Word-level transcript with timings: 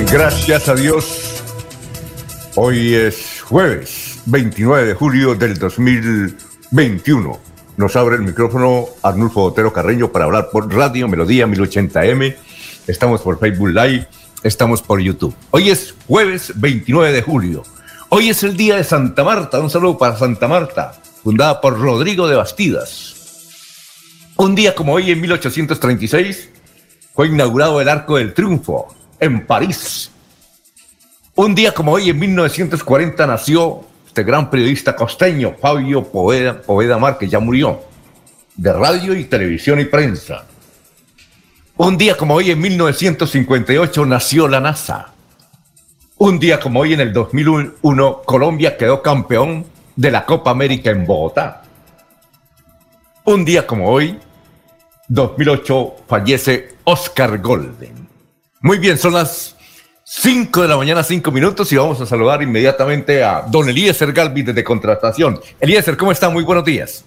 Gracias 0.00 0.68
a 0.68 0.74
Dios. 0.74 1.42
Hoy 2.54 2.94
es 2.94 3.42
jueves 3.42 4.20
29 4.24 4.86
de 4.86 4.94
julio 4.94 5.34
del 5.34 5.58
2021. 5.58 7.38
Nos 7.76 7.96
abre 7.96 8.16
el 8.16 8.22
micrófono 8.22 8.86
Arnulfo 9.02 9.42
Otero 9.42 9.70
Carreño 9.72 10.10
para 10.10 10.24
hablar 10.24 10.48
por 10.50 10.72
Radio 10.72 11.08
Melodía 11.08 11.46
1080M. 11.46 12.36
Estamos 12.86 13.20
por 13.20 13.38
Facebook 13.38 13.68
Live, 13.68 14.08
estamos 14.42 14.80
por 14.80 14.98
YouTube. 14.98 15.34
Hoy 15.50 15.68
es 15.68 15.94
jueves 16.06 16.52
29 16.56 17.12
de 17.12 17.22
julio. 17.22 17.62
Hoy 18.08 18.30
es 18.30 18.42
el 18.44 18.56
día 18.56 18.76
de 18.76 18.84
Santa 18.84 19.24
Marta. 19.24 19.60
Un 19.60 19.68
saludo 19.68 19.98
para 19.98 20.16
Santa 20.16 20.48
Marta, 20.48 20.94
fundada 21.22 21.60
por 21.60 21.78
Rodrigo 21.78 22.26
de 22.28 22.36
Bastidas. 22.36 23.14
Un 24.36 24.54
día 24.54 24.74
como 24.74 24.94
hoy, 24.94 25.10
en 25.10 25.20
1836, 25.20 26.48
fue 27.14 27.28
inaugurado 27.28 27.78
el 27.80 27.90
Arco 27.90 28.16
del 28.16 28.32
Triunfo, 28.32 28.88
en 29.22 29.46
París. 29.46 30.10
Un 31.36 31.54
día 31.54 31.72
como 31.72 31.92
hoy, 31.92 32.10
en 32.10 32.18
1940, 32.18 33.26
nació 33.26 33.84
este 34.06 34.24
gran 34.24 34.50
periodista 34.50 34.96
costeño, 34.96 35.54
Fabio 35.60 36.02
Poveda, 36.02 36.60
Poveda 36.60 36.98
Mar, 36.98 37.16
que 37.16 37.28
ya 37.28 37.38
murió, 37.38 37.80
de 38.56 38.72
radio 38.72 39.14
y 39.14 39.24
televisión 39.24 39.80
y 39.80 39.84
prensa. 39.84 40.44
Un 41.76 41.96
día 41.96 42.16
como 42.16 42.34
hoy, 42.34 42.50
en 42.50 42.60
1958, 42.60 44.04
nació 44.06 44.48
la 44.48 44.60
NASA. 44.60 45.12
Un 46.18 46.38
día 46.38 46.58
como 46.58 46.80
hoy, 46.80 46.92
en 46.92 47.00
el 47.00 47.12
2001, 47.12 48.22
Colombia 48.26 48.76
quedó 48.76 49.02
campeón 49.02 49.64
de 49.94 50.10
la 50.10 50.26
Copa 50.26 50.50
América 50.50 50.90
en 50.90 51.06
Bogotá. 51.06 51.62
Un 53.24 53.44
día 53.44 53.66
como 53.66 53.88
hoy, 53.88 54.18
2008, 55.08 55.94
fallece 56.08 56.74
Oscar 56.84 57.38
Golden. 57.38 58.11
Muy 58.64 58.78
bien, 58.78 58.96
son 58.96 59.14
las 59.14 59.56
5 60.04 60.62
de 60.62 60.68
la 60.68 60.76
mañana, 60.76 61.02
5 61.02 61.32
minutos, 61.32 61.72
y 61.72 61.76
vamos 61.76 62.00
a 62.00 62.06
saludar 62.06 62.44
inmediatamente 62.44 63.24
a 63.24 63.42
don 63.42 63.68
Eliezer 63.68 64.12
Galvis 64.12 64.46
desde 64.46 64.62
Contratación. 64.62 65.40
Eliezer, 65.58 65.96
¿cómo 65.96 66.12
está? 66.12 66.30
Muy 66.30 66.44
buenos 66.44 66.64
días. 66.64 67.04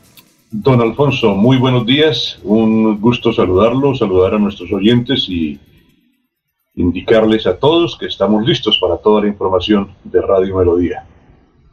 Don 0.52 0.82
Alfonso, 0.82 1.34
muy 1.34 1.56
buenos 1.56 1.86
días. 1.86 2.40
Un 2.44 3.00
gusto 3.00 3.32
saludarlo, 3.32 3.96
saludar 3.96 4.34
a 4.34 4.38
nuestros 4.38 4.70
oyentes 4.74 5.30
y 5.30 5.58
indicarles 6.76 7.48
a 7.48 7.56
todos 7.58 7.98
que 7.98 8.08
estamos 8.08 8.46
listos 8.46 8.78
para 8.78 8.98
toda 8.98 9.22
la 9.22 9.30
información 9.30 9.94
de 10.04 10.22
Radio 10.22 10.58
Melodía. 10.58 11.06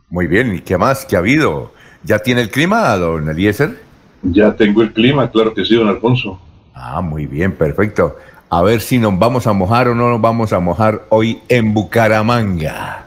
Muy 0.09 0.29
bien, 0.29 0.55
¿y 0.55 0.61
qué 0.61 0.79
más? 0.79 1.05
¿Qué 1.05 1.17
ha 1.17 1.19
habido? 1.19 1.73
¿Ya 2.05 2.21
tiene 2.21 2.43
el 2.43 2.51
clima, 2.51 2.97
don 2.99 3.29
Eliezer? 3.29 3.81
Ya 4.23 4.55
tengo 4.55 4.83
el 4.83 4.93
clima, 4.93 5.29
claro 5.29 5.53
que 5.53 5.65
sí, 5.65 5.75
don 5.75 5.89
Alfonso. 5.89 6.39
Ah, 6.73 7.01
muy 7.01 7.27
bien, 7.27 7.51
perfecto 7.51 8.15
a 8.53 8.61
ver 8.61 8.83
si 8.83 8.99
nos 8.99 9.19
vamos 9.19 9.47
a 9.47 9.55
mojar 9.55 9.89
o 9.89 9.95
no 9.95 10.11
nos 10.11 10.21
vamos 10.21 10.53
a 10.53 10.61
mojar 10.61 11.07
hoy 11.09 11.39
en 11.49 11.73
Bucaramanga. 11.73 13.07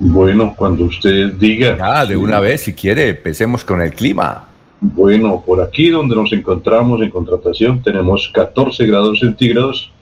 Bueno, 0.00 0.52
cuando 0.56 0.86
usted 0.86 1.34
diga. 1.34 1.78
Ah, 1.80 2.04
de 2.04 2.16
una 2.16 2.40
vez, 2.40 2.62
si 2.62 2.74
quiere, 2.74 3.10
empecemos 3.10 3.64
con 3.64 3.80
el 3.80 3.94
clima. 3.94 4.48
Bueno, 4.80 5.40
por 5.46 5.62
aquí 5.62 5.90
donde 5.90 6.16
nos 6.16 6.32
encontramos 6.32 7.00
en 7.02 7.10
contratación 7.10 7.84
tenemos 7.84 8.28
14 8.34 8.84
grados 8.84 9.20
centígrados. 9.20 9.92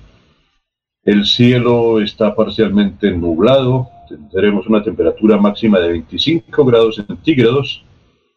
El 1.05 1.27
cielo 1.27 2.01
está 2.01 2.35
parcialmente 2.35 3.11
nublado. 3.11 3.91
Tendremos 4.09 4.67
una 4.67 4.83
temperatura 4.83 5.37
máxima 5.37 5.81
de 5.81 5.89
25 5.89 6.65
grados 6.65 6.97
centígrados 7.07 7.85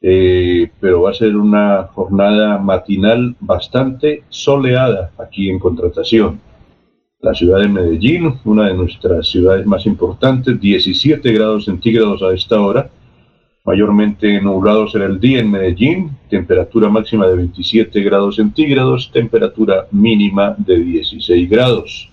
eh, 0.08 0.70
pero 0.80 1.02
va 1.02 1.10
a 1.10 1.14
ser 1.16 1.36
una 1.36 1.86
jornada 1.86 2.60
matinal 2.60 3.36
bastante 3.40 4.22
soleada 4.30 5.10
aquí 5.18 5.50
en 5.50 5.58
Contratación. 5.58 6.40
La 7.22 7.34
ciudad 7.34 7.62
de 7.62 7.70
Medellín, 7.70 8.36
una 8.46 8.68
de 8.68 8.76
nuestras 8.76 9.28
ciudades 9.28 9.66
más 9.66 9.88
importantes, 9.88 10.62
17 10.62 11.34
grados 11.34 11.66
centígrados 11.66 12.22
a 12.22 12.36
esta 12.36 12.62
hora. 12.62 12.88
Mayormente 13.64 14.40
nublado 14.42 14.88
será 14.88 15.06
el 15.06 15.20
día 15.20 15.40
en 15.40 15.50
Medellín, 15.50 16.12
temperatura 16.30 16.88
máxima 16.88 17.26
de 17.26 17.38
27 17.38 18.00
grados 18.04 18.36
centígrados, 18.36 19.10
temperatura 19.12 19.88
mínima 19.90 20.54
de 20.60 20.82
16 20.82 21.50
grados. 21.50 22.12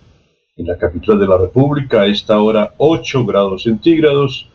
En 0.56 0.66
la 0.66 0.78
capital 0.78 1.20
de 1.20 1.26
la 1.26 1.36
República, 1.36 2.00
a 2.00 2.06
esta 2.06 2.40
hora 2.40 2.72
8 2.78 3.26
grados 3.26 3.64
centígrados, 3.64 4.48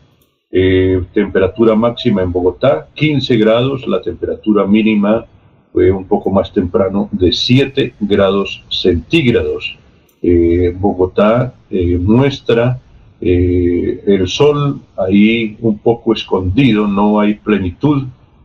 eh, 0.50 1.02
temperatura 1.12 1.74
máxima 1.74 2.22
en 2.22 2.32
Bogotá, 2.32 2.88
15 2.94 3.36
grados, 3.36 3.86
la 3.86 4.00
temperatura 4.00 4.66
mínima 4.66 5.26
fue 5.72 5.90
un 5.90 6.06
poco 6.06 6.30
más 6.30 6.52
temprano 6.52 7.08
de 7.12 7.32
7 7.32 7.94
grados 8.00 8.64
centígrados. 8.70 9.76
Eh, 10.22 10.74
Bogotá 10.78 11.54
eh, 11.70 11.98
muestra 11.98 12.80
el 13.20 14.28
sol 14.28 14.80
ahí 14.96 15.56
un 15.60 15.78
poco 15.78 16.12
escondido, 16.12 16.86
no 16.86 17.18
hay 17.18 17.34
plenitud 17.34 18.04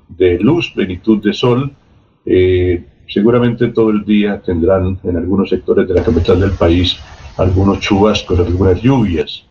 de 0.09 0.39
luz, 0.39 0.71
plenitud 0.71 1.21
de 1.21 1.31
sol. 1.31 1.71
seguramente 3.07 3.67
todo 3.67 3.91
el 3.91 4.03
día 4.03 4.41
tendrán 4.41 4.99
en 5.03 5.17
algunos 5.17 5.49
sectores 5.49 5.87
de 5.87 5.93
la 5.93 6.03
capital 6.03 6.39
del 6.39 6.53
país 6.53 6.97
algunos 7.37 7.79
chubascos, 7.81 8.39
algunas 8.39 8.81
lluvias. 8.81 9.45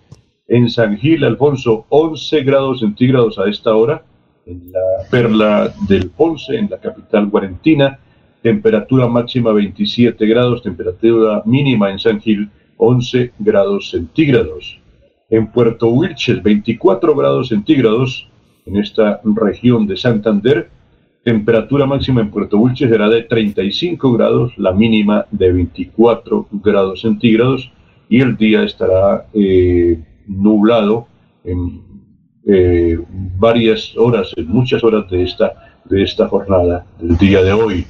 En 0.52 0.68
San 0.68 0.98
Gil, 0.98 1.24
Alfonso, 1.24 1.86
11 1.88 2.42
grados 2.42 2.80
centígrados 2.80 3.38
a 3.38 3.48
esta 3.48 3.74
hora. 3.74 4.04
En 4.44 4.70
la 4.70 5.08
perla 5.10 5.72
del 5.88 6.10
Ponce, 6.10 6.54
en 6.58 6.68
la 6.68 6.76
capital 6.76 7.30
guarentina, 7.30 7.98
temperatura 8.42 9.06
máxima 9.06 9.50
27 9.52 10.26
grados, 10.26 10.62
temperatura 10.62 11.42
mínima 11.46 11.90
en 11.90 11.98
San 11.98 12.20
Gil 12.20 12.50
11 12.76 13.32
grados 13.38 13.88
centígrados. 13.88 14.78
En 15.30 15.46
Puerto 15.46 15.88
Wilches, 15.88 16.42
24 16.42 17.16
grados 17.16 17.48
centígrados. 17.48 18.28
En 18.66 18.76
esta 18.76 19.22
región 19.24 19.86
de 19.86 19.96
Santander, 19.96 20.68
temperatura 21.24 21.86
máxima 21.86 22.20
en 22.20 22.30
Puerto 22.30 22.58
Wilches 22.58 22.90
será 22.90 23.08
de 23.08 23.22
35 23.22 24.12
grados, 24.12 24.52
la 24.58 24.72
mínima 24.72 25.24
de 25.30 25.50
24 25.50 26.46
grados 26.62 27.00
centígrados 27.00 27.72
y 28.10 28.20
el 28.20 28.36
día 28.36 28.64
estará 28.64 29.26
eh, 29.32 29.98
nublado 30.26 31.06
en 31.44 31.82
eh, 32.46 32.98
varias 33.38 33.96
horas, 33.96 34.32
en 34.36 34.48
muchas 34.48 34.82
horas 34.82 35.08
de 35.10 35.22
esta, 35.22 35.80
de 35.84 36.02
esta 36.02 36.28
jornada, 36.28 36.84
del 36.98 37.16
día 37.16 37.42
de 37.42 37.52
hoy. 37.52 37.86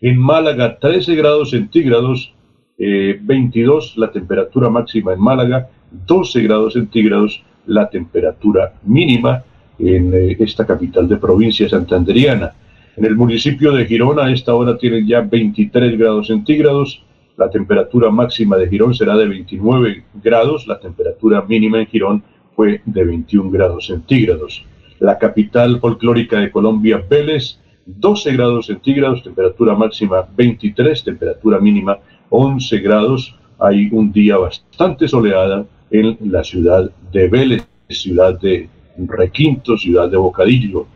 En 0.00 0.18
Málaga, 0.18 0.78
13 0.78 1.14
grados 1.14 1.50
centígrados, 1.50 2.32
22 2.78 3.94
eh, 3.96 4.00
la 4.00 4.10
temperatura 4.10 4.70
máxima 4.70 5.12
en 5.12 5.20
Málaga, 5.20 5.68
12 6.06 6.42
grados 6.42 6.72
centígrados 6.72 7.42
la 7.66 7.90
temperatura 7.90 8.72
mínima 8.84 9.44
en 9.78 10.12
eh, 10.14 10.36
esta 10.40 10.66
capital 10.66 11.08
de 11.08 11.16
provincia 11.16 11.68
santanderiana. 11.68 12.52
En 12.96 13.04
el 13.04 13.16
municipio 13.16 13.72
de 13.72 13.86
Girón 13.86 14.18
a 14.18 14.32
esta 14.32 14.54
hora 14.54 14.76
tienen 14.76 15.06
ya 15.06 15.20
23 15.20 15.98
grados 15.98 16.26
centígrados. 16.26 17.02
La 17.40 17.48
temperatura 17.48 18.10
máxima 18.10 18.58
de 18.58 18.68
Girón 18.68 18.92
será 18.94 19.16
de 19.16 19.26
29 19.26 20.04
grados. 20.22 20.66
La 20.66 20.78
temperatura 20.78 21.40
mínima 21.40 21.80
en 21.80 21.86
Girón 21.86 22.22
fue 22.54 22.82
de 22.84 23.02
21 23.02 23.50
grados 23.50 23.86
centígrados. 23.86 24.62
La 24.98 25.16
capital 25.16 25.80
folclórica 25.80 26.38
de 26.38 26.50
Colombia, 26.50 27.02
Vélez, 27.08 27.58
12 27.86 28.34
grados 28.34 28.66
centígrados, 28.66 29.22
temperatura 29.22 29.74
máxima 29.74 30.28
23, 30.36 31.02
temperatura 31.02 31.58
mínima 31.58 31.96
11 32.28 32.78
grados. 32.80 33.34
Hay 33.58 33.88
un 33.90 34.12
día 34.12 34.36
bastante 34.36 35.08
soleada 35.08 35.64
en 35.90 36.18
la 36.20 36.44
ciudad 36.44 36.90
de 37.10 37.26
Vélez, 37.26 37.66
ciudad 37.88 38.38
de 38.38 38.68
Requinto, 38.98 39.78
ciudad 39.78 40.10
de 40.10 40.18
Bocadillo. 40.18 40.86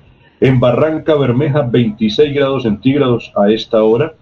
En 0.41 0.61
Barranca 0.61 1.15
Bermeja, 1.15 1.63
26 1.63 2.35
grados 2.35 2.65
centígrados 2.65 3.33
a 3.35 3.51
esta 3.51 3.83
hora. 3.83 4.13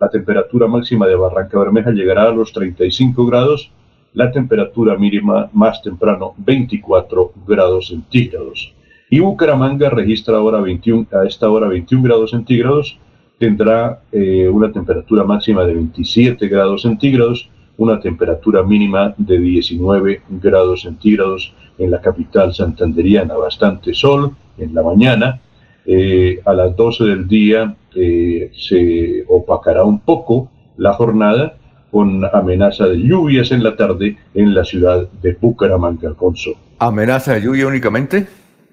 La 0.00 0.08
temperatura 0.08 0.66
máxima 0.66 1.06
de 1.06 1.14
Barranca 1.14 1.58
Bermeja 1.58 1.90
llegará 1.90 2.22
a 2.22 2.30
los 2.30 2.54
35 2.54 3.26
grados. 3.26 3.70
La 4.14 4.32
temperatura 4.32 4.96
mínima 4.96 5.50
más 5.52 5.82
temprano, 5.82 6.32
24 6.38 7.32
grados 7.46 7.88
centígrados. 7.88 8.72
Y 9.10 9.20
Bucaramanga 9.20 9.90
registra 9.90 10.38
ahora 10.38 10.62
21, 10.62 11.06
a 11.12 11.26
esta 11.26 11.50
hora 11.50 11.68
21 11.68 12.02
grados 12.02 12.30
centígrados. 12.30 12.98
Tendrá 13.38 14.00
eh, 14.10 14.48
una 14.48 14.72
temperatura 14.72 15.22
máxima 15.24 15.64
de 15.64 15.74
27 15.74 16.48
grados 16.48 16.80
centígrados, 16.80 17.50
una 17.76 18.00
temperatura 18.00 18.62
mínima 18.62 19.14
de 19.18 19.38
19 19.38 20.22
grados 20.30 20.80
centígrados 20.80 21.52
en 21.76 21.90
la 21.90 22.00
capital 22.00 22.54
santanderiana. 22.54 23.34
Bastante 23.34 23.92
sol 23.92 24.34
en 24.56 24.74
la 24.74 24.82
mañana 24.82 25.40
eh, 25.84 26.40
a 26.46 26.54
las 26.54 26.74
12 26.74 27.04
del 27.04 27.28
día 27.28 27.76
eh, 27.94 28.50
se 28.54 29.24
opacará 29.28 29.84
un 29.84 30.00
poco 30.00 30.50
la 30.76 30.92
jornada 30.94 31.56
con 31.90 32.24
amenaza 32.32 32.86
de 32.86 32.98
lluvias 32.98 33.50
en 33.52 33.62
la 33.62 33.76
tarde 33.76 34.16
en 34.34 34.54
la 34.54 34.64
ciudad 34.64 35.08
de 35.22 35.36
Bucaramanga, 35.40 36.08
Alfonso. 36.08 36.52
¿Amenaza 36.78 37.34
de 37.34 37.42
lluvia 37.42 37.66
únicamente? 37.66 38.26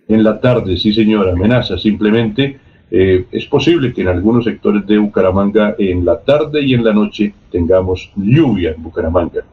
En 0.08 0.24
la 0.24 0.40
tarde, 0.40 0.78
sí 0.78 0.94
señor, 0.94 1.28
amenaza. 1.28 1.78
Simplemente 1.78 2.60
eh, 2.90 3.26
es 3.32 3.46
posible 3.46 3.94
que 3.94 4.02
en 4.02 4.08
algunos 4.08 4.46
sectores 4.46 4.86
de 4.86 4.98
Bucaramanga 4.98 5.76
en 5.78 6.06
la 6.06 6.20
tarde 6.22 6.62
y 6.64 6.74
en 6.74 6.84
la 6.84 6.94
noche 6.94 7.34
tengamos 7.52 8.12
lluvia 8.16 8.72
en 8.72 8.84
Bucaramanga. 8.84 9.44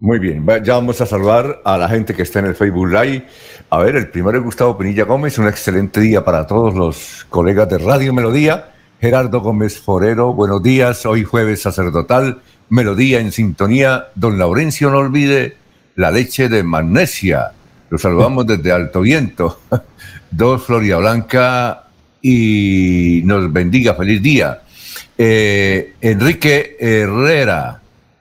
Muy 0.00 0.20
bien, 0.20 0.46
ya 0.62 0.74
vamos 0.74 1.00
a 1.00 1.06
saludar 1.06 1.60
a 1.64 1.76
la 1.76 1.88
gente 1.88 2.14
que 2.14 2.22
está 2.22 2.38
en 2.38 2.46
el 2.46 2.54
Facebook 2.54 2.86
Live. 2.86 3.26
A 3.68 3.78
ver, 3.78 3.96
el 3.96 4.08
primero 4.08 4.38
es 4.38 4.44
Gustavo 4.44 4.78
Pinilla 4.78 5.02
Gómez, 5.02 5.38
un 5.38 5.48
excelente 5.48 6.00
día 6.00 6.24
para 6.24 6.46
todos 6.46 6.72
los 6.72 7.26
colegas 7.28 7.68
de 7.68 7.78
Radio 7.78 8.14
Melodía. 8.14 8.70
Gerardo 9.00 9.40
Gómez 9.40 9.80
Forero, 9.80 10.32
buenos 10.34 10.62
días, 10.62 11.04
hoy 11.04 11.24
jueves 11.24 11.62
sacerdotal, 11.62 12.40
Melodía 12.68 13.18
en 13.18 13.32
sintonía. 13.32 14.06
Don 14.14 14.38
Laurencio, 14.38 14.88
no 14.90 14.98
olvide 14.98 15.56
la 15.96 16.12
leche 16.12 16.48
de 16.48 16.62
magnesia. 16.62 17.50
Los 17.90 18.02
saludamos 18.02 18.46
desde 18.46 18.70
Alto 18.70 19.00
Viento. 19.00 19.62
Dos 20.30 20.62
Floria 20.62 20.98
Blanca 20.98 21.86
y 22.22 23.22
nos 23.24 23.52
bendiga, 23.52 23.94
feliz 23.94 24.22
día. 24.22 24.62
Eh, 25.16 25.94
Enrique 26.00 26.76
Herrera, 26.78 27.80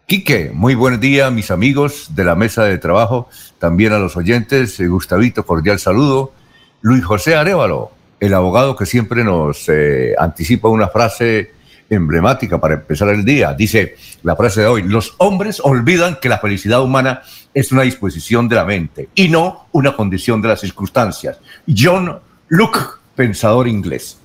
Quique, 0.09 0.51
muy 0.53 0.73
buen 0.73 1.01
día, 1.01 1.29
mis 1.31 1.51
amigos 1.51 2.15
de 2.15 2.23
la 2.23 2.33
mesa 2.33 2.63
de 2.63 2.77
trabajo, 2.77 3.27
también 3.59 3.91
a 3.91 3.99
los 3.99 4.15
oyentes. 4.15 4.79
Eh, 4.79 4.87
Gustavito, 4.87 5.45
cordial 5.45 5.79
saludo. 5.79 6.31
Luis 6.79 7.03
José 7.03 7.35
Arevalo, 7.35 7.91
el 8.21 8.33
abogado 8.33 8.77
que 8.77 8.85
siempre 8.85 9.25
nos 9.25 9.67
eh, 9.67 10.15
anticipa 10.17 10.69
una 10.69 10.87
frase 10.87 11.51
emblemática 11.89 12.57
para 12.57 12.75
empezar 12.75 13.09
el 13.09 13.25
día. 13.25 13.53
Dice 13.53 13.97
la 14.23 14.37
frase 14.37 14.61
de 14.61 14.67
hoy, 14.67 14.83
los 14.83 15.13
hombres 15.17 15.59
olvidan 15.61 16.19
que 16.21 16.29
la 16.29 16.39
felicidad 16.39 16.81
humana 16.81 17.23
es 17.53 17.73
una 17.73 17.81
disposición 17.81 18.47
de 18.47 18.55
la 18.55 18.63
mente 18.63 19.09
y 19.13 19.27
no 19.27 19.67
una 19.73 19.93
condición 19.93 20.41
de 20.41 20.47
las 20.47 20.61
circunstancias. 20.61 21.37
John 21.67 22.17
Luke, 22.47 22.79
pensador 23.13 23.67
inglés. 23.67 24.21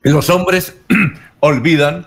Los 0.00 0.30
hombres 0.30 0.78
olvidan 1.40 2.06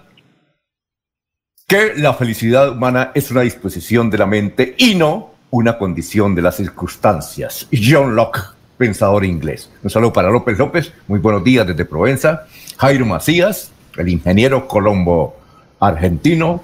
que 1.72 1.94
la 1.96 2.14
felicidad 2.14 2.72
humana 2.72 3.12
es 3.16 3.32
una 3.32 3.44
disposición 3.44 4.10
de 4.10 4.18
la 4.18 4.26
mente 4.26 4.76
y 4.78 4.94
no 4.94 5.32
una 5.52 5.78
condición 5.78 6.36
de 6.36 6.42
las 6.42 6.58
circunstancias. 6.58 7.66
John 7.72 8.14
Locke, 8.14 8.42
pensador 8.78 9.24
inglés. 9.24 9.70
Un 9.82 9.90
saludo 9.90 10.12
para 10.12 10.30
López 10.30 10.58
López, 10.58 10.92
muy 11.08 11.20
buenos 11.20 11.46
días 11.46 11.66
desde 11.66 11.86
Provenza. 11.86 12.44
Jairo 12.78 13.06
Macías, 13.06 13.72
el 13.96 14.10
ingeniero 14.10 14.68
colombo 14.68 15.38
argentino. 15.80 16.62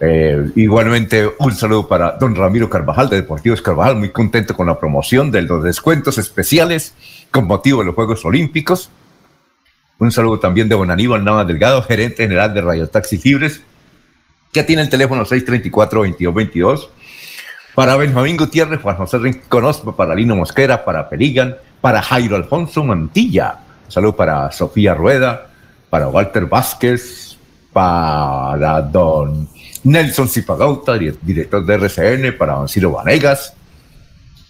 Eh, 0.00 0.50
igualmente 0.56 1.30
un 1.38 1.54
saludo 1.54 1.86
para 1.86 2.16
don 2.18 2.34
Ramiro 2.34 2.68
Carvajal 2.68 3.08
de 3.08 3.18
Deportivos 3.18 3.62
Carvajal, 3.62 3.94
muy 3.94 4.10
contento 4.10 4.56
con 4.56 4.66
la 4.66 4.76
promoción 4.76 5.30
de 5.30 5.42
los 5.42 5.62
descuentos 5.62 6.18
especiales 6.18 6.94
con 7.30 7.46
motivo 7.46 7.78
de 7.78 7.84
los 7.84 7.94
Juegos 7.94 8.24
Olímpicos. 8.24 8.90
Un 10.00 10.10
saludo 10.10 10.40
también 10.40 10.68
de 10.68 10.74
don 10.74 10.90
Aníbal 10.90 11.24
Nava 11.24 11.44
Delgado, 11.44 11.80
gerente 11.84 12.24
general 12.24 12.52
de 12.52 12.60
Radio 12.60 12.88
Taxi 12.88 13.20
Libres 13.22 13.62
ya 14.52 14.66
tiene 14.66 14.82
el 14.82 14.90
teléfono 14.90 15.24
634-2222. 15.24 16.88
Para 17.74 17.96
Benjamín 17.96 18.36
Gutiérrez, 18.36 18.82
Juan 18.82 18.96
José 18.96 19.16
Rincón 19.16 19.72
para 19.96 20.14
Lino 20.14 20.36
Mosquera, 20.36 20.84
para 20.84 21.08
Peligan, 21.08 21.56
para 21.80 22.02
Jairo 22.02 22.36
Alfonso 22.36 22.84
Mantilla. 22.84 23.60
Salud 23.88 24.14
para 24.14 24.52
Sofía 24.52 24.94
Rueda, 24.94 25.48
para 25.88 26.08
Walter 26.08 26.44
Vázquez, 26.44 27.38
para 27.72 28.82
don 28.82 29.48
Nelson 29.84 30.28
Zipagauta, 30.28 30.98
director 30.98 31.64
de 31.64 31.74
RCN, 31.74 32.36
para 32.36 32.52
don 32.52 32.68
Ciro 32.68 32.92
Vanegas, 32.92 33.54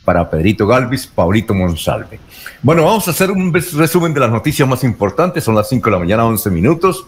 para 0.05 0.29
Pedrito 0.29 0.67
Galvis, 0.67 1.07
Paulito 1.07 1.55
Monsalve. 1.55 2.19
Bueno, 2.61 2.85
vamos 2.85 3.07
a 3.07 3.13
hacer 3.13 3.31
un 3.31 3.55
resumen 3.55 4.13
de 4.13 4.19
las 4.19 4.33
noticias 4.33 4.69
más 4.69 4.83
importantes. 4.83 5.45
Son 5.45 5.55
las 5.55 5.69
5 5.69 5.85
de 5.85 5.93
la 5.93 5.99
mañana, 6.01 6.25
11 6.25 6.51
minutos. 6.51 7.07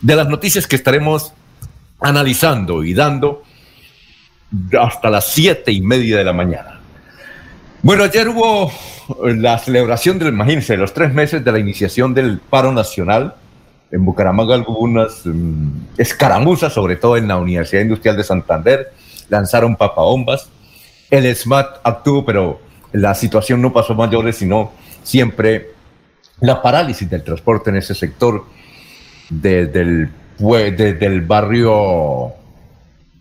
De 0.00 0.16
las 0.16 0.26
noticias 0.26 0.66
que 0.66 0.76
estaremos 0.76 1.34
analizando 2.00 2.84
y 2.84 2.94
dando 2.94 3.42
hasta 4.80 5.10
las 5.10 5.26
siete 5.26 5.72
y 5.72 5.80
media 5.80 6.18
de 6.18 6.24
la 6.24 6.32
mañana. 6.32 6.80
Bueno, 7.82 8.04
ayer 8.04 8.28
hubo 8.28 8.70
la 9.22 9.58
celebración 9.58 10.18
del, 10.18 10.28
imagínense, 10.28 10.76
los 10.76 10.92
tres 10.92 11.12
meses 11.12 11.44
de 11.44 11.52
la 11.52 11.58
iniciación 11.58 12.14
del 12.14 12.38
paro 12.38 12.72
nacional. 12.72 13.34
En 13.90 14.04
Bucaramanga 14.04 14.54
algunas 14.54 15.22
mm, 15.24 15.68
escaramuzas, 15.98 16.72
sobre 16.72 16.96
todo 16.96 17.16
en 17.16 17.26
la 17.26 17.36
Universidad 17.36 17.82
Industrial 17.82 18.16
de 18.16 18.24
Santander, 18.24 18.92
lanzaron 19.28 19.76
papabombas. 19.76 20.48
El 21.10 21.34
SMAT 21.34 21.80
actuó, 21.82 22.24
pero 22.24 22.60
la 22.92 23.14
situación 23.14 23.60
no 23.62 23.72
pasó 23.72 23.94
mayores, 23.94 24.36
sino 24.36 24.72
siempre 25.02 25.70
la 26.40 26.62
parálisis 26.62 27.08
del 27.08 27.22
transporte 27.22 27.70
en 27.70 27.76
ese 27.76 27.94
sector 27.94 28.44
desde 29.28 29.80
el 29.80 30.10
fue 30.40 30.70
desde 30.72 31.06
el 31.06 31.20
barrio 31.20 32.32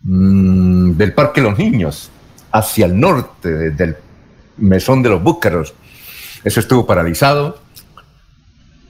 mm, 0.03 0.91
del 0.91 1.13
Parque 1.13 1.41
Los 1.41 1.57
Niños 1.57 2.09
hacia 2.51 2.85
el 2.85 2.97
norte, 2.97 3.49
desde 3.49 3.83
el 3.83 3.97
Mesón 4.57 5.03
de 5.03 5.09
los 5.09 5.21
Búcaros. 5.21 5.73
Eso 6.43 6.61
estuvo 6.61 6.87
paralizado. 6.87 7.59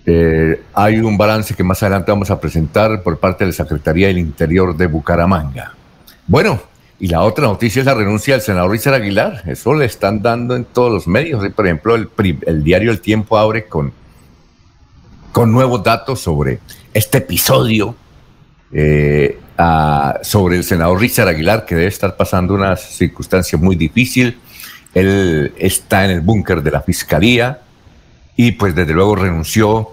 Eh, 0.05 0.61
hay 0.73 0.99
un 0.99 1.17
balance 1.17 1.55
que 1.55 1.63
más 1.63 1.81
adelante 1.81 2.11
vamos 2.11 2.29
a 2.29 2.39
presentar 2.39 3.01
por 3.01 3.19
parte 3.19 3.43
de 3.43 3.49
la 3.49 3.53
Secretaría 3.53 4.07
del 4.07 4.19
Interior 4.19 4.77
de 4.77 4.87
Bucaramanga. 4.87 5.73
Bueno, 6.27 6.61
y 6.99 7.07
la 7.07 7.21
otra 7.21 7.47
noticia 7.47 7.79
es 7.79 7.85
la 7.85 7.95
renuncia 7.95 8.35
del 8.35 8.41
senador 8.41 8.71
Richard 8.71 8.93
Aguilar. 8.93 9.43
Eso 9.47 9.73
le 9.73 9.85
están 9.85 10.21
dando 10.21 10.55
en 10.55 10.65
todos 10.65 10.91
los 10.91 11.07
medios. 11.07 11.47
Por 11.53 11.65
ejemplo, 11.65 11.95
el, 11.95 12.09
el 12.45 12.63
diario 12.63 12.91
El 12.91 13.01
Tiempo 13.01 13.37
abre 13.37 13.65
con, 13.65 13.91
con 15.31 15.51
nuevos 15.51 15.83
datos 15.83 16.19
sobre 16.19 16.59
este 16.93 17.19
episodio 17.19 17.95
eh, 18.71 19.39
sobre 20.21 20.57
el 20.57 20.63
senador 20.63 20.99
Richard 20.99 21.27
Aguilar, 21.27 21.65
que 21.65 21.75
debe 21.75 21.87
estar 21.87 22.15
pasando 22.15 22.53
una 22.53 22.75
circunstancia 22.75 23.57
muy 23.57 23.75
difícil. 23.75 24.37
Él 24.93 25.53
está 25.57 26.05
en 26.05 26.11
el 26.11 26.21
búnker 26.21 26.63
de 26.63 26.71
la 26.71 26.81
Fiscalía 26.81 27.59
y 28.35 28.53
pues 28.53 28.73
desde 28.73 28.93
luego 28.93 29.15
renunció 29.15 29.89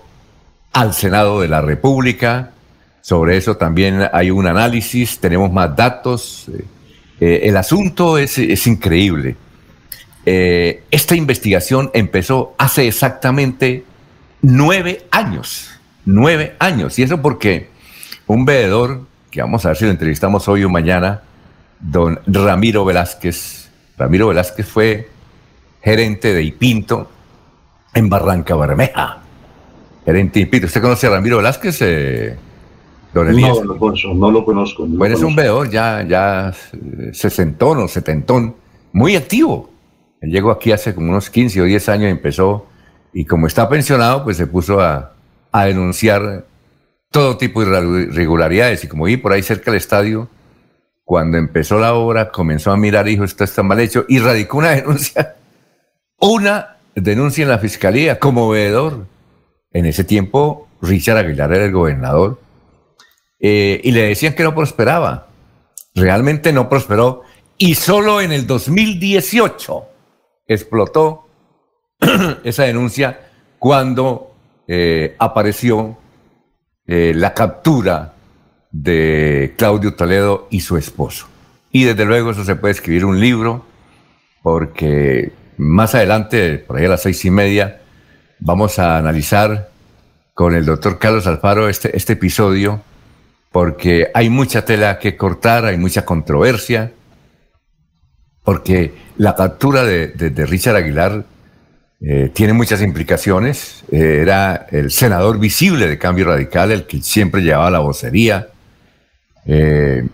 al 0.73 0.95
Senado 0.95 1.41
de 1.41 1.49
la 1.49 1.61
República. 1.61 2.53
Sobre 3.01 3.37
eso 3.37 3.57
también 3.57 4.09
hay 4.13 4.31
un 4.31 4.47
análisis, 4.47 5.19
tenemos 5.19 5.53
más 5.53 5.75
datos. 5.75 6.47
Eh, 7.21 7.41
el 7.45 7.57
asunto 7.57 8.19
es, 8.19 8.39
es 8.39 8.67
increíble. 8.67 9.37
Eh, 10.25 10.83
esta 10.91 11.15
investigación 11.15 11.91
empezó 11.95 12.55
hace 12.59 12.89
exactamente 12.89 13.85
nueve 14.43 15.07
años. 15.11 15.71
Nueve 16.05 16.57
años. 16.59 16.99
Y 16.99 17.05
eso 17.05 17.23
porque 17.23 17.69
un 18.27 18.45
veedor, 18.45 19.03
que 19.31 19.41
vamos 19.41 19.65
a 19.65 19.69
ver 19.69 19.77
si 19.77 19.85
lo 19.85 19.91
entrevistamos 19.91 20.49
hoy 20.49 20.65
o 20.65 20.69
mañana, 20.69 21.23
don 21.81 22.19
Ramiro 22.27 22.85
Velázquez. 22.85 23.71
Ramiro 23.97 24.29
Velázquez 24.29 24.67
fue 24.67 25.09
gerente 25.83 26.35
de 26.35 26.43
Ipinto 26.43 27.09
en 27.95 28.09
Barranca 28.09 28.57
Bermeja. 28.57 29.19
Era 30.05 30.19
intimpito. 30.19 30.67
¿Usted 30.67 30.83
conoce 30.83 31.07
a 31.07 31.11
Ramiro 31.11 31.39
Velázquez? 31.39 31.79
Eh, 31.83 32.37
don 33.13 33.29
no, 33.29 33.65
no, 34.15 34.31
lo 34.31 34.45
conozco. 34.45 34.85
bueno, 34.87 35.15
es 35.15 35.23
un 35.23 35.35
veedor 35.35 35.71
ya, 35.71 36.03
ya 36.07 36.53
sesentón 37.13 37.79
o 37.79 37.89
setentón, 37.89 38.57
muy 38.93 39.17
activo. 39.17 39.71
Él 40.21 40.31
llegó 40.31 40.51
aquí 40.51 40.73
hace 40.73 40.95
como 40.95 41.11
unos 41.11 41.31
15 41.31 41.61
o 41.61 41.65
10 41.65 41.89
años 41.89 42.05
y 42.09 42.11
empezó, 42.11 42.67
y 43.13 43.25
como 43.25 43.47
está 43.47 43.69
pensionado, 43.69 44.25
pues 44.25 44.37
se 44.37 44.47
puso 44.47 44.81
a, 44.81 45.13
a 45.53 45.65
denunciar 45.65 46.45
todo 47.17 47.39
tipo 47.39 47.65
de 47.65 48.03
irregularidades. 48.03 48.85
Y 48.85 48.89
como 48.89 49.05
vi 49.05 49.17
por 49.17 49.33
ahí 49.33 49.43
cerca 49.43 49.71
del 49.71 49.79
estadio, 49.79 50.29
cuando 51.03 51.39
empezó 51.39 51.79
la 51.79 51.95
obra, 51.95 52.31
comenzó 52.31 52.73
a 52.73 52.77
mirar, 52.77 53.07
dijo, 53.07 53.25
esto 53.25 53.43
está 53.43 53.63
mal 53.63 53.81
hecho, 53.81 54.05
y 54.07 54.19
radicó 54.19 54.59
una 54.59 54.73
denuncia, 54.75 55.35
una 56.19 56.77
denuncia 56.95 57.45
en 57.45 57.49
la 57.49 57.59
fiscalía 57.59 58.19
como 58.19 58.51
veedor. 58.51 59.07
En 59.73 59.87
ese 59.87 60.05
tiempo, 60.05 60.69
Richard 60.83 61.17
Aguilar 61.17 61.55
era 61.55 61.65
el 61.65 61.73
gobernador, 61.73 62.39
eh, 63.41 63.81
y 63.83 63.93
le 63.93 64.09
decían 64.09 64.35
que 64.35 64.43
no 64.43 64.55
prosperaba. 64.55 65.29
Realmente 65.95 66.53
no 66.53 66.69
prosperó, 66.69 67.23
y 67.57 67.77
solo 67.77 68.21
en 68.21 68.31
el 68.31 68.47
2018 68.47 69.85
explotó 70.47 71.29
esa 72.45 72.65
denuncia 72.65 73.31
cuando 73.59 74.35
eh, 74.69 75.17
apareció 75.19 75.97
eh, 76.87 77.13
la 77.15 77.35
captura 77.35 78.15
de 78.71 79.55
Claudio 79.57 79.95
Toledo 79.95 80.49
y 80.51 80.61
su 80.61 80.77
esposo. 80.77 81.27
Y 81.71 81.85
desde 81.85 82.05
luego 82.05 82.31
eso 82.31 82.45
se 82.45 82.57
puede 82.57 82.73
escribir 82.73 83.05
un 83.05 83.21
libro, 83.21 83.65
porque 84.43 85.33
más 85.57 85.95
adelante, 85.95 86.59
por 86.59 86.77
ahí 86.77 86.85
a 86.85 86.91
las 86.91 87.03
seis 87.03 87.25
y 87.25 87.31
media, 87.31 87.81
vamos 88.39 88.79
a 88.79 88.99
analizar 88.99 89.71
con 90.35 90.55
el 90.55 90.65
doctor 90.65 90.99
Carlos 90.99 91.27
Alfaro 91.27 91.69
este, 91.69 91.97
este 91.97 92.13
episodio, 92.13 92.83
porque 93.51 94.11
hay 94.15 94.29
mucha 94.29 94.65
tela 94.65 94.99
que 94.99 95.17
cortar, 95.17 95.65
hay 95.65 95.79
mucha 95.79 96.05
controversia, 96.05 96.93
porque 98.45 98.95
la 99.17 99.35
captura 99.35 99.85
de, 99.85 100.09
de 100.09 100.47
Richard 100.47 100.77
Aguilar 100.77 101.25
eh, 102.01 102.31
tiene 102.33 102.53
muchas 102.53 102.83
implicaciones. 102.83 103.85
Eh, 103.91 104.19
era 104.23 104.67
el 104.71 104.91
senador 104.91 105.39
visible 105.39 105.87
de 105.87 105.99
Cambio 105.99 106.27
Radical, 106.27 106.73
el 106.73 106.87
que 106.87 107.01
siempre 107.01 107.43
llevaba 107.43 107.71
la 107.71 107.79
vocería, 107.79 108.49
eh, 109.47 110.07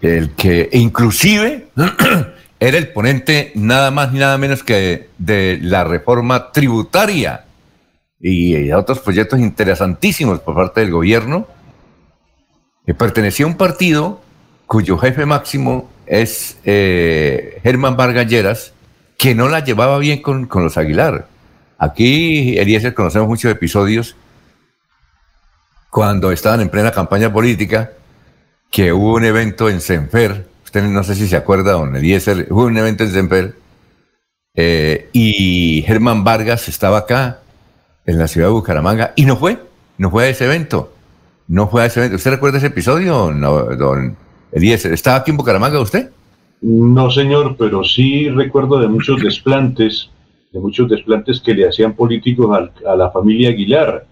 el 0.00 0.30
que 0.30 0.68
inclusive 0.72 1.68
era 2.60 2.78
el 2.78 2.88
ponente 2.88 3.52
nada 3.54 3.90
más 3.90 4.12
ni 4.12 4.20
nada 4.20 4.38
menos 4.38 4.62
que 4.62 5.08
de 5.18 5.58
la 5.60 5.84
reforma 5.84 6.52
tributaria 6.52 7.44
y, 8.20 8.70
otros 8.72 9.00
proyectos 9.00 9.40
interesantísimos 9.40 10.40
por 10.40 10.54
parte 10.54 10.80
del 10.80 10.90
gobierno, 10.90 11.48
que 12.86 12.94
pertenecía 12.94 13.46
a 13.46 13.48
un 13.48 13.56
partido 13.56 14.22
cuyo 14.66 14.98
jefe 14.98 15.26
máximo 15.26 15.90
es 16.06 16.58
Germán 16.64 17.96
Vargas 17.96 18.72
que 19.20 19.34
no 19.34 19.50
la 19.50 19.62
llevaba 19.62 19.98
bien 19.98 20.22
con, 20.22 20.48
los 20.50 20.78
Aguilar. 20.78 21.26
Aquí, 21.76 22.56
Eliezer, 22.56 22.94
conocemos 22.94 23.28
muchos 23.28 23.52
episodios 23.52 24.16
cuando 25.90 26.32
estaban 26.32 26.62
en 26.62 26.70
plena 26.70 26.90
campaña 26.90 27.30
política, 27.30 27.90
que 28.70 28.94
hubo 28.94 29.16
un 29.16 29.24
evento 29.24 29.68
en 29.68 29.82
Senfer, 29.82 30.48
usted 30.64 30.84
no 30.84 31.04
sé 31.04 31.14
si 31.14 31.28
se 31.28 31.36
acuerda, 31.36 31.72
don 31.72 31.94
Eliezer, 31.94 32.46
hubo 32.48 32.64
un 32.64 32.78
evento 32.78 33.04
en 33.04 33.12
Senfer, 33.12 33.56
eh, 34.54 35.10
y 35.12 35.84
Germán 35.86 36.24
Vargas 36.24 36.68
estaba 36.68 36.98
acá, 37.00 37.40
en 38.06 38.18
la 38.18 38.26
ciudad 38.26 38.46
de 38.46 38.52
Bucaramanga, 38.54 39.12
y 39.16 39.26
no 39.26 39.36
fue, 39.36 39.62
no 39.98 40.10
fue 40.10 40.24
a 40.24 40.28
ese 40.30 40.46
evento, 40.46 40.94
no 41.46 41.68
fue 41.68 41.82
a 41.82 41.86
ese 41.86 42.00
evento. 42.00 42.16
¿Usted 42.16 42.30
recuerda 42.30 42.56
ese 42.56 42.68
episodio, 42.68 43.30
no, 43.32 43.64
don 43.76 44.16
Eliezer? 44.50 44.94
¿Estaba 44.94 45.18
aquí 45.18 45.30
en 45.30 45.36
Bucaramanga 45.36 45.78
usted? 45.78 46.10
No, 46.62 47.10
señor, 47.10 47.56
pero 47.58 47.82
sí 47.82 48.28
recuerdo 48.28 48.78
de 48.78 48.88
muchos 48.88 49.22
desplantes, 49.22 50.10
de 50.52 50.60
muchos 50.60 50.88
desplantes 50.90 51.40
que 51.40 51.54
le 51.54 51.66
hacían 51.66 51.94
políticos 51.94 52.70
a, 52.86 52.96
la 52.96 53.10
familia 53.10 53.50
Aguilar. 53.50 54.06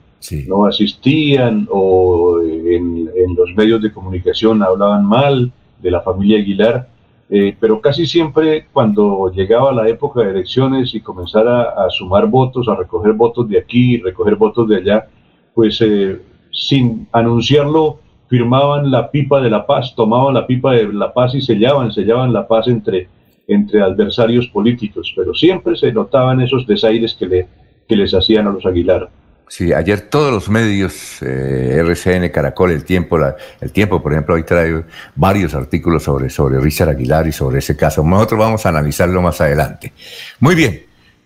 No 0.47 0.67
asistían 0.67 1.69
o 1.71 2.41
en, 2.43 3.09
los 3.37 3.55
medios 3.55 3.81
de 3.83 3.93
comunicación 3.93 4.63
hablaban 4.63 5.05
mal 5.05 5.53
de 5.81 5.91
la 5.91 6.01
familia 6.01 6.39
Aguilar, 6.39 6.89
eh, 7.31 7.55
pero 7.61 7.81
casi 7.81 8.07
siempre 8.07 8.67
cuando 8.73 9.31
llegaba 9.31 9.73
la 9.73 9.87
época 9.89 10.23
de 10.23 10.31
elecciones 10.31 10.95
y 10.95 11.01
comenzara 11.01 11.63
a 11.63 11.91
sumar 11.91 12.27
votos, 12.27 12.67
a 12.69 12.75
recoger 12.75 13.13
votos 13.13 13.49
de 13.49 13.59
aquí, 13.59 13.99
recoger 13.99 14.37
votos 14.37 14.69
de 14.69 14.77
allá, 14.77 15.09
pues 15.55 15.79
eh, 15.83 16.21
sin 16.51 17.07
anunciarlo 17.13 18.01
firmaban 18.29 18.91
la 18.91 19.11
pipa 19.11 19.41
de 19.41 19.51
la 19.51 19.67
paz, 19.67 19.95
tomaban 19.95 20.35
la 20.35 20.47
pipa 20.47 20.73
de 20.73 20.93
la 20.93 21.13
paz 21.13 21.35
y 21.35 21.41
sellaban, 21.41 21.93
sellaban 21.93 22.33
la 22.33 22.47
paz 22.47 22.69
entre, 22.69 23.09
entre 23.47 23.81
adversarios 23.81 24.47
políticos, 24.49 25.13
pero 25.17 25.35
siempre 25.35 25.77
se 25.77 25.93
notaban 25.93 26.41
esos 26.41 26.67
desaires 26.67 27.15
que, 27.15 27.27
le, 27.27 27.47
que 27.89 27.97
les 27.97 28.13
hacían 28.13 28.47
a 28.47 28.51
los 28.51 28.67
Aguilar. 28.67 29.09
Sí, 29.49 29.73
ayer 29.73 30.03
todos 30.03 30.31
los 30.31 30.51
medios, 30.51 31.23
eh, 31.23 31.79
RCN, 31.79 32.29
Caracol, 32.31 32.71
El 32.71 32.85
Tiempo, 32.85 33.19
El 33.61 33.73
Tiempo, 33.73 34.03
por 34.03 34.13
ejemplo, 34.13 34.35
hoy 34.35 34.43
trae 34.43 34.85
varios 35.15 35.55
artículos 35.55 36.03
sobre, 36.03 36.29
sobre 36.29 36.61
Richard 36.61 36.91
Aguilar 36.91 37.27
y 37.27 37.33
sobre 37.33 37.61
ese 37.61 37.75
caso. 37.75 38.05
Nosotros 38.05 38.39
vamos 38.39 38.67
a 38.67 38.69
analizarlo 38.69 39.23
más 39.23 39.41
adelante. 39.41 39.95
Muy 40.41 40.55
bien. 40.55 40.83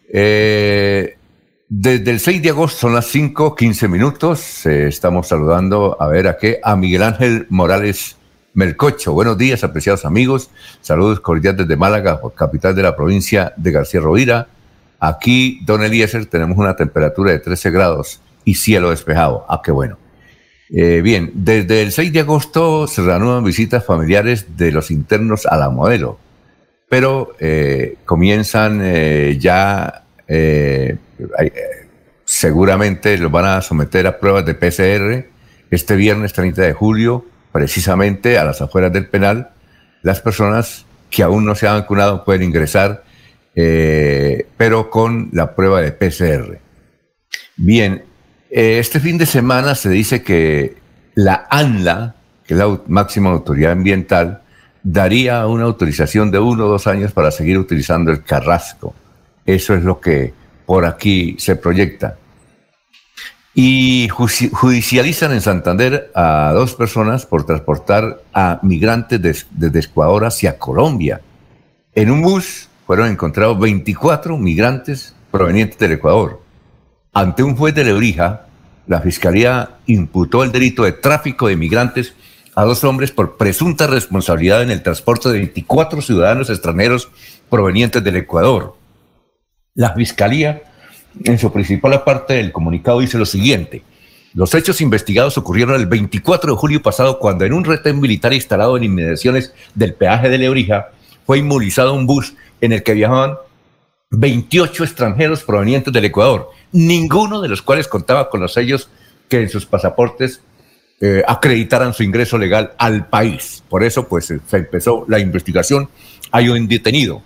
Eh, 0.09 1.17
desde 1.75 2.11
el 2.11 2.21
6 2.21 2.43
de 2.43 2.51
agosto 2.51 2.81
son 2.81 2.95
las 2.95 3.07
5, 3.07 3.57
15 3.57 3.89
minutos. 3.89 4.67
Eh, 4.67 4.89
estamos 4.89 5.29
saludando, 5.29 5.97
a 5.99 6.07
ver 6.07 6.29
a 6.29 6.37
qué, 6.37 6.61
a 6.63 6.77
Miguel 6.77 7.03
Ángel 7.03 7.47
Morales 7.49 8.17
Melcocho. 8.53 9.15
Buenos 9.15 9.39
días, 9.39 9.65
apreciados 9.65 10.05
amigos. 10.05 10.51
Saludos 10.83 11.21
cordiales 11.21 11.67
desde 11.67 11.79
Málaga, 11.79 12.21
capital 12.35 12.75
de 12.75 12.83
la 12.83 12.95
provincia 12.95 13.55
de 13.57 13.73
García 13.73 14.01
Rovira. 14.01 14.49
Aquí, 15.01 15.61
don 15.65 15.83
Eliezer, 15.83 16.27
tenemos 16.27 16.59
una 16.59 16.77
temperatura 16.77 17.33
de 17.33 17.39
13 17.39 17.71
grados 17.71 18.21
y 18.45 18.57
cielo 18.57 18.91
despejado. 18.91 19.47
Ah, 19.49 19.63
qué 19.65 19.73
bueno. 19.73 19.97
Eh, 20.69 21.01
bien, 21.01 21.31
desde 21.33 21.81
el 21.81 21.91
6 21.91 22.13
de 22.13 22.21
agosto 22.21 22.87
se 22.87 23.01
reanudan 23.01 23.45
visitas 23.45 23.83
familiares 23.83 24.59
de 24.59 24.73
los 24.73 24.91
internos 24.91 25.47
a 25.47 25.57
la 25.57 25.71
modelo, 25.71 26.19
pero 26.91 27.35
eh, 27.41 27.97
comienzan 28.05 28.83
ya 29.39 30.03
eh, 30.35 30.97
seguramente 32.25 33.17
los 33.19 33.31
van 33.31 33.45
a 33.45 33.63
someter 33.63 34.07
a 34.07 34.19
pruebas 34.19 34.45
de 34.47 34.55
PCR 34.55 35.27
este 35.71 35.97
viernes 35.97 36.33
30 36.35 36.63
de 36.63 36.73
julio, 36.75 37.25
precisamente 37.51 38.39
a 38.39 38.45
las 38.45 38.61
afueras 38.61 38.93
del 38.93 39.07
penal. 39.07 39.51
Las 40.03 40.21
personas 40.21 40.85
que 41.11 41.23
aún 41.23 41.45
no 41.45 41.55
se 41.55 41.67
han 41.67 41.81
vacunado 41.81 42.25
pueden 42.25 42.43
ingresar, 42.43 43.05
eh, 43.55 44.47
pero 44.57 44.91
con 44.91 45.31
la 45.33 45.55
prueba 45.55 45.81
de 45.81 45.93
PCR. 45.93 46.59
Bien, 47.57 48.05
eh, 48.51 48.79
este 48.79 49.01
fin 49.01 49.17
de 49.17 49.27
semana 49.27 49.75
se 49.75 49.89
dice 49.89 50.23
que 50.23 50.77
la 51.15 51.47
ANLA, 51.51 52.17
que 52.45 52.55
es 52.55 52.59
la 52.59 52.81
máxima 52.87 53.31
autoridad 53.31 53.73
ambiental, 53.73 54.43
daría 54.83 55.47
una 55.47 55.65
autorización 55.65 56.31
de 56.31 56.39
uno 56.39 56.67
o 56.67 56.69
dos 56.69 56.87
años 56.87 57.13
para 57.13 57.31
seguir 57.31 57.59
utilizando 57.59 58.11
el 58.11 58.25
carrasco. 58.25 58.95
Eso 59.47 59.75
es 59.75 59.85
lo 59.85 60.01
que 60.01 60.35
por 60.73 60.87
aquí 60.87 61.37
se 61.39 61.55
proyecta. 61.55 62.17
Y 63.55 64.09
judicializan 64.09 65.33
en 65.33 65.43
Santander 65.43 66.11
a 66.15 66.51
dos 66.55 66.75
personas 66.75 67.27
por 67.27 67.45
transportar 67.45 68.23
a 68.33 68.59
migrantes 68.63 69.47
desde 69.51 69.81
Ecuador 69.81 70.25
hacia 70.25 70.57
Colombia. 70.57 71.21
En 71.95 72.11
un 72.11 72.23
bus 72.23 72.71
fueron 72.87 73.11
encontrados 73.11 73.61
24 73.61 74.39
migrantes 74.39 75.15
provenientes 75.31 75.79
del 75.79 75.93
Ecuador. 75.93 76.41
Ante 77.13 77.43
un 77.43 77.55
juez 77.55 77.75
de 77.75 77.85
Lebrija, 77.85 78.47
la 78.87 79.03
Fiscalía 79.03 79.77
imputó 79.85 80.43
el 80.43 80.53
delito 80.53 80.85
de 80.85 80.93
tráfico 80.93 81.49
de 81.49 81.57
migrantes 81.59 82.15
a 82.55 82.65
dos 82.65 82.83
hombres 82.83 83.11
por 83.11 83.37
presunta 83.37 83.87
responsabilidad 83.87 84.63
en 84.63 84.71
el 84.71 84.83
transporte 84.83 85.29
de 85.29 85.37
24 85.37 86.01
ciudadanos 86.01 86.49
extranjeros 86.49 87.11
provenientes 87.51 88.03
del 88.03 88.17
Ecuador. 88.17 88.81
La 89.75 89.95
Fiscalía, 89.95 90.63
en 91.25 91.39
su 91.39 91.51
principal 91.51 92.03
parte 92.05 92.35
del 92.35 92.53
comunicado, 92.53 93.01
dice 93.01 93.17
lo 93.17 93.25
siguiente. 93.25 93.83
Los 94.35 94.55
hechos 94.55 94.83
investigados 94.83 95.39
ocurrieron 95.39 95.77
el 95.77 95.87
24 95.87 96.53
de 96.53 96.59
julio 96.59 96.83
pasado 96.83 97.19
cuando 97.19 97.45
en 97.45 97.55
un 97.55 97.65
retén 97.65 97.99
militar 97.99 98.35
instalado 98.35 98.77
en 98.77 98.85
inmediaciones 98.85 99.55
del 99.75 99.95
peaje 99.95 100.29
de 100.29 100.39
Lebrija 100.39 100.91
fue 101.27 101.39
inmovilizado 101.39 101.95
un 101.95 102.07
bus 102.07 102.35
en 102.61 102.73
el 102.73 102.83
que 102.83 102.95
viajaban 102.95 103.37
28 104.11 104.85
extranjeros 104.85 105.43
provenientes 105.43 105.93
del 105.93 106.05
Ecuador, 106.05 106.51
ninguno 106.73 107.41
de 107.41 107.49
los 107.49 107.63
cuales 107.63 107.89
contaba 107.89 108.29
con 108.29 108.41
los 108.41 108.53
sellos 108.53 108.91
que 109.29 109.41
en 109.41 109.49
sus 109.49 109.65
pasaportes 109.65 110.43
eh, 111.01 111.23
acreditaran 111.27 111.95
su 111.95 112.03
ingreso 112.03 112.37
legal 112.37 112.73
al 112.77 113.07
país. 113.09 113.65
Por 113.69 113.83
eso, 113.83 114.07
pues, 114.07 114.27
se 114.27 114.57
empezó 114.57 115.07
la 115.09 115.19
investigación. 115.19 115.89
Hay 116.31 116.49
un 116.49 116.69
detenido. 116.69 117.23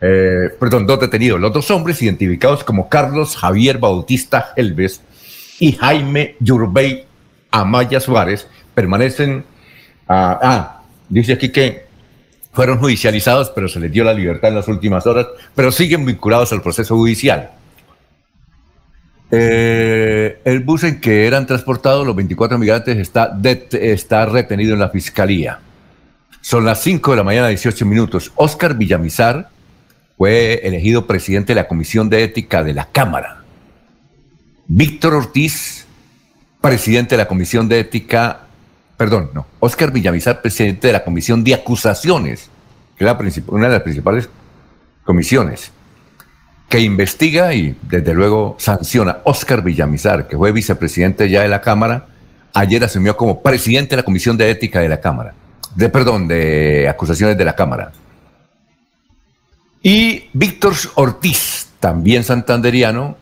Eh, 0.00 0.48
perdón, 0.58 0.86
dos 0.86 1.00
detenidos. 1.00 1.40
Los 1.40 1.52
dos 1.52 1.70
hombres, 1.70 2.00
identificados 2.02 2.64
como 2.64 2.88
Carlos 2.88 3.36
Javier 3.36 3.78
Bautista 3.78 4.52
Helves 4.56 5.02
y 5.58 5.72
Jaime 5.72 6.36
Yurbey 6.40 7.04
Amaya 7.50 8.00
Suárez 8.00 8.48
permanecen. 8.74 9.44
ah, 10.08 10.82
dice 11.08 11.34
aquí 11.34 11.50
que 11.50 11.90
fueron 12.52 12.78
judicializados, 12.78 13.50
pero 13.50 13.68
se 13.68 13.78
les 13.80 13.92
dio 13.92 14.04
la 14.04 14.14
libertad 14.14 14.50
en 14.50 14.56
las 14.56 14.68
últimas 14.68 15.06
horas, 15.06 15.26
pero 15.54 15.70
siguen 15.70 16.04
vinculados 16.04 16.52
al 16.52 16.62
proceso 16.62 16.96
judicial. 16.96 17.50
Eh, 19.30 20.40
el 20.44 20.60
bus 20.60 20.82
en 20.84 21.00
que 21.00 21.26
eran 21.26 21.46
transportados 21.46 22.04
los 22.04 22.16
24 22.16 22.58
migrantes 22.58 22.96
está, 22.96 23.38
está 23.72 24.26
retenido 24.26 24.74
en 24.74 24.80
la 24.80 24.88
fiscalía. 24.88 25.60
Son 26.40 26.64
las 26.64 26.80
5 26.82 27.12
de 27.12 27.16
la 27.16 27.22
mañana, 27.22 27.48
18 27.48 27.86
minutos. 27.86 28.32
Oscar 28.34 28.74
Villamizar 28.74 29.48
fue 30.20 30.60
elegido 30.64 31.06
presidente 31.06 31.54
de 31.54 31.62
la 31.62 31.66
Comisión 31.66 32.10
de 32.10 32.22
Ética 32.22 32.62
de 32.62 32.74
la 32.74 32.84
Cámara. 32.84 33.42
Víctor 34.66 35.14
Ortiz, 35.14 35.86
presidente 36.60 37.14
de 37.14 37.22
la 37.22 37.26
Comisión 37.26 37.70
de 37.70 37.80
Ética, 37.80 38.40
perdón, 38.98 39.30
no, 39.32 39.46
Oscar 39.60 39.90
Villamizar, 39.90 40.42
presidente 40.42 40.88
de 40.88 40.92
la 40.92 41.04
Comisión 41.04 41.42
de 41.42 41.54
Acusaciones, 41.54 42.50
que 42.98 43.06
es 43.06 43.42
una 43.46 43.68
de 43.68 43.72
las 43.72 43.82
principales 43.82 44.28
comisiones 45.04 45.72
que 46.68 46.80
investiga 46.80 47.54
y 47.54 47.74
desde 47.80 48.12
luego 48.12 48.56
sanciona. 48.58 49.20
Oscar 49.24 49.62
Villamizar, 49.62 50.28
que 50.28 50.36
fue 50.36 50.52
vicepresidente 50.52 51.30
ya 51.30 51.40
de 51.40 51.48
la 51.48 51.62
Cámara, 51.62 52.08
ayer 52.52 52.84
asumió 52.84 53.16
como 53.16 53.40
presidente 53.40 53.96
de 53.96 54.02
la 54.02 54.04
Comisión 54.04 54.36
de 54.36 54.50
Ética 54.50 54.80
de 54.80 54.90
la 54.90 55.00
Cámara, 55.00 55.32
de 55.74 55.88
perdón, 55.88 56.28
de 56.28 56.90
acusaciones 56.90 57.38
de 57.38 57.44
la 57.46 57.56
Cámara. 57.56 57.92
Y 59.82 60.28
Víctor 60.32 60.74
Ortiz, 60.94 61.68
también 61.80 62.24
santanderiano, 62.24 63.16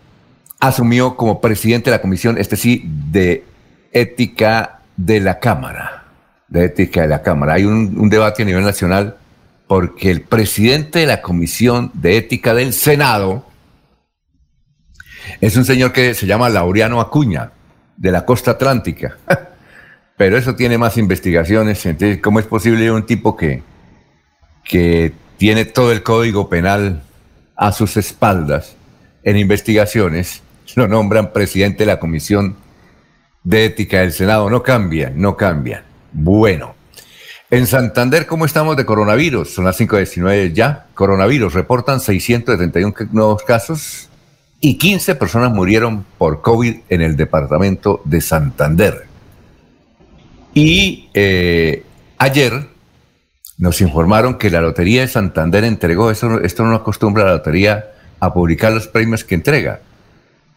asumió 0.58 1.16
como 1.16 1.40
presidente 1.40 1.90
de 1.90 1.96
la 1.96 2.02
Comisión, 2.02 2.36
este 2.38 2.56
sí, 2.56 2.82
de 2.84 3.44
Ética 3.92 4.80
de 4.96 5.20
la 5.20 5.38
Cámara. 5.38 6.04
De 6.48 6.64
Ética 6.64 7.02
de 7.02 7.08
la 7.08 7.22
Cámara. 7.22 7.54
Hay 7.54 7.64
un, 7.64 8.08
debate 8.08 8.42
a 8.42 8.46
nivel 8.46 8.64
nacional 8.64 9.16
porque 9.68 10.10
el 10.10 10.22
presidente 10.22 11.00
de 11.00 11.06
la 11.06 11.22
Comisión 11.22 11.90
de 11.94 12.16
Ética 12.16 12.54
del 12.54 12.72
Senado 12.72 13.46
es 15.40 15.56
un 15.56 15.64
señor 15.64 15.92
que 15.92 16.14
se 16.14 16.26
llama 16.26 16.48
Laureano 16.48 17.00
Acuña, 17.00 17.52
de 17.96 18.10
la 18.10 18.24
costa 18.24 18.52
atlántica. 18.52 19.18
Pero 20.16 20.36
eso 20.36 20.56
tiene 20.56 20.78
más 20.78 20.96
investigaciones. 20.96 21.84
Entonces, 21.86 22.20
¿cómo 22.20 22.40
es 22.40 22.46
posible 22.46 22.90
un 22.90 23.06
tipo 23.06 23.36
que, 23.36 23.62
que 24.64 25.12
tiene 25.38 25.64
todo 25.64 25.92
el 25.92 26.02
código 26.02 26.49
penal 26.49 27.02
a 27.57 27.73
sus 27.73 27.97
espaldas 27.97 28.76
en 29.23 29.37
investigaciones, 29.37 30.42
lo 30.75 30.87
nombran 30.87 31.33
presidente 31.33 31.78
de 31.78 31.87
la 31.87 31.99
Comisión 31.99 32.57
de 33.42 33.64
Ética 33.64 34.00
del 34.00 34.12
Senado? 34.12 34.50
No 34.50 34.62
cambia, 34.62 35.11
no 35.14 35.37
cambia. 35.37 35.85
Bueno, 36.12 36.75
en 37.50 37.66
Santander, 37.66 38.26
¿cómo 38.26 38.45
estamos 38.45 38.76
de 38.76 38.85
coronavirus? 38.85 39.54
Son 39.54 39.64
las 39.64 39.80
5.19 39.80 40.52
ya. 40.52 40.87
Coronavirus, 40.95 41.54
reportan 41.54 42.00
671 42.00 42.95
nuevos 43.12 43.42
casos 43.42 44.09
y 44.61 44.76
15 44.76 45.14
personas 45.14 45.52
murieron 45.52 46.04
por 46.18 46.42
COVID 46.42 46.76
en 46.88 47.00
el 47.00 47.16
departamento 47.16 48.02
de 48.04 48.21
Santander. 48.21 49.07
Y 50.52 51.09
eh, 51.14 51.85
ayer 52.18 52.68
nos 53.58 53.80
informaron 53.80 54.38
que 54.38 54.50
la 54.50 54.60
Lotería 54.60 55.02
de 55.02 55.08
Santander 55.08 55.64
entregó, 55.64 56.10
esto, 56.10 56.40
esto 56.40 56.64
no 56.64 56.74
acostumbra 56.74 57.24
la 57.24 57.32
Lotería 57.32 57.90
a 58.20 58.32
publicar 58.32 58.72
los 58.72 58.88
premios 58.88 59.24
que 59.24 59.34
entrega, 59.34 59.80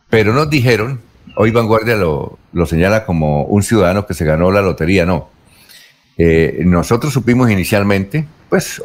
pero 0.09 0.33
nos 0.33 0.49
dijeron, 0.49 1.01
hoy 1.35 1.51
Vanguardia 1.51 1.95
lo, 1.95 2.37
lo 2.53 2.65
señala 2.65 3.05
como 3.05 3.43
un 3.43 3.63
ciudadano 3.63 4.05
que 4.05 4.13
se 4.13 4.25
ganó 4.25 4.51
la 4.51 4.61
lotería, 4.61 5.05
no 5.05 5.29
eh, 6.17 6.61
nosotros 6.65 7.13
supimos 7.13 7.49
inicialmente, 7.49 8.27
pues 8.49 8.81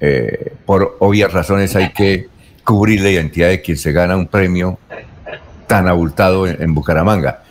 eh, 0.00 0.52
por 0.66 0.96
obvias 0.98 1.32
razones 1.32 1.74
hay 1.76 1.92
que 1.92 2.28
cubrir 2.64 3.00
la 3.00 3.10
identidad 3.10 3.48
de 3.48 3.62
quien 3.62 3.78
se 3.78 3.92
gana 3.92 4.16
un 4.16 4.26
premio 4.26 4.78
tan 5.66 5.88
abultado 5.88 6.46
en, 6.46 6.74
Bucaramanga. 6.74 7.42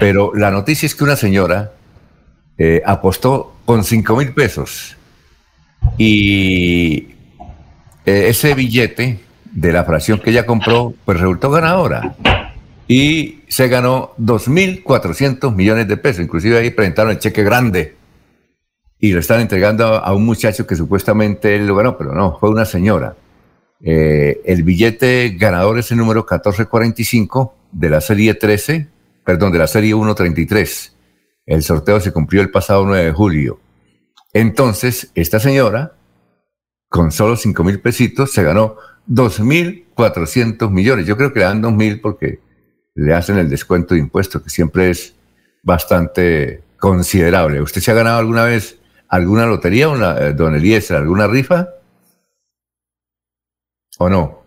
Pero 0.00 0.32
la 0.34 0.50
noticia 0.50 0.86
es 0.86 0.94
que 0.94 1.04
una 1.04 1.16
señora 1.16 1.72
eh, 2.56 2.82
apostó 2.86 3.56
con 3.66 3.84
5 3.84 4.16
mil 4.16 4.32
pesos 4.32 4.95
y 5.98 7.08
ese 8.04 8.54
billete 8.54 9.20
de 9.44 9.72
la 9.72 9.84
fracción 9.84 10.20
que 10.20 10.30
ella 10.30 10.46
compró, 10.46 10.94
pues 11.04 11.18
resultó 11.18 11.50
ganadora. 11.50 12.14
Y 12.88 13.40
se 13.48 13.68
ganó 13.68 14.14
2.400 14.18 15.54
millones 15.54 15.88
de 15.88 15.96
pesos. 15.96 16.22
Inclusive 16.22 16.58
ahí 16.58 16.70
presentaron 16.70 17.12
el 17.12 17.18
cheque 17.18 17.42
grande 17.42 17.96
y 18.98 19.12
lo 19.12 19.20
están 19.20 19.40
entregando 19.40 19.86
a 19.86 20.14
un 20.14 20.24
muchacho 20.24 20.66
que 20.66 20.76
supuestamente 20.76 21.56
él 21.56 21.66
lo 21.66 21.76
ganó, 21.76 21.98
pero 21.98 22.14
no, 22.14 22.38
fue 22.38 22.50
una 22.50 22.64
señora. 22.64 23.16
Eh, 23.82 24.40
el 24.44 24.62
billete 24.62 25.36
ganador 25.38 25.78
es 25.78 25.90
el 25.90 25.98
número 25.98 26.20
1445 26.20 27.54
de 27.72 27.90
la 27.90 28.00
serie 28.00 28.34
13, 28.34 28.88
perdón, 29.24 29.52
de 29.52 29.58
la 29.58 29.66
serie 29.66 29.92
133. 29.92 30.96
El 31.46 31.62
sorteo 31.62 32.00
se 32.00 32.12
cumplió 32.12 32.40
el 32.40 32.50
pasado 32.50 32.86
9 32.86 33.04
de 33.04 33.12
julio. 33.12 33.60
Entonces, 34.38 35.10
esta 35.14 35.40
señora, 35.40 35.94
con 36.90 37.10
solo 37.10 37.36
5 37.36 37.64
mil 37.64 37.80
pesitos, 37.80 38.32
se 38.32 38.42
ganó 38.42 38.76
2.400 39.08 40.68
millones. 40.70 41.06
Yo 41.06 41.16
creo 41.16 41.32
que 41.32 41.38
le 41.38 41.46
dan 41.46 41.62
2.000 41.62 42.02
porque 42.02 42.40
le 42.94 43.14
hacen 43.14 43.38
el 43.38 43.48
descuento 43.48 43.94
de 43.94 44.00
impuestos, 44.00 44.42
que 44.42 44.50
siempre 44.50 44.90
es 44.90 45.16
bastante 45.62 46.62
considerable. 46.78 47.62
¿Usted 47.62 47.80
se 47.80 47.90
ha 47.90 47.94
ganado 47.94 48.18
alguna 48.18 48.44
vez 48.44 48.78
alguna 49.08 49.46
lotería, 49.46 49.88
una, 49.88 50.18
eh, 50.18 50.34
don 50.34 50.54
Eliezer, 50.54 50.98
alguna 50.98 51.26
rifa? 51.26 51.70
¿O 53.96 54.10
no? 54.10 54.42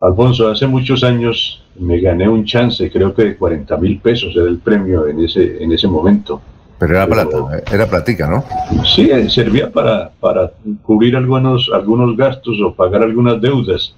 Alfonso, 0.00 0.52
hace 0.52 0.68
muchos 0.68 1.02
años 1.02 1.64
me 1.80 1.98
gané 1.98 2.28
un 2.28 2.44
chance, 2.44 2.88
creo 2.92 3.12
que 3.12 3.24
de 3.24 3.36
40 3.36 3.76
mil 3.78 3.98
pesos 3.98 4.36
era 4.36 4.46
el 4.46 4.58
premio 4.58 5.08
en 5.08 5.18
ese, 5.24 5.60
en 5.64 5.72
ese 5.72 5.88
momento. 5.88 6.40
Pero 6.78 6.96
era 6.96 7.06
plata, 7.06 7.36
eh, 7.56 7.64
era 7.72 7.86
platica, 7.86 8.28
¿no? 8.28 8.44
Sí, 8.84 9.10
eh, 9.10 9.28
servía 9.28 9.70
para, 9.70 10.10
para 10.20 10.52
cubrir 10.82 11.16
algunos, 11.16 11.70
algunos 11.72 12.16
gastos 12.16 12.56
o 12.64 12.74
pagar 12.74 13.02
algunas 13.02 13.40
deudas. 13.40 13.96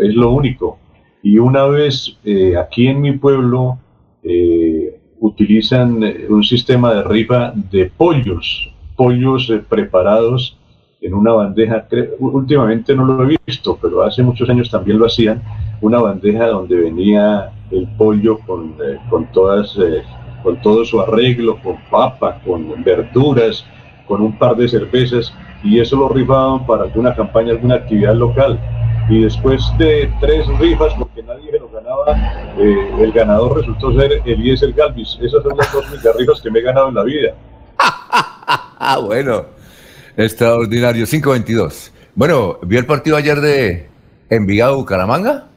Es 0.00 0.14
lo 0.14 0.30
único. 0.30 0.78
Y 1.22 1.38
una 1.38 1.64
vez 1.64 2.16
aquí 2.56 2.86
en 2.86 3.00
mi 3.00 3.12
pueblo, 3.12 3.78
utilizan 5.20 6.02
eh, 6.02 6.26
un 6.28 6.44
sistema 6.44 6.94
de 6.94 7.02
rifa 7.02 7.52
de 7.54 7.90
pollos, 7.96 8.72
pollos 8.96 9.48
eh, 9.50 9.62
preparados 9.66 10.58
en 11.00 11.14
una 11.14 11.32
bandeja, 11.32 11.86
últimamente 12.18 12.94
no 12.94 13.04
lo 13.04 13.22
he 13.24 13.38
visto, 13.46 13.78
pero 13.80 14.02
hace 14.02 14.22
muchos 14.22 14.48
años 14.48 14.70
también 14.70 14.98
lo 14.98 15.06
hacían, 15.06 15.42
una 15.80 16.00
bandeja 16.00 16.48
donde 16.48 16.76
venía 16.76 17.52
el 17.70 17.86
pollo 17.96 18.38
con, 18.46 18.74
eh, 18.82 18.98
con, 19.10 19.30
todas, 19.32 19.78
con 20.46 20.62
todo 20.62 20.84
su 20.84 21.00
arreglo, 21.00 21.58
con 21.60 21.76
papa, 21.90 22.40
con 22.46 22.84
verduras, 22.84 23.66
con 24.06 24.22
un 24.22 24.38
par 24.38 24.54
de 24.54 24.68
cervezas, 24.68 25.34
y 25.64 25.80
eso 25.80 25.96
lo 25.96 26.08
rifaban 26.08 26.64
para 26.64 26.84
alguna 26.84 27.16
campaña, 27.16 27.50
alguna 27.50 27.74
actividad 27.74 28.14
local 28.14 28.56
y 29.10 29.22
después 29.22 29.60
de 29.76 30.08
tres 30.20 30.46
rifas, 30.60 30.94
porque 30.96 31.24
nadie 31.24 31.50
se 31.50 31.58
lo 31.58 31.68
ganaba, 31.68 32.16
eh, 32.58 32.92
el 33.00 33.10
ganador 33.10 33.56
resultó 33.56 33.92
ser 33.98 34.22
Eliezer 34.24 34.72
Galvis. 34.72 35.18
Esas 35.20 35.42
son 35.42 35.56
las 35.56 35.72
dos 35.72 35.84
rifas 36.16 36.40
que 36.40 36.48
me 36.48 36.60
he 36.60 36.62
ganado 36.62 36.90
en 36.90 36.94
la 36.94 37.02
vida. 37.02 37.34
Ah, 38.78 38.98
bueno, 38.98 39.46
extraordinario, 40.16 41.06
522. 41.06 41.92
Bueno, 42.14 42.58
¿vio 42.62 42.78
el 42.78 42.86
partido 42.86 43.16
ayer 43.16 43.40
de 43.40 43.88
Envigado-Bucaramanga? 44.28 45.48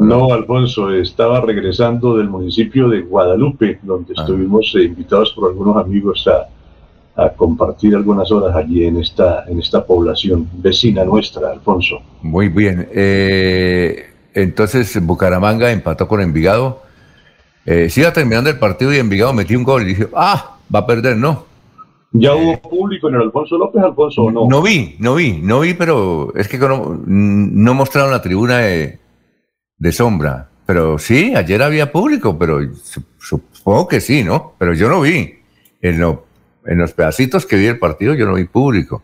No, 0.00 0.32
Alfonso, 0.32 0.90
estaba 0.92 1.40
regresando 1.40 2.16
del 2.16 2.28
municipio 2.28 2.88
de 2.88 3.02
Guadalupe, 3.02 3.78
donde 3.82 4.14
ah. 4.16 4.20
estuvimos 4.22 4.74
eh, 4.76 4.84
invitados 4.84 5.32
por 5.32 5.50
algunos 5.50 5.76
amigos 5.76 6.26
a 6.26 6.48
a 7.20 7.30
compartir 7.30 7.94
algunas 7.94 8.30
horas 8.30 8.54
allí 8.56 8.84
en 8.84 8.98
esta, 8.98 9.44
en 9.46 9.58
esta 9.58 9.84
población 9.84 10.48
vecina 10.54 11.04
nuestra, 11.04 11.50
Alfonso. 11.50 12.00
Muy 12.22 12.48
bien. 12.48 12.88
Eh, 12.92 14.06
entonces 14.34 15.04
Bucaramanga 15.04 15.70
empató 15.70 16.06
con 16.08 16.20
Envigado. 16.20 16.82
Eh, 17.66 17.90
siga 17.90 18.12
terminando 18.12 18.48
el 18.48 18.58
partido 18.58 18.92
y 18.94 18.98
Envigado 18.98 19.32
metió 19.32 19.58
un 19.58 19.64
gol 19.64 19.82
y 19.82 19.86
dije, 19.86 20.08
ah, 20.14 20.56
va 20.74 20.80
a 20.80 20.86
perder, 20.86 21.16
no. 21.16 21.44
¿Ya 22.12 22.34
hubo 22.34 22.58
público 22.58 23.08
en 23.08 23.16
el 23.16 23.22
Alfonso 23.22 23.56
López, 23.56 23.82
Alfonso, 23.82 24.22
o 24.22 24.30
no? 24.32 24.48
No 24.48 24.62
vi, 24.62 24.96
no 24.98 25.14
vi, 25.14 25.38
no 25.40 25.60
vi, 25.60 25.74
pero 25.74 26.32
es 26.34 26.48
que 26.48 26.58
no, 26.58 26.98
no 27.06 27.74
mostraron 27.74 28.10
la 28.10 28.22
tribuna 28.22 28.58
de, 28.58 28.98
de 29.80 29.90
sombra. 29.90 30.48
Pero 30.66 30.98
sí, 30.98 31.34
ayer 31.34 31.60
había 31.60 31.90
público, 31.90 32.38
pero 32.38 32.60
supongo 33.18 33.88
que 33.88 34.00
sí, 34.00 34.22
¿no? 34.22 34.54
Pero 34.56 34.74
yo 34.74 34.88
no 34.88 35.00
vi. 35.00 35.34
En 35.82 35.98
lo 35.98 36.30
en 36.66 36.78
los 36.78 36.92
pedacitos 36.92 37.46
que 37.46 37.56
vi 37.56 37.66
el 37.66 37.78
partido 37.78 38.14
yo 38.14 38.26
no 38.26 38.34
vi 38.34 38.44
público. 38.44 39.02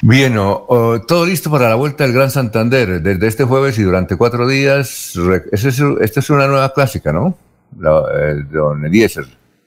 Bien, 0.00 0.34
todo 0.34 1.26
listo 1.26 1.50
para 1.50 1.68
la 1.68 1.74
vuelta 1.74 2.04
del 2.04 2.12
Gran 2.12 2.30
Santander 2.30 3.02
desde 3.02 3.26
este 3.26 3.44
jueves 3.44 3.78
y 3.78 3.82
durante 3.82 4.16
cuatro 4.16 4.46
días. 4.46 5.18
esta 5.50 6.20
es 6.20 6.30
una 6.30 6.46
nueva 6.46 6.72
clásica, 6.72 7.12
¿no? 7.12 7.36
La, 7.78 8.02
don 8.50 8.84
Eliezer, 8.84 9.24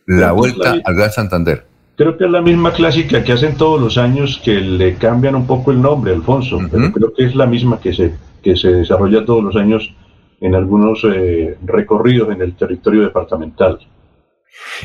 la 0.08 0.32
vuelta 0.32 0.78
al 0.84 0.96
Gran 0.96 1.12
Santander. 1.12 1.66
Creo 1.98 2.18
que 2.18 2.26
es 2.26 2.32
la 2.32 2.42
misma 2.42 2.72
clásica 2.74 3.24
que 3.24 3.34
hacen 3.34 3.58
todos 3.58 3.80
los 3.80 3.98
años, 3.98 4.42
que 4.44 4.54
le 4.54 4.96
cambian 4.96 5.36
un 5.36 5.46
poco 5.46 5.72
el 5.72 5.82
nombre, 5.82 6.14
Alfonso, 6.14 6.60
pero 6.72 6.92
creo 6.92 7.14
que 7.14 7.26
es 7.26 7.36
la 7.36 7.46
misma 7.46 7.80
que 7.82 7.94
se, 7.94 8.14
que 8.42 8.56
se 8.56 8.70
desarrolla 8.70 9.26
todos 9.26 9.44
los 9.44 9.56
años 9.56 9.94
en 10.40 10.56
algunos 10.56 11.04
eh, 11.04 11.58
recorridos 11.64 12.34
en 12.34 12.42
el 12.42 12.56
territorio 12.56 13.04
departamental. 13.04 13.80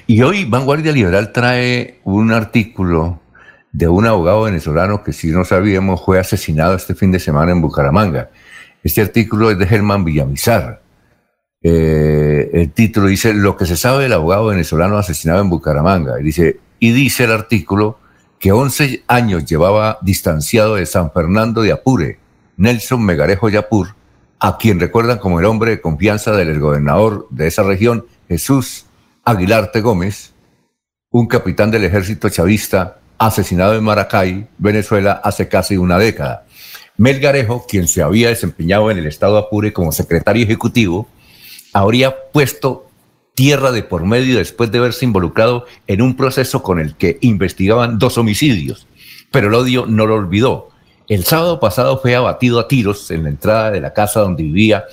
Y 0.07 0.23
hoy 0.23 0.45
Vanguardia 0.45 0.93
Liberal 0.93 1.33
trae 1.33 2.01
un 2.05 2.33
artículo 2.33 3.21
de 3.73 3.89
un 3.89 4.07
abogado 4.07 4.43
venezolano 4.43 5.03
que 5.03 5.13
si 5.13 5.31
no 5.31 5.45
sabíamos 5.45 6.05
fue 6.05 6.19
asesinado 6.19 6.75
este 6.75 6.95
fin 6.95 7.11
de 7.11 7.21
semana 7.21 7.53
en 7.53 7.61
Bucaramanga. 7.61 8.31
Este 8.83 9.01
artículo 9.01 9.51
es 9.51 9.59
de 9.59 9.67
Germán 9.67 10.05
Villamizar. 10.05 10.83
Eh, 11.63 12.51
el 12.53 12.71
título 12.73 13.09
dice 13.09 13.35
Lo 13.35 13.57
que 13.57 13.67
se 13.67 13.77
sabe 13.77 14.05
del 14.05 14.13
abogado 14.13 14.47
venezolano 14.47 14.99
asesinado 14.99 15.41
en 15.41 15.51
Bucaramanga. 15.51 16.21
Y 16.21 16.23
dice, 16.23 16.61
y 16.79 16.93
dice 16.93 17.25
el 17.25 17.33
artículo 17.33 17.99
que 18.39 18.53
11 18.53 19.05
años 19.09 19.45
llevaba 19.45 19.99
distanciado 20.03 20.77
de 20.77 20.87
San 20.87 21.11
Fernando 21.11 21.63
de 21.63 21.73
Apure, 21.73 22.19
Nelson 22.57 23.05
Megarejo 23.05 23.49
Yapur, 23.49 23.95
a 24.39 24.59
quien 24.59 24.81
recuerdan 24.81 25.19
como 25.19 25.41
el 25.41 25.47
hombre 25.47 25.73
de 25.73 25.81
confianza 25.81 26.33
del 26.33 26.59
gobernador 26.59 27.27
de 27.31 27.47
esa 27.47 27.63
región, 27.63 28.07
Jesús 28.29 28.87
Aguilarte 29.25 29.81
Gómez, 29.81 30.33
un 31.11 31.27
capitán 31.27 31.71
del 31.71 31.85
ejército 31.85 32.29
chavista 32.29 32.99
asesinado 33.19 33.75
en 33.75 33.85
Maracay, 33.85 34.47
Venezuela, 34.59 35.21
hace 35.25 35.49
casi 35.49 35.77
una 35.77 35.99
década. 35.99 36.45
Melgarejo, 36.99 37.67
quien 37.67 37.89
se 37.89 38.03
había 38.03 38.29
desempeñado 38.29 38.91
en 38.91 38.99
el 38.99 39.07
estado 39.07 39.37
Apure 39.37 39.73
como 39.73 39.93
secretario 39.93 40.45
ejecutivo, 40.45 41.09
habría 41.73 42.15
puesto 42.33 42.87
tierra 43.35 43.71
de 43.71 43.83
por 43.83 44.05
medio 44.05 44.39
después 44.39 44.71
de 44.73 44.79
haberse 44.79 45.05
involucrado 45.05 45.67
en 45.87 46.01
un 46.01 46.17
proceso 46.17 46.63
con 46.63 46.79
el 46.79 46.97
que 46.97 47.19
investigaban 47.21 47.99
dos 47.99 48.17
homicidios. 48.17 48.87
Pero 49.31 49.49
el 49.49 49.55
odio 49.55 49.87
no 49.87 50.07
lo 50.07 50.15
olvidó. 50.15 50.71
El 51.09 51.25
sábado 51.25 51.61
pasado 51.61 51.99
fue 51.99 52.17
abatido 52.17 52.59
a 52.59 52.67
tiros 52.67 53.11
en 53.13 53.25
la 53.25 53.29
entrada 53.31 53.71
de 53.71 53.81
la 53.81 53.93
casa 53.93 54.21
donde 54.21 54.43
vivía 54.43 54.85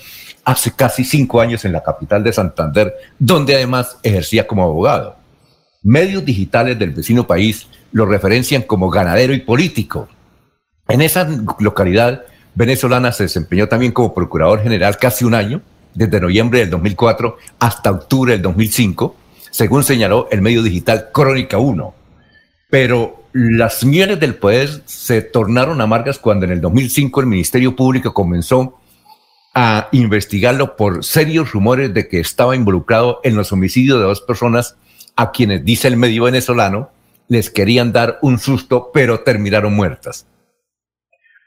hace 0.46 0.72
casi 0.76 1.04
cinco 1.04 1.42
años 1.42 1.66
en 1.66 1.72
la 1.72 1.82
capital 1.82 2.24
de 2.24 2.34
Santander, 2.34 2.94
donde 3.18 3.56
además 3.56 3.98
ejercía 4.04 4.46
como 4.46 4.64
abogado. 4.64 5.16
Medios 5.82 6.24
digitales 6.24 6.78
del 6.78 6.92
vecino 6.92 7.26
país 7.26 7.68
lo 7.92 8.06
referencian 8.06 8.62
como 8.62 8.90
ganadero 8.90 9.34
y 9.34 9.40
político. 9.40 10.08
En 10.88 11.02
esa 11.02 11.28
localidad 11.60 12.24
venezolana 12.54 13.12
se 13.12 13.24
desempeñó 13.24 13.68
también 13.68 13.92
como 13.92 14.14
procurador 14.14 14.62
general 14.62 14.98
casi 14.98 15.26
un 15.26 15.34
año, 15.34 15.62
desde 15.96 16.22
noviembre 16.22 16.60
del 16.60 16.70
2004 16.70 17.38
hasta 17.60 17.92
octubre 17.92 18.34
del 18.34 18.42
2005, 18.42 19.16
según 19.52 19.84
señaló 19.84 20.28
el 20.32 20.42
medio 20.42 20.62
digital 20.62 21.10
Crónica 21.12 21.58
1. 21.58 21.94
Pero 22.70 23.23
las 23.34 23.84
mieles 23.84 24.20
del 24.20 24.36
poder 24.36 24.84
se 24.86 25.24
tornaron 25.24 25.82
amargas 25.82 26.20
cuando 26.20 26.46
en 26.46 26.52
el 26.52 26.62
2005 26.62 27.20
el 27.20 27.26
Ministerio 27.26 27.76
Público 27.76 28.14
comenzó 28.14 28.80
a 29.56 29.90
investigarlo 29.92 30.76
por 30.76 31.04
serios 31.04 31.52
rumores 31.52 31.94
de 31.94 32.08
que 32.08 32.20
estaba 32.20 32.56
involucrado 32.56 33.20
en 33.24 33.36
los 33.36 33.52
homicidios 33.52 34.00
de 34.00 34.06
dos 34.06 34.22
personas 34.22 34.78
a 35.16 35.32
quienes, 35.32 35.66
dice 35.66 35.88
el 35.88 35.98
medio 35.98 36.24
venezolano, 36.24 36.92
les 37.28 37.50
querían 37.50 37.92
dar 37.92 38.20
un 38.22 38.38
susto, 38.38 38.92
pero 38.94 39.22
terminaron 39.22 39.74
muertas. 39.74 40.28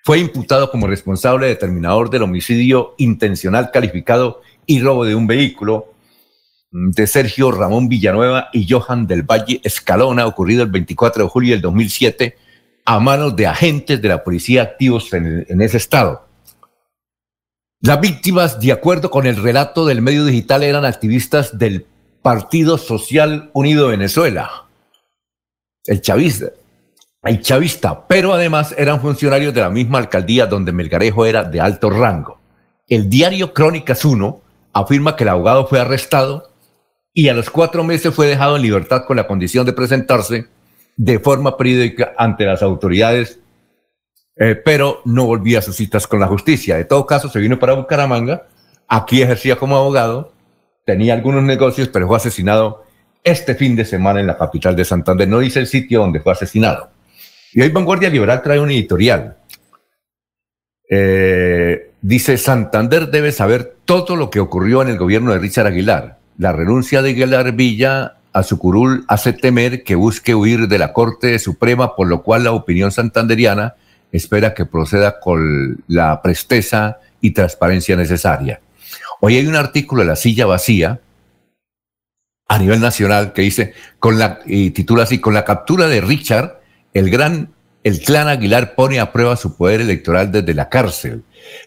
Fue 0.04 0.18
imputado 0.18 0.70
como 0.70 0.86
responsable 0.86 1.46
determinador 1.46 2.10
del 2.10 2.22
homicidio 2.22 2.94
intencional 2.98 3.70
calificado 3.72 4.40
y 4.66 4.80
robo 4.80 5.04
de 5.04 5.14
un 5.14 5.26
vehículo 5.26 5.92
de 6.76 7.06
Sergio 7.06 7.50
Ramón 7.52 7.88
Villanueva 7.88 8.50
y 8.52 8.70
Johan 8.70 9.06
del 9.06 9.22
Valle 9.22 9.60
Escalona, 9.64 10.26
ocurrido 10.26 10.62
el 10.62 10.70
24 10.70 11.24
de 11.24 11.30
julio 11.30 11.52
del 11.52 11.62
2007, 11.62 12.36
a 12.84 13.00
manos 13.00 13.34
de 13.34 13.46
agentes 13.46 14.02
de 14.02 14.08
la 14.08 14.22
policía 14.22 14.62
activos 14.62 15.12
en, 15.14 15.46
en 15.48 15.62
ese 15.62 15.78
estado. 15.78 16.26
Las 17.80 18.00
víctimas, 18.00 18.60
de 18.60 18.72
acuerdo 18.72 19.10
con 19.10 19.26
el 19.26 19.36
relato 19.36 19.86
del 19.86 20.02
medio 20.02 20.26
digital, 20.26 20.62
eran 20.62 20.84
activistas 20.84 21.56
del 21.58 21.86
Partido 22.20 22.76
Social 22.76 23.50
Unido 23.54 23.86
de 23.86 23.96
Venezuela, 23.96 24.66
el 25.86 26.02
chavista, 26.02 26.46
el 27.22 27.40
chavista, 27.40 28.06
pero 28.06 28.34
además 28.34 28.74
eran 28.76 29.00
funcionarios 29.00 29.54
de 29.54 29.62
la 29.62 29.70
misma 29.70 29.98
alcaldía 29.98 30.46
donde 30.46 30.72
Melgarejo 30.72 31.24
era 31.24 31.42
de 31.44 31.60
alto 31.60 31.88
rango. 31.88 32.38
El 32.86 33.08
diario 33.08 33.54
Crónicas 33.54 34.04
1 34.04 34.40
afirma 34.72 35.16
que 35.16 35.24
el 35.24 35.30
abogado 35.30 35.66
fue 35.66 35.80
arrestado 35.80 36.50
y 37.16 37.28
a 37.30 37.34
los 37.34 37.48
cuatro 37.48 37.82
meses 37.82 38.14
fue 38.14 38.26
dejado 38.26 38.56
en 38.56 38.62
libertad 38.62 39.04
con 39.06 39.16
la 39.16 39.26
condición 39.26 39.64
de 39.64 39.72
presentarse 39.72 40.46
de 40.96 41.18
forma 41.18 41.56
periódica 41.56 42.12
ante 42.16 42.44
las 42.44 42.62
autoridades 42.62 43.40
eh, 44.38 44.54
pero 44.54 45.00
no 45.06 45.24
volvía 45.24 45.60
a 45.60 45.62
sus 45.62 45.76
citas 45.76 46.06
con 46.06 46.20
la 46.20 46.26
justicia. 46.26 46.76
De 46.76 46.84
todo 46.84 47.06
caso, 47.06 47.30
se 47.30 47.38
vino 47.38 47.58
para 47.58 47.72
Bucaramanga, 47.72 48.46
aquí 48.86 49.22
ejercía 49.22 49.56
como 49.56 49.76
abogado, 49.76 50.34
tenía 50.84 51.14
algunos 51.14 51.42
negocios, 51.42 51.88
pero 51.88 52.06
fue 52.06 52.18
asesinado 52.18 52.84
este 53.24 53.54
fin 53.54 53.74
de 53.74 53.86
semana 53.86 54.20
en 54.20 54.26
la 54.26 54.36
capital 54.36 54.76
de 54.76 54.84
Santander. 54.84 55.26
No 55.26 55.38
dice 55.38 55.58
el 55.58 55.66
sitio 55.66 56.00
donde 56.00 56.20
fue 56.20 56.32
asesinado. 56.32 56.90
Y 57.52 57.62
hoy 57.62 57.70
Vanguardia 57.70 58.10
Liberal 58.10 58.42
trae 58.42 58.60
un 58.60 58.70
editorial. 58.70 59.38
Eh, 60.90 61.92
dice, 62.02 62.36
Santander 62.36 63.08
debe 63.08 63.32
saber 63.32 63.76
todo 63.86 64.16
lo 64.16 64.28
que 64.28 64.38
ocurrió 64.38 64.82
en 64.82 64.88
el 64.88 64.98
gobierno 64.98 65.32
de 65.32 65.38
Richard 65.38 65.66
Aguilar. 65.66 66.15
La 66.38 66.52
renuncia 66.52 67.00
de 67.00 67.10
Aguilar 67.10 67.52
Villa 67.52 68.16
a 68.32 68.42
su 68.42 68.58
curul 68.58 69.04
hace 69.08 69.32
temer 69.32 69.82
que 69.82 69.94
busque 69.94 70.34
huir 70.34 70.68
de 70.68 70.78
la 70.78 70.92
Corte 70.92 71.38
Suprema, 71.38 71.96
por 71.96 72.08
lo 72.08 72.22
cual 72.22 72.44
la 72.44 72.52
opinión 72.52 72.92
santanderiana 72.92 73.74
espera 74.12 74.52
que 74.52 74.66
proceda 74.66 75.18
con 75.18 75.82
la 75.88 76.20
presteza 76.20 76.98
y 77.22 77.30
transparencia 77.30 77.96
necesaria. 77.96 78.60
Hoy 79.20 79.36
hay 79.36 79.46
un 79.46 79.56
artículo 79.56 80.02
de 80.02 80.08
La 80.08 80.16
Silla 80.16 80.44
Vacía 80.44 81.00
a 82.48 82.58
nivel 82.58 82.80
nacional 82.80 83.32
que 83.32 83.42
dice, 83.42 83.72
con 83.98 84.18
la, 84.18 84.40
y 84.44 84.70
titula 84.70 85.04
así, 85.04 85.18
con 85.18 85.34
la 85.34 85.44
captura 85.44 85.88
de 85.88 86.00
Richard, 86.00 86.60
el 86.92 87.10
gran, 87.10 87.52
el 87.82 88.00
clan 88.00 88.28
Aguilar 88.28 88.74
pone 88.74 89.00
a 89.00 89.10
prueba 89.10 89.36
su 89.36 89.56
poder 89.56 89.80
electoral 89.80 90.30
desde 90.30 90.54
la 90.54 90.68
cárcel. 90.68 91.24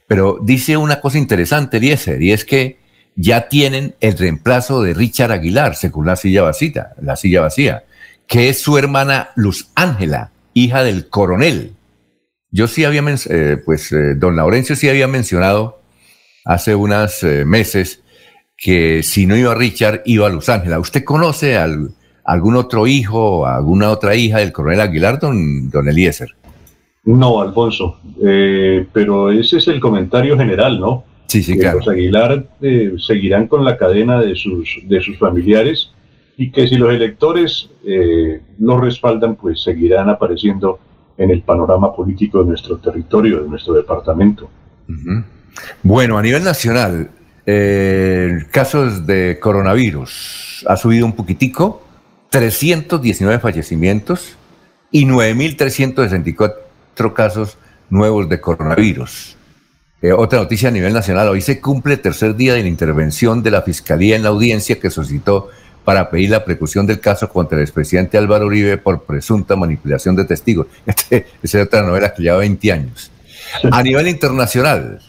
Pero 0.08 0.38
dice 0.42 0.78
una 0.78 1.02
cosa 1.02 1.18
interesante, 1.18 1.78
Eliezer, 1.78 2.22
y 2.22 2.32
es 2.32 2.46
que 2.46 2.79
ya 3.22 3.50
tienen 3.50 3.96
el 4.00 4.18
reemplazo 4.18 4.82
de 4.82 4.94
Richard 4.94 5.34
Aguilar, 5.34 5.76
según 5.76 6.06
la 6.06 6.16
silla 6.16 6.44
vacía, 6.44 6.92
la 7.02 7.18
silla 7.18 7.42
vacía, 7.42 7.84
que 8.28 8.48
es 8.48 8.62
su 8.62 8.78
hermana 8.78 9.32
Luz 9.36 9.72
Ángela, 9.76 10.32
hija 10.54 10.86
del 10.86 11.10
coronel. 11.10 11.74
Yo 12.50 12.68
sí 12.68 12.86
había, 12.86 13.04
eh, 13.30 13.58
pues 13.66 13.92
eh, 13.92 14.16
don 14.16 14.38
Laurencio 14.38 14.78
sí 14.78 14.88
había 14.88 15.10
mencionado 15.10 15.82
hace 16.46 16.76
unos 16.76 17.22
eh, 17.24 17.44
meses 17.44 18.02
que 18.56 19.04
si 19.04 19.26
no 19.26 19.36
iba 19.36 19.54
Richard, 19.54 20.02
iba 20.06 20.28
a 20.28 20.30
Los 20.30 20.48
Ángeles. 20.48 20.78
¿Usted 20.80 21.04
conoce 21.04 21.58
al, 21.58 21.90
algún 22.24 22.56
otro 22.56 22.88
hijo 22.88 23.46
alguna 23.46 23.90
otra 23.90 24.16
hija 24.16 24.38
del 24.38 24.54
coronel 24.54 24.80
Aguilar, 24.80 25.20
don, 25.20 25.70
don 25.70 25.90
Eliezer? 25.90 26.30
No, 27.04 27.42
Alfonso, 27.42 28.00
pero 28.94 29.32
ese 29.32 29.58
es 29.58 29.68
el 29.68 29.80
comentario 29.80 30.38
general, 30.38 30.80
¿no? 30.80 31.09
Sí, 31.30 31.42
sí, 31.42 31.58
claro. 31.58 31.78
Los 31.78 31.88
Aguilar 31.88 32.50
seguirán 32.98 33.48
con 33.48 33.64
la 33.64 33.78
cadena 33.78 34.20
de 34.20 34.36
sus, 34.36 34.80
de 34.84 35.00
sus 35.00 35.18
familiares 35.18 35.94
y 36.36 36.52
que 36.52 36.68
si 36.68 36.76
los 36.76 36.92
electores 36.92 37.70
los 38.60 38.82
respaldan, 38.82 39.36
pues 39.36 39.62
seguirán 39.62 40.10
apareciendo 40.10 40.80
en 41.20 41.30
el 41.32 41.42
panorama 41.44 41.96
político 41.96 42.40
de 42.40 42.46
nuestro 42.50 42.78
territorio, 42.78 43.44
de 43.44 43.50
nuestro 43.50 43.74
departamento. 43.74 44.50
Bueno, 45.84 46.18
a 46.18 46.22
nivel 46.22 46.44
nacional, 46.44 47.10
eh, 47.46 48.40
casos 48.52 49.06
de 49.06 49.38
coronavirus 49.40 50.66
ha 50.68 50.76
subido 50.78 51.06
un 51.06 51.14
poquitico, 51.14 51.86
319 52.30 53.40
fallecimientos 53.40 54.38
y 54.92 55.06
9.364 55.06 57.14
casos 57.14 57.58
nuevos 57.90 58.30
de 58.30 58.40
coronavirus. 58.40 59.36
Eh, 60.02 60.14
otra 60.14 60.40
noticia 60.40 60.70
a 60.70 60.72
nivel 60.72 60.94
nacional, 60.94 61.28
hoy 61.28 61.42
se 61.42 61.60
cumple 61.60 61.96
el 61.96 62.00
tercer 62.00 62.36
día 62.36 62.54
de 62.54 62.62
la 62.62 62.70
intervención 62.70 63.44
de 63.44 63.52
la 63.52 63.62
Fiscalía 63.62 64.16
en 64.16 64.24
la 64.24 64.30
audiencia 64.30 64.80
que 64.80 64.90
solicitó 64.90 65.50
para 65.84 66.10
pedir 66.10 66.30
la 66.30 66.46
preclusión 66.46 66.86
del 66.86 67.02
caso 67.02 67.28
contra 67.28 67.58
el 67.58 67.64
expresidente 67.64 68.18
Álvaro 68.18 68.46
Uribe 68.46 68.78
por 68.78 69.04
presunta 69.04 69.56
manipulación 69.56 70.16
de 70.16 70.26
testigos. 70.26 70.68
Este, 70.86 71.26
esa 71.44 71.60
es 71.60 71.66
otra 71.66 71.82
novela 71.82 72.14
que 72.14 72.24
lleva 72.24 72.38
20 72.38 72.72
años. 72.72 73.12
A 73.72 73.84
nivel 73.84 74.08
internacional, 74.08 75.00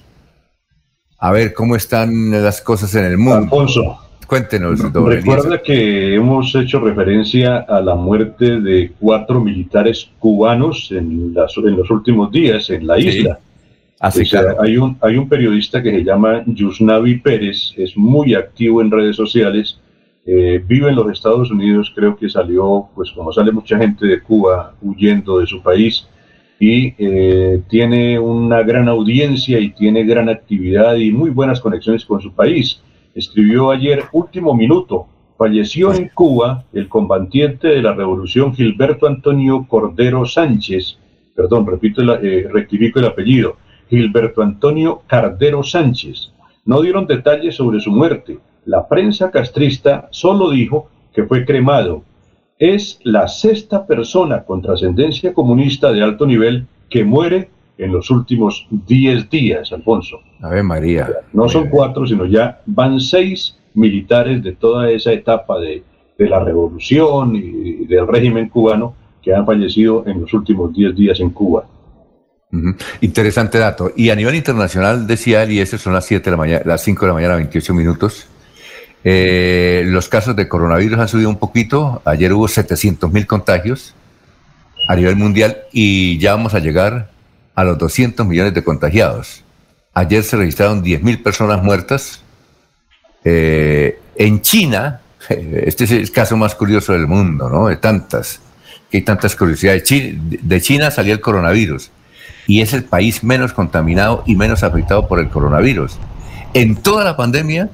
a 1.19 1.33
ver 1.33 1.53
cómo 1.55 1.77
están 1.77 2.43
las 2.43 2.61
cosas 2.61 2.95
en 2.95 3.05
el 3.05 3.19
mundo. 3.19 3.43
Alfonso, 3.43 3.99
Cuéntenos, 4.27 4.81
Recuerda 4.93 5.61
que 5.61 6.15
hemos 6.15 6.55
hecho 6.55 6.79
referencia 6.79 7.59
a 7.69 7.81
la 7.81 7.97
muerte 7.97 8.61
de 8.61 8.93
cuatro 8.99 9.41
militares 9.41 10.09
cubanos 10.21 10.89
en, 10.93 11.35
en 11.35 11.77
los 11.77 11.91
últimos 11.91 12.31
días 12.31 12.71
en 12.71 12.87
la 12.87 12.99
isla. 12.99 13.41
Así 14.01 14.25
que 14.25 14.39
hay, 14.59 14.79
un, 14.79 14.97
hay 15.03 15.19
un 15.19 15.29
periodista 15.29 15.83
que 15.83 15.91
se 15.91 16.03
llama 16.03 16.43
Yusnavi 16.47 17.19
Pérez, 17.19 17.75
es 17.77 17.95
muy 17.99 18.35
activo 18.35 18.81
en 18.81 18.91
redes 18.91 19.15
sociales, 19.15 19.79
eh, 20.25 20.63
vive 20.67 20.89
en 20.89 20.97
los 20.97 21.13
Estados 21.13 21.51
Unidos, 21.51 21.93
creo 21.95 22.17
que 22.17 22.31
salió, 22.31 22.89
pues 22.95 23.11
como 23.11 23.31
sale 23.31 23.53
mucha 23.53 23.77
gente 23.77 24.07
de 24.07 24.23
Cuba 24.23 24.75
huyendo 24.81 25.39
de 25.41 25.47
su 25.47 25.63
país, 25.63 26.09
y 26.59 26.95
eh, 26.97 27.63
tiene 27.69 28.19
una 28.19 28.63
gran 28.63 28.89
audiencia 28.89 29.61
y 29.61 29.71
tiene 29.71 30.05
gran 30.05 30.31
actividad 30.31 30.95
y 30.97 31.11
muy 31.11 31.29
buenas 31.29 31.61
conexiones 31.61 32.07
con 32.07 32.23
su 32.23 32.33
país. 32.33 32.83
Escribió 33.15 33.71
ayer, 33.71 34.05
último 34.13 34.55
minuto, 34.55 35.09
falleció 35.37 35.93
en 35.93 36.09
Cuba 36.09 36.65
el 36.73 36.89
combatiente 36.89 37.69
de 37.69 37.83
la 37.83 37.93
revolución 37.93 38.55
Gilberto 38.55 39.07
Antonio 39.07 39.67
Cordero 39.69 40.25
Sánchez, 40.25 40.99
perdón, 41.35 41.67
repito, 41.67 42.03
eh, 42.15 42.49
rectifico 42.51 42.99
el 42.99 43.07
apellido, 43.07 43.57
Gilberto 43.91 44.41
Antonio 44.41 45.03
Cardero 45.07 45.63
Sánchez. 45.65 46.33
No 46.65 46.81
dieron 46.81 47.07
detalles 47.07 47.57
sobre 47.57 47.81
su 47.81 47.91
muerte. 47.91 48.39
La 48.65 48.87
prensa 48.87 49.31
castrista 49.31 50.09
solo 50.13 50.51
dijo 50.51 50.89
que 51.13 51.25
fue 51.25 51.45
cremado 51.45 52.05
es 52.59 53.01
la 53.03 53.27
sexta 53.27 53.87
persona 53.87 54.45
con 54.45 54.63
trascendencia 54.63 55.35
comunista 55.35 55.93
de 55.93 56.03
alto 56.03 56.27
nivel 56.27 56.67
que 56.89 57.05
muere 57.05 57.49
en 57.79 57.93
los 57.93 58.11
últimos 58.11 58.67
10 58.71 59.29
días, 59.31 59.73
Alfonso. 59.73 60.21
A 60.43 60.51
ver, 60.51 60.63
María. 60.63 61.09
No 61.33 61.49
son 61.49 61.69
cuatro, 61.69 62.07
sino 62.07 62.27
ya 62.27 62.61
van 62.67 63.01
seis 63.01 63.59
militares 63.75 64.43
de 64.43 64.53
toda 64.53 64.91
esa 64.91 65.13
etapa 65.13 65.59
de, 65.59 65.83
la 66.19 66.45
revolución 66.45 67.35
y 67.35 67.87
del 67.87 68.07
régimen 68.07 68.51
cubano 68.51 68.95
que 69.23 69.35
han 69.35 69.47
fallecido 69.47 70.05
en 70.07 70.21
los 70.21 70.35
últimos 70.35 70.71
10 70.75 70.95
días 70.95 71.19
en 71.19 71.31
Cuba. 71.31 71.65
Interesante 73.01 73.59
dato. 73.59 73.93
Y 73.97 74.11
a 74.11 74.17
nivel 74.17 74.35
internacional, 74.35 75.07
decía 75.07 75.45
él, 75.45 75.53
y 75.53 75.61
eso 75.61 75.79
son 75.79 75.95
las 75.95 76.05
7 76.07 76.25
de 76.25 76.31
la 76.33 76.37
mañana, 76.37 76.63
las 76.65 76.83
5 76.83 77.01
de 77.01 77.09
la 77.09 77.15
mañana, 77.15 77.37
28 77.37 77.75
minutos, 77.75 78.27
eh, 79.05 79.83
los 79.87 80.09
casos 80.09 80.35
de 80.37 80.49
coronavirus 80.49 80.99
han 80.99 81.09
subido 81.09 81.29
un 81.29 81.39
poquito. 81.39 82.03
Ayer 82.05 82.33
hubo 82.33 82.49
700 82.49 83.11
mil 83.13 83.27
contagios 83.27 83.95
a 84.89 84.97
nivel 84.97 85.17
mundial 85.17 85.59
y 85.73 86.19
ya 86.19 86.33
vamos 86.33 86.55
a 86.55 86.59
llegar 86.59 87.11
a 87.55 87.65
los 87.65 87.79
200 87.79 88.27
millones 88.27 88.53
de 88.53 88.65
contagiados. 88.65 89.45
Ayer 89.95 90.23
se 90.23 90.37
registraron 90.37 90.83
10 90.83 91.03
mil 91.03 91.23
personas 91.23 91.63
muertas. 91.63 92.23
Eh, 93.25 93.99
en 94.17 94.41
China, 94.43 95.01
este 95.29 95.85
es 95.85 95.91
el 95.93 96.11
caso 96.11 96.37
más 96.37 96.55
curioso 96.55 96.93
del 96.93 97.07
mundo, 97.07 97.49
¿no? 97.49 97.69
De 97.69 97.77
tantas, 97.77 98.41
que 98.91 98.99
hay 98.99 99.03
tantas 99.03 99.37
curiosidades. 99.37 99.85
De 99.89 100.61
China 100.61 100.91
salió 100.91 101.15
el 101.15 101.21
coronavirus 101.21 101.91
y 102.51 102.63
es 102.63 102.73
el 102.73 102.83
país 102.83 103.23
menos 103.23 103.53
contaminado 103.53 104.25
y 104.27 104.35
menos 104.35 104.65
afectado 104.65 105.07
por 105.07 105.21
el 105.21 105.29
coronavirus. 105.29 105.99
En 106.53 106.75
toda 106.75 107.05
la 107.05 107.17
pandemia, 107.17 107.71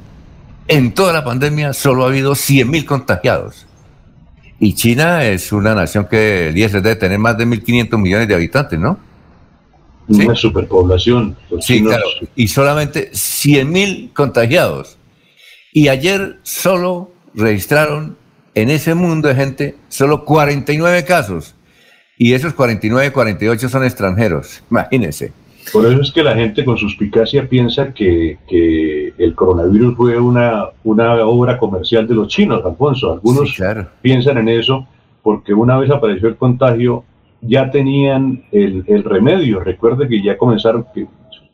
en 0.69 0.93
toda 0.93 1.15
la 1.15 1.25
pandemia 1.25 1.73
solo 1.73 2.05
ha 2.05 2.09
habido 2.09 2.33
100.000 2.33 2.85
contagiados. 2.85 3.67
Y 4.61 4.75
China 4.75 5.25
es 5.25 5.51
una 5.51 5.75
nación 5.75 6.07
que 6.11 6.49
el 6.49 6.59
IS 6.59 6.73
debe 6.73 6.95
tener 6.95 7.19
más 7.19 7.39
de 7.39 7.47
1.500 7.47 7.99
millones 7.99 8.29
de 8.29 8.35
habitantes, 8.35 8.79
¿no? 8.79 8.99
Una 10.09 10.35
superpoblación. 10.35 11.35
Sí, 11.59 11.83
claro. 11.83 12.05
Y 12.35 12.47
solamente 12.49 13.13
100.000 13.13 14.13
contagiados. 14.13 14.99
Y 15.73 15.89
ayer 15.89 16.39
solo 16.43 17.13
registraron 17.33 18.19
en 18.55 18.69
ese 18.69 18.95
mundo 18.95 19.29
de 19.29 19.37
gente 19.37 19.77
solo 19.89 20.27
49 20.27 21.07
casos. 21.07 21.56
Y 22.19 22.33
esos 22.33 22.55
49, 22.55 23.13
48 23.13 23.69
son 23.69 23.85
extranjeros. 23.85 24.63
Imagínense. 24.71 25.33
Por 25.73 25.85
eso 25.85 26.01
es 26.01 26.13
que 26.13 26.23
la 26.23 26.35
gente 26.37 26.65
con 26.65 26.79
suspicacia 26.79 27.49
piensa 27.49 27.93
que, 27.93 28.39
el 29.19 29.35
coronavirus 29.35 29.97
fue 29.97 30.21
una, 30.21 30.67
una 30.85 31.15
obra 31.27 31.59
comercial 31.59 32.07
de 32.07 32.15
los 32.15 32.29
chinos, 32.29 32.65
Alfonso. 32.65 33.15
Algunos 33.15 33.57
piensan 34.01 34.39
en 34.39 34.49
eso 34.49 34.87
porque 35.23 35.53
una 35.53 35.77
vez 35.77 35.91
apareció 35.91 36.29
el 36.29 36.37
contagio 36.37 37.05
ya 37.41 37.71
tenían 37.71 38.45
el, 38.53 39.05
remedio. 39.05 39.61
Recuerde 39.61 40.09
que 40.09 40.23
ya 40.23 40.37
comenzaron, 40.37 40.87
que 40.95 41.07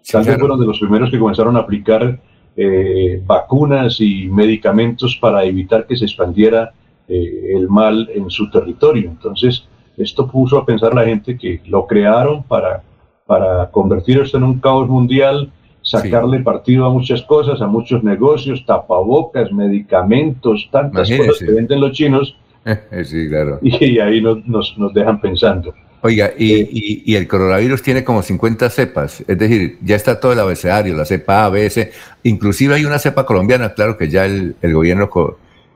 fueron 0.02 0.60
de 0.60 0.66
los 0.66 0.78
primeros 0.78 1.10
que 1.10 1.18
comenzaron 1.18 1.56
a 1.56 1.60
aplicar 1.60 2.20
eh, 2.56 3.22
vacunas 3.24 4.00
y 4.00 4.28
medicamentos 4.28 5.16
para 5.16 5.44
evitar 5.44 5.86
que 5.86 5.96
se 5.96 6.04
expandiera 6.04 6.72
eh, 7.08 7.54
el 7.54 7.68
mal 7.68 8.08
en 8.14 8.30
su 8.30 8.50
territorio. 8.50 9.10
Entonces, 9.10 9.66
esto 9.96 10.26
puso 10.26 10.58
a 10.58 10.66
pensar 10.66 10.94
la 10.94 11.04
gente 11.04 11.36
que 11.36 11.60
lo 11.66 11.86
crearon 11.86 12.42
para 12.42 12.82
para 13.26 13.70
convertir 13.70 14.18
esto 14.18 14.36
en 14.36 14.44
un 14.44 14.60
caos 14.60 14.88
mundial, 14.88 15.50
sacarle 15.82 16.40
partido 16.40 16.84
a 16.84 16.90
muchas 16.90 17.22
cosas, 17.22 17.60
a 17.60 17.66
muchos 17.66 18.04
negocios, 18.04 18.64
tapabocas, 18.66 19.50
medicamentos, 19.52 20.68
tantas 20.70 21.10
cosas 21.10 21.38
que 21.38 21.52
venden 21.52 21.80
los 21.80 21.92
chinos. 21.92 22.36
sí, 23.04 23.28
claro. 23.28 23.58
Y, 23.62 23.98
ahí 23.98 24.20
nos, 24.20 24.76
nos, 24.76 24.94
dejan 24.94 25.20
pensando. 25.20 25.74
Oiga, 26.02 26.26
eh, 26.26 26.68
y, 26.70 27.10
y, 27.10 27.16
el 27.16 27.26
coronavirus 27.26 27.80
tiene 27.82 28.04
como 28.04 28.22
50 28.22 28.68
cepas, 28.70 29.24
es 29.26 29.38
decir, 29.38 29.78
ya 29.82 29.96
está 29.96 30.20
todo 30.20 30.32
el 30.32 30.40
abecedario, 30.40 30.96
la 30.96 31.04
cepa 31.04 31.44
A, 31.44 31.48
B, 31.48 31.70
C, 31.70 31.92
inclusive 32.24 32.74
hay 32.74 32.84
una 32.84 32.98
cepa 32.98 33.24
colombiana, 33.24 33.72
claro 33.72 33.96
que 33.96 34.08
ya 34.08 34.26
el, 34.26 34.56
el 34.60 34.74
gobierno, 34.74 35.08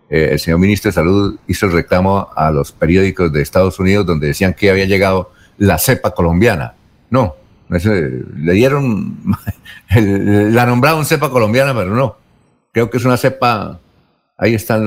eh, 0.08 0.28
el 0.32 0.38
señor 0.38 0.60
ministro 0.60 0.88
de 0.88 0.92
Salud 0.94 1.38
hizo 1.48 1.66
el 1.66 1.72
reclamo 1.72 2.28
a 2.34 2.50
los 2.50 2.72
periódicos 2.72 3.32
de 3.32 3.42
Estados 3.42 3.78
Unidos 3.80 4.06
donde 4.06 4.28
decían 4.28 4.54
que 4.54 4.70
había 4.70 4.84
llegado 4.84 5.32
la 5.58 5.78
cepa 5.78 6.12
colombiana. 6.12 6.74
No, 7.10 7.34
le 7.68 8.52
dieron, 8.52 9.16
la 9.96 10.66
nombraron 10.66 11.04
cepa 11.04 11.30
colombiana, 11.30 11.74
pero 11.74 11.94
no. 11.94 12.16
Creo 12.72 12.90
que 12.90 12.98
es 12.98 13.04
una 13.04 13.16
cepa, 13.16 13.80
ahí 14.36 14.54
están 14.54 14.86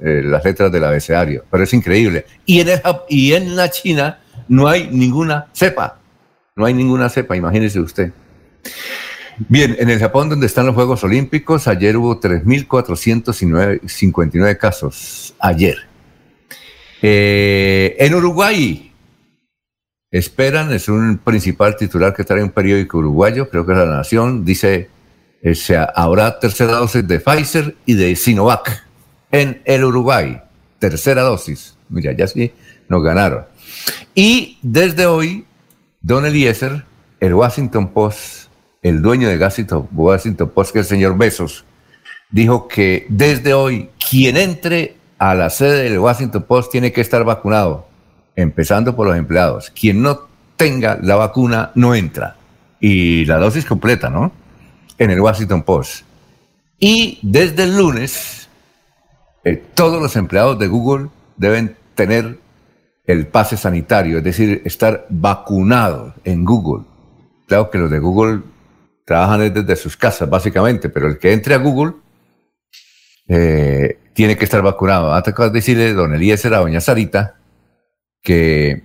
eh, 0.00 0.22
las 0.24 0.44
letras 0.44 0.72
del 0.72 0.84
abecedario, 0.84 1.44
pero 1.50 1.64
es 1.64 1.72
increíble. 1.72 2.26
Y 2.44 2.60
en, 2.60 2.68
y 3.08 3.32
en 3.32 3.56
la 3.56 3.70
China 3.70 4.20
no 4.48 4.68
hay 4.68 4.88
ninguna 4.90 5.46
cepa, 5.52 5.98
no 6.56 6.66
hay 6.66 6.74
ninguna 6.74 7.08
cepa, 7.08 7.36
imagínese 7.36 7.80
usted. 7.80 8.12
Bien, 9.48 9.74
en 9.78 9.88
el 9.88 9.98
Japón, 9.98 10.28
donde 10.28 10.46
están 10.46 10.66
los 10.66 10.74
Juegos 10.74 11.02
Olímpicos, 11.02 11.66
ayer 11.66 11.96
hubo 11.96 12.20
3.459 12.20 14.58
casos. 14.58 15.34
Ayer. 15.38 15.78
Eh, 17.00 17.96
en 17.98 18.14
Uruguay, 18.14 18.90
Esperan, 20.10 20.72
es 20.72 20.88
un 20.88 21.18
principal 21.18 21.76
titular 21.76 22.12
que 22.12 22.24
trae 22.24 22.42
un 22.42 22.50
periódico 22.50 22.98
uruguayo, 22.98 23.48
creo 23.48 23.64
que 23.64 23.72
es 23.72 23.78
La 23.78 23.86
Nación, 23.86 24.44
dice, 24.44 24.90
eh, 25.40 25.54
se, 25.54 25.76
habrá 25.76 26.40
tercera 26.40 26.72
dosis 26.72 27.06
de 27.06 27.20
Pfizer 27.20 27.76
y 27.86 27.94
de 27.94 28.16
Sinovac 28.16 28.84
en 29.30 29.62
el 29.64 29.84
Uruguay. 29.84 30.40
Tercera 30.80 31.22
dosis. 31.22 31.76
Mira, 31.88 32.12
ya 32.12 32.26
sí 32.26 32.52
nos 32.88 33.02
ganaron. 33.02 33.44
Y 34.14 34.58
desde 34.62 35.06
hoy, 35.06 35.46
Don 36.02 36.26
Eliezer, 36.26 36.84
el 37.20 37.34
Washington 37.34 37.92
Post, 37.92 38.49
el 38.82 39.02
dueño 39.02 39.28
de 39.28 39.38
Washington 39.38 40.48
Post, 40.54 40.72
que 40.72 40.78
el 40.80 40.84
señor 40.84 41.16
Besos, 41.16 41.64
dijo 42.30 42.68
que 42.68 43.06
desde 43.08 43.54
hoy 43.54 43.90
quien 44.10 44.36
entre 44.36 44.96
a 45.18 45.34
la 45.34 45.50
sede 45.50 45.84
del 45.84 45.98
Washington 45.98 46.44
Post 46.44 46.72
tiene 46.72 46.92
que 46.92 47.00
estar 47.00 47.24
vacunado 47.24 47.86
empezando 48.36 48.96
por 48.96 49.06
los 49.06 49.16
empleados. 49.16 49.70
Quien 49.70 50.02
no 50.02 50.20
tenga 50.56 50.98
la 51.02 51.16
vacuna 51.16 51.72
no 51.74 51.94
entra. 51.94 52.36
Y 52.80 53.24
la 53.26 53.36
dosis 53.38 53.66
completa, 53.66 54.08
¿no? 54.08 54.32
En 54.98 55.10
el 55.10 55.20
Washington 55.20 55.62
Post. 55.62 56.04
Y 56.78 57.18
desde 57.22 57.64
el 57.64 57.76
lunes, 57.76 58.48
eh, 59.44 59.62
todos 59.74 60.00
los 60.00 60.16
empleados 60.16 60.58
de 60.58 60.68
Google 60.68 61.08
deben 61.36 61.76
tener 61.94 62.38
el 63.06 63.26
pase 63.26 63.56
sanitario, 63.56 64.18
es 64.18 64.24
decir, 64.24 64.62
estar 64.64 65.06
vacunados 65.10 66.14
en 66.24 66.44
Google. 66.44 66.84
Claro 67.46 67.70
que 67.70 67.78
los 67.78 67.90
de 67.90 67.98
Google 67.98 68.42
trabajan 69.10 69.52
desde 69.52 69.74
sus 69.74 69.96
casas, 69.96 70.30
básicamente, 70.30 70.88
pero 70.88 71.08
el 71.08 71.18
que 71.18 71.32
entre 71.32 71.54
a 71.54 71.58
Google 71.58 71.94
eh, 73.26 73.98
tiene 74.12 74.36
que 74.36 74.44
estar 74.44 74.62
vacunado. 74.62 75.12
Antes 75.12 75.34
de 75.34 75.50
decirle, 75.50 75.94
don 75.94 76.14
Elías 76.14 76.46
a 76.46 76.50
doña 76.50 76.80
Sarita, 76.80 77.34
que, 78.22 78.84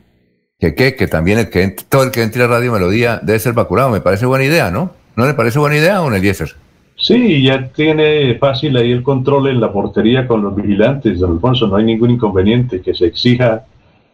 que, 0.57 0.73
que, 0.73 1.07
también 1.07 1.37
el 1.37 1.51
que 1.51 1.75
todo 1.87 2.01
el 2.01 2.09
que 2.09 2.23
entre 2.23 2.41
a 2.41 2.47
Radio 2.47 2.71
Melodía 2.71 3.19
debe 3.21 3.37
ser 3.37 3.53
vacunado. 3.53 3.91
Me 3.91 4.01
parece 4.01 4.25
buena 4.25 4.45
idea, 4.45 4.71
¿no? 4.71 4.93
¿No 5.15 5.27
le 5.27 5.35
parece 5.35 5.59
buena 5.59 5.77
idea, 5.77 5.97
don 5.97 6.15
Eliezer? 6.15 6.55
Sí, 6.97 7.43
ya 7.43 7.67
tiene 7.67 8.35
fácil 8.39 8.75
ahí 8.77 8.93
el 8.93 9.03
control 9.03 9.49
en 9.49 9.61
la 9.61 9.71
portería 9.71 10.27
con 10.27 10.41
los 10.41 10.55
vigilantes, 10.55 11.19
don 11.19 11.33
Alfonso. 11.33 11.67
No 11.67 11.75
hay 11.75 11.85
ningún 11.85 12.09
inconveniente 12.09 12.81
que 12.81 12.95
se 12.95 13.05
exija 13.05 13.63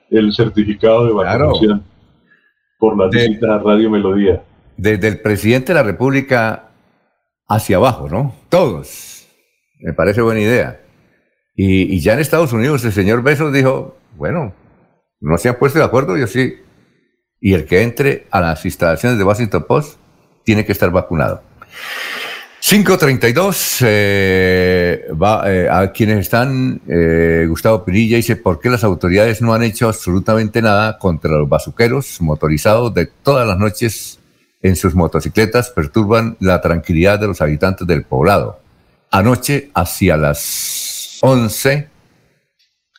el 0.09 0.33
certificado 0.33 1.05
de 1.05 1.13
vacunación 1.13 1.85
por 2.77 2.97
la 2.97 3.07
visita 3.07 3.55
a 3.55 3.59
Radio 3.59 3.89
Melodía. 3.89 4.41
Desde 4.81 5.09
el 5.09 5.19
presidente 5.19 5.67
de 5.67 5.73
la 5.75 5.83
República 5.83 6.71
hacia 7.47 7.77
abajo, 7.77 8.09
¿no? 8.09 8.33
Todos. 8.49 9.27
Me 9.79 9.93
parece 9.93 10.21
buena 10.21 10.41
idea. 10.41 10.81
Y, 11.55 11.99
ya 11.99 12.13
en 12.13 12.19
Estados 12.19 12.51
Unidos 12.51 12.83
el 12.83 12.91
señor 12.91 13.21
Besos 13.21 13.53
dijo, 13.53 13.95
bueno, 14.17 14.55
no 15.19 15.37
se 15.37 15.49
han 15.49 15.59
puesto 15.59 15.77
de 15.77 15.85
acuerdo, 15.85 16.17
yo 16.17 16.25
sí. 16.25 16.55
Y 17.39 17.53
el 17.53 17.65
que 17.65 17.83
entre 17.83 18.25
a 18.31 18.41
las 18.41 18.65
instalaciones 18.65 19.19
de 19.19 19.23
Washington 19.23 19.65
Post 19.67 19.99
tiene 20.43 20.65
que 20.65 20.71
estar 20.71 20.89
vacunado. 20.89 21.43
532, 22.61 23.77
eh, 23.81 25.05
va, 25.11 25.43
eh, 25.45 25.69
a 25.69 25.91
quienes 25.91 26.21
están, 26.21 26.81
eh, 26.87 27.45
Gustavo 27.47 27.85
Pirilla 27.85 28.17
dice, 28.17 28.35
¿por 28.35 28.59
qué 28.59 28.71
las 28.71 28.83
autoridades 28.83 29.43
no 29.43 29.53
han 29.53 29.61
hecho 29.61 29.89
absolutamente 29.89 30.59
nada 30.59 30.97
contra 30.97 31.37
los 31.37 31.47
bazuqueros 31.47 32.19
motorizados 32.19 32.91
de 32.95 33.05
todas 33.05 33.47
las 33.47 33.59
noches 33.59 34.20
en 34.61 34.75
sus 34.75 34.95
motocicletas 34.95 35.69
perturban 35.69 36.37
la 36.39 36.61
tranquilidad 36.61 37.19
de 37.19 37.27
los 37.27 37.41
habitantes 37.41 37.87
del 37.87 38.03
poblado? 38.03 38.59
Anoche, 39.09 39.71
hacia 39.73 40.17
las 40.17 41.17
11, 41.21 41.89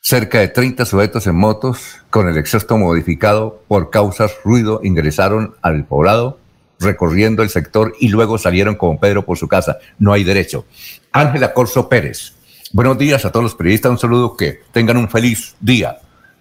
cerca 0.01 0.41
de 0.41 0.49
30 0.49 0.85
sujetos 0.85 1.27
en 1.27 1.37
motos 1.37 2.01
con 2.11 2.29
el 2.29 2.37
exhausto 2.37 2.77
modificado 2.77 3.63
por 3.69 3.91
causas 3.91 4.33
ruido 4.45 4.81
ingresaron 4.83 5.55
al 5.63 5.85
poblado 5.85 6.39
recorriendo 6.83 7.43
el 7.43 7.49
sector 7.49 7.95
y 7.99 8.09
luego 8.09 8.39
salieron 8.39 8.75
con 8.75 8.99
Pedro 8.99 9.25
por 9.25 9.39
su 9.39 9.49
casa. 9.49 9.79
No 9.99 10.13
hay 10.13 10.25
derecho. 10.25 10.67
Ángela 11.13 11.55
Corso 11.55 11.89
Pérez. 11.89 12.35
Buenos 12.73 12.99
días 12.99 13.25
a 13.25 13.31
todos 13.31 13.45
los 13.45 13.55
periodistas. 13.55 13.91
Un 13.91 13.99
saludo. 13.99 14.37
Que 14.37 14.61
tengan 14.73 14.97
un 14.97 15.09
feliz 15.09 15.55
día. 15.61 15.99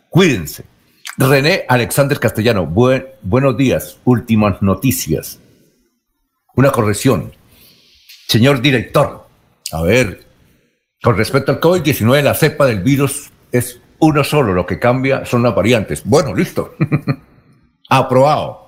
Cuídense. 0.10 0.66
René 1.18 1.66
Alexander 1.68 2.20
Castellano. 2.20 2.66
buenos 2.66 3.58
días. 3.58 4.00
Últimas 4.06 4.62
noticias. 4.62 5.40
Una 6.56 6.72
corrección. 6.72 7.32
Señor 8.28 8.62
director. 8.62 9.26
A 9.72 9.82
ver. 9.82 10.22
Con 11.04 11.18
respecto 11.18 11.52
al 11.52 11.60
COVID-19, 11.60 12.22
la 12.22 12.34
cepa 12.34 12.66
del 12.66 12.82
virus 12.82 13.32
es 13.52 13.82
uno 14.00 14.24
solo. 14.24 14.54
Lo 14.54 14.66
que 14.66 14.80
cambia 14.80 15.26
son 15.26 15.44
las 15.44 15.56
variantes. 15.56 16.04
Bueno, 16.06 16.34
listo. 16.34 16.76
Aprobado. 17.90 18.62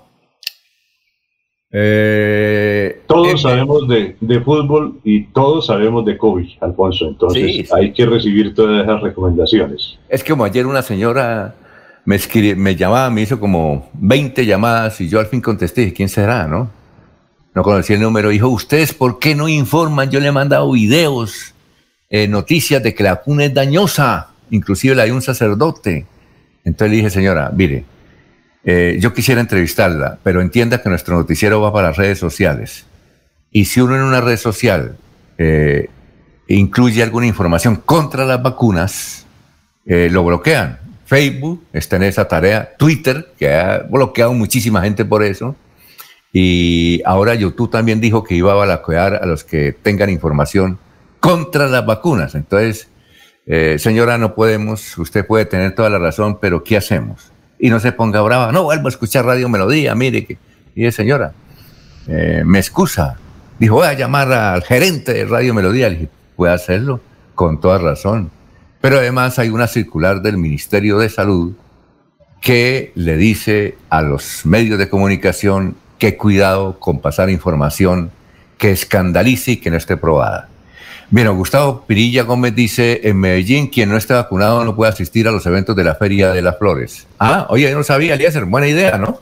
Eh, 1.75 3.01
todos 3.07 3.41
sabemos 3.41 3.87
de, 3.87 4.41
fútbol 4.41 4.99
y 5.03 5.23
todos 5.27 5.65
sabemos 5.67 6.05
de 6.05 6.17
COVID, 6.17 6.47
Alfonso. 6.61 7.07
Entonces 7.07 7.71
hay 7.73 7.93
que 7.93 8.05
recibir 8.05 8.53
todas 8.53 8.83
esas 8.83 9.01
recomendaciones. 9.01 9.97
Es 10.07 10.23
como 10.23 10.43
ayer 10.43 10.67
una 10.67 10.83
señora 10.83 11.55
me, 12.05 12.19
me 12.55 12.75
llamaba, 12.75 13.09
me 13.09 13.21
hizo 13.21 13.39
como 13.39 13.89
20 13.93 14.45
llamadas 14.45 14.99
y 15.01 15.07
yo 15.07 15.19
al 15.19 15.27
fin 15.27 15.41
contesté, 15.41 15.93
¿quién 15.93 16.09
será? 16.09 16.47
No, 16.47 16.69
no 17.53 17.63
conocí 17.63 17.93
el 17.93 18.01
número. 18.01 18.29
Dijo, 18.29 18.49
¿ustedes 18.49 18.93
por 18.93 19.19
qué 19.19 19.35
no 19.35 19.47
informan? 19.47 20.09
Yo 20.09 20.19
le 20.19 20.27
he 20.27 20.31
mandado 20.31 20.71
videos, 20.71 21.53
eh, 22.09 22.27
noticias 22.27 22.83
de 22.83 22.93
que 22.93 23.03
la 23.03 23.15
vacuna 23.15 23.45
es 23.45 23.53
dañosa, 23.53 24.29
inclusive 24.49 24.95
la 24.95 25.05
de 25.05 25.11
un 25.11 25.21
sacerdote. 25.21 26.05
Entonces 26.65 26.91
le 26.91 26.97
dije, 26.97 27.09
señora, 27.09 27.51
mire, 27.55 27.85
eh, 28.65 28.97
yo 28.99 29.13
quisiera 29.13 29.41
entrevistarla, 29.41 30.19
pero 30.23 30.41
entienda 30.41 30.81
que 30.81 30.89
nuestro 30.89 31.15
noticiero 31.15 31.61
va 31.61 31.71
para 31.71 31.89
las 31.89 31.97
redes 31.97 32.19
sociales. 32.19 32.85
Y 33.51 33.65
si 33.65 33.81
uno 33.81 33.95
en 33.95 34.01
una 34.01 34.19
red 34.19 34.37
social 34.37 34.97
eh, 35.37 35.89
incluye 36.47 37.03
alguna 37.03 37.27
información 37.27 37.77
contra 37.77 38.25
las 38.25 38.41
vacunas, 38.41 39.25
lo 39.85 40.23
bloquean. 40.23 40.79
Facebook 41.13 41.63
está 41.73 41.95
en 41.97 42.03
esa 42.03 42.27
tarea, 42.27 42.75
Twitter, 42.77 43.31
que 43.37 43.53
ha 43.53 43.79
bloqueado 43.89 44.33
muchísima 44.33 44.81
gente 44.81 45.05
por 45.05 45.23
eso, 45.23 45.55
y 46.31 47.01
ahora 47.05 47.35
YouTube 47.35 47.69
también 47.69 48.01
dijo 48.01 48.23
que 48.23 48.35
iba 48.35 48.51
a 48.51 48.65
bloquear 48.65 49.19
a 49.21 49.25
los 49.25 49.43
que 49.43 49.73
tengan 49.73 50.09
información 50.09 50.79
contra 51.19 51.67
las 51.67 51.85
vacunas. 51.85 52.33
Entonces, 52.33 52.87
señora, 53.81 54.17
no 54.17 54.33
podemos, 54.33 54.97
usted 54.97 55.25
puede 55.25 55.45
tener 55.45 55.75
toda 55.75 55.91
la 55.91 55.99
razón, 55.99 56.39
pero 56.41 56.63
¿qué 56.63 56.77
hacemos? 56.77 57.33
y 57.63 57.69
no 57.69 57.79
se 57.79 57.93
ponga 57.93 58.21
brava. 58.21 58.51
No, 58.51 58.63
vuelvo 58.63 58.87
a 58.87 58.89
escuchar 58.89 59.25
Radio 59.25 59.47
Melodía, 59.47 59.95
mire 59.95 60.25
que... 60.25 60.37
Y 60.75 60.91
señora, 60.91 61.31
eh, 62.09 62.43
me 62.45 62.59
excusa. 62.59 63.15
Dijo, 63.57 63.75
voy 63.75 63.87
a 63.87 63.93
llamar 63.93 64.29
al 64.33 64.63
gerente 64.63 65.13
de 65.13 65.23
Radio 65.23 65.53
Melodía. 65.53 65.87
Le 65.87 65.95
dije, 65.95 66.09
puede 66.35 66.53
hacerlo, 66.53 66.99
con 67.35 67.61
toda 67.61 67.77
razón. 67.77 68.31
Pero 68.83 68.97
además 68.97 69.39
hay 69.39 69.47
una 69.47 69.67
circular 69.67 70.21
del 70.21 70.35
Ministerio 70.35 70.97
de 70.97 71.07
Salud 71.07 71.53
que 72.41 72.91
le 72.95 73.15
dice 73.15 73.75
a 73.89 74.01
los 74.01 74.45
medios 74.45 74.77
de 74.77 74.89
comunicación 74.89 75.77
que 75.97 76.17
cuidado 76.17 76.77
con 76.81 76.99
pasar 76.99 77.29
información 77.29 78.11
que 78.57 78.71
escandalice 78.71 79.53
y 79.53 79.55
que 79.55 79.71
no 79.71 79.77
esté 79.77 79.95
probada. 79.95 80.49
Bien, 81.11 81.31
Gustavo 81.33 81.85
Pirilla 81.87 82.23
Gómez 82.23 82.55
dice, 82.55 82.99
en 83.05 83.21
Medellín 83.21 83.67
quien 83.67 83.87
no 83.87 83.95
esté 83.95 84.15
vacunado 84.15 84.65
no 84.65 84.75
puede 84.75 84.91
asistir 84.91 85.29
a 85.29 85.31
los 85.31 85.45
eventos 85.45 85.77
de 85.77 85.85
la 85.85 85.95
Feria 85.95 86.33
de 86.33 86.41
las 86.41 86.57
Flores. 86.57 87.07
Ah, 87.19 87.47
oye, 87.51 87.71
yo 87.71 87.77
no 87.77 87.83
sabía, 87.85 88.15
Eliezer, 88.15 88.43
buena 88.43 88.67
idea, 88.67 88.97
¿no? 88.97 89.21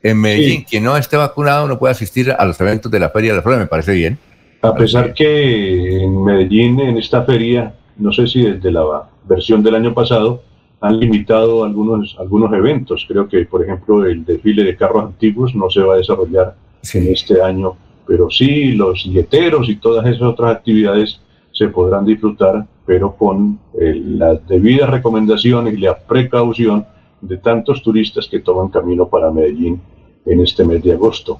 En 0.00 0.20
Medellín 0.20 0.62
quien 0.62 0.84
no 0.84 0.96
esté 0.96 1.16
vacunado 1.16 1.66
no 1.66 1.76
puede 1.76 1.90
asistir 1.90 2.30
a 2.30 2.44
los 2.44 2.60
eventos 2.60 2.92
de 2.92 3.00
la 3.00 3.10
Feria 3.10 3.32
de 3.32 3.38
las 3.38 3.42
Flores, 3.42 3.58
me 3.58 3.66
parece 3.66 3.94
bien. 3.94 4.16
A 4.62 4.72
pesar 4.76 5.12
que 5.12 6.04
en 6.04 6.22
Medellín, 6.22 6.78
en 6.78 6.98
esta 6.98 7.24
feria, 7.24 7.74
no 7.96 8.12
sé 8.12 8.26
si 8.26 8.42
desde 8.42 8.70
la 8.70 9.08
versión 9.28 9.62
del 9.62 9.74
año 9.74 9.94
pasado, 9.94 10.42
han 10.80 10.98
limitado 10.98 11.64
algunos, 11.64 12.16
algunos 12.18 12.52
eventos. 12.52 13.04
Creo 13.06 13.28
que, 13.28 13.44
por 13.44 13.62
ejemplo, 13.62 14.04
el 14.04 14.24
desfile 14.24 14.64
de 14.64 14.76
carros 14.76 15.04
antiguos 15.04 15.54
no 15.54 15.70
se 15.70 15.80
va 15.80 15.94
a 15.94 15.98
desarrollar 15.98 16.56
en 16.94 17.12
este 17.12 17.40
año 17.40 17.76
pero 18.06 18.30
sí 18.30 18.72
los 18.72 19.04
yeteros 19.04 19.68
y 19.68 19.76
todas 19.76 20.06
esas 20.06 20.22
otras 20.22 20.56
actividades 20.56 21.20
se 21.52 21.68
podrán 21.68 22.04
disfrutar, 22.04 22.66
pero 22.86 23.14
con 23.14 23.58
eh, 23.78 23.94
las 24.04 24.46
debidas 24.46 24.90
recomendaciones 24.90 25.74
y 25.74 25.78
la 25.78 25.98
precaución 25.98 26.86
de 27.20 27.36
tantos 27.36 27.82
turistas 27.82 28.26
que 28.28 28.40
toman 28.40 28.68
camino 28.68 29.08
para 29.08 29.30
Medellín 29.30 29.80
en 30.26 30.40
este 30.40 30.64
mes 30.64 30.82
de 30.82 30.92
agosto. 30.92 31.38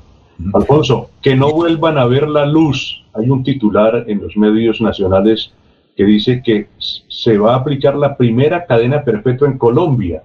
Alfonso, 0.55 1.11
que 1.21 1.37
no 1.37 1.51
vuelvan 1.51 1.99
a 1.99 2.07
ver 2.07 2.29
la 2.29 2.47
luz. 2.47 3.05
Hay 3.15 3.29
un 3.29 3.43
titular 3.43 4.05
en 4.07 4.23
los 4.23 4.37
medios 4.37 4.81
nacionales 4.81 5.53
que 5.97 6.05
dice 6.05 6.43
que 6.43 6.69
se 6.79 7.39
va 7.39 7.55
a 7.55 7.59
aplicar 7.59 7.95
la 7.97 8.17
primera 8.17 8.67
cadena 8.67 9.05
perpetua 9.05 9.49
en 9.49 9.59
Colombia, 9.59 10.23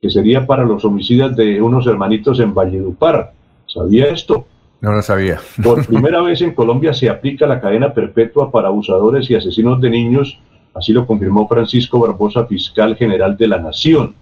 que 0.00 0.10
sería 0.10 0.46
para 0.46 0.64
los 0.64 0.84
homicidas 0.84 1.34
de 1.36 1.60
unos 1.60 1.86
hermanitos 1.86 2.38
en 2.40 2.54
Valledupar. 2.54 3.32
¿Sabía 3.66 4.06
esto? 4.06 4.46
No 4.80 4.92
lo 4.92 5.02
sabía. 5.02 5.40
Por 5.62 5.84
primera 5.88 6.22
vez 6.22 6.40
en 6.40 6.54
Colombia 6.54 6.94
se 6.94 7.10
aplica 7.10 7.46
la 7.46 7.60
cadena 7.60 7.92
perpetua 7.92 8.50
para 8.50 8.68
abusadores 8.68 9.28
y 9.30 9.34
asesinos 9.34 9.80
de 9.80 9.90
niños, 9.90 10.38
así 10.74 10.92
lo 10.92 11.06
confirmó 11.06 11.48
Francisco 11.48 11.98
Barbosa, 11.98 12.46
fiscal 12.46 12.96
general 12.96 13.36
de 13.36 13.48
la 13.48 13.58
Nación. 13.58 14.14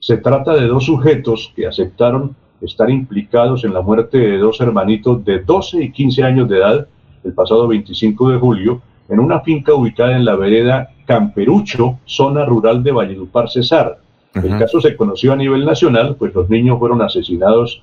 Se 0.00 0.16
trata 0.16 0.54
de 0.54 0.66
dos 0.66 0.86
sujetos 0.86 1.52
que 1.54 1.66
aceptaron 1.66 2.34
estar 2.60 2.90
implicados 2.90 3.64
en 3.64 3.72
la 3.72 3.82
muerte 3.82 4.18
de 4.18 4.38
dos 4.38 4.60
hermanitos 4.60 5.24
de 5.24 5.38
12 5.38 5.84
y 5.84 5.92
15 5.92 6.22
años 6.24 6.48
de 6.48 6.58
edad 6.58 6.88
el 7.22 7.32
pasado 7.32 7.68
25 7.68 8.30
de 8.30 8.38
julio 8.38 8.82
en 9.10 9.18
una 9.18 9.40
finca 9.40 9.74
ubicada 9.74 10.16
en 10.16 10.24
la 10.24 10.36
vereda 10.36 10.90
Camperucho, 11.04 11.98
zona 12.04 12.44
rural 12.44 12.82
de 12.82 12.92
Valledupar, 12.92 13.50
Cesar. 13.50 13.98
El 14.32 14.56
caso 14.58 14.80
se 14.80 14.96
conoció 14.96 15.32
a 15.32 15.36
nivel 15.36 15.64
nacional, 15.64 16.14
pues 16.16 16.32
los 16.32 16.48
niños 16.48 16.78
fueron 16.78 17.02
asesinados 17.02 17.82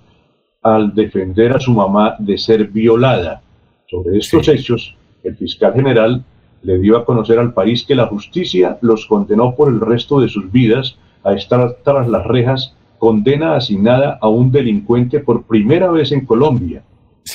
al 0.63 0.95
defender 0.95 1.53
a 1.53 1.59
su 1.59 1.73
mamá 1.73 2.15
de 2.19 2.37
ser 2.37 2.67
violada. 2.67 3.41
Sobre 3.89 4.17
estos 4.17 4.47
hechos, 4.47 4.95
el 5.23 5.35
fiscal 5.35 5.73
general 5.73 6.23
le 6.63 6.79
dio 6.79 6.97
a 6.97 7.05
conocer 7.05 7.37
al 7.39 7.53
país 7.53 7.85
que 7.85 7.95
la 7.95 8.07
justicia 8.07 8.77
los 8.81 9.05
condenó 9.05 9.55
por 9.55 9.69
el 9.69 9.81
resto 9.81 10.21
de 10.21 10.29
sus 10.29 10.51
vidas 10.51 10.97
a 11.23 11.33
estar 11.33 11.77
tras 11.83 12.07
las 12.07 12.25
rejas, 12.25 12.75
condena 12.97 13.55
asignada 13.55 14.17
a 14.21 14.27
un 14.29 14.51
delincuente 14.51 15.19
por 15.19 15.43
primera 15.43 15.91
vez 15.91 16.11
en 16.11 16.25
Colombia. 16.25 16.83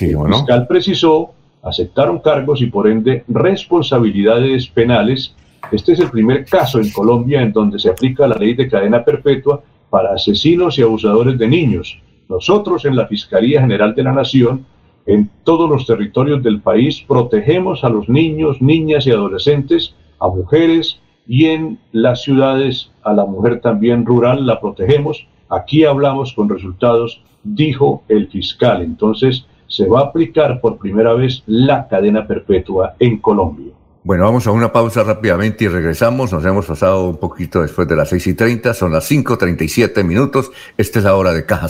el 0.00 0.34
fiscal 0.34 0.66
precisó, 0.66 1.34
aceptaron 1.62 2.18
cargos 2.18 2.60
y 2.60 2.66
por 2.66 2.88
ende 2.88 3.24
responsabilidades 3.28 4.66
penales. 4.66 5.34
Este 5.70 5.92
es 5.92 6.00
el 6.00 6.10
primer 6.10 6.44
caso 6.44 6.80
en 6.80 6.90
Colombia 6.90 7.40
en 7.40 7.52
donde 7.52 7.78
se 7.78 7.90
aplica 7.90 8.26
la 8.26 8.36
ley 8.36 8.54
de 8.54 8.68
cadena 8.68 9.04
perpetua 9.04 9.62
para 9.88 10.12
asesinos 10.12 10.78
y 10.78 10.82
abusadores 10.82 11.38
de 11.38 11.48
niños. 11.48 11.98
Nosotros 12.28 12.84
en 12.84 12.96
la 12.96 13.06
Fiscalía 13.06 13.60
General 13.60 13.94
de 13.94 14.02
la 14.02 14.12
Nación, 14.12 14.66
en 15.06 15.30
todos 15.44 15.68
los 15.68 15.86
territorios 15.86 16.42
del 16.42 16.60
país, 16.60 17.04
protegemos 17.06 17.84
a 17.84 17.88
los 17.88 18.08
niños, 18.08 18.60
niñas 18.60 19.06
y 19.06 19.10
adolescentes, 19.10 19.94
a 20.18 20.28
mujeres 20.28 21.00
y 21.26 21.46
en 21.46 21.78
las 21.92 22.22
ciudades 22.22 22.90
a 23.02 23.12
la 23.12 23.24
mujer 23.24 23.60
también 23.60 24.06
rural 24.06 24.46
la 24.46 24.60
protegemos. 24.60 25.26
Aquí 25.48 25.84
hablamos 25.84 26.32
con 26.32 26.48
resultados, 26.48 27.22
dijo 27.42 28.02
el 28.08 28.28
fiscal. 28.28 28.82
Entonces, 28.82 29.46
se 29.72 29.86
va 29.86 30.00
a 30.00 30.04
aplicar 30.04 30.60
por 30.60 30.76
primera 30.76 31.14
vez 31.14 31.42
la 31.46 31.88
cadena 31.88 32.26
perpetua 32.26 32.94
en 32.98 33.18
Colombia. 33.18 33.72
Bueno, 34.04 34.24
vamos 34.24 34.46
a 34.46 34.50
una 34.50 34.70
pausa 34.70 35.02
rápidamente 35.02 35.64
y 35.64 35.68
regresamos. 35.68 36.30
Nos 36.30 36.44
hemos 36.44 36.66
pasado 36.66 37.08
un 37.08 37.16
poquito 37.16 37.62
después 37.62 37.88
de 37.88 37.96
las 37.96 38.10
6 38.10 38.26
y 38.26 38.34
30, 38.34 38.74
son 38.74 38.92
las 38.92 39.10
5.37 39.10 40.04
minutos. 40.04 40.52
Esta 40.76 40.98
es 40.98 41.04
la 41.06 41.16
hora 41.16 41.32
de 41.32 41.46
Caja 41.46 41.68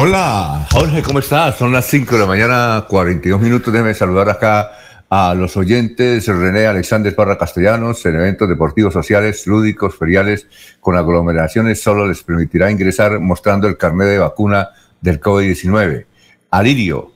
Hola, 0.00 0.64
Jorge, 0.70 1.02
¿cómo 1.02 1.18
estás? 1.18 1.56
Son 1.56 1.72
las 1.72 1.86
5 1.86 2.14
de 2.14 2.20
la 2.20 2.26
mañana, 2.26 2.86
42 2.88 3.40
minutos. 3.40 3.72
Déjeme 3.72 3.94
saludar 3.94 4.30
acá 4.30 4.70
a 5.10 5.34
los 5.34 5.56
oyentes 5.56 6.28
René 6.28 6.68
Alexander 6.68 7.12
Parra 7.16 7.36
Castellanos 7.36 8.06
en 8.06 8.14
eventos 8.14 8.48
deportivos 8.48 8.92
sociales, 8.94 9.44
lúdicos, 9.48 9.96
feriales, 9.96 10.46
con 10.78 10.96
aglomeraciones 10.96 11.82
solo 11.82 12.06
les 12.06 12.22
permitirá 12.22 12.70
ingresar 12.70 13.18
mostrando 13.18 13.66
el 13.66 13.76
carnet 13.76 14.06
de 14.06 14.18
vacuna 14.20 14.68
del 15.00 15.18
COVID-19. 15.18 16.06
Alirio, 16.52 17.10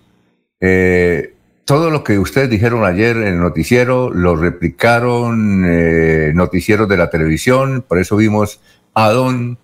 eh, 0.59 1.37
todo 1.65 1.89
lo 1.89 2.03
que 2.03 2.19
ustedes 2.19 2.51
dijeron 2.51 2.85
ayer 2.85 3.17
en 3.17 3.29
el 3.29 3.39
noticiero 3.39 4.11
lo 4.11 4.35
replicaron 4.35 5.65
eh, 5.69 6.33
noticieros 6.35 6.89
de 6.89 6.97
la 6.97 7.11
televisión, 7.11 7.85
por 7.87 8.01
eso 8.01 8.17
vimos 8.17 8.61
a 8.93 9.11
don 9.11 9.57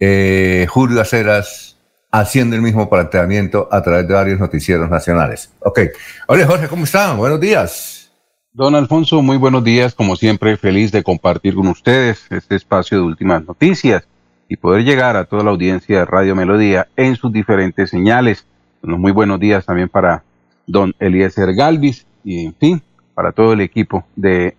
eh, 0.00 0.66
Julio 0.70 1.02
Aceras 1.02 1.71
haciendo 2.12 2.54
el 2.54 2.62
mismo 2.62 2.90
planteamiento 2.90 3.68
a 3.72 3.82
través 3.82 4.06
de 4.06 4.12
varios 4.14 4.38
noticieros 4.38 4.88
nacionales. 4.90 5.50
Ok. 5.60 5.80
Hola 6.28 6.46
Jorge, 6.46 6.68
¿cómo 6.68 6.84
están? 6.84 7.16
Buenos 7.16 7.40
días. 7.40 8.12
Don 8.52 8.74
Alfonso, 8.74 9.22
muy 9.22 9.38
buenos 9.38 9.64
días. 9.64 9.94
Como 9.94 10.14
siempre, 10.14 10.58
feliz 10.58 10.92
de 10.92 11.02
compartir 11.02 11.54
con 11.54 11.68
ustedes 11.68 12.26
este 12.28 12.54
espacio 12.56 12.98
de 12.98 13.04
últimas 13.04 13.42
noticias 13.46 14.06
y 14.46 14.58
poder 14.58 14.84
llegar 14.84 15.16
a 15.16 15.24
toda 15.24 15.42
la 15.42 15.50
audiencia 15.50 16.00
de 16.00 16.04
Radio 16.04 16.36
Melodía 16.36 16.86
en 16.96 17.16
sus 17.16 17.32
diferentes 17.32 17.88
señales. 17.88 18.44
Unos 18.82 18.98
muy 18.98 19.12
buenos 19.12 19.40
días 19.40 19.64
también 19.64 19.88
para 19.88 20.22
don 20.66 20.94
Eliezer 20.98 21.54
Galvis 21.54 22.04
y, 22.22 22.44
en 22.44 22.54
fin, 22.54 22.82
para 23.14 23.32
todo 23.32 23.54
el 23.54 23.62
equipo 23.62 24.04
de 24.16 24.54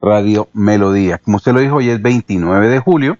Radio 0.00 0.48
Melodía. 0.52 1.18
Como 1.18 1.38
usted 1.38 1.52
lo 1.52 1.58
dijo, 1.58 1.76
hoy 1.76 1.88
es 1.90 2.00
29 2.00 2.68
de 2.68 2.78
julio 2.78 3.18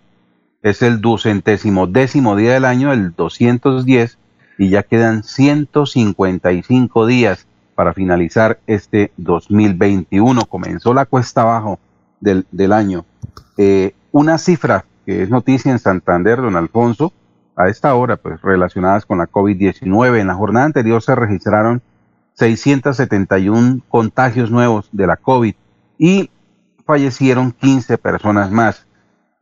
es 0.64 0.80
el 0.80 1.02
ducentésimo 1.02 1.86
décimo 1.86 2.36
día 2.36 2.54
del 2.54 2.64
año, 2.64 2.90
el 2.90 3.14
210, 3.14 4.16
y 4.56 4.70
ya 4.70 4.82
quedan 4.82 5.22
155 5.22 7.06
días 7.06 7.46
para 7.74 7.92
finalizar 7.92 8.58
este 8.66 9.12
2021. 9.18 10.46
Comenzó 10.46 10.94
la 10.94 11.04
cuesta 11.04 11.42
abajo 11.42 11.78
del, 12.18 12.72
año. 12.72 13.04
Eh, 13.58 13.94
una 14.10 14.38
cifra 14.38 14.86
que 15.04 15.22
es 15.22 15.28
noticia 15.28 15.70
en 15.70 15.78
Santander, 15.78 16.38
don 16.38 16.56
Alfonso, 16.56 17.12
a 17.56 17.68
esta 17.68 17.94
hora, 17.94 18.16
pues 18.16 18.40
relacionadas 18.40 19.04
con 19.04 19.18
la 19.18 19.26
COVID-19. 19.26 20.18
En 20.18 20.28
la 20.28 20.34
jornada 20.34 20.64
anterior 20.64 21.02
se 21.02 21.14
registraron 21.14 21.82
671 22.32 23.80
contagios 23.90 24.50
nuevos 24.50 24.88
de 24.92 25.06
la 25.06 25.18
COVID 25.18 25.54
y 25.98 26.30
fallecieron 26.86 27.52
15 27.52 27.98
personas 27.98 28.50
más. 28.50 28.83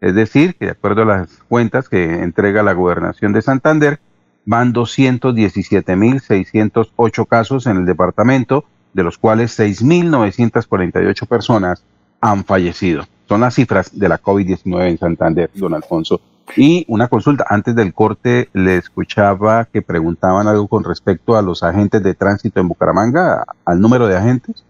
Es 0.03 0.15
decir, 0.17 0.57
que 0.57 0.67
de 0.67 0.73
acuerdo 0.73 1.03
a 1.03 1.07
las 1.07 1.39
cuentas 1.49 1.89
que 1.89 2.25
entrega 2.25 2.65
la 2.65 2.73
gobernación 2.73 3.33
de 3.33 3.41
Santander, 3.41 4.01
van 4.45 4.75
217.608 4.75 7.29
casos 7.29 7.69
en 7.69 7.77
el 7.77 7.87
departamento, 7.87 8.65
de 8.93 9.05
los 9.05 9.17
cuales 9.17 9.57
6.948 9.57 11.29
personas 11.29 11.85
han 12.21 12.45
fallecido. 12.45 13.05
Son 13.29 13.43
las 13.43 13.55
cifras 13.55 13.97
de 13.97 14.09
la 14.09 14.21
COVID-19 14.21 14.89
en 14.89 14.99
Santander, 14.99 15.49
don 15.55 15.73
Alfonso. 15.73 16.21
Y 16.57 16.85
una 16.89 17.07
consulta, 17.07 17.45
antes 17.49 17.77
del 17.77 17.95
corte 17.95 18.49
le 18.53 18.79
escuchaba 18.79 19.67
que 19.67 19.83
preguntaban 19.83 20.49
algo 20.49 20.67
con 20.67 20.83
respecto 20.83 21.37
a 21.37 21.43
los 21.43 21.63
agentes 21.63 22.03
de 22.03 22.15
tránsito 22.15 22.59
en 22.59 22.67
Bucaramanga, 22.67 23.45
al 23.65 23.81
número 23.81 24.09
de 24.09 24.17
agentes. 24.17 24.65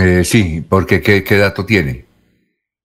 Eh, 0.00 0.24
sí, 0.24 0.64
porque 0.66 1.02
¿qué, 1.02 1.22
¿qué 1.22 1.36
dato 1.36 1.66
tiene? 1.66 2.06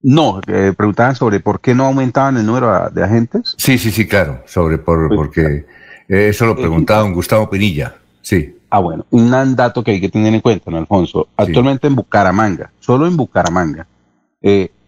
No, 0.01 0.39
eh, 0.47 0.73
preguntaban 0.75 1.15
sobre 1.15 1.39
por 1.41 1.59
qué 1.59 1.75
no 1.75 1.85
aumentaban 1.85 2.37
el 2.37 2.45
número 2.45 2.89
de 2.89 3.03
agentes. 3.03 3.55
Sí, 3.57 3.77
sí, 3.77 3.91
sí, 3.91 4.07
claro, 4.07 4.41
sobre 4.45 4.77
por, 4.77 5.07
pues, 5.09 5.17
porque 5.17 5.65
eh, 6.07 6.29
eso 6.29 6.45
lo 6.45 6.53
eh, 6.53 6.57
preguntaba 6.57 7.03
un 7.03 7.13
Gustavo 7.13 7.49
Pinilla, 7.49 7.95
sí. 8.21 8.55
Ah, 8.69 8.79
bueno, 8.79 9.05
un 9.09 9.31
dato 9.55 9.83
que 9.83 9.91
hay 9.91 10.01
que 10.01 10.09
tener 10.09 10.33
en 10.33 10.39
cuenta, 10.41 10.71
¿no, 10.71 10.77
Alfonso? 10.77 11.27
Actualmente 11.35 11.87
en 11.87 11.95
Bucaramanga, 11.95 12.71
solo 12.79 13.07
en 13.07 13.17
Bucaramanga, 13.17 13.87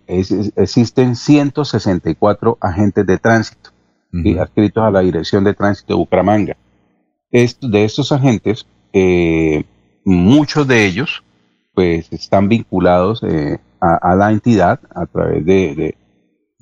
existen 0.08 1.16
164 1.16 2.58
agentes 2.62 3.06
de 3.06 3.18
tránsito 3.18 3.72
adscritos 4.40 4.84
a 4.84 4.92
la 4.92 5.00
Dirección 5.00 5.44
de 5.44 5.54
Tránsito 5.54 5.94
de 5.94 5.98
Bucaramanga. 5.98 6.56
de 7.32 7.84
estos 7.84 8.12
agentes, 8.12 8.68
muchos 10.06 10.68
de 10.68 10.86
ellos, 10.86 11.24
pues, 11.74 12.08
están 12.12 12.50
vinculados 12.50 13.24
a, 13.82 14.16
la 14.16 14.32
entidad 14.32 14.80
a 14.94 15.06
través 15.08 15.44
de, 15.44 15.96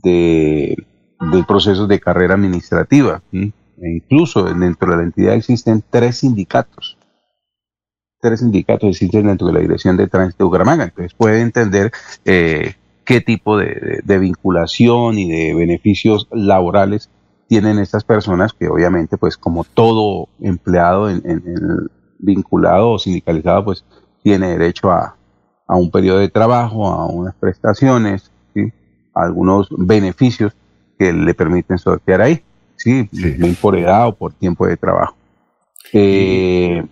de, 0.01 0.77
procesos 1.47 1.87
de 1.87 1.99
carrera 1.99 2.35
administrativa. 2.35 3.21
E 3.31 3.51
incluso 3.95 4.43
dentro 4.43 4.91
de 4.91 4.97
la 4.97 5.03
entidad 5.03 5.35
existen 5.35 5.83
tres 5.89 6.17
sindicatos. 6.17 6.97
Tres 8.21 8.39
sindicatos 8.39 8.89
existen 8.89 9.27
dentro 9.27 9.47
de 9.47 9.53
la 9.53 9.59
Dirección 9.59 9.95
de 9.97 10.07
Tránsito 10.07 10.43
de 10.43 10.47
Bucaramanga. 10.47 10.85
Entonces 10.85 11.13
puede 11.13 11.41
entender 11.41 11.91
eh, 12.25 12.75
qué 13.05 13.21
tipo 13.21 13.57
de, 13.57 14.01
vinculación 14.19 15.17
y 15.17 15.29
de 15.29 15.53
beneficios 15.55 16.27
laborales 16.31 17.09
tienen 17.47 17.79
estas 17.79 18.03
personas 18.03 18.53
que 18.53 18.67
obviamente 18.67 19.17
pues 19.17 19.35
como 19.35 19.63
todo 19.63 20.29
empleado 20.39 21.09
en, 21.09 21.21
vinculado 22.19 22.91
o 22.91 22.99
sindicalizado 22.99 23.65
pues 23.65 23.85
tiene 24.21 24.49
derecho 24.49 24.91
a, 24.91 25.15
a 25.69 25.75
un 25.75 25.91
periodo 25.91 26.17
de 26.17 26.29
trabajo, 26.29 26.87
a 26.87 27.05
unas 27.05 27.35
prestaciones, 27.35 28.31
a 29.13 29.21
algunos 29.23 29.67
beneficios 29.69 30.51
que 30.97 31.13
le 31.13 31.33
permiten 31.35 31.77
sortear 31.77 32.21
ahí, 32.21 32.43
¿sí? 32.75 33.07
bien 33.11 33.55
por 33.55 33.77
edad 33.77 34.07
o 34.07 34.15
por 34.15 34.33
tiempo 34.33 34.65
de 34.65 34.77
trabajo. 34.77 35.15
Eh, 35.93 36.83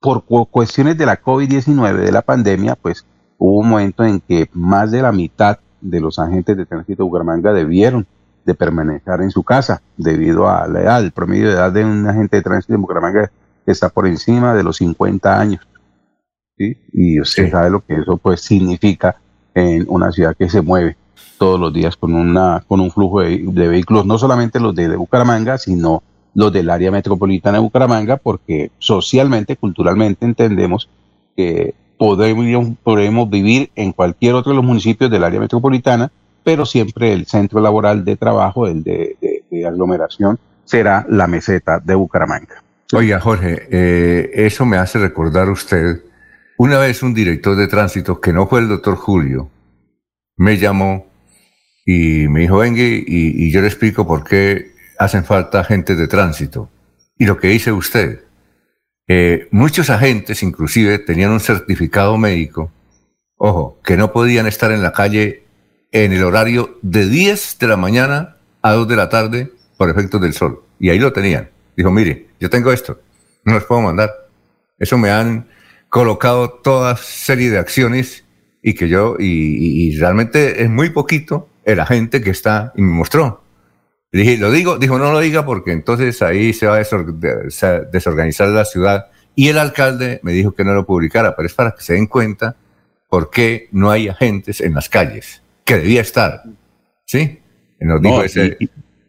por 0.00 0.24
cuestiones 0.48 0.96
de 0.96 1.06
la 1.06 1.20
COVID-19, 1.20 1.96
de 1.96 2.12
la 2.12 2.22
pandemia, 2.22 2.76
pues 2.76 3.04
hubo 3.36 3.58
un 3.58 3.68
momento 3.68 4.04
en 4.04 4.20
que 4.20 4.48
más 4.52 4.92
de 4.92 5.02
la 5.02 5.10
mitad 5.10 5.58
de 5.80 6.00
los 6.00 6.20
agentes 6.20 6.56
de 6.56 6.66
tránsito 6.66 7.02
de 7.02 7.08
Bucaramanga 7.08 7.52
debieron 7.52 8.06
de 8.44 8.54
permanecer 8.54 9.20
en 9.22 9.32
su 9.32 9.42
casa 9.42 9.82
debido 9.96 10.48
a 10.48 10.68
la 10.68 10.82
edad, 10.82 11.02
el 11.02 11.10
promedio 11.10 11.48
de 11.48 11.54
edad 11.54 11.72
de 11.72 11.84
un 11.84 12.06
agente 12.06 12.36
de 12.36 12.42
tránsito 12.42 12.74
de 12.74 12.78
Bucaramanga 12.78 13.30
está 13.66 13.88
por 13.88 14.06
encima 14.06 14.54
de 14.54 14.62
los 14.62 14.76
50 14.76 15.38
años. 15.38 15.66
Y 16.58 17.20
usted 17.20 17.50
sabe 17.50 17.70
lo 17.70 17.80
que 17.84 17.94
eso 17.94 18.16
pues 18.16 18.40
significa 18.40 19.16
en 19.54 19.84
una 19.88 20.12
ciudad 20.12 20.36
que 20.36 20.48
se 20.48 20.60
mueve 20.60 20.96
todos 21.38 21.58
los 21.58 21.72
días 21.72 21.96
con, 21.96 22.14
una, 22.14 22.64
con 22.66 22.80
un 22.80 22.90
flujo 22.90 23.20
de, 23.20 23.68
vehículos, 23.68 24.04
no 24.04 24.18
solamente 24.18 24.60
los 24.60 24.74
de, 24.74 24.94
Bucaramanga, 24.96 25.56
sino 25.56 26.02
los 26.34 26.52
del 26.52 26.68
área 26.68 26.90
metropolitana 26.90 27.58
de 27.58 27.62
Bucaramanga, 27.62 28.16
porque 28.16 28.70
socialmente, 28.78 29.56
culturalmente 29.56 30.26
entendemos 30.26 30.88
que 31.36 31.74
podemos, 31.96 32.76
podemos 32.82 33.30
vivir 33.30 33.70
en 33.76 33.92
cualquier 33.92 34.34
otro 34.34 34.50
de 34.50 34.56
los 34.56 34.64
municipios 34.64 35.10
del 35.10 35.24
área 35.24 35.40
metropolitana, 35.40 36.10
pero 36.44 36.66
siempre 36.66 37.12
el 37.12 37.26
centro 37.26 37.60
laboral 37.60 38.04
de 38.04 38.16
trabajo, 38.16 38.66
el 38.66 38.82
de, 38.82 39.16
aglomeración, 39.66 40.38
será 40.64 41.06
la 41.08 41.26
meseta 41.26 41.80
de 41.80 41.94
Bucaramanga. 41.94 42.62
Oiga, 42.92 43.20
Jorge, 43.20 43.68
eh, 43.70 44.30
eso 44.34 44.64
me 44.64 44.76
hace 44.76 44.98
recordar 44.98 45.50
usted 45.50 46.02
una 46.58 46.78
vez 46.78 47.02
un 47.02 47.14
director 47.14 47.56
de 47.56 47.68
tránsito, 47.68 48.20
que 48.20 48.32
no 48.32 48.48
fue 48.48 48.60
el 48.60 48.68
doctor 48.68 48.96
Julio, 48.96 49.48
me 50.36 50.58
llamó 50.58 51.06
y 51.86 52.26
me 52.28 52.40
dijo, 52.40 52.58
venga, 52.58 52.82
y, 52.82 53.50
yo 53.50 53.60
le 53.60 53.68
explico 53.68 54.06
por 54.06 54.24
qué 54.24 54.72
hacen 54.98 55.24
falta 55.24 55.60
agentes 55.60 55.96
de 55.96 56.08
tránsito. 56.08 56.68
Y 57.16 57.26
lo 57.26 57.38
que 57.38 57.48
dice 57.48 57.70
usted, 57.70 58.24
eh, 59.06 59.46
muchos 59.52 59.88
agentes 59.88 60.42
inclusive 60.42 60.98
tenían 60.98 61.30
un 61.30 61.40
certificado 61.40 62.18
médico, 62.18 62.72
ojo, 63.36 63.80
que 63.84 63.96
no 63.96 64.12
podían 64.12 64.48
estar 64.48 64.72
en 64.72 64.82
la 64.82 64.92
calle 64.92 65.44
en 65.92 66.12
el 66.12 66.24
horario 66.24 66.78
de 66.82 67.08
10 67.08 67.58
de 67.60 67.68
la 67.68 67.76
mañana 67.76 68.36
a 68.62 68.72
2 68.72 68.88
de 68.88 68.96
la 68.96 69.08
tarde 69.08 69.52
por 69.76 69.88
efectos 69.88 70.20
del 70.20 70.34
sol. 70.34 70.64
Y 70.80 70.90
ahí 70.90 70.98
lo 70.98 71.12
tenían. 71.12 71.50
Dijo, 71.76 71.92
mire, 71.92 72.26
yo 72.40 72.50
tengo 72.50 72.72
esto, 72.72 73.00
no 73.44 73.54
los 73.54 73.64
puedo 73.64 73.80
mandar. 73.80 74.10
Eso 74.76 74.98
me 74.98 75.10
han 75.10 75.46
colocado 75.88 76.50
toda 76.50 76.96
serie 76.96 77.50
de 77.50 77.58
acciones 77.58 78.24
y 78.62 78.74
que 78.74 78.88
yo, 78.88 79.16
y, 79.18 79.96
realmente 79.98 80.62
es 80.62 80.70
muy 80.70 80.90
poquito 80.90 81.48
el 81.64 81.80
agente 81.80 82.20
que 82.20 82.30
está, 82.30 82.72
y 82.76 82.82
me 82.82 82.92
mostró. 82.92 83.42
Le 84.10 84.22
dije, 84.22 84.38
¿lo 84.38 84.50
digo? 84.50 84.78
Dijo, 84.78 84.98
no 84.98 85.12
lo 85.12 85.20
diga 85.20 85.44
porque 85.44 85.72
entonces 85.72 86.22
ahí 86.22 86.52
se 86.52 86.66
va 86.66 86.76
a 86.76 87.84
desorganizar 87.92 88.48
la 88.48 88.64
ciudad. 88.64 89.06
Y 89.34 89.48
el 89.48 89.58
alcalde 89.58 90.18
me 90.22 90.32
dijo 90.32 90.52
que 90.52 90.64
no 90.64 90.72
lo 90.72 90.86
publicara, 90.86 91.36
pero 91.36 91.46
es 91.46 91.54
para 91.54 91.72
que 91.72 91.82
se 91.82 91.94
den 91.94 92.06
cuenta 92.06 92.56
por 93.08 93.30
qué 93.30 93.68
no 93.70 93.90
hay 93.90 94.08
agentes 94.08 94.60
en 94.60 94.74
las 94.74 94.88
calles, 94.88 95.42
que 95.64 95.76
debía 95.76 96.00
estar. 96.00 96.42
¿Sí? 97.04 97.38
Nos 97.80 98.02
dijo 98.02 98.22
ese, 98.22 98.58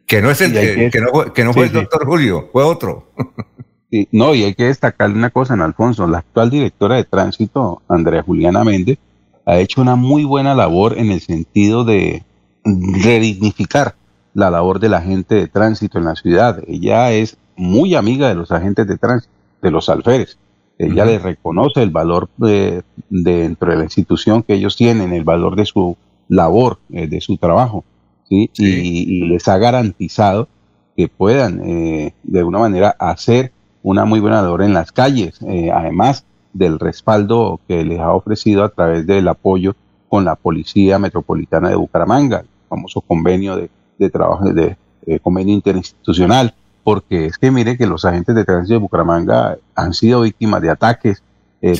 que 0.05 0.21
no 0.21 0.31
es 0.31 0.41
el, 0.41 0.91
que, 0.91 1.01
no, 1.01 1.33
que 1.33 1.43
no 1.43 1.53
fue 1.53 1.65
el 1.65 1.71
doctor 1.71 2.05
Julio, 2.05 2.49
fue 2.51 2.63
otro. 2.63 3.11
no, 4.11 4.35
y 4.35 4.43
hay 4.43 4.53
que 4.53 4.65
destacar 4.65 5.09
una 5.09 5.29
cosa 5.29 5.55
en 5.55 5.61
Alfonso, 5.61 6.07
la 6.07 6.19
actual 6.19 6.49
directora 6.49 6.95
de 6.95 7.03
tránsito, 7.03 7.81
Andrea 7.87 8.23
Juliana 8.23 8.63
Méndez, 8.63 8.99
ha 9.45 9.57
hecho 9.59 9.81
una 9.81 9.95
muy 9.95 10.25
buena 10.25 10.53
labor 10.53 10.97
en 10.97 11.11
el 11.11 11.21
sentido 11.21 11.83
de 11.83 12.23
redignificar 12.63 13.95
la 14.33 14.51
labor 14.51 14.79
de 14.79 14.89
la 14.89 15.01
gente 15.01 15.35
de 15.35 15.47
tránsito 15.47 15.97
en 15.97 16.05
la 16.05 16.15
ciudad. 16.15 16.61
Ella 16.67 17.11
es 17.11 17.37
muy 17.55 17.95
amiga 17.95 18.29
de 18.29 18.35
los 18.35 18.51
agentes 18.51 18.87
de 18.87 18.97
tránsito, 18.97 19.33
de 19.61 19.71
los 19.71 19.89
alférez. 19.89 20.37
ella 20.77 21.05
le 21.05 21.19
reconoce 21.19 21.81
el 21.81 21.89
valor 21.89 22.29
de, 22.37 22.83
dentro 23.09 23.71
de 23.71 23.77
la 23.77 23.83
institución 23.83 24.43
que 24.43 24.53
ellos 24.53 24.77
tienen, 24.77 25.13
el 25.13 25.23
valor 25.23 25.55
de 25.55 25.65
su 25.65 25.97
labor, 26.27 26.77
eh, 26.91 27.07
de 27.07 27.19
su 27.19 27.37
trabajo, 27.37 27.83
¿sí? 28.29 28.49
Y, 28.55 29.25
les 29.25 29.47
ha 29.47 29.57
garantizado 29.57 30.47
que 30.95 31.07
puedan 31.07 31.61
eh, 31.67 32.13
de 32.23 32.39
alguna 32.39 32.59
manera 32.59 32.95
hacer 32.99 33.51
una 33.83 34.05
muy 34.05 34.19
buena 34.19 34.41
labor 34.41 34.61
en 34.61 34.73
las 34.73 34.91
calles, 34.91 35.39
eh, 35.41 35.71
además 35.71 36.25
del 36.53 36.79
respaldo 36.79 37.59
que 37.67 37.83
les 37.85 37.99
ha 37.99 38.13
ofrecido 38.13 38.63
a 38.63 38.69
través 38.69 39.05
del 39.05 39.27
apoyo 39.27 39.75
con 40.09 40.25
la 40.25 40.35
Policía 40.35 40.99
Metropolitana 40.99 41.69
de 41.69 41.75
Bucaramanga, 41.75 42.39
el 42.39 42.47
famoso 42.67 43.01
convenio 43.01 43.55
de, 43.55 43.69
de 43.97 44.09
trabajo, 44.09 44.45
de, 44.51 44.77
convenio 45.21 45.53
interinstitucional, 45.53 46.53
porque 46.83 47.25
es 47.25 47.37
que 47.37 47.51
mire 47.51 47.77
que 47.77 47.87
los 47.87 48.05
agentes 48.05 48.35
de 48.35 48.45
tránsito 48.45 48.73
de 48.73 48.79
Bucaramanga 48.79 49.57
han 49.75 49.93
sido 49.93 50.21
víctimas 50.21 50.61
de 50.61 50.69
ataques 50.69 51.23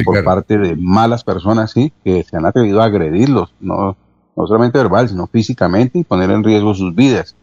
por 0.03 0.23
parte 0.23 0.57
de 0.57 0.75
malas 0.75 1.23
personas, 1.23 1.71
sí, 1.71 1.93
que 2.03 2.23
se 2.23 2.37
han 2.37 2.45
atrevido 2.45 2.81
a 2.81 2.85
agredirlos, 2.85 3.53
no, 3.59 3.95
no 4.35 4.47
solamente 4.47 4.77
verbal, 4.77 5.09
sino 5.09 5.27
físicamente 5.27 5.99
y 5.99 6.03
poner 6.03 6.31
en 6.31 6.43
riesgo 6.43 6.73
sus 6.73 6.95
vidas. 6.95 7.35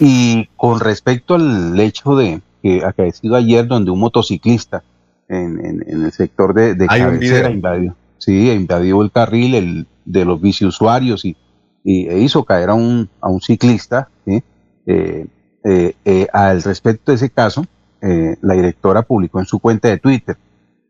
Y 0.00 0.48
con 0.56 0.80
respecto 0.80 1.34
al 1.34 1.78
hecho 1.80 2.14
de 2.14 2.42
que 2.62 2.84
acaecido 2.84 3.36
ayer 3.36 3.66
donde 3.66 3.90
un 3.90 4.00
motociclista 4.00 4.82
en, 5.28 5.84
el 5.86 6.12
sector 6.12 6.54
de, 6.54 6.74
de 6.74 6.86
cabecera 6.86 7.50
invadió, 7.50 7.96
sí, 8.18 8.50
invadió 8.50 9.02
el 9.02 9.10
carril 9.10 9.54
el, 9.54 9.86
de 10.04 10.24
los 10.24 10.40
biciusuarios 10.40 11.24
y, 11.24 11.36
y 11.84 12.08
e 12.08 12.20
hizo 12.20 12.44
caer 12.44 12.70
a 12.70 12.74
un, 12.74 13.08
a 13.20 13.28
un 13.28 13.40
ciclista. 13.40 14.08
¿sí? 14.24 14.42
Eh, 14.86 15.26
eh, 15.64 15.94
eh, 16.04 16.26
al 16.32 16.62
respecto 16.62 17.12
de 17.12 17.16
ese 17.16 17.30
caso, 17.30 17.64
la 18.00 18.54
directora 18.54 19.02
publicó 19.02 19.38
en 19.38 19.46
su 19.46 19.60
cuenta 19.60 19.86
de 19.86 19.96
Twitter, 19.96 20.36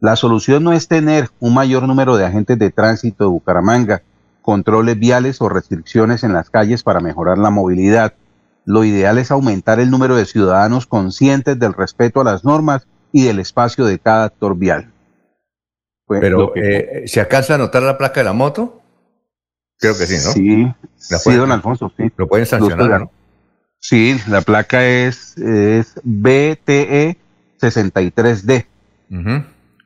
la 0.00 0.16
solución 0.16 0.64
no 0.64 0.72
es 0.72 0.88
tener 0.88 1.28
un 1.40 1.52
mayor 1.52 1.86
número 1.86 2.16
de 2.16 2.24
agentes 2.24 2.58
de 2.58 2.70
tránsito 2.70 3.24
de 3.24 3.30
Bucaramanga, 3.30 4.02
controles 4.40 4.98
viales 4.98 5.42
o 5.42 5.48
restricciones 5.50 6.24
en 6.24 6.32
las 6.32 6.48
calles 6.48 6.82
para 6.82 7.00
mejorar 7.00 7.36
la 7.36 7.50
movilidad. 7.50 8.14
Lo 8.64 8.84
ideal 8.84 9.18
es 9.18 9.30
aumentar 9.30 9.80
el 9.80 9.90
número 9.90 10.16
de 10.16 10.24
ciudadanos 10.24 10.86
conscientes 10.86 11.58
del 11.58 11.72
respeto 11.72 12.20
a 12.20 12.24
las 12.24 12.44
normas 12.44 12.86
y 13.12 13.24
del 13.24 13.38
espacio 13.38 13.84
de 13.84 13.98
cada 13.98 14.24
actor 14.24 14.56
vial. 14.56 14.92
Pero, 16.08 16.54
eh, 16.56 17.04
¿se 17.06 17.20
alcanza 17.20 17.54
a 17.54 17.58
notar 17.58 17.82
la 17.82 17.98
placa 17.98 18.20
de 18.20 18.24
la 18.24 18.32
moto? 18.32 18.80
Creo 19.78 19.96
que 19.96 20.06
sí, 20.06 20.14
¿no? 20.14 20.32
Sí, 20.32 20.74
sí 20.96 21.34
don 21.34 21.50
Alfonso, 21.50 21.92
sí. 21.96 22.10
Lo 22.16 22.28
pueden 22.28 22.46
sancionar, 22.46 23.00
¿no? 23.00 23.10
Sí, 23.78 24.16
la 24.28 24.42
placa 24.42 24.86
es, 24.86 25.36
es 25.38 25.94
BTE 26.04 27.16
63D. 27.60 28.66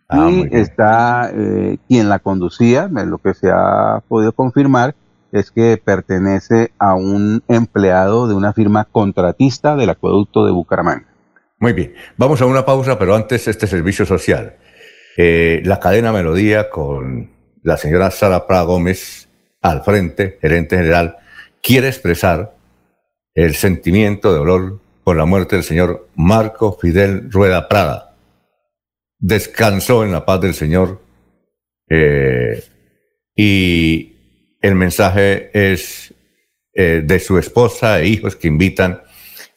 Ah, 0.09 0.31
y 0.31 0.49
está 0.53 1.31
eh, 1.33 1.79
quien 1.89 2.09
la 2.09 2.19
conducía, 2.19 2.89
lo 2.89 3.19
que 3.19 3.35
se 3.35 3.51
ha 3.51 4.03
podido 4.07 4.33
confirmar 4.33 4.95
es 5.37 5.51
que 5.51 5.81
pertenece 5.83 6.73
a 6.79 6.95
un 6.95 7.43
empleado 7.49 8.29
de 8.29 8.35
una 8.35 8.53
firma 8.53 8.85
contratista 8.85 9.77
del 9.77 9.91
acueducto 9.91 10.45
de 10.45 10.53
Bucaramanga. 10.53 11.07
Muy 11.59 11.73
bien, 11.73 11.95
vamos 12.17 12.41
a 12.43 12.47
una 12.47 12.65
pausa, 12.65 12.99
pero 12.99 13.15
antes 13.15 13.49
este 13.49 13.67
servicio 13.67 14.05
social. 14.05 14.57
Eh, 15.17 15.63
la 15.65 15.81
cadena 15.81 16.13
Melodía 16.13 16.69
con 16.69 17.31
la 17.63 17.77
señora 17.77 18.11
Sara 18.11 18.47
Prada 18.47 18.65
Gómez 18.65 19.29
al 19.63 19.83
frente, 19.83 20.39
gerente 20.41 20.77
general, 20.77 21.17
quiere 21.63 21.89
expresar 21.89 22.55
el 23.35 23.55
sentimiento 23.55 24.33
de 24.33 24.39
dolor 24.39 24.81
por 25.03 25.17
la 25.17 25.25
muerte 25.25 25.57
del 25.57 25.65
señor 25.65 26.09
Marco 26.15 26.77
Fidel 26.81 27.31
Rueda 27.31 27.69
Prada, 27.69 28.17
descansó 29.19 30.05
en 30.05 30.13
la 30.13 30.25
paz 30.25 30.41
del 30.41 30.55
Señor. 30.55 31.01
Eh, 31.89 32.63
y 33.35 34.16
el 34.67 34.75
mensaje 34.75 35.51
es 35.53 36.13
eh, 36.75 37.03
de 37.05 37.21
su 37.21 37.39
esposa 37.39 38.01
e 38.01 38.09
hijos 38.09 38.35
que 38.35 38.49
invitan 38.49 39.01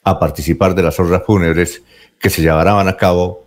a 0.03 0.19
participar 0.19 0.75
de 0.75 0.83
las 0.83 0.99
honras 0.99 1.23
fúnebres 1.25 1.81
que 2.19 2.29
se 2.29 2.43
llevarán 2.43 2.87
a 2.87 2.95
cabo 2.95 3.45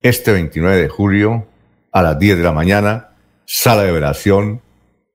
este 0.00 0.32
29 0.32 0.82
de 0.82 0.88
julio 0.88 1.46
a 1.90 2.02
las 2.02 2.18
10 2.18 2.38
de 2.38 2.44
la 2.44 2.52
mañana, 2.52 3.16
sala 3.44 3.82
de 3.82 3.90
velación, 3.90 4.62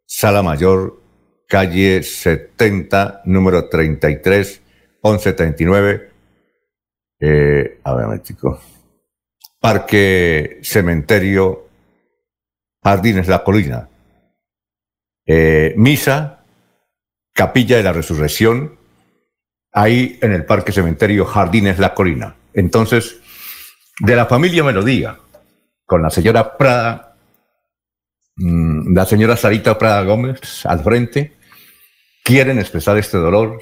sala 0.06 0.44
mayor, 0.44 1.02
calle 1.48 2.04
70, 2.04 3.22
número 3.24 3.70
33, 3.70 4.62
1139. 5.02 6.12
Eh. 7.22 7.80
Parque 9.62 10.60
Cementerio 10.62 11.70
Jardines 12.84 13.28
La 13.30 13.44
Colina. 13.44 13.90
Eh, 15.26 15.74
misa, 15.78 16.44
Capilla 17.34 17.78
de 17.78 17.84
la 17.84 17.94
Resurrección, 17.94 18.78
ahí 19.72 20.18
en 20.22 20.32
el 20.32 20.46
Parque 20.46 20.72
Cementerio 20.72 21.26
Jardines 21.26 21.80
La 21.80 21.94
Colina. 21.94 22.36
Entonces, 22.54 23.20
de 24.00 24.16
la 24.16 24.26
familia 24.26 24.64
Melodía, 24.64 25.18
con 25.86 26.02
la 26.02 26.10
señora 26.10 26.58
Prada, 26.58 27.18
mm, 28.38 28.96
la 28.96 29.06
señora 29.06 29.36
Sarita 29.36 29.78
Prada 29.78 30.04
Gómez 30.04 30.66
al 30.66 30.82
frente, 30.82 31.34
quieren 32.24 32.60
expresar 32.60 32.98
este 32.98 33.18
dolor 33.18 33.60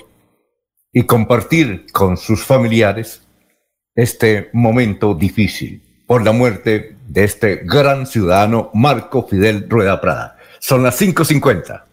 y 0.91 1.03
compartir 1.03 1.87
con 1.91 2.17
sus 2.17 2.43
familiares 2.43 3.27
este 3.95 4.49
momento 4.53 5.13
difícil 5.15 5.81
por 6.07 6.23
la 6.23 6.31
muerte 6.31 6.95
de 7.07 7.23
este 7.23 7.61
gran 7.63 8.05
ciudadano 8.05 8.69
Marco 8.73 9.27
Fidel 9.27 9.67
Rueda 9.69 9.99
Prada. 9.99 10.37
Son 10.65 10.81
las 10.81 11.01
5.50. 11.01 11.92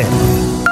Yeah. 0.01 0.70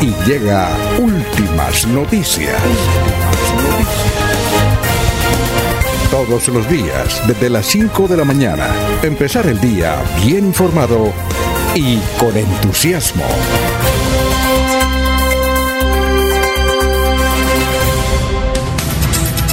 Y 0.00 0.14
llega 0.24 0.70
Últimas 0.98 1.86
Noticias. 1.86 2.56
Todos 6.10 6.48
los 6.48 6.68
días, 6.70 7.22
desde 7.28 7.50
las 7.50 7.66
5 7.66 8.08
de 8.08 8.16
la 8.16 8.24
mañana, 8.24 8.66
empezar 9.02 9.46
el 9.46 9.60
día 9.60 10.02
bien 10.24 10.46
informado 10.46 11.12
y 11.74 11.98
con 12.18 12.34
entusiasmo. 12.34 13.24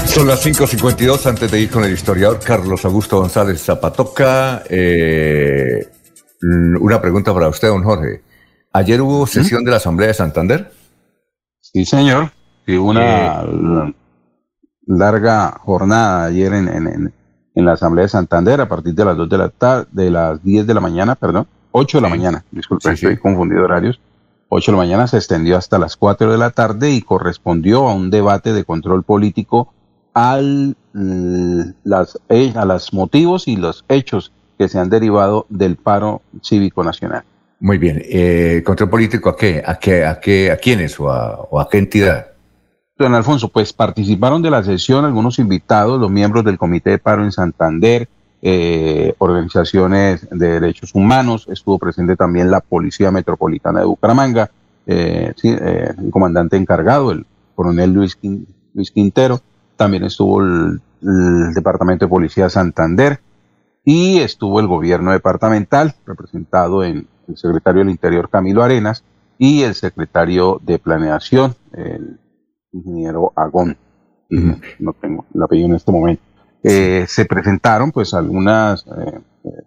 Son 0.05 0.27
las 0.27 0.45
5.52 0.45 1.25
antes 1.25 1.51
de 1.51 1.59
ir 1.59 1.69
con 1.69 1.83
el 1.83 1.91
historiador 1.91 2.39
Carlos 2.39 2.85
Augusto 2.85 3.19
González 3.19 3.61
Zapatoca. 3.61 4.63
eh, 4.69 5.87
una 6.79 7.01
pregunta 7.01 7.33
para 7.33 7.49
usted, 7.49 7.67
don 7.67 7.83
Jorge. 7.83 8.26
¿Ayer 8.77 9.01
hubo 9.01 9.25
sesión 9.25 9.63
de 9.63 9.71
la 9.71 9.77
Asamblea 9.77 10.09
de 10.09 10.13
Santander? 10.13 10.71
Sí, 11.61 11.83
señor. 11.83 12.31
Sí, 12.67 12.77
una 12.77 13.41
l- 13.41 13.95
larga 14.85 15.57
jornada 15.63 16.25
ayer 16.25 16.53
en, 16.53 16.67
en- 16.67 16.87
en- 16.87 17.13
en 17.55 17.65
la 17.65 17.71
Asamblea 17.73 18.03
de 18.03 18.09
Santander 18.09 18.61
a 18.61 18.67
partir 18.69 18.93
de 18.93 19.03
las 19.03 19.17
2 19.17 19.27
de 19.29 19.37
la 19.39 19.49
tarde, 19.49 19.87
de 19.91 20.11
las 20.11 20.43
10 20.43 20.67
de 20.67 20.73
la 20.75 20.79
mañana, 20.79 21.15
perdón, 21.15 21.47
8 21.71 21.97
de 21.97 22.01
la 22.03 22.09
mañana, 22.09 22.45
disculpe, 22.51 22.83
estoy 22.91 23.17
confundido 23.17 23.63
horarios. 23.63 23.99
8 24.49 24.71
de 24.71 24.77
la 24.77 24.83
mañana 24.83 25.07
se 25.07 25.17
extendió 25.17 25.57
hasta 25.57 25.79
las 25.79 25.97
4 25.97 26.31
de 26.31 26.37
la 26.37 26.51
tarde 26.51 26.91
y 26.91 27.01
correspondió 27.01 27.89
a 27.89 27.95
un 27.95 28.11
debate 28.11 28.53
de 28.53 28.63
control 28.63 29.01
político 29.03 29.73
al, 30.13 30.77
mm, 30.93 31.61
las, 31.83 32.19
eh, 32.29 32.53
a 32.55 32.65
los 32.65 32.93
motivos 32.93 33.47
y 33.47 33.55
los 33.55 33.85
hechos 33.89 34.31
que 34.59 34.69
se 34.69 34.77
han 34.77 34.89
derivado 34.91 35.47
del 35.49 35.77
paro 35.77 36.21
cívico 36.43 36.83
nacional. 36.83 37.23
Muy 37.59 37.77
bien. 37.77 38.01
Eh, 38.03 38.61
¿Control 38.65 38.89
político 38.89 39.29
a 39.29 39.35
qué? 39.35 39.63
¿A 39.65 39.75
qué? 39.79 40.05
¿A 40.05 40.19
qué? 40.19 40.51
¿A 40.51 40.57
quiénes? 40.57 40.99
¿O 40.99 41.09
a, 41.09 41.35
o 41.49 41.59
a 41.59 41.67
qué 41.69 41.79
entidad? 41.79 42.27
Don 42.97 43.13
Alfonso, 43.13 43.49
pues 43.49 43.73
participaron 43.73 44.41
de 44.41 44.49
la 44.49 44.63
sesión 44.63 45.05
algunos 45.05 45.37
invitados, 45.37 45.99
los 45.99 46.09
miembros 46.09 46.43
del 46.43 46.57
Comité 46.57 46.91
de 46.91 46.97
Paro 46.97 47.23
en 47.23 47.31
Santander, 47.31 48.09
eh, 48.41 49.13
organizaciones 49.19 50.27
de 50.31 50.59
derechos 50.59 50.95
humanos, 50.95 51.47
estuvo 51.47 51.77
presente 51.77 52.15
también 52.15 52.49
la 52.49 52.59
Policía 52.59 53.11
Metropolitana 53.11 53.81
de 53.81 53.85
Bucaramanga, 53.85 54.49
eh, 54.87 55.33
sí, 55.35 55.49
eh, 55.49 55.93
el 55.95 56.09
comandante 56.09 56.57
encargado, 56.57 57.11
el 57.11 57.25
coronel 57.55 57.93
Luis, 57.93 58.17
Luis 58.73 58.91
Quintero, 58.91 59.41
también 59.75 60.03
estuvo 60.03 60.41
el, 60.41 60.81
el 61.03 61.53
Departamento 61.53 62.05
de 62.05 62.09
Policía 62.09 62.45
de 62.45 62.49
Santander 62.49 63.19
y 63.85 64.19
estuvo 64.19 64.59
el 64.59 64.65
gobierno 64.67 65.11
departamental, 65.11 65.93
representado 66.05 66.83
en 66.83 67.07
el 67.27 67.37
secretario 67.37 67.79
del 67.79 67.89
Interior 67.89 68.29
Camilo 68.29 68.63
Arenas 68.63 69.03
y 69.37 69.61
el 69.61 69.75
secretario 69.75 70.59
de 70.63 70.79
Planeación, 70.79 71.55
el 71.73 72.19
ingeniero 72.71 73.33
Agón. 73.35 73.77
No 74.29 74.93
tengo 74.99 75.25
el 75.33 75.43
apellido 75.43 75.67
en 75.69 75.75
este 75.75 75.91
momento. 75.91 76.23
Eh, 76.63 77.05
se 77.07 77.25
presentaron 77.25 77.91
pues 77.91 78.13
algunas 78.13 78.85
eh, 78.87 79.21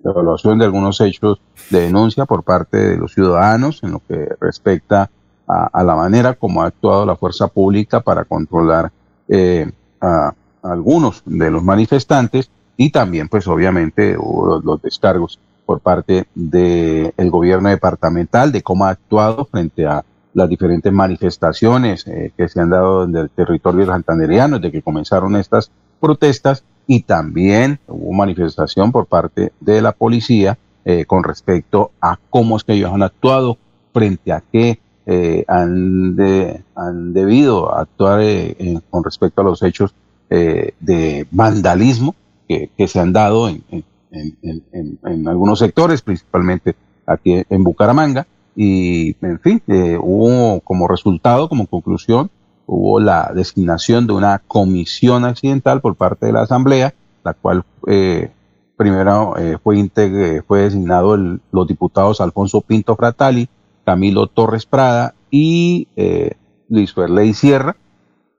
evaluación 0.04 0.58
de 0.58 0.64
algunos 0.64 1.00
hechos 1.00 1.40
de 1.70 1.82
denuncia 1.82 2.26
por 2.26 2.42
parte 2.42 2.76
de 2.76 2.96
los 2.96 3.14
ciudadanos 3.14 3.82
en 3.82 3.92
lo 3.92 4.02
que 4.06 4.28
respecta 4.40 5.08
a, 5.46 5.66
a 5.72 5.84
la 5.84 5.94
manera 5.94 6.34
como 6.34 6.62
ha 6.62 6.66
actuado 6.66 7.06
la 7.06 7.16
fuerza 7.16 7.48
pública 7.48 8.00
para 8.00 8.24
controlar 8.24 8.92
eh, 9.28 9.70
a, 10.00 10.34
a 10.62 10.72
algunos 10.72 11.22
de 11.24 11.50
los 11.50 11.62
manifestantes 11.62 12.50
y 12.76 12.90
también 12.90 13.28
pues 13.28 13.46
obviamente 13.46 14.16
los 14.16 14.82
descargos 14.82 15.38
por 15.70 15.78
parte 15.78 16.26
del 16.34 17.30
gobierno 17.30 17.68
departamental 17.68 18.50
de 18.50 18.60
cómo 18.60 18.86
ha 18.86 18.90
actuado 18.90 19.44
frente 19.44 19.86
a 19.86 20.04
las 20.34 20.48
diferentes 20.48 20.92
manifestaciones 20.92 22.04
eh, 22.08 22.32
que 22.36 22.48
se 22.48 22.58
han 22.58 22.70
dado 22.70 23.04
en 23.04 23.14
el 23.14 23.30
territorio 23.30 23.86
santanderiano 23.86 24.58
desde 24.58 24.72
que 24.72 24.82
comenzaron 24.82 25.36
estas 25.36 25.70
protestas 26.00 26.64
y 26.88 27.02
también 27.02 27.78
hubo 27.86 28.12
manifestación 28.12 28.90
por 28.90 29.06
parte 29.06 29.52
de 29.60 29.80
la 29.80 29.92
policía 29.92 30.58
eh, 30.84 31.04
con 31.04 31.22
respecto 31.22 31.92
a 32.00 32.18
cómo 32.30 32.56
es 32.56 32.64
que 32.64 32.72
ellos 32.72 32.90
han 32.92 33.04
actuado 33.04 33.56
frente 33.92 34.32
a 34.32 34.42
qué 34.50 34.80
eh, 35.06 35.44
han, 35.46 36.16
de- 36.16 36.64
han 36.74 37.12
debido 37.12 37.72
actuar 37.72 38.18
eh, 38.24 38.56
con 38.90 39.04
respecto 39.04 39.40
a 39.42 39.44
los 39.44 39.62
hechos 39.62 39.94
de 40.28 41.26
vandalismo 41.32 42.14
que, 42.48 42.70
que 42.76 42.86
se 42.88 42.98
han 43.00 43.12
dado 43.12 43.48
en, 43.48 43.62
en- 43.70 43.84
en- 44.12 44.38
en- 44.42 44.64
en- 44.72 44.98
en 45.04 45.28
algunos 45.28 45.58
sectores, 45.58 46.02
principalmente 46.02 46.76
aquí 47.06 47.42
en 47.48 47.64
Bucaramanga. 47.64 48.26
Y, 48.56 49.16
en 49.22 49.40
fin, 49.40 49.62
eh, 49.68 49.96
hubo 50.00 50.60
como 50.60 50.88
resultado, 50.88 51.48
como 51.48 51.66
conclusión, 51.66 52.30
hubo 52.66 53.00
la 53.00 53.32
designación 53.34 54.06
de 54.06 54.12
una 54.12 54.40
comisión 54.46 55.24
accidental 55.24 55.80
por 55.80 55.94
parte 55.96 56.26
de 56.26 56.32
la 56.32 56.42
Asamblea, 56.42 56.94
la 57.24 57.34
cual 57.34 57.64
eh, 57.86 58.30
primero 58.76 59.36
eh, 59.38 59.58
fue, 59.62 59.76
integre- 59.76 60.42
fue 60.46 60.62
designado 60.62 61.14
el- 61.14 61.40
los 61.52 61.66
diputados 61.66 62.20
Alfonso 62.20 62.60
Pinto 62.60 62.96
Fratali, 62.96 63.48
Camilo 63.84 64.26
Torres 64.26 64.66
Prada 64.66 65.14
y 65.30 65.88
eh, 65.96 66.32
Luis 66.68 66.92
Ferley 66.92 67.34
Sierra, 67.34 67.76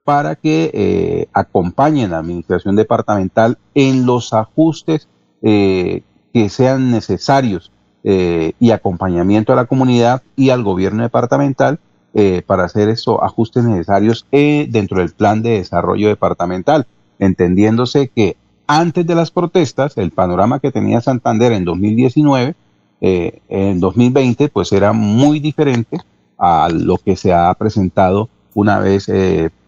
para 0.04 0.34
que 0.34 0.70
eh, 0.74 1.28
acompañen 1.32 2.06
a 2.06 2.12
la 2.14 2.18
administración 2.18 2.74
departamental 2.76 3.58
en 3.74 4.04
los 4.06 4.32
ajustes 4.32 5.08
eh, 5.42 6.02
que 6.32 6.48
sean 6.48 6.90
necesarios 6.90 7.72
eh, 8.04 8.52
y 8.58 8.70
acompañamiento 8.70 9.52
a 9.52 9.56
la 9.56 9.66
comunidad 9.66 10.22
y 10.36 10.50
al 10.50 10.62
gobierno 10.62 11.02
departamental 11.02 11.78
eh, 12.14 12.42
para 12.46 12.64
hacer 12.64 12.90
esos 12.90 13.18
ajustes 13.22 13.64
necesarios 13.64 14.26
eh, 14.32 14.66
dentro 14.68 14.98
del 14.98 15.12
plan 15.12 15.40
de 15.40 15.52
desarrollo 15.52 16.08
departamental, 16.08 16.86
entendiéndose 17.18 18.08
que 18.08 18.36
antes 18.66 19.06
de 19.06 19.14
las 19.14 19.30
protestas, 19.30 19.96
el 19.96 20.10
panorama 20.10 20.60
que 20.60 20.70
tenía 20.70 21.00
Santander 21.00 21.52
en 21.52 21.64
2019, 21.64 22.54
eh, 23.00 23.40
en 23.48 23.80
2020, 23.80 24.50
pues 24.50 24.72
era 24.72 24.92
muy 24.92 25.40
diferente 25.40 26.00
a 26.36 26.68
lo 26.70 26.98
que 26.98 27.16
se 27.16 27.32
ha 27.32 27.54
presentado 27.54 28.28
una 28.52 28.78
vez 28.78 29.10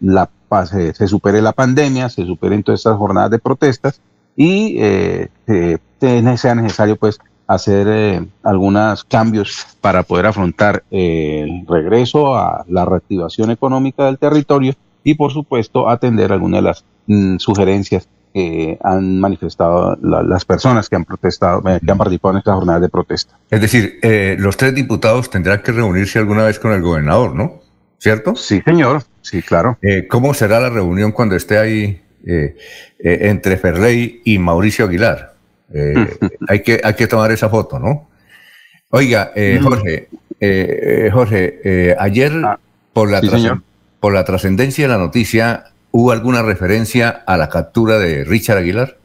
la, 0.00 0.28
se, 0.66 0.92
se 0.92 1.08
supere 1.08 1.40
la 1.40 1.52
pandemia, 1.52 2.10
se 2.10 2.26
superen 2.26 2.62
todas 2.62 2.80
estas 2.80 2.98
jornadas 2.98 3.30
de 3.30 3.38
protestas 3.38 4.02
y 4.36 4.76
eh, 4.78 5.28
eh, 5.46 5.78
sea 6.36 6.54
necesario 6.54 6.96
pues 6.96 7.18
hacer 7.46 7.86
eh, 7.90 8.26
algunos 8.42 9.04
cambios 9.04 9.66
para 9.80 10.02
poder 10.02 10.26
afrontar 10.26 10.82
el 10.90 11.64
regreso 11.68 12.34
a 12.36 12.64
la 12.68 12.84
reactivación 12.84 13.50
económica 13.50 14.06
del 14.06 14.18
territorio 14.18 14.74
y 15.02 15.14
por 15.14 15.32
supuesto 15.32 15.88
atender 15.88 16.32
algunas 16.32 16.58
de 16.58 16.62
las 16.68 16.84
mm, 17.06 17.36
sugerencias 17.38 18.08
que 18.32 18.78
han 18.82 19.20
manifestado 19.20 19.96
la- 20.02 20.22
las 20.22 20.44
personas 20.44 20.88
que 20.88 20.96
han 20.96 21.04
protestado, 21.04 21.62
eh, 21.68 21.78
que 21.84 21.92
han 21.92 21.98
participado 21.98 22.32
en 22.32 22.38
estas 22.38 22.54
jornadas 22.54 22.82
de 22.82 22.88
protesta. 22.88 23.38
Es 23.50 23.60
decir, 23.60 23.98
eh, 24.02 24.36
los 24.40 24.56
tres 24.56 24.74
diputados 24.74 25.30
tendrán 25.30 25.62
que 25.62 25.70
reunirse 25.72 26.18
alguna 26.18 26.44
vez 26.44 26.58
con 26.58 26.72
el 26.72 26.82
gobernador, 26.82 27.34
¿no? 27.34 27.60
¿Cierto? 27.98 28.34
Sí, 28.34 28.60
señor. 28.64 29.02
Sí, 29.22 29.40
claro. 29.40 29.78
¿Cómo 30.10 30.34
será 30.34 30.60
la 30.60 30.68
reunión 30.68 31.12
cuando 31.12 31.36
esté 31.36 31.58
ahí 31.58 32.02
eh, 32.26 32.56
eh, 32.98 33.18
entre 33.22 33.56
Ferley 33.56 34.20
y 34.24 34.38
Mauricio 34.38 34.86
Aguilar? 34.86 35.34
Eh, 35.72 35.94
hay, 36.48 36.62
que, 36.62 36.80
hay 36.82 36.94
que 36.94 37.06
tomar 37.06 37.32
esa 37.32 37.48
foto, 37.48 37.78
¿no? 37.78 38.08
Oiga. 38.90 39.32
Jorge, 39.62 40.08
Jorge, 41.12 41.96
ayer 41.98 42.32
por 42.92 43.10
la 43.10 43.20
sí, 43.20 43.26
trascen- 43.28 43.30
señor. 43.40 43.62
por 44.00 44.12
la 44.14 44.24
trascendencia 44.24 44.84
de 44.86 44.92
la 44.92 44.98
noticia, 44.98 45.64
¿hubo 45.90 46.12
alguna 46.12 46.42
referencia 46.42 47.08
a 47.10 47.36
la 47.36 47.48
captura 47.48 47.98
de 47.98 48.24
Richard 48.24 48.58
Aguilar? 48.58 48.98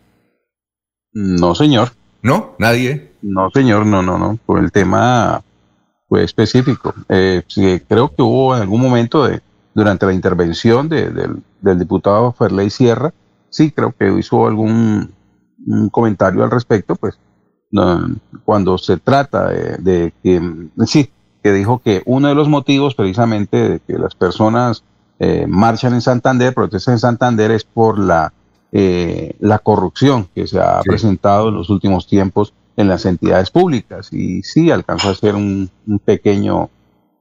No, 1.13 1.55
señor. 1.55 1.89
¿No? 2.21 2.55
¿Nadie? 2.59 3.11
No, 3.21 3.49
señor, 3.51 3.85
no, 3.85 4.01
no, 4.03 4.17
no. 4.19 4.37
Por 4.45 4.59
el 4.59 4.71
tema 4.71 5.41
fue 6.07 6.23
específico. 6.23 6.93
Eh, 7.07 7.41
sí, 7.47 7.81
creo 7.87 8.13
que 8.13 8.21
hubo 8.21 8.55
en 8.55 8.61
algún 8.61 8.81
momento 8.81 9.25
de, 9.27 9.39
durante 9.73 10.05
la 10.05 10.13
intervención 10.13 10.87
de- 10.89 11.09
del, 11.09 11.37
del 11.61 11.79
diputado 11.79 12.31
Ferley 12.31 12.69
Sierra, 12.69 13.13
sí, 13.49 13.71
creo 13.71 13.93
que 13.97 14.11
hizo 14.17 14.47
algún 14.47 15.11
un 15.67 15.89
comentario 15.89 16.43
al 16.43 16.51
respecto, 16.51 16.95
pues 16.95 17.19
no, 17.71 18.15
cuando 18.45 18.77
se 18.77 18.97
trata 18.97 19.49
de, 19.49 19.77
de 19.77 20.13
que, 20.23 20.41
sí, 20.85 21.11
que 21.43 21.51
dijo 21.51 21.79
que 21.79 22.01
uno 22.05 22.27
de 22.29 22.35
los 22.35 22.49
motivos 22.49 22.95
precisamente 22.95 23.69
de 23.69 23.79
que 23.79 23.97
las 23.97 24.15
personas 24.15 24.83
eh, 25.19 25.45
marchan 25.47 25.93
en 25.93 26.01
Santander, 26.01 26.53
protestan 26.53 26.93
en 26.93 26.99
Santander, 26.99 27.51
es 27.51 27.63
por 27.63 27.99
la, 27.99 28.33
eh, 28.71 29.35
la 29.39 29.59
corrupción 29.59 30.27
que 30.33 30.47
se 30.47 30.59
ha 30.59 30.81
presentado 30.81 31.49
en 31.49 31.55
los 31.55 31.69
últimos 31.69 32.07
tiempos 32.07 32.53
en 32.77 32.87
las 32.87 33.05
entidades 33.05 33.51
públicas. 33.51 34.11
Y 34.13 34.41
sí 34.43 34.71
alcanzó 34.71 35.09
a 35.09 35.11
hacer 35.11 35.35
un, 35.35 35.69
un 35.85 35.99
pequeño, 35.99 36.69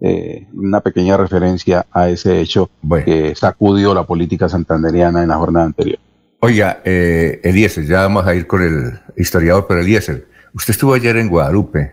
eh, 0.01 0.47
una 0.53 0.81
pequeña 0.81 1.17
referencia 1.17 1.87
a 1.91 2.09
ese 2.09 2.41
hecho 2.41 2.71
que 3.05 3.35
sacudió 3.35 3.95
la 3.95 4.05
política 4.05 4.49
santanderiana 4.49 5.23
en 5.23 5.29
la 5.29 5.37
jornada 5.37 5.67
anterior. 5.67 5.99
Oiga, 6.41 6.81
eh, 6.85 7.41
Eliezer, 7.43 7.85
ya 7.85 8.03
vamos 8.03 8.27
a 8.27 8.35
ir 8.35 8.47
con 8.47 8.63
el 8.63 8.93
historiador, 9.17 9.67
pero 9.67 9.81
Eliezer, 9.81 10.27
usted 10.55 10.71
estuvo 10.71 10.95
ayer 10.95 11.17
en 11.17 11.29
Guadalupe. 11.29 11.93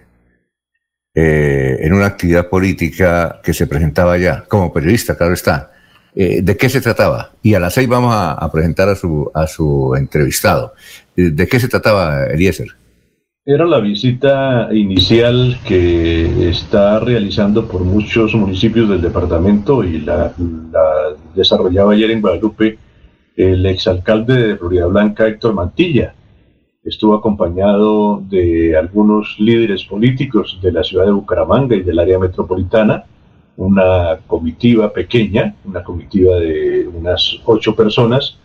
eh, 1.17 1.77
en 1.79 1.93
una 1.93 2.07
actividad 2.07 2.49
política 2.49 3.39
que 3.41 3.53
se 3.53 3.67
presentaba 3.67 4.13
allá, 4.13 4.43
como 4.49 4.73
periodista, 4.73 5.15
claro 5.15 5.33
está. 5.33 5.71
Eh, 6.13 6.41
¿De 6.41 6.57
qué 6.57 6.67
se 6.67 6.81
trataba? 6.81 7.31
Y 7.41 7.53
a 7.53 7.59
las 7.59 7.73
seis 7.73 7.87
vamos 7.87 8.13
a, 8.13 8.51
presentar 8.51 8.89
a 8.89 8.95
su, 8.95 9.31
a 9.33 9.47
su 9.47 9.95
entrevistado. 9.95 10.73
¿De 11.15 11.47
qué 11.47 11.59
se 11.59 11.69
trataba, 11.69 12.25
Eliezer? 12.25 12.67
Era 13.45 13.65
la 13.65 13.79
visita 13.79 14.69
inicial 14.73 15.57
que 15.67 16.24
está 16.49 16.99
realizando 16.99 17.67
por 17.67 17.81
muchos 17.83 18.33
municipios 18.35 18.89
del 18.89 19.01
departamento 19.01 19.83
y 19.83 19.99
la, 19.99 20.33
la 20.71 21.15
desarrollaba 21.35 21.93
ayer 21.93 22.11
en 22.11 22.21
Guadalupe 22.21 22.77
el 23.35 23.65
exalcalde 23.65 24.47
de 24.47 24.57
Florida 24.57 24.87
Blanca, 24.87 25.27
Héctor 25.27 25.53
Mantilla. 25.53 26.15
Estuvo 26.83 27.15
acompañado 27.15 28.21
de 28.29 28.77
algunos 28.77 29.35
líderes 29.39 29.83
políticos 29.85 30.59
de 30.61 30.71
la 30.71 30.83
ciudad 30.83 31.05
de 31.05 31.11
Bucaramanga 31.11 31.75
y 31.75 31.81
del 31.81 31.99
área 31.99 32.19
metropolitana, 32.19 33.03
una 33.57 34.19
comitiva 34.27 34.91
pequeña, 34.93 35.55
una 35.65 35.83
comitiva 35.83 36.35
de 36.35 36.87
unas 36.87 37.39
ocho 37.45 37.75
personas, 37.75 38.37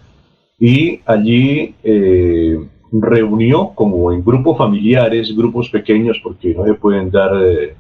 y 0.59 1.01
allí 1.07 1.75
eh, 1.83 2.59
reunió 2.93 3.73
como 3.75 4.13
en 4.13 4.25
grupos 4.25 4.59
familiares, 4.59 5.37
grupos 5.37 5.69
pequeños, 5.71 6.19
porque 6.23 6.55
no 6.55 6.65
se 6.65 6.75
pueden 6.75 7.11
dar 7.11 7.33
eh, 7.43 7.75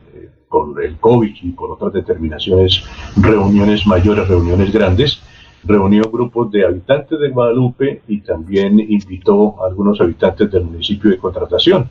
por 0.50 0.82
el 0.82 0.96
COVID 0.96 1.34
y 1.42 1.50
por 1.52 1.70
otras 1.70 1.92
determinaciones, 1.92 2.82
reuniones 3.16 3.86
mayores, 3.86 4.26
reuniones 4.26 4.72
grandes, 4.72 5.22
reunió 5.62 6.02
grupos 6.10 6.50
de 6.50 6.66
habitantes 6.66 7.20
de 7.20 7.28
Guadalupe 7.28 8.02
y 8.08 8.20
también 8.20 8.80
invitó 8.80 9.62
a 9.62 9.68
algunos 9.68 10.00
habitantes 10.00 10.50
del 10.50 10.64
municipio 10.64 11.10
de 11.10 11.18
contratación. 11.18 11.88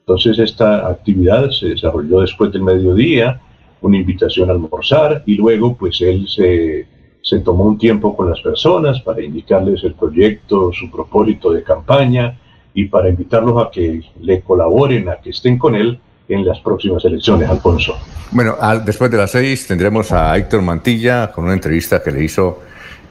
Entonces 0.00 0.38
esta 0.40 0.88
actividad 0.88 1.50
se 1.50 1.68
desarrolló 1.68 2.20
después 2.20 2.52
del 2.52 2.62
mediodía, 2.62 3.40
una 3.80 3.96
invitación 3.96 4.48
a 4.48 4.52
almorzar 4.52 5.22
y 5.24 5.36
luego 5.36 5.76
pues 5.76 6.00
él 6.00 6.26
se, 6.28 6.88
se 7.22 7.40
tomó 7.40 7.64
un 7.64 7.78
tiempo 7.78 8.16
con 8.16 8.28
las 8.28 8.40
personas 8.40 9.00
para 9.02 9.22
indicarles 9.22 9.84
el 9.84 9.94
proyecto, 9.94 10.72
su 10.72 10.90
propósito 10.90 11.52
de 11.52 11.62
campaña 11.62 12.40
y 12.74 12.86
para 12.86 13.08
invitarlos 13.08 13.64
a 13.64 13.70
que 13.70 14.02
le 14.20 14.40
colaboren, 14.40 15.08
a 15.08 15.16
que 15.16 15.30
estén 15.30 15.58
con 15.58 15.76
él 15.76 16.00
en 16.28 16.44
las 16.44 16.60
próximas 16.60 17.04
elecciones, 17.04 17.48
Alfonso. 17.48 17.96
Bueno, 18.30 18.56
después 18.84 19.10
de 19.10 19.18
las 19.18 19.30
seis 19.30 19.66
tendremos 19.66 20.10
a 20.12 20.36
Héctor 20.36 20.62
Mantilla 20.62 21.30
con 21.30 21.44
una 21.44 21.52
entrevista 21.52 22.02
que 22.02 22.10
le 22.10 22.24
hizo 22.24 22.60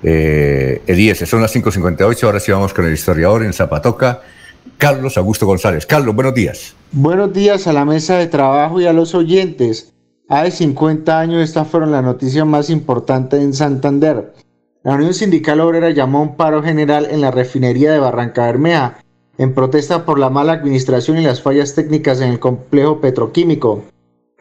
eh, 0.01 0.82
Elías, 0.86 1.20
son 1.20 1.41
las 1.41 1.55
5.58, 1.55 2.24
ahora 2.24 2.39
sí 2.39 2.51
vamos 2.51 2.74
con 2.74 2.86
el 2.86 2.93
historiador 2.93 3.43
en 3.43 3.53
Zapatoca, 3.53 4.22
Carlos 4.78 5.18
Augusto 5.18 5.45
González. 5.45 5.86
Carlos, 5.86 6.14
buenos 6.14 6.34
días. 6.34 6.76
Buenos 6.91 7.32
días 7.32 7.68
a 7.68 7.74
la 7.74 7.86
mesa 7.86 8.18
de 8.18 8.28
trabajo 8.28 8.82
y 8.82 8.86
a 8.86 8.93
los 8.93 9.16
oyentes. 9.16 9.93
Hace 10.28 10.51
50 10.51 11.20
años 11.20 11.41
estas 11.41 11.68
fueron 11.68 11.91
las 11.91 12.03
noticias 12.03 12.45
más 12.45 12.70
importantes 12.70 13.41
en 13.41 13.53
Santander. 13.53 14.34
La 14.84 14.95
Unión 14.95 15.14
Sindical 15.14 15.61
Obrera 15.61 15.91
llamó 15.91 16.20
a 16.20 16.22
un 16.24 16.36
paro 16.36 16.61
general 16.61 17.07
en 17.09 17.22
la 17.22 17.32
refinería 17.32 17.91
de 17.93 17.99
Barranca 17.99 18.45
Bermeja 18.45 19.03
en 19.38 19.54
protesta 19.54 20.06
por 20.06 20.20
la 20.20 20.30
mala 20.30 20.54
administración 20.54 21.18
y 21.18 21.24
las 21.24 21.42
fallas 21.42 21.74
técnicas 21.74 22.22
en 22.22 22.30
el 22.30 22.40
complejo 22.40 23.02
petroquímico. 23.02 23.84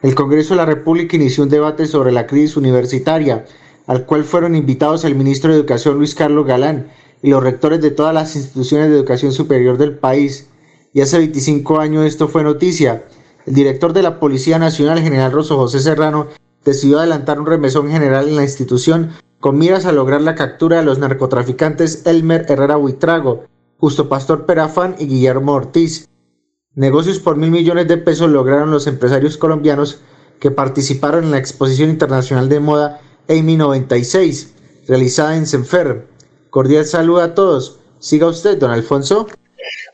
El 0.01 0.15
Congreso 0.15 0.53
de 0.53 0.57
la 0.57 0.65
República 0.65 1.15
inició 1.15 1.43
un 1.43 1.49
debate 1.49 1.87
sobre 1.87 2.11
la 2.11 2.27
crisis 2.27 2.57
universitaria 2.57 3.45
al 3.87 4.05
cual 4.05 4.23
fueron 4.23 4.55
invitados 4.55 5.03
el 5.03 5.15
ministro 5.15 5.51
de 5.51 5.57
Educación 5.57 5.97
Luis 5.97 6.15
Carlos 6.15 6.45
Galán 6.45 6.87
y 7.21 7.29
los 7.29 7.43
rectores 7.43 7.81
de 7.81 7.91
todas 7.91 8.13
las 8.13 8.35
instituciones 8.35 8.89
de 8.89 8.95
educación 8.95 9.31
superior 9.31 9.77
del 9.77 9.97
país. 9.97 10.47
Y 10.93 11.01
hace 11.01 11.17
25 11.17 11.79
años 11.79 12.05
esto 12.05 12.27
fue 12.27 12.43
noticia. 12.43 13.03
El 13.45 13.55
director 13.55 13.93
de 13.93 14.03
la 14.03 14.19
Policía 14.19 14.59
Nacional, 14.59 15.01
general 15.01 15.31
Rosso 15.31 15.57
José 15.57 15.79
Serrano, 15.79 16.27
decidió 16.63 16.99
adelantar 16.99 17.39
un 17.39 17.45
remesón 17.45 17.89
general 17.89 18.27
en 18.27 18.35
la 18.35 18.43
institución 18.43 19.11
con 19.39 19.57
miras 19.57 19.85
a 19.85 19.91
lograr 19.91 20.21
la 20.21 20.35
captura 20.35 20.77
de 20.77 20.83
los 20.83 20.99
narcotraficantes 20.99 22.05
Elmer 22.05 22.45
Herrera 22.47 22.77
Huitrago, 22.77 23.43
Justo 23.83 24.07
Pastor 24.07 24.45
Perafán 24.45 24.95
y 24.97 25.07
Guillermo 25.07 25.51
Ortiz. 25.51 26.07
Negocios 26.73 27.19
por 27.19 27.35
mil 27.35 27.51
millones 27.51 27.85
de 27.89 27.97
pesos 27.97 28.29
lograron 28.29 28.71
los 28.71 28.87
empresarios 28.87 29.35
colombianos 29.35 29.99
que 30.39 30.51
participaron 30.51 31.25
en 31.25 31.31
la 31.31 31.37
Exposición 31.37 31.89
Internacional 31.89 32.47
de 32.47 32.61
Moda 32.61 33.01
Amy 33.27 33.57
96, 33.57 34.53
realizada 34.87 35.35
en 35.35 35.45
Senfer. 35.45 36.07
Cordial 36.49 36.85
saludo 36.85 37.23
a 37.23 37.35
todos. 37.35 37.81
Siga 37.99 38.27
usted, 38.27 38.57
don 38.57 38.71
Alfonso. 38.71 39.27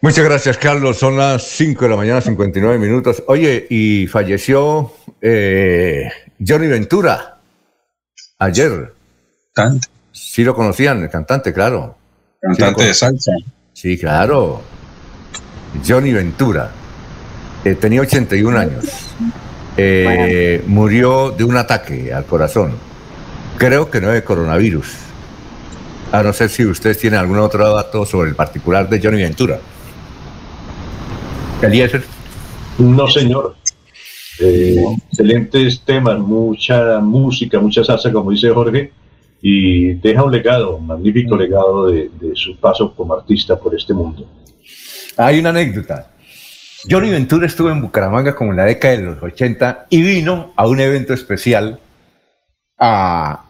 Muchas 0.03 0.23
gracias, 0.23 0.59
Carlos. 0.59 0.99
Son 0.99 1.17
las 1.17 1.41
5 1.47 1.85
de 1.85 1.89
la 1.89 1.95
mañana, 1.95 2.21
59 2.21 2.77
minutos. 2.77 3.23
Oye, 3.25 3.65
y 3.71 4.05
falleció 4.05 4.91
eh, 5.19 6.11
Johnny 6.47 6.67
Ventura 6.67 7.39
ayer. 8.37 8.93
¿Cantante? 9.51 9.87
Sí 10.11 10.43
lo 10.43 10.53
conocían, 10.53 11.01
el 11.01 11.09
cantante, 11.09 11.51
claro. 11.51 11.97
Cantante 12.39 12.83
de 12.83 12.93
salsa. 12.93 13.31
Sí, 13.82 13.97
claro. 13.97 14.59
Johnny 15.88 16.11
Ventura. 16.11 16.69
Eh, 17.63 17.75
tenía 17.75 18.01
81 18.01 18.59
años. 18.59 18.84
Eh, 19.77 20.61
murió 20.67 21.32
de 21.32 21.45
un 21.45 21.55
ataque 21.55 22.11
al 22.11 22.25
corazón. 22.25 22.73
Creo 23.57 23.89
que 23.89 24.01
no 24.01 24.11
es 24.11 24.21
coronavirus. 24.23 24.86
A 26.11 26.21
no 26.21 26.34
ser 26.34 26.49
si 26.49 26.65
ustedes 26.65 26.97
tienen 26.97 27.21
algún 27.21 27.39
otro 27.39 27.73
dato 27.73 28.05
sobre 28.05 28.32
el 28.32 28.36
particular 28.36 28.89
de 28.89 28.99
Johnny 29.01 29.21
Ventura. 29.21 29.61
Eliezer. 31.61 32.03
No, 32.80 33.07
señor. 33.07 33.55
Eh, 34.41 34.84
excelentes 35.09 35.82
temas, 35.86 36.19
mucha 36.19 36.99
música, 36.99 37.61
mucha 37.61 37.86
salsa, 37.86 38.11
como 38.11 38.32
dice 38.32 38.49
Jorge, 38.49 38.91
y 39.41 39.93
deja 39.95 40.23
un 40.23 40.31
legado, 40.31 40.77
un 40.77 40.87
magnífico 40.87 41.35
legado 41.37 41.87
de, 41.87 42.09
de 42.19 42.35
su 42.35 42.57
paso 42.57 42.93
como 42.95 43.13
artista 43.13 43.59
por 43.59 43.75
este 43.75 43.93
mundo. 43.93 44.27
Hay 45.17 45.39
una 45.39 45.49
anécdota. 45.49 46.11
Johnny 46.89 47.09
Ventura 47.09 47.45
estuvo 47.45 47.69
en 47.69 47.81
Bucaramanga 47.81 48.35
como 48.35 48.51
en 48.51 48.57
la 48.57 48.65
década 48.65 48.97
de 48.97 49.03
los 49.03 49.21
80 49.23 49.87
y 49.89 50.01
vino 50.01 50.53
a 50.55 50.67
un 50.67 50.79
evento 50.79 51.13
especial 51.13 51.79
a, 52.77 53.45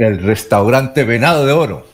el 0.00 0.22
restaurante 0.22 1.04
Venado 1.04 1.44
de 1.44 1.52
Oro. 1.52 1.86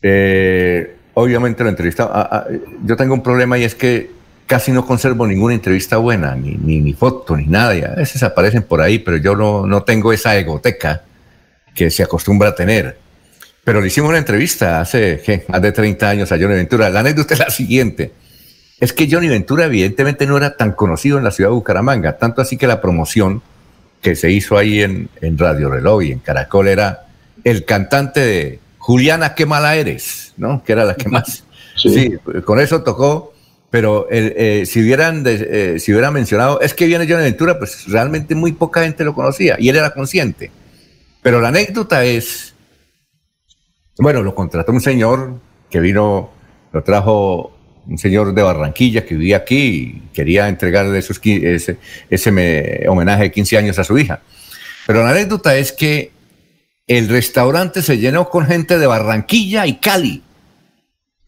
Eh, 0.00 0.96
obviamente 1.14 1.64
la 1.64 1.70
entrevista, 1.70 2.46
yo 2.84 2.96
tengo 2.96 3.14
un 3.14 3.22
problema 3.22 3.58
y 3.58 3.64
es 3.64 3.74
que 3.74 4.17
casi 4.48 4.72
no 4.72 4.84
conservo 4.84 5.26
ninguna 5.26 5.54
entrevista 5.54 5.98
buena, 5.98 6.34
ni, 6.34 6.56
ni, 6.56 6.92
foto, 6.94 7.36
ni 7.36 7.44
nada. 7.44 7.72
a 7.92 7.94
veces 7.94 8.22
aparecen 8.22 8.62
por 8.62 8.80
ahí, 8.80 8.98
pero 8.98 9.18
yo 9.18 9.36
no, 9.36 9.66
no 9.66 9.82
tengo 9.82 10.12
esa 10.12 10.36
egoteca 10.36 11.02
que 11.74 11.90
se 11.90 12.02
acostumbra 12.02 12.48
a 12.48 12.54
tener. 12.54 12.98
Pero 13.62 13.82
le 13.82 13.88
hicimos 13.88 14.08
una 14.08 14.18
entrevista 14.18 14.80
hace 14.80 15.44
más 15.48 15.60
de 15.60 15.70
30 15.70 16.08
años 16.08 16.32
a 16.32 16.36
Johnny 16.36 16.54
Ventura. 16.54 16.88
La 16.88 17.00
anécdota 17.00 17.34
es 17.34 17.40
la 17.40 17.50
siguiente. 17.50 18.12
Es 18.80 18.94
que 18.94 19.06
Johnny 19.10 19.28
Ventura 19.28 19.66
evidentemente 19.66 20.26
no 20.26 20.38
era 20.38 20.56
tan 20.56 20.72
conocido 20.72 21.18
en 21.18 21.24
la 21.24 21.30
ciudad 21.30 21.50
de 21.50 21.54
Bucaramanga, 21.54 22.16
tanto 22.16 22.40
así 22.40 22.56
que 22.56 22.66
la 22.66 22.80
promoción 22.80 23.42
que 24.00 24.16
se 24.16 24.30
hizo 24.30 24.56
ahí 24.56 24.80
en, 24.80 25.10
Radio 25.36 25.68
Reloj 25.68 26.04
y 26.04 26.12
en 26.12 26.20
Caracol 26.20 26.68
era 26.68 27.06
el 27.44 27.66
cantante 27.66 28.20
de 28.20 28.60
Juliana, 28.78 29.34
qué 29.34 29.44
mala 29.44 29.76
eres, 29.76 30.32
¿no? 30.38 30.64
Que 30.64 30.72
era 30.72 30.86
la 30.86 30.94
que 30.94 31.10
más. 31.10 31.44
Sí, 31.76 32.14
con 32.44 32.60
eso 32.60 32.82
tocó, 32.82 33.34
pero 33.70 34.06
eh, 34.10 34.64
si, 34.66 34.80
hubieran 34.80 35.22
eh, 35.26 35.76
si 35.78 35.92
hubieran 35.92 36.14
mencionado, 36.14 36.60
es 36.60 36.72
que 36.72 36.86
viene 36.86 37.06
Johnny 37.06 37.24
Ventura, 37.24 37.58
pues 37.58 37.86
realmente 37.86 38.34
muy 38.34 38.52
poca 38.52 38.82
gente 38.82 39.04
lo 39.04 39.14
conocía 39.14 39.56
y 39.58 39.68
él 39.68 39.76
era 39.76 39.90
consciente. 39.90 40.50
Pero 41.22 41.40
la 41.40 41.48
anécdota 41.48 42.04
es, 42.04 42.54
bueno, 43.98 44.22
lo 44.22 44.34
contrató 44.34 44.72
un 44.72 44.80
señor 44.80 45.40
que 45.70 45.80
vino, 45.80 46.30
lo 46.72 46.82
trajo 46.82 47.52
un 47.86 47.98
señor 47.98 48.34
de 48.34 48.42
Barranquilla 48.42 49.04
que 49.04 49.14
vivía 49.14 49.38
aquí 49.38 49.56
y 49.58 50.02
quería 50.14 50.48
entregarle 50.48 50.98
esos, 50.98 51.20
ese, 51.24 51.78
ese 52.08 52.86
homenaje 52.88 53.24
de 53.24 53.32
15 53.32 53.58
años 53.58 53.78
a 53.78 53.84
su 53.84 53.98
hija. 53.98 54.20
Pero 54.86 55.02
la 55.02 55.10
anécdota 55.10 55.56
es 55.56 55.72
que 55.72 56.12
el 56.86 57.08
restaurante 57.08 57.82
se 57.82 57.98
llenó 57.98 58.30
con 58.30 58.46
gente 58.46 58.78
de 58.78 58.86
Barranquilla 58.86 59.66
y 59.66 59.76
Cali. 59.76 60.22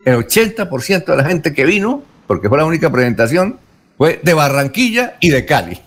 El 0.04 0.16
80% 0.16 1.04
de 1.04 1.16
la 1.16 1.24
gente 1.24 1.52
que 1.52 1.66
vino, 1.66 2.02
porque 2.30 2.48
fue 2.48 2.58
la 2.58 2.64
única 2.64 2.92
presentación, 2.92 3.58
fue 3.98 4.20
de 4.22 4.34
Barranquilla 4.34 5.16
y 5.18 5.30
de 5.30 5.44
Cali. 5.44 5.80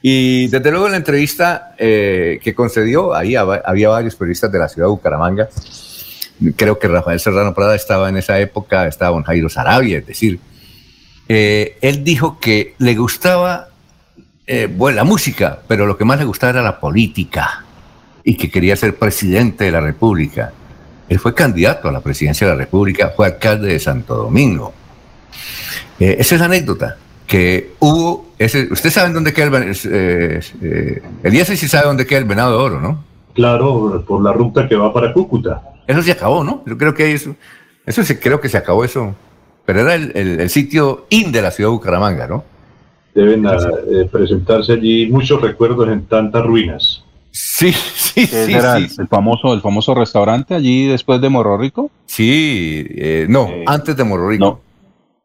Y 0.00 0.46
desde 0.46 0.70
luego 0.70 0.86
en 0.86 0.92
la 0.92 0.96
entrevista 0.96 1.74
eh, 1.76 2.40
que 2.42 2.54
concedió, 2.54 3.14
ahí 3.14 3.36
había 3.36 3.90
varios 3.90 4.16
periodistas 4.16 4.50
de 4.50 4.58
la 4.58 4.70
ciudad 4.70 4.86
de 4.86 4.92
Bucaramanga, 4.92 5.50
creo 6.56 6.78
que 6.78 6.88
Rafael 6.88 7.20
Serrano 7.20 7.52
Prada 7.52 7.74
estaba 7.74 8.08
en 8.08 8.16
esa 8.16 8.40
época, 8.40 8.86
estaba 8.86 9.12
con 9.12 9.22
Jairo 9.22 9.50
Sarabia, 9.50 9.98
es 9.98 10.06
decir, 10.06 10.40
eh, 11.28 11.76
él 11.82 12.04
dijo 12.04 12.40
que 12.40 12.74
le 12.78 12.94
gustaba 12.94 13.68
eh, 14.46 14.66
bueno, 14.66 14.96
la 14.96 15.04
música, 15.04 15.60
pero 15.68 15.84
lo 15.84 15.98
que 15.98 16.06
más 16.06 16.18
le 16.18 16.24
gustaba 16.24 16.52
era 16.54 16.62
la 16.62 16.80
política 16.80 17.66
y 18.24 18.38
que 18.38 18.50
quería 18.50 18.76
ser 18.76 18.96
presidente 18.96 19.64
de 19.64 19.72
la 19.72 19.82
República. 19.82 20.54
Él 21.06 21.18
fue 21.18 21.34
candidato 21.34 21.86
a 21.86 21.92
la 21.92 22.00
presidencia 22.00 22.46
de 22.46 22.54
la 22.54 22.58
República, 22.60 23.12
fue 23.14 23.26
alcalde 23.26 23.68
de 23.68 23.78
Santo 23.78 24.14
Domingo. 24.14 24.79
Eh, 25.98 26.16
esa 26.18 26.34
es 26.34 26.40
la 26.40 26.46
anécdota 26.46 26.96
que 27.26 27.72
hubo, 27.78 28.30
ese, 28.38 28.68
usted 28.72 28.90
sabe 28.90 29.12
dónde 29.12 29.32
queda 29.32 29.58
el, 29.58 29.76
eh, 29.84 30.40
eh, 30.62 31.02
Elías 31.22 31.46
sí 31.48 31.68
sabe 31.68 31.86
dónde 31.86 32.06
queda 32.06 32.18
el 32.18 32.24
venado 32.24 32.58
de 32.58 32.64
oro, 32.64 32.80
¿no? 32.80 33.04
Claro, 33.34 34.04
por 34.06 34.22
la 34.22 34.32
ruta 34.32 34.68
que 34.68 34.74
va 34.74 34.92
para 34.92 35.12
Cúcuta. 35.12 35.62
Eso 35.86 36.02
se 36.02 36.12
acabó, 36.12 36.42
¿no? 36.42 36.62
Yo 36.66 36.76
creo 36.76 36.92
que 36.94 37.12
eso, 37.12 37.36
eso 37.86 38.02
sí, 38.02 38.16
creo 38.16 38.40
que 38.40 38.48
se 38.48 38.56
acabó 38.56 38.84
eso. 38.84 39.14
Pero 39.64 39.80
era 39.82 39.94
el, 39.94 40.10
el- 40.16 40.40
el 40.40 40.50
sitio 40.50 41.06
in 41.10 41.30
de 41.30 41.42
la 41.42 41.50
ciudad 41.52 41.70
de 41.70 41.74
Bucaramanga, 41.74 42.26
¿no? 42.26 42.44
Deben 43.14 43.46
ah, 43.46 43.56
eh, 43.88 44.08
presentarse 44.10 44.72
allí 44.72 45.06
muchos 45.08 45.40
recuerdos 45.40 45.88
en 45.88 46.06
tantas 46.06 46.44
ruinas. 46.44 47.04
Sí, 47.30 47.72
sí, 47.94 48.22
Ese 48.22 48.46
sí, 48.46 48.52
era 48.54 48.76
sí. 48.78 48.88
el, 48.98 49.06
famoso, 49.08 49.54
el 49.54 49.60
famoso 49.60 49.94
restaurante 49.94 50.54
allí 50.54 50.86
después 50.86 51.20
de 51.20 51.28
Morro 51.28 51.56
Rico. 51.58 51.90
Sí, 52.06 52.84
eh, 52.90 53.26
no, 53.28 53.48
antes 53.66 53.96
de 53.96 54.02
Morro 54.02 54.28
Rico. 54.28 54.60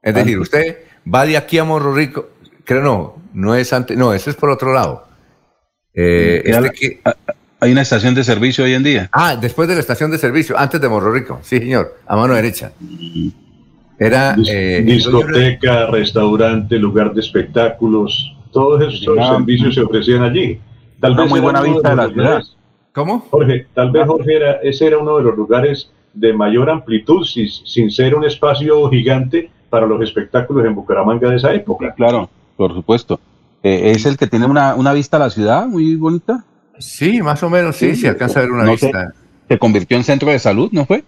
Es 0.05 0.13
decir, 0.15 0.39
usted 0.39 0.77
va 1.13 1.25
de 1.25 1.35
aquí 1.35 1.57
a 1.57 1.63
Morro 1.65 1.93
Rico, 1.93 2.29
creo 2.63 2.81
no, 2.81 3.15
no 3.33 3.55
es 3.55 3.73
antes, 3.73 3.97
no, 3.97 4.13
eso 4.13 4.29
es 4.29 4.35
por 4.37 4.49
otro 4.51 4.71
lado. 4.73 5.05
Eh, 5.93 6.41
este 6.45 6.61
la- 6.61 6.69
que- 6.69 6.99
Hay 7.59 7.71
una 7.71 7.81
estación 7.81 8.13
de 8.13 8.23
servicio 8.23 8.63
hoy 8.65 8.73
en 8.73 8.83
día. 8.83 9.09
ah, 9.11 9.35
después 9.35 9.67
de 9.67 9.73
la 9.73 9.79
estación 9.81 10.11
de 10.11 10.17
servicio, 10.19 10.57
antes 10.57 10.79
de 10.79 10.87
Morro 10.87 11.11
Rico, 11.11 11.39
sí, 11.41 11.57
señor, 11.57 11.97
a 12.05 12.15
mano 12.15 12.33
derecha. 12.35 12.71
Era 13.97 14.35
eh, 14.47 14.83
discoteca, 14.85 15.87
restaurante, 15.87 16.77
lugar 16.77 17.13
de 17.13 17.21
espectáculos, 17.21 18.35
todos 18.51 18.81
esos 18.93 19.03
servicios 19.27 19.73
se 19.75 19.81
ofrecían 19.81 20.23
allí. 20.23 20.59
Tal 20.99 21.13
Una 21.13 21.21
vez 21.23 21.31
muy 21.31 21.39
buena 21.39 21.61
vista 21.61 21.89
de 21.91 21.95
la 21.95 22.09
ciudad. 22.09 22.43
¿Cómo? 22.93 23.19
Jorge, 23.31 23.67
tal 23.73 23.91
vez 23.91 24.05
Jorge 24.05 24.35
era, 24.35 24.51
ese 24.63 24.87
era 24.87 24.97
uno 24.97 25.17
de 25.17 25.23
los 25.23 25.35
lugares 25.35 25.89
de 26.13 26.33
mayor 26.33 26.69
amplitud, 26.69 27.25
si- 27.25 27.47
sin 27.49 27.89
ser 27.89 28.15
un 28.15 28.23
espacio 28.25 28.89
gigante 28.89 29.49
para 29.75 29.87
los 29.87 30.01
espectáculos 30.01 30.65
en 30.65 30.73
Bucaramanga 30.73 31.29
de 31.29 31.35
esa 31.35 31.53
época. 31.53 31.93
Claro, 31.97 32.29
por 32.55 32.73
supuesto. 32.73 33.19
Eh, 33.61 33.91
es 33.93 34.05
el 34.05 34.15
que 34.15 34.25
tiene 34.27 34.45
una, 34.45 34.73
una 34.75 34.93
vista 34.93 35.17
a 35.17 35.19
la 35.19 35.29
ciudad 35.29 35.67
muy 35.67 35.95
bonita. 35.95 36.45
Sí, 36.79 37.21
más 37.21 37.43
o 37.43 37.49
menos, 37.49 37.75
sí, 37.75 37.93
se 37.93 38.07
alcanza 38.07 38.39
a 38.39 38.43
ver 38.43 38.51
una 38.53 38.63
No 38.63 38.77
sé, 38.77 38.85
vista. 38.85 39.11
Se 39.49 39.59
convirtió 39.59 39.97
en 39.97 40.05
centro 40.05 40.31
de 40.31 40.39
salud, 40.39 40.69
¿no 40.71 40.85
fue? 40.85 41.03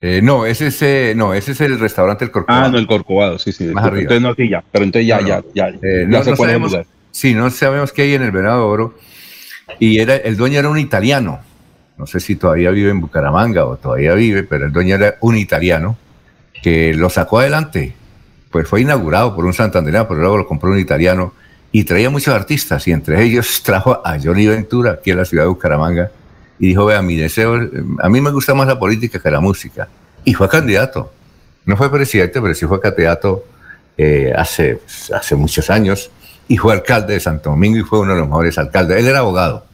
Eh, 0.00 0.20
no, 0.22 0.46
ese 0.46 0.68
es, 0.68 0.80
eh, 0.82 1.12
no, 1.16 1.34
ese 1.34 1.50
es 1.52 1.60
el 1.60 1.80
restaurante 1.80 2.24
El 2.24 2.30
Corcovado. 2.30 2.66
Ah, 2.66 2.68
no, 2.68 2.78
el 2.78 2.86
Corcovado, 2.86 3.38
sí, 3.40 3.50
sí. 3.50 3.64
Más 3.66 3.84
arriba. 3.84 4.02
Entonces 4.14 4.22
no, 4.22 4.34
sí, 4.36 4.48
ya. 4.48 4.62
Pero 4.70 4.84
entonces 4.84 5.08
ya, 5.08 5.16
No, 5.16 5.22
no. 5.22 5.28
ya, 5.28 5.42
ya, 5.54 5.68
Eh, 5.82 6.02
ya 6.02 6.06
no, 6.06 6.18
el 6.18 6.36
sabemos, 6.36 6.70
lugar. 6.70 6.86
sí, 7.10 7.34
no 7.34 7.50
sabemos 7.50 7.90
qué 7.92 8.02
hay 8.02 8.14
en 8.14 8.22
el 8.22 8.30
Venado 8.30 8.68
Oro. 8.68 8.94
Y 9.80 9.98
era, 9.98 10.14
el 10.14 10.36
dueño 10.36 10.60
era 10.60 10.68
un 10.68 10.78
italiano. 10.78 11.40
No 11.98 12.06
sé 12.06 12.20
si 12.20 12.36
todavía 12.36 12.70
vive 12.70 12.90
en 12.90 13.00
Bucaramanga 13.00 13.64
o 13.66 13.76
todavía 13.76 14.14
vive, 14.14 14.44
pero 14.44 14.66
el 14.66 14.72
dueño 14.72 14.94
era 14.94 15.16
un 15.20 15.36
italiano 15.36 15.96
que 16.62 16.94
lo 16.94 17.10
sacó 17.10 17.40
adelante. 17.40 17.94
Pues 18.50 18.68
fue 18.68 18.82
inaugurado 18.82 19.34
por 19.34 19.44
un 19.44 19.52
santandereano, 19.52 20.08
pero 20.08 20.20
luego 20.20 20.36
lo 20.38 20.46
compró 20.46 20.70
un 20.70 20.78
italiano 20.78 21.34
y 21.72 21.84
traía 21.84 22.10
muchos 22.10 22.34
artistas 22.34 22.86
y 22.86 22.92
entre 22.92 23.22
ellos 23.22 23.62
trajo 23.64 24.00
a 24.04 24.18
Johnny 24.22 24.46
Ventura 24.46 24.92
aquí 24.92 25.10
a 25.10 25.16
la 25.16 25.24
ciudad 25.24 25.44
de 25.44 25.48
Bucaramanga 25.48 26.10
y 26.58 26.68
dijo, 26.68 26.86
vea, 26.86 27.02
mi 27.02 27.16
deseo, 27.16 27.58
a 27.98 28.08
mí 28.08 28.20
me 28.20 28.30
gusta 28.30 28.54
más 28.54 28.68
la 28.68 28.78
política 28.78 29.18
que 29.18 29.30
la 29.30 29.40
música. 29.40 29.88
Y 30.24 30.34
fue 30.34 30.48
candidato. 30.48 31.12
No 31.64 31.76
fue 31.76 31.90
presidente, 31.90 32.40
pero 32.40 32.54
sí 32.54 32.66
fue 32.66 32.80
candidato 32.80 33.44
eh, 33.96 34.32
hace, 34.36 34.80
hace 35.12 35.34
muchos 35.34 35.70
años 35.70 36.10
y 36.48 36.56
fue 36.56 36.72
alcalde 36.72 37.14
de 37.14 37.20
Santo 37.20 37.50
Domingo 37.50 37.78
y 37.78 37.82
fue 37.82 38.00
uno 38.00 38.14
de 38.14 38.20
los 38.20 38.28
mejores 38.28 38.58
alcaldes. 38.58 38.98
Él 38.98 39.08
era 39.08 39.20
abogado. 39.20 39.64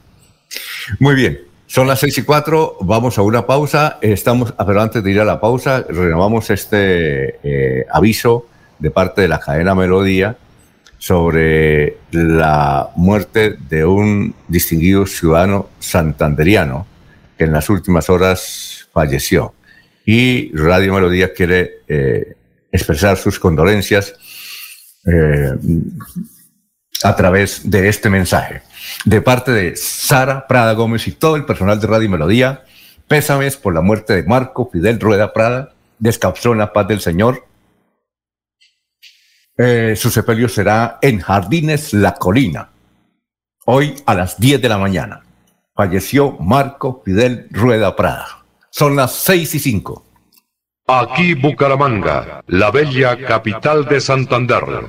Muy 0.98 1.14
bien, 1.14 1.40
son 1.68 1.86
las 1.86 2.00
seis 2.00 2.16
y 2.16 2.22
cuatro, 2.22 2.78
vamos 2.80 3.18
a 3.18 3.22
una 3.22 3.44
pausa. 3.44 3.98
Estamos, 4.00 4.54
ah, 4.56 4.64
pero 4.64 4.80
antes 4.80 5.04
de 5.04 5.10
ir 5.10 5.20
a 5.20 5.24
la 5.24 5.38
pausa, 5.38 5.84
renovamos 5.86 6.48
este 6.48 7.38
eh, 7.42 7.84
aviso 7.92 8.46
de 8.78 8.90
parte 8.90 9.20
de 9.20 9.28
la 9.28 9.38
cadena 9.38 9.74
Melodía 9.74 10.34
sobre 10.96 11.98
la 12.10 12.88
muerte 12.96 13.58
de 13.68 13.84
un 13.84 14.34
distinguido 14.48 15.04
ciudadano 15.04 15.68
santanderiano 15.78 16.86
que 17.36 17.44
en 17.44 17.52
las 17.52 17.68
últimas 17.68 18.08
horas 18.08 18.88
falleció. 18.90 19.52
Y 20.06 20.50
Radio 20.56 20.94
Melodía 20.94 21.34
quiere 21.34 21.82
eh, 21.86 22.34
expresar 22.72 23.18
sus 23.18 23.38
condolencias 23.38 24.14
eh, 25.04 25.52
a 27.02 27.16
través 27.16 27.70
de 27.70 27.88
este 27.88 28.10
mensaje. 28.10 28.62
De 29.04 29.20
parte 29.20 29.52
de 29.52 29.76
Sara 29.76 30.46
Prada 30.46 30.72
Gómez 30.72 31.06
y 31.06 31.12
todo 31.12 31.36
el 31.36 31.44
personal 31.44 31.80
de 31.80 31.86
Radio 31.86 32.10
Melodía, 32.10 32.64
pésames 33.06 33.56
por 33.56 33.74
la 33.74 33.80
muerte 33.80 34.14
de 34.14 34.22
Marco 34.24 34.68
Fidel 34.72 35.00
Rueda 35.00 35.32
Prada, 35.32 35.72
descansó 35.98 36.52
en 36.52 36.58
la 36.58 36.72
paz 36.72 36.88
del 36.88 37.00
Señor. 37.00 37.46
Eh, 39.56 39.94
su 39.96 40.10
sepelio 40.10 40.48
será 40.48 40.98
en 41.02 41.20
Jardines 41.20 41.92
La 41.92 42.14
Colina, 42.14 42.70
hoy 43.64 43.96
a 44.06 44.14
las 44.14 44.38
10 44.38 44.62
de 44.62 44.68
la 44.68 44.78
mañana. 44.78 45.22
Falleció 45.74 46.32
Marco 46.38 47.02
Fidel 47.04 47.48
Rueda 47.50 47.94
Prada. 47.96 48.44
Son 48.70 48.96
las 48.96 49.14
6 49.14 49.54
y 49.54 49.58
5. 49.58 50.04
Aquí 50.86 51.34
Bucaramanga, 51.34 52.42
la 52.46 52.70
bella 52.70 53.16
capital 53.26 53.84
de 53.84 54.00
Santander. 54.00 54.88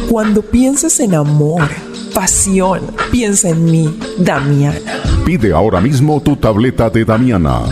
Cuando 0.08 0.42
pienses 0.42 1.00
en 1.00 1.16
amor, 1.16 1.68
pasión, 2.14 2.82
piensa 3.10 3.48
en 3.48 3.64
mí, 3.64 3.98
Damiana. 4.18 4.78
Pide 5.24 5.52
ahora 5.52 5.80
mismo 5.80 6.20
tu 6.20 6.36
tableta 6.36 6.90
de 6.90 7.04
Damiana 7.04 7.71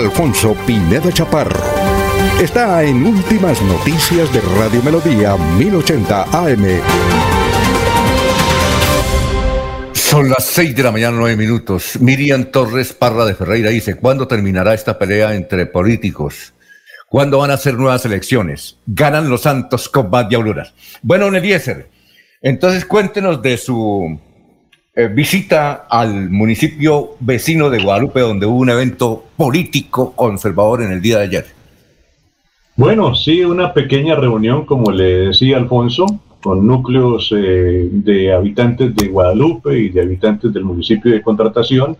Alfonso 0.00 0.56
Pineda 0.66 1.12
Chaparro. 1.12 1.60
Está 2.40 2.82
en 2.84 3.04
Últimas 3.06 3.60
Noticias 3.60 4.32
de 4.32 4.40
Radio 4.58 4.82
Melodía 4.82 5.36
1080 5.36 6.22
AM. 6.22 6.80
Son 9.92 10.30
las 10.30 10.44
6 10.44 10.74
de 10.74 10.82
la 10.82 10.90
mañana, 10.90 11.18
9 11.18 11.36
minutos. 11.36 12.00
Miriam 12.00 12.46
Torres 12.46 12.94
Parra 12.94 13.26
de 13.26 13.34
Ferreira 13.34 13.68
dice, 13.68 13.96
¿cuándo 13.96 14.26
terminará 14.26 14.72
esta 14.72 14.98
pelea 14.98 15.34
entre 15.34 15.66
políticos? 15.66 16.54
¿Cuándo 17.06 17.38
van 17.38 17.50
a 17.50 17.54
hacer 17.54 17.74
nuevas 17.74 18.06
elecciones? 18.06 18.78
¿Ganan 18.86 19.28
los 19.28 19.42
santos 19.42 19.90
con 19.90 20.08
más 20.08 20.30
diabluras? 20.30 20.72
Bueno, 21.02 21.30
Neliezer, 21.30 21.90
entonces 22.40 22.86
cuéntenos 22.86 23.42
de 23.42 23.58
su 23.58 24.18
eh, 24.92 25.06
visita 25.06 25.86
al 25.88 26.30
municipio 26.30 27.10
vecino 27.20 27.70
de 27.70 27.80
Guadalupe, 27.80 28.18
donde 28.18 28.44
hubo 28.46 28.58
un 28.58 28.70
evento 28.70 29.22
político 29.36 30.12
conservador 30.16 30.82
en 30.82 30.90
el 30.90 31.00
día 31.00 31.18
de 31.18 31.24
ayer. 31.24 31.46
Bueno, 32.74 33.14
sí, 33.14 33.44
una 33.44 33.72
pequeña 33.72 34.16
reunión, 34.16 34.66
como 34.66 34.90
le 34.90 35.28
decía 35.28 35.58
Alfonso, 35.58 36.06
con 36.42 36.66
núcleos 36.66 37.32
eh, 37.36 37.88
de 37.92 38.32
habitantes 38.32 38.96
de 38.96 39.06
Guadalupe 39.06 39.78
y 39.78 39.90
de 39.90 40.00
habitantes 40.00 40.52
del 40.52 40.64
municipio 40.64 41.12
de 41.12 41.22
Contratación. 41.22 41.96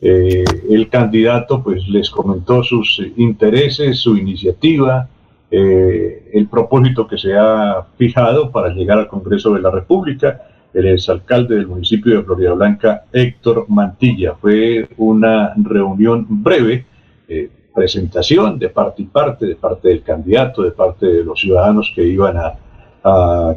Eh, 0.00 0.42
el 0.70 0.88
candidato 0.88 1.62
pues 1.62 1.86
les 1.86 2.08
comentó 2.08 2.64
sus 2.64 3.02
intereses, 3.18 3.98
su 3.98 4.16
iniciativa, 4.16 5.06
el 5.50 6.48
propósito 6.50 7.06
que 7.06 7.18
se 7.18 7.36
ha 7.36 7.84
fijado 7.98 8.50
para 8.50 8.70
llegar 8.70 8.98
al 8.98 9.08
Congreso 9.08 9.52
de 9.52 9.60
la 9.60 9.70
República 9.70 10.40
el 10.74 10.86
exalcalde 10.86 11.56
del 11.56 11.66
municipio 11.66 12.16
de 12.16 12.24
Florida 12.24 12.52
Blanca, 12.52 13.04
Héctor 13.12 13.66
Mantilla. 13.68 14.34
Fue 14.34 14.88
una 14.96 15.54
reunión 15.56 16.26
breve, 16.28 16.86
eh, 17.28 17.50
presentación 17.74 18.58
de 18.58 18.68
parte 18.68 19.02
y 19.02 19.06
parte, 19.06 19.46
de 19.46 19.56
parte 19.56 19.88
del 19.88 20.02
candidato, 20.02 20.62
de 20.62 20.72
parte 20.72 21.06
de 21.06 21.24
los 21.24 21.40
ciudadanos 21.40 21.92
que 21.94 22.04
iban 22.04 22.36
a, 22.36 22.58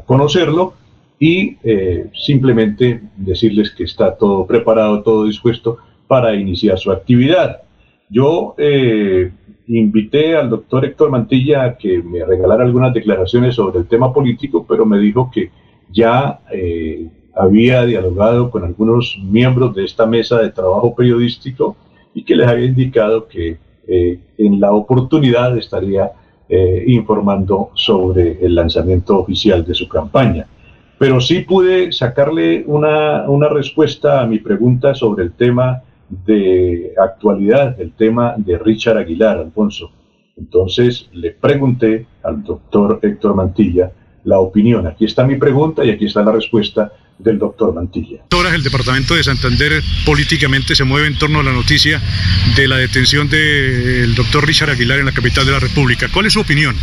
conocerlo 0.07 0.73
y 1.19 1.57
eh, 1.63 2.09
simplemente 2.15 2.99
decirles 3.15 3.69
que 3.69 3.83
está 3.83 4.15
todo 4.15 4.47
preparado, 4.47 5.03
todo 5.03 5.25
dispuesto 5.25 5.77
para 6.07 6.33
iniciar 6.33 6.79
su 6.79 6.91
actividad. 6.91 7.61
Yo 8.09 8.55
eh, 8.57 9.31
invité 9.67 10.35
al 10.35 10.49
doctor 10.49 10.83
Héctor 10.83 11.11
Mantilla 11.11 11.63
a 11.63 11.77
que 11.77 12.01
me 12.01 12.25
regalara 12.25 12.63
algunas 12.63 12.91
declaraciones 12.91 13.53
sobre 13.53 13.79
el 13.79 13.87
tema 13.87 14.11
político, 14.11 14.65
pero 14.67 14.83
me 14.83 14.97
dijo 14.97 15.29
que 15.31 15.51
ya 15.91 16.39
eh, 16.51 17.07
había 17.35 17.85
dialogado 17.85 18.49
con 18.49 18.63
algunos 18.63 19.17
miembros 19.21 19.75
de 19.75 19.85
esta 19.85 20.05
mesa 20.05 20.39
de 20.39 20.51
trabajo 20.51 20.95
periodístico 20.95 21.75
y 22.13 22.23
que 22.23 22.35
les 22.35 22.47
había 22.47 22.65
indicado 22.65 23.27
que 23.27 23.57
eh, 23.87 24.19
en 24.37 24.59
la 24.59 24.71
oportunidad 24.71 25.57
estaría 25.57 26.11
eh, 26.47 26.83
informando 26.87 27.71
sobre 27.73 28.43
el 28.45 28.55
lanzamiento 28.55 29.19
oficial 29.19 29.65
de 29.65 29.73
su 29.73 29.87
campaña. 29.87 30.47
Pero 30.97 31.19
sí 31.19 31.41
pude 31.41 31.91
sacarle 31.91 32.63
una, 32.67 33.29
una 33.29 33.49
respuesta 33.49 34.21
a 34.21 34.25
mi 34.25 34.39
pregunta 34.39 34.95
sobre 34.95 35.25
el 35.25 35.33
tema 35.33 35.81
de 36.09 36.93
actualidad, 36.97 37.79
el 37.81 37.91
tema 37.91 38.35
de 38.37 38.57
Richard 38.57 38.97
Aguilar, 38.97 39.39
Alfonso. 39.39 39.91
Entonces 40.37 41.09
le 41.13 41.31
pregunté 41.31 42.05
al 42.23 42.43
doctor 42.43 42.99
Héctor 43.01 43.35
Mantilla 43.35 43.91
la 44.25 44.39
opinión. 44.39 44.85
Aquí 44.85 45.05
está 45.05 45.25
mi 45.25 45.35
pregunta 45.35 45.85
y 45.85 45.89
aquí 45.89 46.05
está 46.05 46.23
la 46.23 46.33
respuesta 46.33 46.91
del 47.17 47.39
doctor 47.39 47.73
Mantilla. 47.73 48.19
Horas 48.33 48.53
el 48.53 48.63
departamento 48.63 49.15
de 49.15 49.23
Santander 49.23 49.81
políticamente 50.05 50.75
se 50.75 50.83
mueve 50.83 51.07
en 51.07 51.17
torno 51.17 51.39
a 51.39 51.43
la 51.43 51.53
noticia 51.53 52.01
de 52.55 52.67
la 52.67 52.77
detención 52.77 53.29
del 53.29 54.13
doctor 54.15 54.45
Richard 54.45 54.71
Aguilar 54.71 54.99
en 54.99 55.05
la 55.05 55.11
capital 55.13 55.45
de 55.45 55.53
la 55.53 55.59
República. 55.59 56.07
¿Cuál 56.09 56.25
es 56.25 56.33
su 56.33 56.41
opinión? 56.41 56.75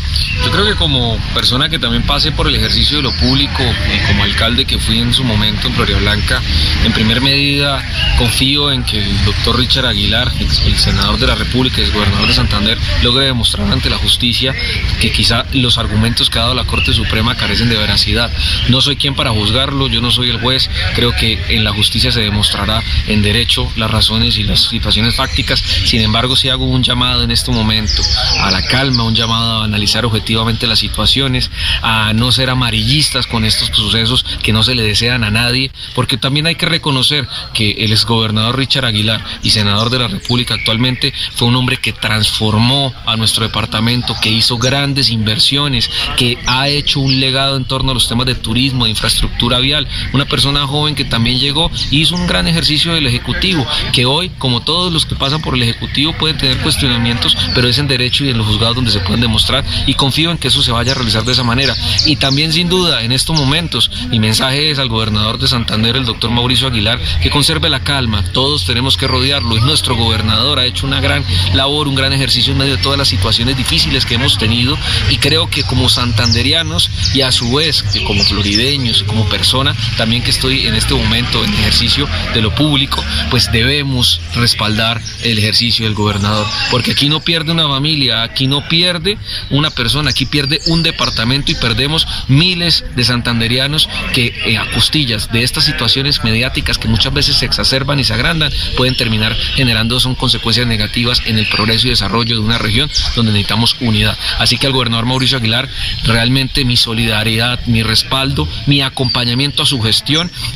Yo 0.45 0.51
creo 0.51 0.65
que 0.65 0.75
como 0.77 1.19
persona 1.35 1.69
que 1.69 1.79
también 1.79 2.03
pase 2.05 2.33
por 2.33 2.49
el 2.49 2.55
ejercicio 2.55 2.97
de 2.97 3.03
lo 3.03 3.13
público, 3.13 3.63
y 3.63 4.07
como 4.07 4.25
alcalde 4.25 4.65
que 4.65 4.79
fui 4.79 4.99
en 4.99 5.13
su 5.13 5.23
momento 5.25 5.69
en 5.69 5.75
Floria 5.75 5.99
Blanca, 5.99 6.41
en 6.85 6.93
primer 6.93 7.21
medida 7.21 7.85
confío 8.17 8.73
en 8.73 8.85
que 8.85 9.03
el 9.03 9.25
doctor 9.25 9.59
Richard 9.59 9.87
Aguilar, 9.87 10.33
el 10.41 10.79
senador 10.79 11.19
de 11.19 11.27
la 11.27 11.35
República 11.35 11.81
y 11.81 11.85
el 11.85 11.93
gobernador 11.93 12.29
de 12.29 12.35
Santander, 12.35 12.79
logre 13.03 13.27
demostrar 13.27 13.71
ante 13.71 13.91
la 13.91 13.99
justicia 13.99 14.55
que 15.01 15.13
quizá 15.13 15.45
los 15.53 15.77
argumentos 15.77 16.31
que 16.31 16.39
ha 16.39 16.43
dado 16.43 16.55
la 16.55 16.65
Corte 16.65 16.93
Suprema 16.93 17.37
carecen 17.37 17.69
de 17.69 17.77
veracidad. 17.77 18.33
No 18.69 18.81
soy 18.81 18.97
quien 18.97 19.15
para 19.15 19.31
juzgarlo, 19.31 19.89
yo 19.89 20.01
no 20.01 20.11
soy 20.11 20.22
soy 20.23 20.31
el 20.31 20.41
juez, 20.41 20.71
creo 20.95 21.11
que 21.17 21.37
en 21.49 21.65
la 21.65 21.73
justicia 21.73 22.13
se 22.13 22.21
demostrará 22.21 22.81
en 23.09 23.23
derecho 23.23 23.69
las 23.75 23.91
razones 23.91 24.39
y 24.39 24.45
las 24.45 24.61
situaciones 24.61 25.17
fácticas. 25.17 25.59
Sin 25.59 26.01
embargo, 26.01 26.37
si 26.37 26.49
hago 26.49 26.65
un 26.65 26.85
llamado 26.85 27.25
en 27.25 27.33
este 27.33 27.51
momento 27.51 28.03
a 28.41 28.53
la 28.53 28.65
calma, 28.65 29.03
un 29.03 29.17
llamado 29.17 29.61
a 29.61 29.65
analizar 29.65 30.05
objetivamente 30.05 30.69
las 30.69 30.79
situaciones, 30.79 31.51
a 31.83 32.13
no 32.13 32.31
ser 32.31 32.51
amarillistas 32.51 33.27
con 33.27 33.45
estos 33.45 33.77
sucesos 33.77 34.25
que 34.45 34.53
no 34.53 34.63
se 34.63 34.77
le 34.77 34.85
desean 34.85 35.25
a 35.25 35.33
nadie, 35.33 35.73
porque 35.97 36.17
también 36.17 36.47
hay 36.47 36.55
que 36.55 36.67
reconocer 36.67 37.27
que 37.53 37.73
el 37.73 37.91
exgobernador 37.91 38.57
Richard 38.57 38.85
Aguilar 38.85 39.25
y 39.43 39.51
senador 39.51 39.91
de 39.91 39.99
la 39.99 40.07
República 40.07 40.55
actualmente 40.55 41.13
fue 41.35 41.49
un 41.49 41.57
hombre 41.57 41.79
que 41.79 41.93
transformó 41.93 42.95
a 43.07 43.17
nuestro 43.17 43.45
departamento, 43.45 44.15
que 44.23 44.31
hizo 44.31 44.57
grandes 44.57 45.11
inversiones, 45.11 45.91
que 46.17 46.39
ha 46.47 46.69
hecho 46.69 47.01
un 47.01 47.19
legado 47.19 47.57
en 47.57 47.65
torno 47.65 47.91
a 47.91 47.95
los 47.95 48.09
temas 48.09 48.27
de 48.27 48.37
turismo, 48.37 48.85
de 48.85 48.91
infraestructura 48.91 49.59
vial, 49.59 49.89
una 50.13 50.27
persona 50.27 50.67
joven 50.67 50.95
que 50.95 51.05
también 51.05 51.39
llegó 51.39 51.71
y 51.91 52.01
hizo 52.01 52.15
un 52.15 52.27
gran 52.27 52.49
ejercicio 52.49 52.95
del 52.95 53.07
Ejecutivo, 53.07 53.67
que 53.93 54.07
hoy, 54.07 54.31
como 54.39 54.61
todos 54.61 54.93
los 54.93 55.07
que 55.07 55.15
pasan 55.15 55.43
por 55.43 55.55
el 55.55 55.63
Ejecutivo, 55.63 56.13
pueden 56.13 56.37
tener 56.37 56.59
cuestionamientos, 56.59 57.37
pero 57.55 57.69
es 57.69 57.79
en 57.79 57.89
derecho 57.89 58.25
y 58.25 58.31
en 58.31 58.39
los 58.39 58.47
juzgados 58.47 58.77
donde 58.77 58.91
se 58.91 59.01
pueden 59.01 59.21
demostrar 59.21 59.65
y 59.87 59.95
confío 59.95 60.31
en 60.31 60.39
que 60.39 60.49
eso 60.49 60.63
se 60.63 60.73
vaya 60.73 60.93
a 60.93 60.95
realizar 60.95 61.25
de 61.25 61.33
esa 61.33 61.45
manera. 61.45 61.75
Y 62.07 62.17
también, 62.17 62.53
sin 62.53 62.69
duda, 62.69 63.03
en 63.03 63.13
estos 63.13 63.39
momentos, 63.39 63.91
mi 64.11 64.19
mensaje 64.19 64.71
es 64.71 64.79
al 64.79 64.89
gobernador 64.89 65.39
de 65.39 65.49
Santander, 65.49 65.97
el 65.97 66.05
doctor 66.05 66.31
Mauricio 66.31 66.69
Aguilar, 66.69 67.01
que 67.23 67.31
conserve 67.31 67.69
la 67.69 67.81
calma, 67.81 68.25
todos 68.33 68.65
tenemos 68.65 68.97
que 68.97 69.07
rodearlo 69.07 69.57
y 69.57 69.61
nuestro 69.61 69.97
gobernador 69.97 70.59
ha 70.59 70.67
hecho 70.67 70.87
una 70.87 71.01
gran 71.01 71.25
labor, 71.55 71.89
un 71.89 71.95
gran 71.95 72.13
ejercicio 72.13 72.53
en 72.53 72.59
medio 72.59 72.77
de 72.77 72.83
todas 72.83 72.99
las 72.99 73.09
situaciones 73.09 73.57
difíciles 73.57 74.07
que 74.07 74.15
hemos 74.15 74.39
tenido 74.39 74.77
y 75.11 75.19
creo 75.19 75.49
que 75.49 75.63
como 75.63 75.89
santanderianos 75.89 76.91
y 77.15 77.23
a 77.23 77.33
su 77.33 77.53
vez 77.53 77.85
como 78.07 78.23
florideños 78.23 79.03
como 79.05 79.29
persona 79.29 79.75
también 80.03 80.25
que 80.25 80.33
estoy 80.33 80.67
en 80.67 80.75
este 80.75 80.95
momento 80.95 81.45
en 81.45 81.55
ejercicio 81.55 82.09
de 82.35 82.43
lo 82.43 82.53
público, 82.53 83.05
pues 83.31 83.53
debemos 83.53 84.21
respaldar 84.35 85.01
el 85.23 85.39
ejercicio 85.39 85.85
del 85.85 85.95
gobernador, 85.95 86.45
porque 86.73 86.91
aquí 86.91 87.09
no 87.09 87.21
pierde 87.21 87.53
una 87.53 87.69
familia, 87.69 88.25
aquí 88.25 88.49
no 88.49 88.67
pierde 88.67 89.17
una 89.51 89.71
persona, 89.71 90.11
aquí 90.11 90.27
pierde 90.27 90.61
un 90.67 90.83
departamento 90.83 91.53
y 91.53 91.55
perdemos 91.55 92.09
miles 92.27 92.85
de 92.97 93.05
santanderianos 93.05 93.89
que 94.13 94.35
eh, 94.45 94.59
a 94.59 94.69
costillas 94.73 95.31
de 95.31 95.45
estas 95.45 95.67
situaciones 95.67 96.25
mediáticas 96.25 96.79
que 96.79 96.89
muchas 96.89 97.15
veces 97.15 97.37
se 97.37 97.47
exacerban 97.47 98.01
y 98.01 98.05
se 98.05 98.15
agrandan, 98.15 98.53
pueden 98.77 98.97
terminar 98.97 99.37
generando 99.55 100.01
son 100.01 100.17
consecuencias 100.17 100.67
negativas 100.67 101.23
en 101.27 101.39
el 101.39 101.47
progreso 101.47 101.87
y 101.87 101.91
desarrollo 101.91 102.35
de 102.35 102.43
una 102.43 102.59
región 102.59 102.91
donde 103.15 103.31
necesitamos 103.31 103.77
unidad. 103.79 104.19
Así 104.41 104.59
que 104.59 104.67
al 104.67 104.73
gobernador 104.73 105.07
Mauricio 105.07 105.39
Aguilar, 105.39 105.69
realmente 106.03 106.65
mi 106.65 106.77
solidaridad, 106.77 107.65
mi 107.67 107.85
respaldo, 107.85 108.49
mi 108.67 108.83
acompañamiento 108.83 109.63
a 109.63 109.67
su 109.67 109.81
gestión 109.81 109.92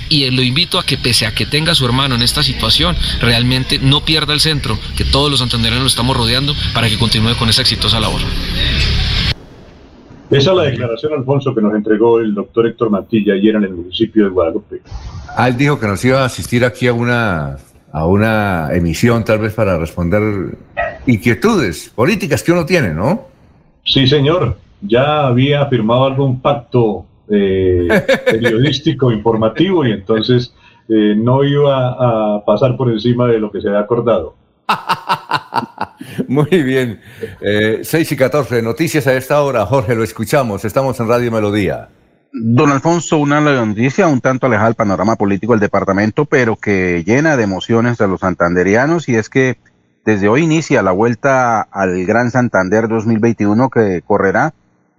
y 0.09 0.31
lo 0.31 0.43
invito 0.43 0.79
a 0.79 0.85
que 0.85 0.97
pese 0.97 1.27
a 1.27 1.35
que 1.35 1.47
tenga 1.47 1.73
a 1.73 1.75
su 1.75 1.85
hermano 1.85 2.15
en 2.15 2.23
esta 2.23 2.43
situación, 2.43 2.97
realmente 3.21 3.79
no 3.79 4.05
pierda 4.05 4.33
el 4.33 4.41
centro, 4.41 4.79
que 4.97 5.05
todos 5.05 5.31
los 5.31 5.41
santandereanos 5.41 5.83
lo 5.83 5.89
estamos 5.89 6.17
rodeando 6.17 6.55
para 6.75 6.89
que 6.89 6.99
continúe 6.99 7.35
con 7.39 7.49
esa 7.49 7.63
exitosa 7.63 8.01
labor. 8.01 8.21
Esa 10.31 10.51
es 10.51 10.57
la 10.57 10.63
declaración, 10.65 11.13
Alfonso, 11.13 11.55
que 11.55 11.61
nos 11.61 11.75
entregó 11.75 12.19
el 12.19 12.35
doctor 12.35 12.67
Héctor 12.67 12.91
Mantilla 12.91 13.35
ayer 13.35 13.55
en 13.55 13.65
el 13.65 13.75
municipio 13.75 14.25
de 14.25 14.31
Guadalupe. 14.31 14.81
Ah, 15.37 15.49
él 15.49 15.57
dijo 15.57 15.79
que 15.79 15.87
nos 15.87 16.05
iba 16.05 16.23
a 16.23 16.25
asistir 16.25 16.65
aquí 16.65 16.89
a 16.89 16.93
una, 16.93 17.59
a 17.93 18.07
una 18.07 18.71
emisión, 18.73 19.25
tal 19.25 19.39
vez 19.39 19.55
para 19.55 19.79
responder 19.79 20.57
inquietudes 21.07 21.93
políticas 21.95 22.43
que 22.43 22.51
uno 22.51 22.67
tiene, 22.67 22.93
¿no? 22.93 23.29
Sí, 23.85 24.07
señor. 24.07 24.59
Ya 24.83 25.27
había 25.27 25.65
firmado 25.67 26.05
algún 26.05 26.41
pacto 26.41 27.07
eh, 27.31 27.89
periodístico 28.25 29.11
informativo 29.11 29.85
y 29.85 29.93
entonces 29.93 30.55
eh, 30.89 31.15
no 31.17 31.45
iba 31.45 32.37
a 32.37 32.45
pasar 32.45 32.77
por 32.77 32.91
encima 32.91 33.27
de 33.27 33.39
lo 33.39 33.51
que 33.51 33.61
se 33.61 33.69
había 33.69 33.81
acordado. 33.81 34.37
Muy 36.29 36.63
bien. 36.63 37.01
Eh, 37.41 37.81
6 37.83 38.13
y 38.13 38.17
14, 38.17 38.63
noticias 38.63 39.07
a 39.07 39.15
esta 39.15 39.43
hora. 39.43 39.67
Jorge, 39.67 39.95
lo 39.95 40.05
escuchamos. 40.05 40.65
Estamos 40.65 40.99
en 41.01 41.09
Radio 41.09 41.31
Melodía. 41.33 41.89
Don 42.33 42.71
Alfonso, 42.71 43.19
una 43.19 43.41
noticia 43.41 44.09
un 44.09 44.21
tanto 44.21 44.47
alejada 44.47 44.69
del 44.69 44.75
panorama 44.75 45.17
político 45.17 45.55
del 45.55 45.61
departamento, 45.61 46.27
pero 46.27 46.57
que 46.57 47.03
llena 47.07 47.37
de 47.37 47.45
emociones 47.45 48.01
a 48.01 48.07
los 48.07 48.21
santanderianos, 48.21 49.09
y 49.09 49.15
es 49.15 49.31
que 49.31 49.57
desde 50.05 50.29
hoy 50.29 50.43
inicia 50.43 50.83
la 50.83 50.93
vuelta 50.93 51.63
al 51.63 52.05
Gran 52.05 52.31
Santander 52.31 52.89
2021 52.89 53.71
que 53.71 54.03
correrá, 54.07 54.53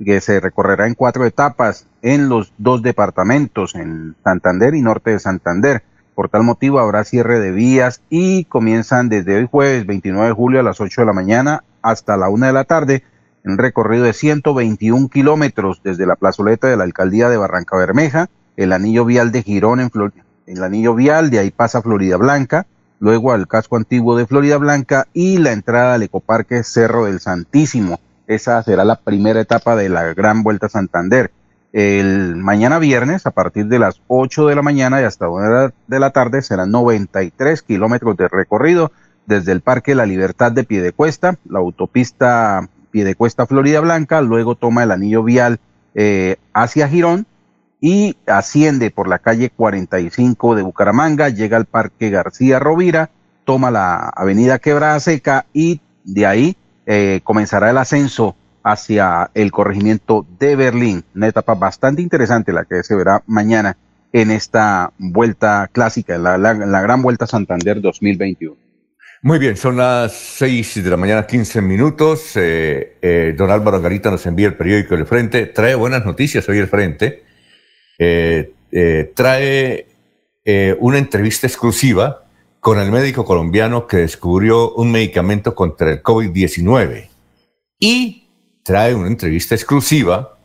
que 0.03 0.22
se 0.22 0.40
recorrerá 0.40 0.88
en 0.88 0.94
cuatro 0.94 1.26
etapas 1.26 1.86
en 2.02 2.30
los 2.30 2.53
dos 2.57 2.82
departamentos, 2.82 3.76
en 3.76 4.15
Santander 4.24 4.76
y 4.76 4.82
Norte 4.82 5.11
de 5.11 5.19
Santander. 5.19 5.84
Por 6.15 6.30
tal 6.30 6.44
motivo 6.44 6.80
habrá 6.80 7.03
cierre 7.03 7.40
de 7.40 7.52
vías 7.52 8.02
y 8.10 8.45
comienzan 8.45 9.10
desde 9.10 9.38
hoy 9.38 9.48
jueves 9.49 9.86
29 9.86 10.28
de 10.28 10.34
julio 10.34 10.60
a 10.60 10.64
las 10.64 10.82
8 10.82 11.02
de 11.02 11.06
la 11.06 11.14
mañana 11.14 11.64
hasta 11.82 12.18
la 12.18 12.30
1 12.30 12.48
de 12.48 12.53
la 12.53 12.64
tarde 12.64 13.03
un 13.48 13.57
recorrido 13.57 14.03
de 14.03 14.14
121 14.14 15.10
kilómetros 15.10 15.82
desde 15.84 16.06
la 16.06 16.15
plazoleta 16.15 16.68
de 16.68 16.78
la 16.78 16.84
alcaldía 16.84 17.30
de 17.30 17.38
Barranca 17.38 17.78
Bermeja, 17.78 18.30
el 18.56 18.74
anillo 18.74 19.06
vial 19.06 19.32
de 19.32 19.44
Girón 19.44 19.80
en 19.80 19.90
Flor 19.90 20.14
el 20.45 20.64
anillo 20.64 20.95
vial, 20.95 21.30
de 21.30 21.40
ahí 21.40 21.52
pasa 21.52 21.82
Florida 21.82 22.15
Blanca, 22.15 22.68
luego 22.99 23.34
al 23.34 23.48
casco 23.48 23.76
antiguo 23.76 24.15
de 24.18 24.26
Florida 24.26 24.57
Blanca 24.57 25.07
y 25.14 25.40
la 25.40 25.52
entrada 25.52 25.95
al 25.95 26.03
ecoparque 26.03 26.64
Cerro 26.64 27.06
del 27.06 27.19
Santísimo. 27.19 27.99
Esa 28.27 28.61
será 28.61 28.83
la 28.83 28.97
primera 28.97 29.39
etapa 29.39 29.75
de 29.77 29.87
la 29.87 30.13
Gran 30.13 30.43
Vuelta 30.43 30.65
a 30.65 30.69
Santander. 30.69 31.31
El 31.71 32.35
mañana 32.35 32.77
viernes 32.77 33.25
a 33.25 33.31
partir 33.31 33.67
de 33.67 33.79
las 33.79 34.01
8 34.07 34.47
de 34.47 34.55
la 34.55 34.61
mañana 34.61 35.01
y 35.01 35.05
hasta 35.05 35.29
1 35.29 35.71
de 35.87 35.99
la 35.99 36.11
tarde 36.11 36.41
serán 36.41 36.71
93 36.71 37.61
kilómetros 37.61 38.17
de 38.17 38.27
recorrido 38.27 38.91
desde 39.25 39.51
el 39.51 39.61
Parque 39.61 39.95
La 39.95 40.05
Libertad 40.05 40.51
de 40.51 40.63
Piedecuesta, 40.63 41.37
la 41.49 41.59
autopista 41.59 42.67
Piedecuesta 42.91 43.45
Florida 43.45 43.79
Blanca, 43.81 44.21
luego 44.21 44.55
toma 44.55 44.83
el 44.83 44.91
anillo 44.91 45.23
vial 45.23 45.59
eh, 45.95 46.37
hacia 46.53 46.87
Girón 46.87 47.25
y 47.79 48.17
asciende 48.25 48.89
por 48.91 49.07
la 49.07 49.19
calle 49.19 49.49
45 49.49 50.55
de 50.55 50.63
Bucaramanga, 50.63 51.29
llega 51.29 51.57
al 51.57 51.65
Parque 51.65 52.09
García 52.09 52.59
Rovira, 52.59 53.09
toma 53.45 53.71
la 53.71 54.09
avenida 54.15 54.59
Quebrada 54.59 54.99
Seca 54.99 55.45
y 55.53 55.81
de 56.03 56.25
ahí 56.25 56.57
eh, 56.89 57.19
comenzará 57.26 57.69
el 57.69 57.77
ascenso 57.77 58.38
hacia 58.64 59.30
el 59.34 59.51
corregimiento 59.51 60.26
de 60.39 60.55
Berlín. 60.55 61.03
Una 61.14 61.27
etapa 61.27 61.53
bastante 61.53 62.01
interesante 62.01 62.53
la 62.53 62.64
que 62.64 62.81
se 62.81 62.95
verá 62.95 63.22
mañana 63.27 63.76
en 64.14 64.31
esta 64.31 64.93
vuelta 64.97 65.69
clásica, 65.72 66.18
la, 66.18 66.38
la, 66.38 66.81
Gran 66.81 67.01
Vuelta 67.01 67.27
Santander 67.27 67.81
2021. 67.81 68.55
Muy 69.22 69.38
bien, 69.38 69.57
son 69.57 69.76
las 69.76 70.14
6 70.14 70.81
de 70.81 70.89
la 70.89 70.95
mañana, 70.95 71.27
15 71.27 71.61
minutos. 71.61 72.31
Eh, 72.35 72.95
eh, 73.01 73.35
don 73.38 73.51
Álvaro 73.51 73.81
Garita 73.81 74.09
nos 74.09 74.26
envía 74.26 74.47
el 74.47 74.55
periódico 74.55 74.95
El 74.95 75.05
Frente. 75.05 75.47
Trae 75.47 75.76
buenas 75.76 76.05
noticias 76.05 76.47
hoy 76.47 76.59
El 76.59 76.68
Frente. 76.68 77.23
Trae 79.14 79.88
una 80.80 80.97
entrevista 80.97 81.47
exclusiva 81.47 82.26
con 82.59 82.79
el 82.79 82.91
médico 82.91 83.25
colombiano 83.25 83.88
que 83.88 83.97
descubrió 83.97 84.73
un 84.73 84.91
medicamento 84.91 85.55
contra 85.55 85.91
el 85.91 86.03
COVID-19. 86.03 87.09
Y 87.79 88.27
trae 88.63 88.93
una 88.93 89.07
entrevista 89.07 89.55
exclusiva 89.55 90.38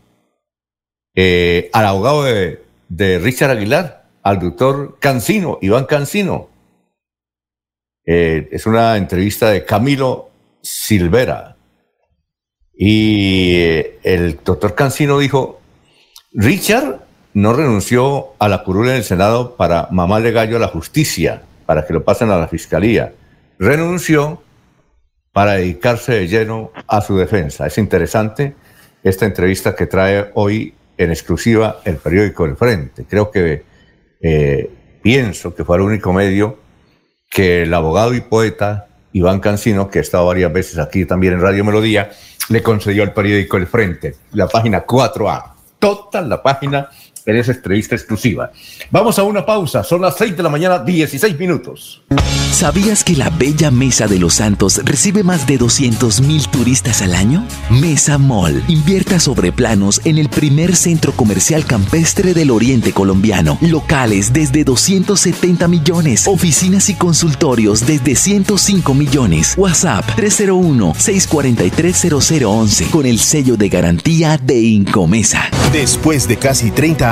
eh, 1.15 1.69
al 1.73 1.87
abogado 1.87 2.25
de, 2.25 3.19
Richard 3.19 3.51
Aguilar, 3.51 4.05
al 4.23 4.39
doctor 4.39 4.99
Cancino, 5.01 5.59
Iván 5.61 5.87
Cancino. 5.87 6.49
Eh, 8.05 8.49
es 8.53 8.67
una 8.67 8.97
entrevista 8.97 9.51
de 9.51 9.65
Camilo 9.65 10.31
Silvera. 10.63 11.57
Y 12.75 13.55
eh, 13.55 13.99
el 14.03 14.41
doctor 14.45 14.75
Cancino 14.75 15.19
dijo, 15.19 15.61
Richard 16.33 17.01
no 17.35 17.53
renunció 17.53 18.35
a 18.39 18.49
la 18.49 18.63
curula 18.63 18.93
en 18.93 18.99
el 18.99 19.05
Senado 19.05 19.57
para 19.57 19.89
mamarle 19.91 20.33
gallo 20.33 20.57
a 20.57 20.61
la 20.61 20.69
justicia, 20.69 21.43
para 21.67 21.87
que 21.87 21.93
lo 21.93 22.05
pasen 22.05 22.31
a 22.31 22.39
la 22.39 22.49
fiscalía. 22.49 23.13
Renunció 23.59 24.43
para 25.33 25.53
dedicarse 25.53 26.13
de 26.13 26.29
lleno 26.29 26.71
a 26.87 27.01
su 27.01 27.17
defensa. 27.17 27.67
Es 27.67 27.79
interesante 27.79 28.55
esta 29.03 29.27
entrevista 29.27 29.75
que 29.75 29.87
trae 29.87 30.31
hoy 30.35 30.75
en 30.99 31.11
exclusiva 31.11 31.81
el 31.85 31.97
periódico 31.97 32.45
El 32.45 32.57
Frente. 32.57 33.05
Creo 33.09 33.31
que 33.31 33.65
eh, 34.21 34.71
pienso 35.03 35.55
que 35.55 35.65
fue 35.65 35.77
el 35.77 35.83
único 35.83 36.13
medio 36.13 36.59
que 37.31 37.63
el 37.63 37.73
abogado 37.75 38.15
y 38.15 38.21
poeta 38.21 38.89
Iván 39.13 39.41
Cancino, 39.41 39.91
que 39.91 39.99
ha 39.99 40.03
estado 40.03 40.27
varias 40.27 40.53
veces 40.53 40.79
aquí 40.79 41.05
también 41.05 41.35
en 41.35 41.41
Radio 41.41 41.65
Melodía, 41.65 42.11
le 42.49 42.63
concedió 42.63 43.03
al 43.03 43.13
periódico 43.13 43.57
El 43.57 43.67
Frente, 43.67 44.17
la 44.33 44.49
página 44.49 44.87
4A. 44.87 45.53
Toda 45.79 46.23
la 46.23 46.43
página 46.43 46.89
en 47.27 47.37
esa 47.37 47.53
entrevista 47.53 47.95
exclusiva. 47.95 48.51
Vamos 48.91 49.17
a 49.19 49.23
una 49.23 49.47
pausa, 49.47 49.85
son 49.85 50.03
las 50.03 50.17
6 50.17 50.37
de 50.37 50.43
la 50.43 50.49
mañana, 50.49 50.79
16 50.79 51.39
minutos. 51.39 52.03
¿Sabías 52.51 53.05
que 53.05 53.17
la 53.17 53.31
Bella 53.31 53.71
Mesa 53.71 54.07
de 54.07 54.19
los 54.19 54.35
Santos 54.35 54.81
recibe 54.85 55.23
más 55.23 55.47
de 55.47 55.57
200 55.59 56.21
mil 56.21 56.47
turistas 56.49 57.01
al 57.03 57.15
año? 57.15 57.47
Mesa 57.71 58.19
Mall 58.19 58.63
invierta 58.69 59.19
sobre 59.19 59.53
planos 59.53 60.03
en 60.05 60.19
el 60.19 60.29
primer 60.29 60.77
centro 60.77 61.13
comercial 61.13 61.65
campestre 61.65 62.35
del 62.35 62.51
oriente 62.51 62.93
colombiano. 62.93 63.57
Locales 63.63 64.31
desde 64.33 64.65
270 64.65 65.69
millones, 65.69 66.29
oficinas 66.29 66.91
y 66.91 66.95
consultorios 66.95 67.87
desde 67.87 68.15
105 68.15 68.95
millones. 68.95 69.55
WhatsApp 69.57 70.05
301-643-0011 70.17 72.91
con 72.91 73.07
el 73.07 73.19
sello 73.19 73.57
de 73.57 73.69
garantía 73.69 74.39
de 74.39 74.61
Incomesa. 74.61 75.51
Después 75.73 76.29
de 76.29 76.37
casi 76.37 76.71
30 76.71 77.12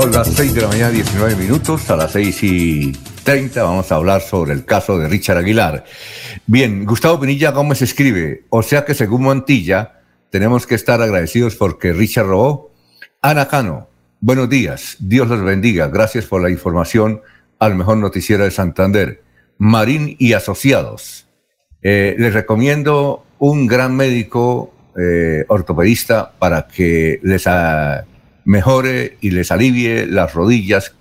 Son 0.00 0.12
las 0.12 0.28
6 0.28 0.54
de 0.54 0.60
la 0.60 0.68
mañana, 0.68 0.90
19 0.90 1.34
minutos. 1.34 1.90
A 1.90 1.96
las 1.96 2.12
6 2.12 2.42
y 2.44 2.92
30 3.24 3.64
vamos 3.64 3.90
a 3.90 3.96
hablar 3.96 4.20
sobre 4.20 4.52
el 4.52 4.64
caso 4.64 4.96
de 4.96 5.08
Richard 5.08 5.38
Aguilar. 5.38 5.82
Bien, 6.46 6.84
Gustavo 6.84 7.18
Pinilla 7.18 7.50
Gómez 7.50 7.82
escribe, 7.82 8.44
o 8.48 8.62
sea 8.62 8.84
que 8.84 8.94
según 8.94 9.24
Montilla, 9.24 10.02
tenemos 10.30 10.68
que 10.68 10.76
estar 10.76 11.02
agradecidos 11.02 11.56
porque 11.56 11.92
Richard 11.92 12.26
robó. 12.28 12.70
Ana 13.22 13.48
Cano, 13.48 13.88
buenos 14.20 14.48
días, 14.48 14.98
Dios 15.00 15.26
los 15.26 15.42
bendiga, 15.42 15.88
gracias 15.88 16.26
por 16.26 16.42
la 16.42 16.50
información 16.50 17.20
al 17.58 17.74
mejor 17.74 17.96
noticiero 17.96 18.44
de 18.44 18.52
Santander. 18.52 19.24
Marín 19.58 20.14
y 20.20 20.34
Asociados, 20.34 21.26
eh, 21.82 22.14
les 22.16 22.34
recomiendo 22.34 23.24
un 23.40 23.66
gran 23.66 23.96
médico 23.96 24.72
eh, 24.96 25.44
ortopedista 25.48 26.30
para 26.38 26.68
que 26.68 27.18
les 27.24 27.48
ah, 27.48 28.04
mejore 28.48 29.18
y 29.20 29.30
les 29.30 29.52
alivie 29.52 30.06
las 30.06 30.32
rodillas 30.32 30.94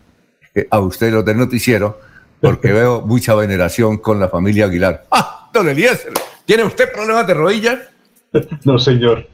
a 0.70 0.80
usted 0.82 1.14
los 1.14 1.24
del 1.24 1.38
noticiero, 1.38 2.00
porque 2.42 2.74
veo 2.74 3.02
mucha 3.02 3.36
veneración 3.36 4.00
con 4.00 4.20
la 4.20 4.28
familia 4.28 4.66
Aguilar. 4.66 5.06
¡Ah, 5.12 5.50
don 5.54 5.70
Eliezer! 5.70 6.12
¿Tiene 6.46 6.64
usted 6.66 6.92
problemas 6.92 7.26
de 7.26 7.34
rodillas? 7.34 7.80
No, 8.66 8.78
señor. 8.78 9.26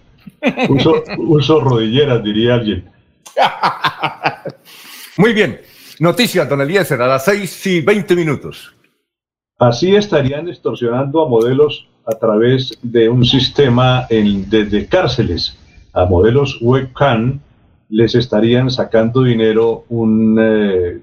Uso, 0.69 1.03
uso 1.18 1.60
rodilleras, 1.60 2.23
diría 2.23 2.53
alguien. 2.53 2.85
Muy 5.18 5.34
bien. 5.34 5.60
Noticias, 5.99 6.48
don 6.48 6.61
Eliezer, 6.61 7.02
a 7.02 7.07
las 7.07 7.26
6 7.26 7.68
y 7.68 7.81
20 7.81 8.15
minutos. 8.15 8.73
Así 9.57 9.95
estarían 9.95 10.48
extorsionando 10.48 11.26
a 11.26 11.27
modelos 11.27 11.88
a 12.06 12.11
través 12.11 12.77
de 12.84 13.10
un 13.10 13.26
sistema 13.26 14.06
en, 14.10 14.48
desde 14.49 14.85
cárceles. 14.85 15.57
A 15.94 16.06
modelos 16.06 16.60
webcam 16.61 17.40
les 17.94 18.15
estarían 18.15 18.72
sacando 18.72 19.22
dinero 19.22 19.86
un 19.90 20.40
eh, 20.41 20.99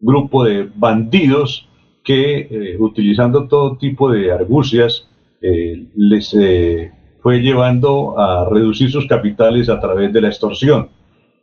grupo 0.00 0.42
de 0.42 0.70
bandidos 0.74 1.68
que, 2.02 2.48
eh, 2.50 2.76
utilizando 2.78 3.46
todo 3.46 3.76
tipo 3.76 4.10
de 4.10 4.32
argucias, 4.32 5.06
eh, 5.42 5.86
les 5.94 6.34
fue 7.20 7.40
llevando 7.40 8.18
a 8.18 8.48
reducir 8.48 8.90
sus 8.90 9.06
capitales 9.06 9.68
a 9.68 9.78
través 9.80 10.14
de 10.14 10.22
la 10.22 10.28
extorsión. 10.28 10.88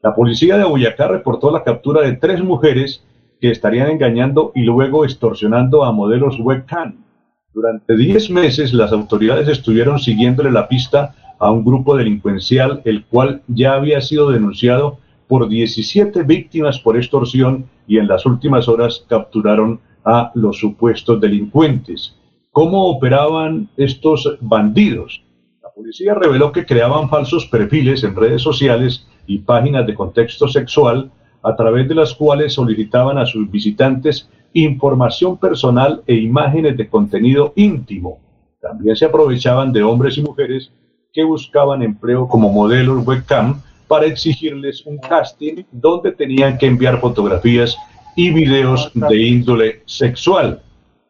La 0.01 0.15
policía 0.15 0.57
de 0.57 0.63
Boyacá 0.63 1.07
reportó 1.07 1.51
la 1.51 1.63
captura 1.63 2.01
de 2.01 2.13
tres 2.13 2.43
mujeres 2.43 3.05
que 3.39 3.51
estarían 3.51 3.91
engañando 3.91 4.51
y 4.55 4.63
luego 4.63 5.05
extorsionando 5.05 5.83
a 5.83 5.91
modelos 5.91 6.39
webcam. 6.39 7.05
Durante 7.53 7.95
10 7.95 8.31
meses 8.31 8.73
las 8.73 8.91
autoridades 8.91 9.47
estuvieron 9.47 9.99
siguiéndole 9.99 10.51
la 10.51 10.67
pista 10.67 11.13
a 11.41 11.49
un 11.49 11.65
grupo 11.65 11.97
delincuencial 11.97 12.83
el 12.85 13.03
cual 13.05 13.41
ya 13.47 13.73
había 13.73 13.99
sido 13.99 14.29
denunciado 14.29 14.99
por 15.27 15.49
17 15.49 16.21
víctimas 16.23 16.79
por 16.79 16.95
extorsión 16.95 17.65
y 17.87 17.97
en 17.97 18.07
las 18.07 18.27
últimas 18.27 18.67
horas 18.67 19.03
capturaron 19.09 19.79
a 20.05 20.31
los 20.35 20.59
supuestos 20.59 21.19
delincuentes. 21.19 22.15
¿Cómo 22.51 22.85
operaban 22.87 23.69
estos 23.75 24.37
bandidos? 24.39 25.23
La 25.63 25.69
policía 25.71 26.13
reveló 26.13 26.51
que 26.51 26.65
creaban 26.65 27.09
falsos 27.09 27.47
perfiles 27.47 28.03
en 28.03 28.15
redes 28.15 28.43
sociales 28.43 29.07
y 29.25 29.39
páginas 29.39 29.87
de 29.87 29.95
contexto 29.95 30.47
sexual 30.47 31.09
a 31.41 31.55
través 31.55 31.89
de 31.89 31.95
las 31.95 32.13
cuales 32.13 32.53
solicitaban 32.53 33.17
a 33.17 33.25
sus 33.25 33.49
visitantes 33.49 34.29
información 34.53 35.37
personal 35.37 36.03
e 36.05 36.13
imágenes 36.13 36.77
de 36.77 36.87
contenido 36.87 37.53
íntimo. 37.55 38.19
También 38.61 38.95
se 38.95 39.05
aprovechaban 39.05 39.73
de 39.73 39.81
hombres 39.81 40.19
y 40.19 40.21
mujeres 40.21 40.71
que 41.13 41.23
buscaban 41.23 41.83
empleo 41.83 42.27
como 42.27 42.49
modelos 42.49 43.05
webcam 43.05 43.61
para 43.87 44.05
exigirles 44.05 44.85
un 44.85 44.97
casting 44.97 45.63
donde 45.71 46.13
tenían 46.13 46.57
que 46.57 46.67
enviar 46.67 47.01
fotografías 47.01 47.77
y 48.15 48.31
videos 48.31 48.91
de 48.93 49.17
índole 49.17 49.81
sexual. 49.85 50.61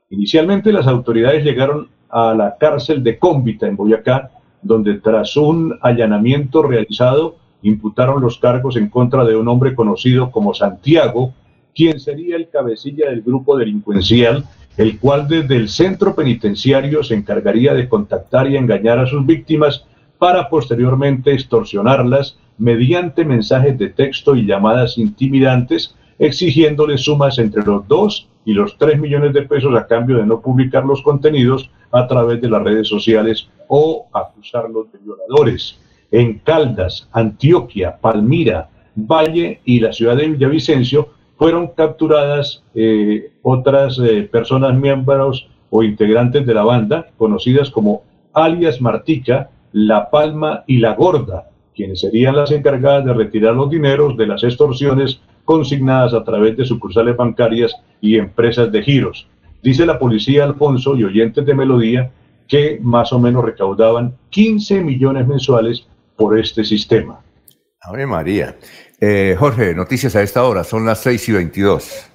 Inicialmente 0.09 0.73
las 0.73 0.87
autoridades 0.87 1.43
llegaron 1.43 1.89
a 2.09 2.33
la 2.33 2.57
cárcel 2.59 3.03
de 3.03 3.19
Cómbita 3.19 3.67
en 3.67 3.75
Boyacá, 3.75 4.31
donde 4.63 4.95
tras 4.95 5.37
un 5.37 5.77
allanamiento 5.81 6.63
realizado 6.63 7.35
imputaron 7.61 8.21
los 8.21 8.39
cargos 8.39 8.77
en 8.77 8.89
contra 8.89 9.23
de 9.23 9.35
un 9.35 9.47
hombre 9.47 9.75
conocido 9.75 10.31
como 10.31 10.55
Santiago, 10.55 11.33
quien 11.75 11.99
sería 11.99 12.35
el 12.35 12.49
cabecilla 12.49 13.09
del 13.09 13.21
grupo 13.21 13.55
delincuencial, 13.55 14.45
el 14.77 14.97
cual 14.99 15.27
desde 15.27 15.57
el 15.57 15.69
centro 15.69 16.15
penitenciario 16.15 17.03
se 17.03 17.13
encargaría 17.13 17.75
de 17.75 17.87
contactar 17.87 18.49
y 18.49 18.57
engañar 18.57 18.97
a 18.97 19.05
sus 19.05 19.23
víctimas 19.25 19.85
para 20.22 20.49
posteriormente 20.49 21.34
extorsionarlas 21.34 22.38
mediante 22.60 23.26
mensajes 23.26 23.76
de 23.80 23.89
texto 23.89 24.35
y 24.35 24.45
llamadas 24.45 24.99
intimidantes, 24.99 25.95
exigiéndoles 26.19 27.02
sumas 27.02 27.39
entre 27.39 27.64
los 27.64 27.88
2 27.88 28.30
y 28.45 28.53
los 28.53 28.77
3 28.77 28.99
millones 28.99 29.34
de 29.34 29.41
pesos 29.41 29.76
a 29.76 29.88
cambio 29.88 30.18
de 30.18 30.27
no 30.27 30.39
publicar 30.39 30.85
los 30.85 31.02
contenidos 31.02 31.72
a 31.91 32.06
través 32.07 32.39
de 32.39 32.52
las 32.52 32.61
redes 32.61 32.88
sociales 32.88 33.49
o 33.68 34.10
acusarlos 34.14 34.91
de 34.91 34.99
violadores. 34.99 35.80
En 36.11 36.38
Caldas, 36.38 37.10
Antioquia, 37.14 37.98
Palmira, 37.99 38.69
Valle 38.95 39.61
y 39.65 39.80
la 39.80 39.91
ciudad 39.91 40.18
de 40.18 40.27
Villavicencio 40.27 41.10
fueron 41.35 41.69
capturadas 41.69 42.64
eh, 42.76 43.31
otras 43.41 43.98
eh, 43.98 44.30
personas 44.31 44.77
miembros 44.77 45.49
o 45.72 45.81
integrantes 45.81 46.45
de 46.45 46.53
la 46.53 46.64
banda, 46.64 47.07
conocidas 47.18 47.72
como 47.72 48.03
alias 48.34 48.80
Martica, 48.81 49.49
La 49.73 50.10
Palma 50.10 50.64
y 50.68 50.77
La 50.77 50.95
Gorda, 50.95 51.49
quienes 51.76 52.02
serían 52.02 52.35
las 52.35 52.52
encargadas 52.52 53.06
de 53.06 53.14
retirar 53.14 53.56
los 53.56 53.69
dineros 53.69 54.18
de 54.18 54.27
las 54.27 54.43
extorsiones 54.43 55.22
consignadas 55.45 56.14
a 56.14 56.23
través 56.23 56.57
de 56.57 56.65
sucursales 56.65 57.15
bancarias 57.15 57.76
y 57.99 58.18
empresas 58.18 58.72
de 58.72 58.84
giros. 58.84 59.27
Dice 59.64 59.85
la 59.85 59.99
policía 59.99 60.43
Alfonso 60.43 60.95
y 60.95 61.03
oyentes 61.03 61.45
de 61.45 61.53
Melodía 61.53 62.11
que 62.48 62.80
más 62.81 63.14
o 63.14 63.19
menos 63.19 63.45
recaudaban 63.45 64.15
15 64.30 64.81
millones 64.81 65.27
mensuales 65.27 65.88
por 66.18 66.38
este 66.38 66.64
sistema. 66.64 67.22
Ave 67.81 68.06
María. 68.06 68.57
Eh, 68.99 69.35
Jorge, 69.39 69.73
noticias 69.73 70.15
a 70.15 70.22
esta 70.22 70.43
hora, 70.43 70.64
son 70.64 70.85
las 70.85 70.99
6 70.99 71.30
y 71.30 71.31
22. 71.31 72.11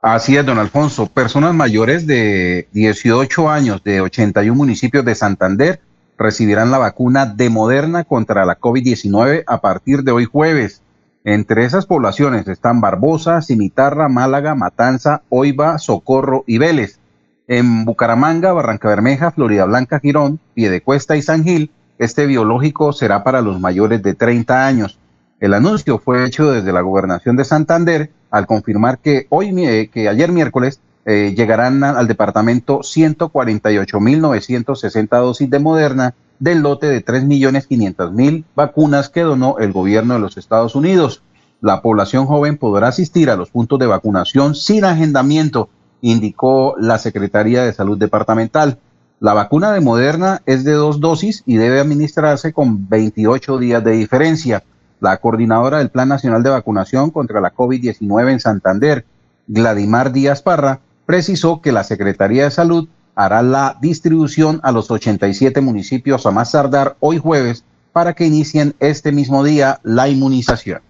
Así 0.00 0.36
es, 0.36 0.46
don 0.46 0.58
Alfonso. 0.58 1.06
Personas 1.06 1.54
mayores 1.54 2.06
de 2.06 2.68
18 2.72 3.48
años 3.48 3.82
de 3.84 4.00
81 4.00 4.54
municipios 4.54 5.04
de 5.04 5.14
Santander 5.14 5.80
recibirán 6.18 6.70
la 6.70 6.78
vacuna 6.78 7.26
de 7.26 7.50
Moderna 7.50 8.04
contra 8.04 8.44
la 8.44 8.58
COVID-19 8.58 9.44
a 9.46 9.60
partir 9.60 10.02
de 10.02 10.12
hoy 10.12 10.24
jueves. 10.24 10.82
Entre 11.24 11.64
esas 11.64 11.86
poblaciones 11.86 12.46
están 12.48 12.80
Barbosa, 12.80 13.42
Cimitarra, 13.42 14.08
Málaga, 14.08 14.54
Matanza, 14.54 15.22
Oiva, 15.28 15.78
Socorro 15.78 16.44
y 16.46 16.58
Vélez. 16.58 17.00
En 17.48 17.84
Bucaramanga, 17.84 18.52
Barranca 18.52 18.88
Bermeja, 18.88 19.30
Florida 19.30 19.64
Blanca, 19.64 20.00
Girón, 20.00 20.40
Piedecuesta 20.54 21.16
y 21.16 21.22
San 21.22 21.44
Gil, 21.44 21.70
este 21.98 22.26
biológico 22.26 22.92
será 22.92 23.24
para 23.24 23.40
los 23.40 23.60
mayores 23.60 24.02
de 24.02 24.14
30 24.14 24.66
años. 24.66 24.98
El 25.40 25.54
anuncio 25.54 25.98
fue 25.98 26.24
hecho 26.24 26.50
desde 26.50 26.72
la 26.72 26.80
gobernación 26.80 27.36
de 27.36 27.44
Santander 27.44 28.10
al 28.30 28.46
confirmar 28.46 28.98
que 28.98 29.26
hoy, 29.30 29.88
que 29.92 30.08
ayer 30.08 30.32
miércoles, 30.32 30.80
eh, 31.08 31.34
llegarán 31.36 31.84
al 31.84 32.08
departamento 32.08 32.80
148.960 32.80 35.20
dosis 35.20 35.48
de 35.48 35.60
Moderna 35.60 36.14
del 36.40 36.58
lote 36.60 36.88
de 36.88 37.04
3.500.000 37.04 38.44
vacunas 38.56 39.08
que 39.08 39.20
donó 39.20 39.58
el 39.58 39.72
gobierno 39.72 40.14
de 40.14 40.20
los 40.20 40.36
Estados 40.36 40.74
Unidos. 40.74 41.22
La 41.60 41.80
población 41.80 42.26
joven 42.26 42.58
podrá 42.58 42.88
asistir 42.88 43.30
a 43.30 43.36
los 43.36 43.50
puntos 43.50 43.78
de 43.78 43.86
vacunación 43.86 44.56
sin 44.56 44.84
agendamiento, 44.84 45.68
indicó 46.00 46.74
la 46.78 46.98
Secretaría 46.98 47.62
de 47.62 47.72
Salud 47.72 47.96
Departamental. 47.96 48.78
La 49.20 49.32
vacuna 49.32 49.72
de 49.72 49.80
Moderna 49.80 50.42
es 50.44 50.64
de 50.64 50.72
dos 50.72 51.00
dosis 51.00 51.44
y 51.46 51.56
debe 51.56 51.78
administrarse 51.78 52.52
con 52.52 52.88
28 52.88 53.58
días 53.58 53.84
de 53.84 53.92
diferencia. 53.92 54.64
La 55.00 55.18
coordinadora 55.18 55.78
del 55.78 55.90
Plan 55.90 56.08
Nacional 56.08 56.42
de 56.42 56.50
Vacunación 56.50 57.10
contra 57.10 57.40
la 57.40 57.54
COVID-19 57.54 58.32
en 58.32 58.40
Santander, 58.40 59.04
Gladimar 59.46 60.12
Díaz 60.12 60.42
Parra, 60.42 60.80
precisó 61.06 61.62
que 61.62 61.72
la 61.72 61.84
Secretaría 61.84 62.44
de 62.44 62.50
Salud 62.50 62.88
hará 63.14 63.42
la 63.42 63.78
distribución 63.80 64.60
a 64.62 64.72
los 64.72 64.90
87 64.90 65.60
municipios 65.62 66.26
a 66.26 66.30
más 66.30 66.52
tardar 66.52 66.96
hoy 67.00 67.18
jueves 67.18 67.64
para 67.92 68.12
que 68.12 68.26
inicien 68.26 68.74
este 68.78 69.10
mismo 69.10 69.42
día 69.42 69.80
la 69.82 70.08
inmunización. 70.08 70.82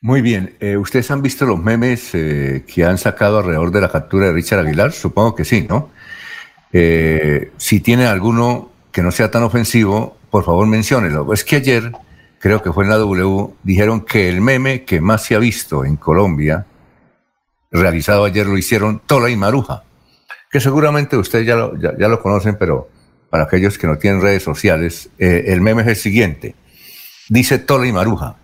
Muy 0.00 0.22
bien, 0.22 0.54
eh, 0.60 0.76
¿ustedes 0.76 1.10
han 1.10 1.22
visto 1.22 1.44
los 1.44 1.60
memes 1.60 2.14
eh, 2.14 2.64
que 2.72 2.84
han 2.84 2.98
sacado 2.98 3.38
alrededor 3.38 3.72
de 3.72 3.80
la 3.80 3.90
captura 3.90 4.26
de 4.26 4.32
Richard 4.32 4.60
Aguilar? 4.60 4.92
Supongo 4.92 5.34
que 5.34 5.44
sí, 5.44 5.66
¿no? 5.68 5.90
Eh, 6.72 7.50
si 7.56 7.80
tienen 7.80 8.06
alguno 8.06 8.70
que 8.92 9.02
no 9.02 9.10
sea 9.10 9.30
tan 9.30 9.42
ofensivo, 9.42 10.16
por 10.30 10.44
favor 10.44 10.66
menciónelo. 10.66 11.32
Es 11.32 11.44
que 11.44 11.56
ayer, 11.56 11.92
creo 12.38 12.62
que 12.62 12.72
fue 12.72 12.84
en 12.84 12.90
la 12.90 12.96
W, 12.96 13.54
dijeron 13.64 14.02
que 14.02 14.28
el 14.28 14.40
meme 14.40 14.84
que 14.84 15.00
más 15.00 15.24
se 15.24 15.34
ha 15.34 15.38
visto 15.38 15.84
en 15.84 15.96
Colombia, 15.96 16.64
realizado 17.70 18.24
ayer, 18.24 18.46
lo 18.46 18.56
hicieron 18.58 19.00
Tola 19.06 19.30
y 19.30 19.36
Maruja 19.36 19.84
que 20.50 20.60
seguramente 20.60 21.16
ustedes 21.16 21.46
ya 21.46 21.56
lo, 21.56 21.76
ya, 21.76 22.08
lo 22.08 22.20
conocen, 22.20 22.56
pero 22.58 22.88
para 23.30 23.44
aquellos 23.44 23.76
que 23.76 23.86
no 23.86 23.98
tienen 23.98 24.22
redes 24.22 24.42
sociales, 24.42 25.10
eh, 25.18 25.44
el 25.48 25.60
meme 25.60 25.82
es 25.82 25.88
el 25.88 25.96
siguiente. 25.96 26.54
Dice 27.28 27.58
Tola 27.58 27.86
y 27.86 27.92
Maruja, 27.92 28.36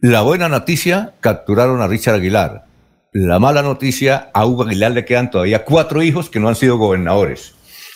la 0.00 0.22
buena 0.22 0.48
noticia, 0.48 1.14
capturaron 1.20 1.80
a 1.80 1.86
Richard 1.86 2.16
Aguilar. 2.16 2.66
La 3.12 3.38
mala 3.38 3.62
noticia, 3.62 4.30
a 4.34 4.44
Hugo 4.44 4.64
Aguilar 4.64 4.92
le 4.92 5.04
quedan 5.04 5.30
todavía 5.30 5.64
cuatro 5.64 6.02
hijos 6.02 6.28
que 6.28 6.40
no 6.40 6.48
han 6.48 6.56
sido 6.56 6.76
gobernadores. 6.76 7.54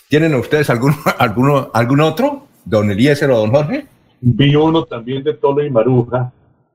¿Tienen 0.09 0.35
ustedes 0.35 0.71
alguno, 0.71 0.97
alguno, 1.19 1.71
algún 1.75 2.01
otro? 2.01 2.47
¿Don 2.65 2.91
Eliezer 2.91 3.31
o 3.31 3.39
don 3.39 3.51
Jorge? 3.51 3.87
Vi 4.21 4.55
uno 4.55 4.85
también 4.85 5.25
de 5.25 5.35
Tola 5.35 5.65
y 5.65 5.71
Maruja 5.71 6.33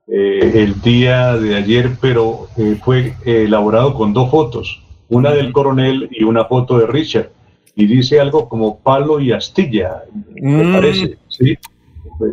eh, 0.08 0.52
el 0.54 0.80
día 0.80 1.36
de 1.36 1.56
ayer, 1.56 1.96
pero 2.00 2.48
eh, 2.56 2.78
fue 2.82 3.14
elaborado 3.24 3.94
con 3.94 4.12
dos 4.12 4.30
fotos 4.30 4.82
una 5.08 5.30
del 5.30 5.52
coronel 5.52 6.08
y 6.10 6.24
una 6.24 6.44
foto 6.44 6.78
de 6.78 6.86
Richard. 6.86 7.30
Y 7.74 7.86
dice 7.86 8.20
algo 8.20 8.48
como 8.48 8.78
palo 8.78 9.20
y 9.20 9.32
astilla, 9.32 10.04
me 10.34 10.64
mm. 10.64 10.72
parece. 10.72 11.18
¿sí? 11.28 11.58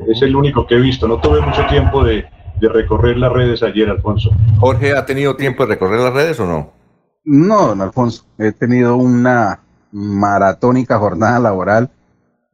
Es 0.07 0.21
el 0.21 0.35
único 0.35 0.65
que 0.65 0.75
he 0.75 0.79
visto. 0.79 1.07
No 1.07 1.19
tuve 1.19 1.41
mucho 1.41 1.65
tiempo 1.67 2.03
de, 2.03 2.25
recorrer 2.61 3.17
las 3.17 3.33
redes 3.33 3.61
ayer, 3.61 3.89
Alfonso. 3.89 4.29
Jorge, 4.57 4.95
¿ha 4.95 5.05
tenido 5.05 5.35
tiempo 5.35 5.65
de 5.65 5.73
recorrer 5.73 5.99
las 5.99 6.13
redes 6.13 6.39
o 6.39 6.45
no? 6.45 6.71
No, 7.25 7.67
don 7.67 7.81
Alfonso. 7.81 8.23
He 8.37 8.53
tenido 8.53 8.95
una 8.95 9.59
maratónica 9.91 10.97
jornada 10.97 11.39
laboral 11.39 11.89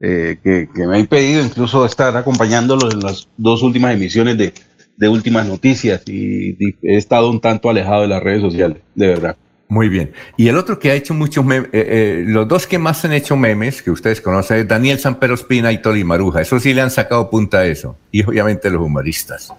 eh, 0.01 0.39
que, 0.43 0.67
me 0.87 0.95
ha 0.95 0.99
impedido 0.99 1.43
incluso 1.43 1.85
estar 1.85 2.17
acompañándolo 2.17 2.89
en 2.89 3.01
las 3.01 3.27
dos 3.37 3.61
últimas 3.61 3.93
emisiones 3.93 4.35
de, 4.39 4.51
de 4.99 5.07
últimas 5.07 5.47
noticias 5.47 6.03
y 6.07 6.57
he 6.83 6.97
estado 6.97 7.29
un 7.29 7.39
tanto 7.39 7.69
alejado 7.69 8.01
de 8.01 8.09
las 8.09 8.21
redes 8.21 8.41
sociales, 8.41 8.79
de 8.95 9.07
verdad. 9.07 9.37
Muy 9.69 9.87
bien. 9.87 10.11
Y 10.35 10.49
el 10.49 10.57
otro 10.57 10.77
que 10.77 10.91
ha 10.91 10.95
hecho 10.95 11.13
muchos 11.13 11.45
memes, 11.45 11.69
eh, 11.71 11.85
eh, 11.87 12.23
los 12.27 12.47
dos 12.47 12.67
que 12.67 12.79
más 12.79 13.05
han 13.05 13.13
hecho 13.13 13.37
memes, 13.37 13.81
que 13.81 13.91
ustedes 13.91 14.19
conocen, 14.19 14.57
es 14.57 14.67
Daniel 14.67 14.99
Sanpero 14.99 15.35
Espina 15.35 15.71
y 15.71 15.81
Toli 15.81 16.03
Maruja. 16.03 16.41
Eso 16.41 16.59
sí 16.59 16.73
le 16.73 16.81
han 16.81 16.91
sacado 16.91 17.29
punta 17.29 17.59
a 17.59 17.65
eso. 17.65 17.95
Y 18.11 18.23
obviamente 18.23 18.69
los 18.69 18.81
humoristas 18.81 19.53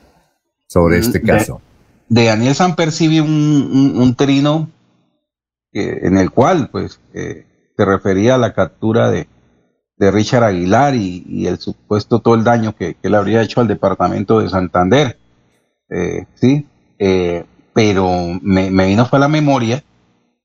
sobre 0.66 0.98
mm, 0.98 1.00
este 1.00 1.22
caso. 1.22 1.62
De, 2.08 2.24
Daniel 2.24 2.54
Samper 2.54 2.92
sí 2.92 3.08
vi 3.08 3.20
un, 3.20 4.14
trino 4.16 4.68
en 5.72 6.18
el 6.18 6.30
cual 6.32 6.68
pues 6.70 7.00
eh, 7.14 7.46
se 7.76 7.84
refería 7.84 8.34
a 8.34 8.38
la 8.38 8.52
captura 8.52 9.10
de, 9.10 9.26
Richard 9.96 10.44
Aguilar 10.44 10.94
y, 10.96 11.46
el 11.46 11.58
supuesto 11.58 12.20
todo 12.20 12.34
el 12.34 12.42
daño 12.42 12.74
que, 12.74 12.94
que, 12.94 13.10
le 13.10 13.16
habría 13.16 13.42
hecho 13.42 13.60
al 13.60 13.68
departamento 13.68 14.40
de 14.40 14.48
Santander. 14.48 15.19
Sí, 16.34 16.66
pero 17.72 18.38
me, 18.42 18.70
me 18.70 18.86
vino 18.86 19.06
fue 19.06 19.18
a 19.18 19.20
la 19.20 19.28
memoria 19.28 19.82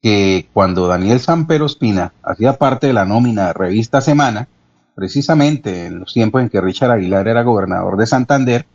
que 0.02 0.48
cuando 0.54 0.88
Daniel 0.88 1.20
Sampero 1.20 1.66
Espina 1.66 2.14
hacía 2.24 2.58
parte 2.58 2.88
de 2.88 2.94
la 2.94 3.06
nómina 3.06 3.48
de 3.48 3.54
Revista 3.54 4.02
Semana, 4.02 4.48
precisamente 4.96 5.88
en 5.88 6.00
los 6.00 6.14
tiempos 6.14 6.42
en 6.42 6.50
que 6.50 6.62
Richard 6.62 6.92
Aguilar 6.92 7.28
era 7.28 7.44
gobernador 7.44 7.98
de 7.98 8.06
Santander, 8.06 8.66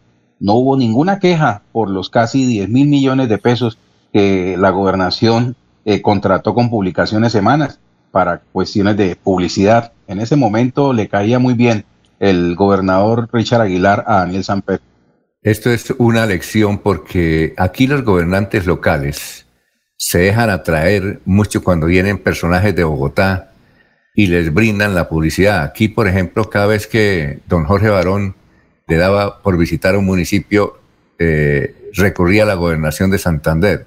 no 0.40 0.54
hubo 0.54 0.76
ninguna 0.76 1.18
queja 1.18 1.62
por 1.70 1.90
los 1.90 2.10
casi 2.10 2.46
10 2.46 2.68
mil 2.68 2.88
millones 2.88 3.28
de 3.28 3.38
pesos 3.38 3.78
que 4.12 4.56
la 4.58 4.70
gobernación 4.70 5.54
eh, 5.84 6.02
contrató 6.02 6.54
con 6.54 6.68
publicaciones 6.68 7.32
semanas 7.32 7.78
para 8.10 8.40
cuestiones 8.52 8.96
de 8.96 9.16
publicidad. 9.16 9.92
En 10.08 10.20
ese 10.20 10.36
momento 10.36 10.92
le 10.92 11.08
caía 11.08 11.38
muy 11.38 11.54
bien 11.54 11.84
el 12.18 12.54
gobernador 12.56 13.28
Richard 13.32 13.60
Aguilar 13.62 14.04
a 14.06 14.16
Daniel 14.16 14.44
Samper. 14.44 14.80
Esto 15.42 15.70
es 15.70 15.94
una 15.96 16.26
lección 16.26 16.78
porque 16.78 17.54
aquí 17.56 17.86
los 17.86 18.04
gobernantes 18.04 18.66
locales 18.66 19.46
se 19.96 20.18
dejan 20.18 20.50
atraer 20.50 21.20
mucho 21.24 21.64
cuando 21.64 21.86
vienen 21.86 22.18
personajes 22.18 22.76
de 22.76 22.84
Bogotá 22.84 23.52
y 24.14 24.26
les 24.26 24.52
brindan 24.52 24.94
la 24.94 25.08
publicidad. 25.08 25.62
Aquí, 25.62 25.88
por 25.88 26.08
ejemplo, 26.08 26.50
cada 26.50 26.66
vez 26.66 26.86
que 26.86 27.38
don 27.48 27.64
Jorge 27.64 27.88
Barón 27.88 28.34
le 28.86 28.96
daba 28.98 29.40
por 29.40 29.56
visitar 29.56 29.96
un 29.96 30.04
municipio, 30.04 30.78
eh, 31.18 31.90
recurría 31.94 32.42
a 32.42 32.46
la 32.46 32.54
gobernación 32.54 33.10
de 33.10 33.16
Santander. 33.16 33.86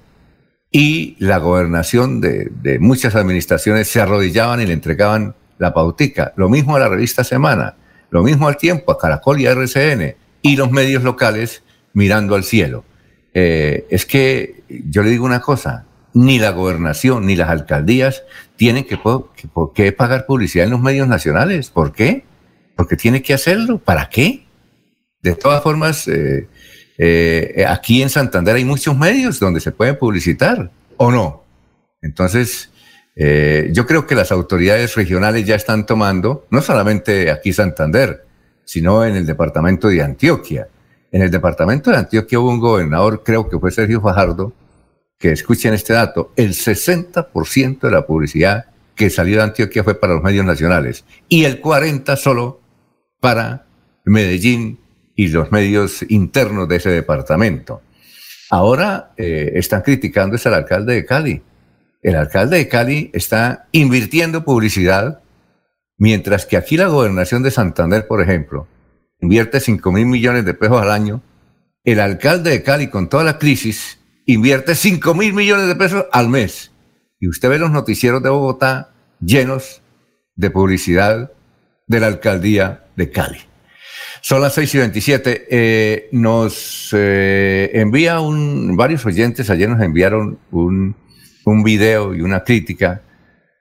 Y 0.72 1.14
la 1.20 1.38
gobernación 1.38 2.20
de, 2.20 2.50
de, 2.62 2.80
muchas 2.80 3.14
administraciones 3.14 3.86
se 3.86 4.00
arrodillaban 4.00 4.60
y 4.60 4.66
le 4.66 4.72
entregaban 4.72 5.36
la 5.58 5.72
pautica. 5.72 6.32
Lo 6.34 6.48
mismo 6.48 6.74
a 6.74 6.80
la 6.80 6.88
revista 6.88 7.22
Semana, 7.22 7.76
lo 8.10 8.24
mismo 8.24 8.48
al 8.48 8.56
tiempo, 8.56 8.90
a 8.90 8.98
Caracol 8.98 9.40
y 9.40 9.46
a 9.46 9.52
RCN, 9.52 10.16
y 10.44 10.56
los 10.56 10.70
medios 10.70 11.02
locales 11.02 11.64
mirando 11.94 12.34
al 12.36 12.44
cielo. 12.44 12.84
eh, 13.32 13.86
es 13.90 14.06
que 14.06 14.62
yo 14.68 15.02
le 15.02 15.10
digo 15.10 15.24
una 15.24 15.40
cosa, 15.40 15.86
ni 16.12 16.38
la 16.38 16.50
gobernación 16.50 17.26
ni 17.26 17.34
las 17.34 17.48
alcaldías 17.48 18.22
tienen 18.56 18.84
que, 18.84 19.92
pagar 19.92 20.26
publicidad 20.26 20.66
en 20.66 20.70
los 20.70 20.80
medios 20.80 21.08
nacionales. 21.08 21.70
¿Por 21.70 21.92
qué? 21.92 22.24
Porque 22.76 22.96
tiene 22.96 23.22
que 23.22 23.34
hacerlo. 23.34 23.78
¿Para 23.78 24.08
qué? 24.08 24.46
De 25.22 25.34
todas 25.34 25.62
formas, 25.62 26.06
eh, 26.06 26.46
eh, 26.98 27.64
aquí 27.66 28.02
en 28.02 28.10
Santander 28.10 28.54
hay 28.54 28.64
muchos 28.64 28.96
medios 28.96 29.40
donde 29.40 29.60
se 29.60 29.72
puede 29.72 29.94
publicitar, 29.94 30.70
¿o 30.98 31.10
no? 31.10 31.42
Entonces, 32.02 32.70
eh, 33.16 33.70
yo 33.72 33.86
creo 33.86 34.06
que 34.06 34.14
las 34.14 34.30
autoridades 34.30 34.94
regionales 34.94 35.46
ya 35.46 35.54
están 35.54 35.86
tomando, 35.86 36.46
no 36.50 36.60
solamente 36.60 37.30
aquí 37.30 37.52
Santander, 37.52 38.23
sino 38.64 39.04
en 39.04 39.16
el 39.16 39.26
departamento 39.26 39.88
de 39.88 40.02
Antioquia. 40.02 40.68
En 41.10 41.22
el 41.22 41.30
departamento 41.30 41.90
de 41.90 41.98
Antioquia 41.98 42.40
hubo 42.40 42.50
un 42.50 42.60
gobernador, 42.60 43.22
creo 43.24 43.48
que 43.48 43.58
fue 43.58 43.70
Sergio 43.70 44.00
Fajardo, 44.00 44.52
que 45.18 45.32
escuchen 45.32 45.74
este 45.74 45.92
dato, 45.92 46.32
el 46.36 46.50
60% 46.50 47.80
de 47.80 47.90
la 47.90 48.06
publicidad 48.06 48.66
que 48.94 49.10
salió 49.10 49.38
de 49.38 49.44
Antioquia 49.44 49.82
fue 49.84 49.98
para 49.98 50.14
los 50.14 50.22
medios 50.22 50.44
nacionales 50.44 51.04
y 51.28 51.44
el 51.44 51.60
40% 51.60 52.16
solo 52.16 52.60
para 53.20 53.66
Medellín 54.04 54.78
y 55.16 55.28
los 55.28 55.50
medios 55.50 56.04
internos 56.08 56.68
de 56.68 56.76
ese 56.76 56.90
departamento. 56.90 57.80
Ahora 58.50 59.12
eh, 59.16 59.52
están 59.54 59.82
criticando 59.82 60.36
es 60.36 60.46
al 60.46 60.54
alcalde 60.54 60.94
de 60.94 61.04
Cali. 61.06 61.42
El 62.02 62.16
alcalde 62.16 62.58
de 62.58 62.68
Cali 62.68 63.10
está 63.14 63.66
invirtiendo 63.72 64.44
publicidad, 64.44 65.22
mientras 65.98 66.46
que 66.46 66.56
aquí 66.56 66.76
la 66.76 66.88
gobernación 66.88 67.42
de 67.42 67.50
Santander, 67.50 68.06
por 68.06 68.20
ejemplo, 68.20 68.68
invierte 69.20 69.60
5 69.60 69.92
mil 69.92 70.06
millones 70.06 70.44
de 70.44 70.54
pesos 70.54 70.80
al 70.80 70.90
año. 70.90 71.22
El 71.84 72.00
alcalde 72.00 72.50
de 72.50 72.62
Cali, 72.62 72.88
con 72.88 73.08
toda 73.08 73.24
la 73.24 73.38
crisis, 73.38 73.98
invierte 74.26 74.74
5 74.74 75.14
mil 75.14 75.32
millones 75.32 75.68
de 75.68 75.76
pesos 75.76 76.06
al 76.12 76.28
mes. 76.28 76.72
Y 77.20 77.28
usted 77.28 77.48
ve 77.48 77.58
los 77.58 77.70
noticieros 77.70 78.22
de 78.22 78.30
Bogotá 78.30 78.94
llenos 79.20 79.82
de 80.36 80.50
publicidad 80.50 81.32
de 81.86 82.00
la 82.00 82.06
alcaldía 82.06 82.86
de 82.96 83.10
Cali. 83.10 83.38
Son 84.20 84.40
las 84.40 84.54
6 84.54 84.74
y 84.74 84.78
27. 84.78 85.46
Eh, 85.50 86.08
nos 86.12 86.90
eh, 86.92 87.70
envía 87.74 88.20
un, 88.20 88.76
varios 88.76 89.04
oyentes, 89.04 89.50
ayer 89.50 89.68
nos 89.68 89.82
enviaron 89.82 90.38
un, 90.50 90.96
un 91.44 91.62
video 91.62 92.14
y 92.14 92.22
una 92.22 92.42
crítica 92.42 93.02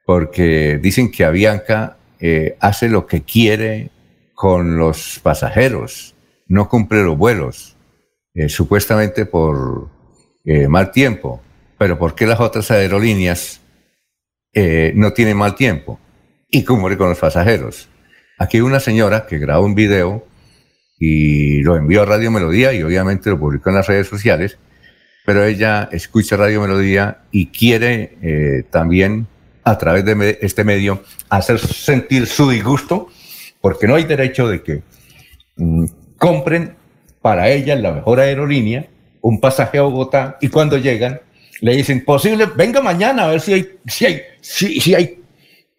porque 0.05 0.79
dicen 0.81 1.11
que 1.11 1.25
Avianca 1.25 1.97
eh, 2.23 2.55
hace 2.61 2.87
lo 2.87 3.05
que 3.05 3.23
quiere 3.23 3.91
con 4.33 4.77
los 4.77 5.19
pasajeros, 5.21 6.15
no 6.47 6.69
cumple 6.69 7.03
los 7.03 7.17
vuelos, 7.17 7.75
supuestamente 8.47 9.27
por 9.27 9.89
mal 10.67 10.91
tiempo. 10.91 11.41
Pero 11.77 11.99
¿por 11.99 12.15
qué 12.15 12.25
las 12.25 12.39
otras 12.39 12.71
aerolíneas 12.71 13.61
no 14.95 15.13
tienen 15.13 15.37
mal 15.37 15.53
tiempo? 15.53 15.99
Y 16.49 16.63
cumple 16.63 16.97
con 16.97 17.09
los 17.09 17.19
pasajeros. 17.19 17.89
Aquí 18.39 18.59
una 18.59 18.79
señora 18.79 19.27
que 19.27 19.37
grabó 19.37 19.65
un 19.65 19.75
video 19.75 20.25
y 21.05 21.61
lo 21.61 21.75
envió 21.75 22.03
a 22.03 22.05
Radio 22.05 22.31
Melodía 22.31 22.73
y 22.73 22.81
obviamente 22.81 23.29
lo 23.29 23.39
publicó 23.39 23.69
en 23.69 23.75
las 23.75 23.87
redes 23.87 24.07
sociales, 24.07 24.57
pero 25.25 25.43
ella 25.43 25.89
escucha 25.91 26.37
Radio 26.37 26.61
Melodía 26.61 27.23
y 27.31 27.47
quiere 27.47 28.17
eh, 28.21 28.63
también 28.69 29.27
a 29.63 29.77
través 29.77 30.05
de 30.05 30.39
este 30.41 30.63
medio 30.63 31.03
hacer 31.29 31.59
sentir 31.59 32.27
su 32.27 32.49
disgusto, 32.49 33.07
porque 33.61 33.87
no 33.87 33.95
hay 33.95 34.03
derecho 34.03 34.47
de 34.47 34.61
que 34.61 34.83
mm, 35.57 35.85
compren 36.17 36.75
para 37.21 37.49
ella 37.49 37.75
la 37.75 37.91
mejor 37.91 38.19
aerolínea 38.19 38.87
un 39.21 39.39
pasaje 39.39 39.77
a 39.77 39.83
Bogotá 39.83 40.37
y 40.41 40.49
cuando 40.49 40.77
llegan 40.77 41.21
le 41.61 41.75
dicen, 41.77 42.03
posible, 42.03 42.47
venga 42.57 42.81
mañana 42.81 43.23
a 43.23 43.27
ver 43.27 43.39
si 43.39 43.53
hay, 43.53 43.69
si 43.87 44.05
hay, 44.05 44.21
si, 44.41 44.81
si 44.81 44.93
hay 44.93 45.21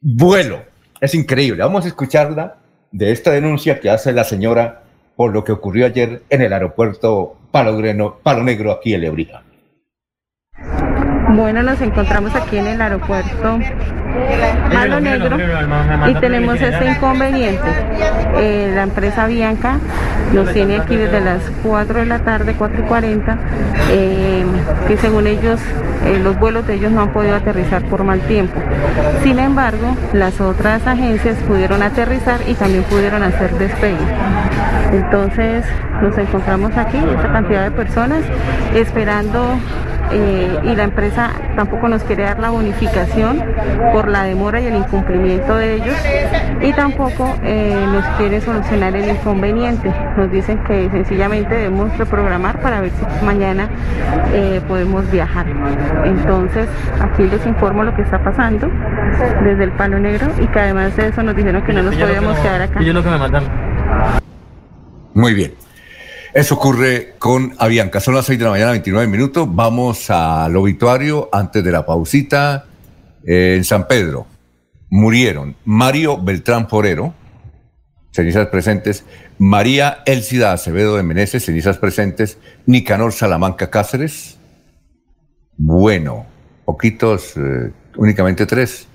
vuelo. 0.01 0.65
Es 0.99 1.15
increíble. 1.15 1.63
Vamos 1.63 1.85
a 1.85 1.89
escucharla 1.89 2.57
de 2.91 3.13
esta 3.13 3.33
denuncia 3.33 3.79
que 3.81 3.91
hace 3.91 4.13
la 4.13 4.25
señora 4.25 4.83
por 5.15 5.33
lo 5.33 5.45
que 5.45 5.53
ocurrió 5.53 5.85
ayer 5.85 6.23
en 6.31 6.41
el 6.41 6.53
aeropuerto 6.53 7.37
Palo, 7.51 8.21
Palo 8.23 8.43
Negro 8.43 8.73
aquí 8.73 8.95
en 8.95 9.03
Lebrija. 9.03 9.43
Bueno, 11.35 11.65
nos 11.65 11.81
encontramos 11.81 12.33
aquí 12.37 12.59
en 12.59 12.69
el 12.69 12.81
aeropuerto 12.81 13.59
Palo 14.73 15.01
Negro 15.01 15.37
y 16.09 16.15
tenemos 16.15 16.61
este 16.61 16.87
inconveniente. 16.87 17.69
Eh, 18.37 18.71
la 18.73 18.85
empresa 18.85 19.27
Bianca 19.27 19.79
nos 20.33 20.53
tiene 20.53 20.77
aquí 20.77 20.97
desde 20.97 21.21
las 21.21 21.43
4 21.65 22.01
de 22.01 22.07
la 22.07 22.21
tarde, 22.21 22.55
4 22.57 22.85
y 22.85 22.87
40, 22.87 23.39
eh, 23.91 24.45
que 24.87 24.97
según 24.97 25.27
ellos 25.27 25.61
eh, 26.07 26.21
los 26.23 26.39
vuelos 26.39 26.67
de 26.69 26.75
ellos 26.75 26.93
no 26.93 27.03
han 27.03 27.13
podido 27.13 27.35
aterrizar 27.35 27.83
por 27.87 28.05
mal 28.05 28.21
tiempo. 28.21 28.61
Sin 29.25 29.41
embargo, 29.41 29.97
las 30.13 30.41
otras 30.41 30.87
agencias 30.87 31.37
pudieron 31.49 31.83
aterrizar 31.83 32.39
y 32.47 32.55
también 32.55 32.85
pudieron 32.85 33.25
hacer 33.25 33.53
despegue. 33.59 33.97
Entonces 34.93 35.65
nos 36.01 36.17
encontramos 36.17 36.77
aquí, 36.77 36.99
esta 36.99 37.33
cantidad 37.33 37.65
de 37.65 37.71
personas, 37.73 38.21
esperando 38.75 39.59
eh, 40.13 40.59
y 40.65 40.77
la 40.77 40.85
empresa 40.85 41.31
tampoco 41.57 41.89
nos 41.89 42.03
quiere 42.05 42.25
dar 42.25 42.39
la 42.39 42.51
bonificación 42.51 43.43
por 43.93 44.09
la 44.09 44.25
demora 44.25 44.61
y 44.61 44.67
el 44.67 44.77
incumplimiento 44.77 45.57
de 45.57 45.75
ellos 45.75 45.97
y 46.61 46.73
tampoco 46.73 47.37
eh, 47.43 47.75
nos 47.93 48.05
quiere 48.17 48.41
solucionar 48.41 48.95
el 48.97 49.09
inconveniente. 49.09 49.93
Nos 50.17 50.31
dicen 50.31 50.63
que 50.65 50.89
sencillamente 50.91 51.55
debemos 51.55 51.97
reprogramar 51.99 52.61
para 52.61 52.81
ver 52.81 52.91
si 52.91 53.25
mañana 53.25 53.69
eh, 54.33 54.61
podemos 54.67 55.11
viajar. 55.11 55.47
Entonces 56.05 56.69
aquí 57.01 57.25
les 57.25 57.45
informo 57.47 57.85
lo 57.85 57.95
que 57.95 58.03
está 58.03 58.23
pasando 58.23 58.71
desde 59.43 59.65
el 59.65 59.73
Palo 59.73 59.99
Negro 59.99 60.29
y 60.41 60.47
que 60.47 60.61
además 60.61 60.97
de 60.97 61.09
eso 61.09 61.23
nos 61.23 61.37
dijeron 61.37 61.63
que 61.63 61.73
no 61.73 61.83
nos 61.83 61.95
podíamos 61.95 62.39
quedar 62.39 62.63
acá. 62.63 62.81
Muy 65.15 65.35
bien. 65.35 65.53
Eso 66.35 66.57
ocurre 66.57 67.15
con 67.21 67.55
Avianca. 67.59 68.01
Son 68.01 68.13
las 68.13 68.27
6 68.27 68.41
de 68.41 68.45
la 68.45 68.51
mañana, 68.51 68.73
29 68.73 69.07
minutos. 69.07 69.47
Vamos 69.49 70.11
al 70.11 70.57
obituario 70.57 71.29
antes 71.33 71.63
de 71.63 71.71
la 71.71 71.87
pausita. 71.87 72.65
en 73.25 73.63
San 73.63 73.87
Pedro 73.87 74.27
murieron 74.91 75.55
Mario 75.65 76.21
Beltrán 76.21 76.69
Forero, 76.69 77.15
cenizas 78.11 78.49
presentes, 78.49 79.05
María 79.39 80.03
Elcida 80.07 80.53
Acevedo 80.53 80.97
de 80.97 81.05
Meneses, 81.05 81.45
cenizas 81.45 81.79
presentes, 81.79 82.37
Nicanor 82.67 83.13
Salamanca 83.13 83.71
Cáceres. 83.71 84.37
Bueno, 85.57 86.27
poquitos, 86.65 87.37
eh, 87.37 87.71
únicamente 87.97 88.45
tres, 88.45 88.89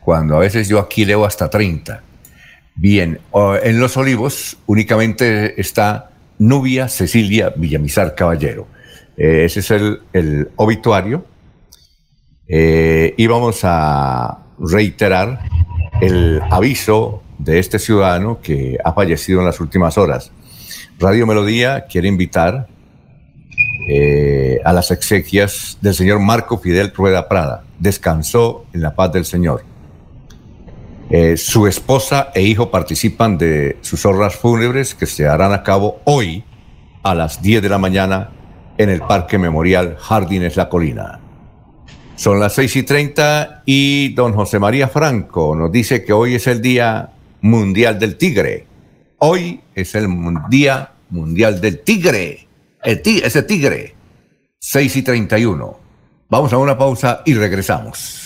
cuando 0.00 0.36
a 0.36 0.40
veces 0.40 0.66
yo 0.66 0.78
aquí 0.78 1.04
leo 1.04 1.26
hasta 1.26 1.50
30. 1.50 2.02
Bien, 2.74 3.20
en 3.62 3.80
Los 3.80 3.98
Olivos 3.98 4.56
únicamente 4.64 5.60
está 5.60 6.10
Nubia 6.38 6.88
Cecilia 6.88 7.52
Villamizar 7.56 8.14
Caballero. 8.14 8.66
Eh, 9.16 9.44
ese 9.44 9.60
es 9.60 9.70
el, 9.70 10.50
obituario. 10.56 11.24
Eh, 12.48 13.14
y 13.16 13.26
vamos 13.26 13.60
a 13.64 14.38
reiterar 14.58 15.40
el 16.00 16.40
aviso 16.50 17.22
de 17.38 17.58
este 17.58 17.78
ciudadano 17.78 18.40
que 18.40 18.78
ha 18.84 18.92
fallecido 18.92 19.40
en 19.40 19.46
las 19.46 19.60
últimas 19.60 19.98
horas. 19.98 20.30
Radio 20.98 21.26
Melodía 21.26 21.86
quiere 21.86 22.08
invitar 22.08 22.68
eh, 23.88 24.60
a 24.64 24.72
las 24.72 24.90
exequias 24.90 25.78
del 25.80 25.94
señor 25.94 26.20
Marco 26.20 26.58
Fidel 26.58 26.92
Rueda 26.94 27.28
Prada. 27.28 27.64
Descansó 27.78 28.66
en 28.72 28.82
la 28.82 28.94
paz 28.94 29.12
del 29.12 29.24
Señor. 29.24 29.75
Eh, 31.08 31.36
su 31.36 31.66
esposa 31.66 32.30
e 32.34 32.42
hijo 32.42 32.70
participan 32.70 33.38
de 33.38 33.78
sus 33.80 34.04
honras 34.04 34.34
fúnebres 34.34 34.94
que 34.94 35.06
se 35.06 35.26
harán 35.26 35.52
a 35.52 35.62
cabo 35.62 36.00
hoy 36.04 36.44
a 37.04 37.14
las 37.14 37.40
10 37.40 37.62
de 37.62 37.68
la 37.68 37.78
mañana 37.78 38.30
en 38.76 38.90
el 38.90 39.00
Parque 39.02 39.38
Memorial 39.38 39.96
Jardines 39.98 40.56
La 40.56 40.68
Colina. 40.68 41.20
Son 42.16 42.40
las 42.40 42.54
6 42.54 42.76
y 42.76 42.82
30 42.82 43.62
y 43.66 44.14
don 44.14 44.32
José 44.32 44.58
María 44.58 44.88
Franco 44.88 45.54
nos 45.54 45.70
dice 45.70 46.04
que 46.04 46.12
hoy 46.12 46.34
es 46.34 46.46
el 46.46 46.60
Día 46.60 47.10
Mundial 47.40 47.98
del 47.98 48.16
Tigre. 48.16 48.66
Hoy 49.18 49.60
es 49.74 49.94
el 49.94 50.08
Día 50.48 50.92
Mundial 51.10 51.60
del 51.60 51.80
Tigre. 51.80 52.48
El 52.82 53.02
ese 53.04 53.42
tigre. 53.42 53.94
6 54.58 54.96
y 54.96 55.02
31. 55.02 55.78
Vamos 56.28 56.52
a 56.52 56.58
una 56.58 56.76
pausa 56.76 57.22
y 57.24 57.34
regresamos. 57.34 58.25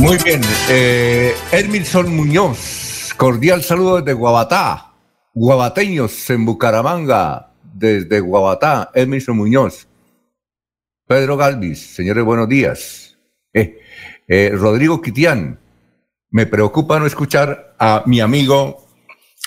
Muy 0.00 0.16
bien, 0.24 0.40
eh, 0.70 1.34
Muñoz, 2.06 3.12
cordial 3.16 3.64
saludo 3.64 4.00
desde 4.00 4.12
Guabatá, 4.12 4.92
guabateños 5.34 6.30
en 6.30 6.44
Bucaramanga, 6.44 7.50
desde 7.62 8.20
Guabatá, 8.20 8.90
Ermilson 8.94 9.36
Muñoz. 9.36 9.88
Pedro 11.04 11.36
Galvis, 11.36 11.94
señores, 11.94 12.24
buenos 12.24 12.48
días. 12.48 13.18
Eh, 13.52 13.80
eh, 14.28 14.52
Rodrigo 14.54 15.02
Quitián, 15.02 15.58
me 16.30 16.46
preocupa 16.46 17.00
no 17.00 17.06
escuchar 17.06 17.74
a 17.78 18.04
mi 18.06 18.20
amigo 18.20 18.86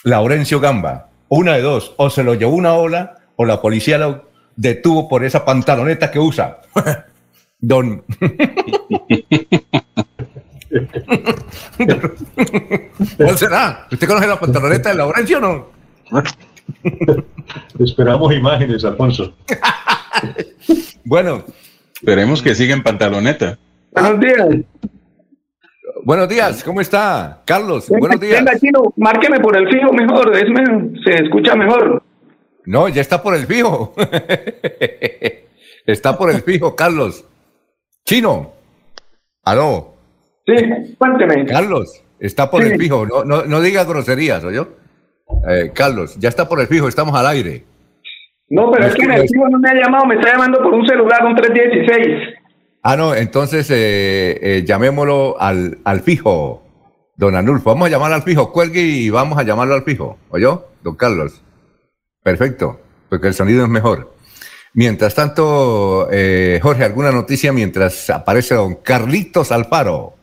Laurencio 0.03 0.59
Gamba. 0.59 1.09
Una 1.29 1.53
de 1.55 1.61
dos, 1.61 1.93
o 1.95 2.09
se 2.09 2.23
lo 2.23 2.33
llevó 2.33 2.55
una 2.55 2.73
ola 2.73 3.19
o 3.37 3.45
la 3.45 3.61
policía 3.61 3.97
lo 3.97 4.29
detuvo 4.57 5.07
por 5.07 5.23
esa 5.23 5.45
pantaloneta 5.45 6.11
que 6.11 6.19
usa. 6.19 6.59
Don. 7.59 8.03
¿Cuál 13.17 13.37
será? 13.37 13.87
¿Usted 13.91 14.07
conoce 14.07 14.27
la 14.27 14.39
pantaloneta 14.39 14.89
de 14.89 14.95
Laurencio 14.95 15.37
o 15.37 15.41
no? 15.41 15.67
Esperamos 17.79 18.33
imágenes, 18.33 18.85
Alfonso. 18.85 19.33
bueno. 21.03 21.43
Esperemos 21.95 22.41
que 22.41 22.55
siga 22.55 22.73
en 22.73 22.83
pantaloneta. 22.83 23.59
Buenos 23.91 24.19
días. 24.19 24.47
Buenos 26.03 26.27
días, 26.29 26.63
¿cómo 26.63 26.81
está? 26.81 27.43
Carlos, 27.45 27.87
buenos 27.87 28.19
días. 28.19 28.43
Venga, 28.43 28.57
Chino, 28.57 28.91
márqueme 28.97 29.39
por 29.39 29.55
el 29.55 29.69
fijo 29.69 29.93
mejor, 29.93 30.35
es 30.35 30.49
mejor, 30.49 30.91
se 31.03 31.23
escucha 31.23 31.55
mejor. 31.55 32.01
No, 32.65 32.89
ya 32.89 33.01
está 33.01 33.21
por 33.21 33.35
el 33.35 33.45
fijo. 33.45 33.93
está 35.85 36.17
por 36.17 36.31
el 36.31 36.41
fijo, 36.41 36.75
Carlos. 36.75 37.23
Chino. 38.03 38.51
Aló. 39.43 39.90
Sí, 40.45 40.95
cuénteme. 40.97 41.45
Carlos, 41.45 42.03
está 42.19 42.49
por 42.49 42.63
el 42.63 42.77
fijo. 42.79 43.05
No, 43.05 43.23
no, 43.23 43.43
no 43.45 43.61
diga 43.61 43.83
groserías, 43.83 44.43
¿oyó? 44.43 44.69
Eh, 45.47 45.71
Carlos, 45.73 46.15
ya 46.19 46.29
está 46.29 46.47
por 46.47 46.59
el 46.59 46.67
fijo, 46.67 46.87
estamos 46.87 47.15
al 47.15 47.27
aire. 47.27 47.63
No, 48.49 48.69
pero 48.71 48.85
es 48.85 48.95
que 48.95 49.03
en 49.03 49.13
el 49.13 49.21
fijo 49.21 49.47
no 49.49 49.59
me 49.59 49.69
ha 49.69 49.73
llamado, 49.75 50.05
me 50.05 50.15
está 50.15 50.33
llamando 50.33 50.61
por 50.61 50.73
un 50.73 50.85
celular, 50.85 51.25
un 51.25 51.35
316. 51.35 52.37
Ah, 52.83 52.97
no, 52.97 53.15
entonces 53.15 53.69
eh, 53.69 54.39
eh, 54.41 54.63
llamémoslo 54.65 55.39
al, 55.39 55.77
al 55.83 56.01
fijo, 56.01 56.63
don 57.15 57.35
Anulfo. 57.35 57.69
Vamos 57.69 57.87
a 57.87 57.91
llamar 57.91 58.11
al 58.11 58.23
fijo, 58.23 58.51
cuelgue 58.51 58.81
y 58.81 59.09
vamos 59.09 59.37
a 59.37 59.43
llamarlo 59.43 59.75
al 59.75 59.83
fijo. 59.83 60.17
¿Oyó, 60.29 60.67
don 60.83 60.95
Carlos? 60.95 61.41
Perfecto, 62.23 62.79
porque 63.09 63.27
el 63.27 63.33
sonido 63.33 63.63
es 63.63 63.69
mejor. 63.69 64.13
Mientras 64.73 65.15
tanto, 65.15 66.07
eh, 66.11 66.59
Jorge, 66.61 66.83
¿alguna 66.83 67.11
noticia 67.11 67.51
mientras 67.51 68.09
aparece 68.09 68.55
don 68.55 68.75
Carlitos 68.75 69.51
Alfaro? 69.51 70.15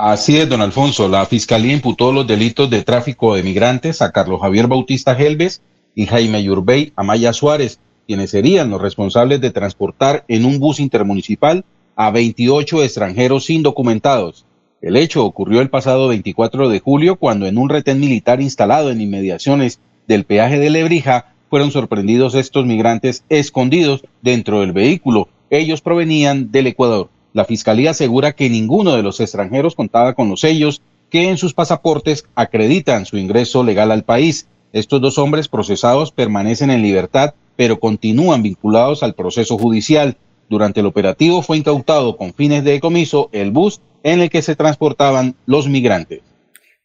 Así 0.00 0.36
es, 0.36 0.48
don 0.48 0.60
Alfonso. 0.60 1.08
La 1.08 1.26
Fiscalía 1.26 1.72
imputó 1.72 2.12
los 2.12 2.24
delitos 2.24 2.70
de 2.70 2.84
tráfico 2.84 3.34
de 3.34 3.42
migrantes 3.42 4.00
a 4.00 4.12
Carlos 4.12 4.40
Javier 4.40 4.68
Bautista 4.68 5.16
Gelves 5.16 5.60
y 5.96 6.06
Jaime 6.06 6.40
Yurbey 6.44 6.92
Amaya 6.94 7.32
Suárez, 7.32 7.80
quienes 8.06 8.30
serían 8.30 8.70
los 8.70 8.80
responsables 8.80 9.40
de 9.40 9.50
transportar 9.50 10.24
en 10.28 10.44
un 10.44 10.60
bus 10.60 10.78
intermunicipal 10.78 11.64
a 11.96 12.12
28 12.12 12.84
extranjeros 12.84 13.50
indocumentados. 13.50 14.46
El 14.80 14.96
hecho 14.96 15.24
ocurrió 15.24 15.60
el 15.60 15.68
pasado 15.68 16.06
24 16.06 16.68
de 16.68 16.78
julio 16.78 17.16
cuando 17.16 17.46
en 17.46 17.58
un 17.58 17.68
retén 17.68 17.98
militar 17.98 18.40
instalado 18.40 18.92
en 18.92 19.00
inmediaciones 19.00 19.80
del 20.06 20.22
peaje 20.22 20.60
de 20.60 20.70
Lebrija 20.70 21.34
fueron 21.50 21.72
sorprendidos 21.72 22.36
estos 22.36 22.66
migrantes 22.66 23.24
escondidos 23.28 24.04
dentro 24.22 24.60
del 24.60 24.70
vehículo, 24.70 25.26
ellos 25.50 25.80
provenían 25.80 26.52
del 26.52 26.68
Ecuador. 26.68 27.10
La 27.32 27.44
fiscalía 27.44 27.90
asegura 27.90 28.32
que 28.32 28.50
ninguno 28.50 28.96
de 28.96 29.02
los 29.02 29.20
extranjeros 29.20 29.74
contaba 29.74 30.14
con 30.14 30.28
los 30.28 30.40
sellos 30.40 30.82
que 31.10 31.28
en 31.28 31.36
sus 31.36 31.54
pasaportes 31.54 32.24
acreditan 32.34 33.06
su 33.06 33.16
ingreso 33.16 33.62
legal 33.64 33.90
al 33.90 34.04
país. 34.04 34.46
Estos 34.72 35.00
dos 35.00 35.18
hombres 35.18 35.48
procesados 35.48 36.10
permanecen 36.10 36.70
en 36.70 36.82
libertad, 36.82 37.34
pero 37.56 37.80
continúan 37.80 38.42
vinculados 38.42 39.02
al 39.02 39.14
proceso 39.14 39.56
judicial. 39.58 40.16
Durante 40.48 40.80
el 40.80 40.86
operativo 40.86 41.42
fue 41.42 41.58
incautado 41.58 42.16
con 42.16 42.34
fines 42.34 42.64
de 42.64 42.72
decomiso 42.72 43.28
el 43.32 43.50
bus 43.50 43.80
en 44.02 44.20
el 44.20 44.30
que 44.30 44.42
se 44.42 44.56
transportaban 44.56 45.34
los 45.46 45.68
migrantes. 45.68 46.20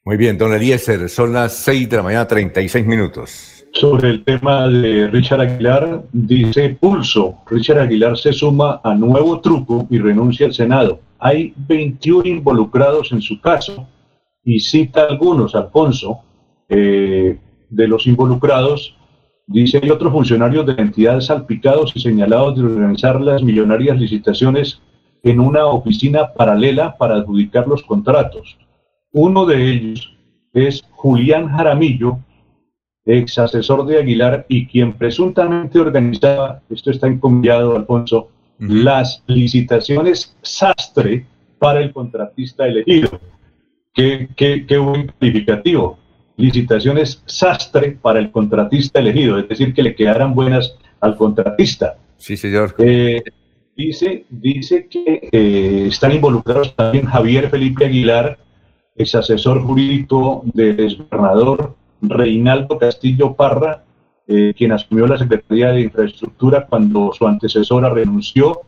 Muy 0.06 0.18
bien, 0.18 0.38
don 0.38 0.54
Eliezer, 0.54 1.10
son 1.10 1.32
las 1.32 1.56
6 1.58 1.90
de 1.90 1.98
la 1.98 2.04
mañana, 2.04 2.28
36 2.28 2.86
minutos. 2.86 3.63
Sobre 3.74 4.12
el 4.12 4.24
tema 4.24 4.68
de 4.68 5.08
Richard 5.08 5.42
Aguilar, 5.42 6.04
dice 6.14 6.78
Pulso, 6.80 7.40
Richard 7.48 7.80
Aguilar 7.80 8.16
se 8.20 8.32
suma 8.32 8.80
a 8.84 8.94
nuevo 8.94 9.42
truco 9.42 9.88
y 9.90 9.98
renuncia 9.98 10.46
al 10.46 10.54
Senado. 10.54 11.00
Hay 11.18 11.56
21 11.58 12.30
involucrados 12.30 13.12
en 13.12 13.22
su 13.22 13.42
caso 13.42 13.88
y 14.44 14.60
cita 14.60 15.08
algunos, 15.10 15.56
Alfonso, 15.56 16.20
eh, 16.70 17.40
de 17.68 17.88
los 17.88 18.06
involucrados, 18.06 18.96
dice 19.48 19.80
hay 19.82 19.90
otros 19.90 20.14
funcionarios 20.14 20.68
de 20.68 20.74
entidades 20.74 21.26
salpicados 21.26 21.94
y 21.96 22.00
señalados 22.00 22.56
de 22.56 22.66
organizar 22.66 23.20
las 23.20 23.42
millonarias 23.42 23.98
licitaciones 23.98 24.84
en 25.24 25.40
una 25.40 25.66
oficina 25.66 26.32
paralela 26.34 26.96
para 26.96 27.16
adjudicar 27.16 27.68
los 27.68 27.82
contratos. 27.82 28.56
Uno 29.12 29.48
de 29.48 29.72
ellos 29.72 30.16
es 30.54 30.84
Julián 30.92 31.50
Jaramillo, 31.50 32.20
ex 33.06 33.38
asesor 33.38 33.86
de 33.86 34.00
Aguilar 34.00 34.46
y 34.48 34.68
quien 34.68 34.94
presuntamente 34.94 35.80
organizaba, 35.80 36.62
esto 36.70 36.92
está 36.92 37.08
encomillado, 37.08 37.76
Alfonso, 37.76 38.30
las 38.60 39.24
licitaciones 39.28 40.36
sastre 40.42 41.26
para 41.60 41.82
el 41.82 41.92
contratista 41.92 42.66
elegido. 42.66 43.20
Qué, 43.94 44.30
qué, 44.36 44.66
qué 44.66 44.78
buen 44.78 45.12
calificativo. 45.20 46.00
Licitaciones 46.38 47.22
sastre 47.26 47.98
para 48.02 48.20
el 48.20 48.32
contratista 48.32 49.00
elegido, 49.00 49.38
es 49.38 49.48
decir, 49.48 49.74
que 49.74 49.84
le 49.84 49.96
quedaran 49.96 50.34
buenas 50.34 50.76
al 51.00 51.16
contratista. 51.16 51.98
Sí, 52.18 52.38
señor. 52.38 52.74
Eh, 52.78 53.22
dice, 53.76 54.26
dice 54.30 54.88
que 54.88 55.30
eh, 55.32 55.86
están 55.90 56.14
involucrados 56.14 56.76
también 56.76 57.06
Javier 57.06 57.50
Felipe 57.50 57.86
Aguilar, 57.86 58.40
ex 58.96 59.16
asesor 59.16 59.62
jurídico 59.62 60.44
del 60.54 61.06
gobernador 61.10 61.76
Reinaldo 62.04 62.78
Castillo 62.78 63.34
Parra, 63.34 63.84
eh, 64.28 64.54
quien 64.58 64.74
asumió 64.74 65.08
la 65.08 65.18
Secretaría 65.18 65.72
de 65.72 65.82
Infraestructura 65.82 66.68
cuando 66.68 67.12
su 67.14 67.26
antecesora 67.26 67.90
renunció, 67.90 68.62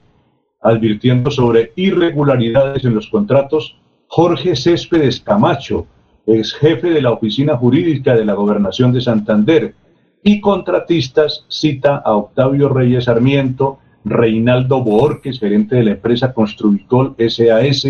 advirtiendo 0.62 1.30
sobre 1.30 1.74
irregularidades 1.76 2.84
en 2.86 2.96
los 2.96 3.10
contratos 3.10 3.78
Jorge 4.08 4.56
Céspedes 4.56 5.20
Camacho, 5.20 5.86
ex 6.26 6.54
jefe 6.54 6.90
de 6.90 7.02
la 7.02 7.12
Oficina 7.12 7.58
Jurídica 7.58 8.16
de 8.16 8.26
la 8.26 8.34
Gobernación 8.34 8.92
de 8.92 9.02
Santander, 9.02 9.76
y 10.24 10.42
contratistas 10.42 11.46
cita 11.50 11.98
a 11.98 12.16
Octavio 12.16 12.70
Reyes 12.70 13.04
Sarmiento, 13.04 13.80
Reinaldo 14.06 14.82
Boorques, 14.82 15.40
gerente 15.40 15.76
de 15.76 15.84
la 15.84 15.92
empresa 15.92 16.34
Construicol 16.34 17.16
SAS, 17.18 17.88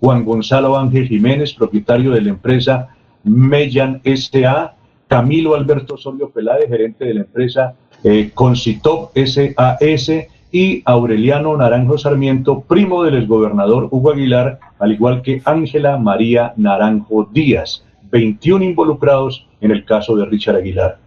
Juan 0.00 0.24
Gonzalo 0.24 0.76
Ángel 0.76 1.08
Jiménez, 1.08 1.54
propietario 1.54 2.10
de 2.10 2.20
la 2.20 2.30
empresa 2.30 2.88
Mellan 3.24 4.02
SA, 4.04 4.74
Camilo 5.08 5.54
Alberto 5.54 5.96
Solio 5.96 6.30
Peláez, 6.30 6.68
gerente 6.68 7.06
de 7.06 7.14
la 7.14 7.20
empresa 7.22 7.74
eh, 8.04 8.30
Concitop 8.34 9.10
SAS, 9.16 10.10
y 10.50 10.82
Aureliano 10.86 11.56
Naranjo 11.56 11.98
Sarmiento, 11.98 12.60
primo 12.60 13.02
del 13.02 13.18
exgobernador 13.18 13.88
Hugo 13.90 14.12
Aguilar, 14.12 14.58
al 14.78 14.92
igual 14.92 15.22
que 15.22 15.42
Ángela 15.44 15.98
María 15.98 16.54
Naranjo 16.56 17.28
Díaz, 17.30 17.84
21 18.10 18.64
involucrados 18.64 19.46
en 19.60 19.72
el 19.72 19.84
caso 19.84 20.16
de 20.16 20.24
Richard 20.24 20.56
Aguilar. 20.56 20.98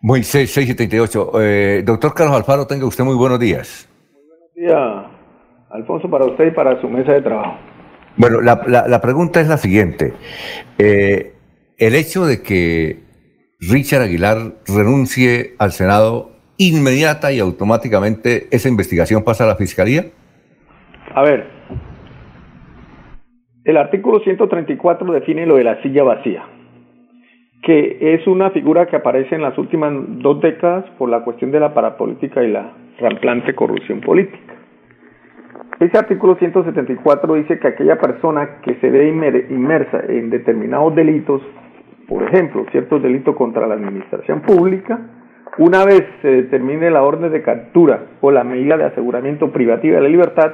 Muy 0.00 0.22
678. 0.22 1.32
Eh, 1.40 1.82
doctor 1.84 2.14
Carlos 2.14 2.36
Alfaro, 2.36 2.66
tenga 2.66 2.86
usted 2.86 3.04
muy 3.04 3.16
buenos 3.16 3.40
días. 3.40 3.88
Buenos 4.12 4.54
días, 4.54 5.06
Alfonso, 5.70 6.08
para 6.10 6.26
usted 6.26 6.48
y 6.48 6.50
para 6.50 6.80
su 6.80 6.88
mesa 6.88 7.12
de 7.12 7.22
trabajo. 7.22 7.56
Bueno, 8.16 8.40
la, 8.40 8.60
la, 8.66 9.00
pregunta 9.00 9.40
es 9.40 9.48
la 9.48 9.56
siguiente. 9.58 10.12
Eh, 10.76 11.34
el 11.78 11.94
hecho 11.94 12.26
de 12.26 12.42
que 12.42 13.07
Richard 13.60 14.02
Aguilar 14.02 14.36
renuncie 14.68 15.54
al 15.58 15.72
Senado 15.72 16.30
inmediata 16.58 17.32
y 17.32 17.40
automáticamente 17.40 18.46
esa 18.52 18.68
investigación 18.68 19.24
pasa 19.24 19.44
a 19.44 19.48
la 19.48 19.56
Fiscalía? 19.56 20.04
A 21.12 21.22
ver, 21.22 21.46
el 23.64 23.76
artículo 23.76 24.20
134 24.20 25.12
define 25.12 25.44
lo 25.44 25.56
de 25.56 25.64
la 25.64 25.82
silla 25.82 26.04
vacía, 26.04 26.44
que 27.64 28.14
es 28.14 28.24
una 28.28 28.50
figura 28.50 28.86
que 28.86 28.94
aparece 28.94 29.34
en 29.34 29.42
las 29.42 29.58
últimas 29.58 29.92
dos 30.22 30.40
décadas 30.40 30.84
por 30.96 31.08
la 31.08 31.24
cuestión 31.24 31.50
de 31.50 31.58
la 31.58 31.74
parapolítica 31.74 32.44
y 32.44 32.52
la 32.52 32.72
ramplante 33.00 33.56
corrupción 33.56 34.00
política. 34.00 34.54
Ese 35.80 35.98
artículo 35.98 36.36
174 36.36 37.34
dice 37.34 37.58
que 37.58 37.68
aquella 37.68 37.98
persona 37.98 38.60
que 38.62 38.76
se 38.76 38.88
ve 38.88 39.08
inmersa 39.50 40.00
en 40.08 40.30
determinados 40.30 40.94
delitos, 40.94 41.42
por 42.08 42.22
ejemplo, 42.22 42.64
ciertos 42.70 43.02
delitos 43.02 43.36
contra 43.36 43.66
la 43.66 43.74
administración 43.74 44.40
pública, 44.40 44.98
una 45.58 45.84
vez 45.84 46.04
se 46.22 46.28
determine 46.28 46.90
la 46.90 47.02
orden 47.02 47.30
de 47.30 47.42
captura 47.42 48.06
o 48.22 48.30
la 48.30 48.44
medida 48.44 48.78
de 48.78 48.84
aseguramiento 48.84 49.52
privativa 49.52 49.96
de 49.96 50.02
la 50.02 50.08
libertad, 50.08 50.52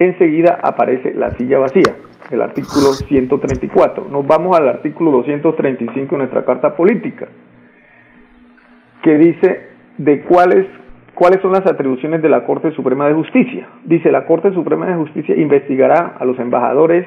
enseguida 0.00 0.58
aparece 0.60 1.14
la 1.14 1.30
silla 1.36 1.60
vacía, 1.60 1.94
el 2.30 2.42
artículo 2.42 2.94
134. 2.94 4.08
Nos 4.10 4.26
vamos 4.26 4.58
al 4.58 4.68
artículo 4.68 5.12
235 5.12 6.10
de 6.10 6.18
nuestra 6.18 6.44
Carta 6.44 6.74
Política, 6.74 7.28
que 9.02 9.18
dice 9.18 9.68
de 9.98 10.22
cuáles 10.22 10.66
cuáles 11.14 11.40
son 11.40 11.52
las 11.52 11.64
atribuciones 11.64 12.20
de 12.20 12.28
la 12.28 12.44
Corte 12.44 12.72
Suprema 12.72 13.06
de 13.06 13.14
Justicia. 13.14 13.68
Dice, 13.84 14.10
la 14.10 14.26
Corte 14.26 14.52
Suprema 14.52 14.86
de 14.86 14.96
Justicia 14.96 15.34
investigará 15.34 16.16
a 16.18 16.24
los 16.26 16.38
embajadores, 16.38 17.06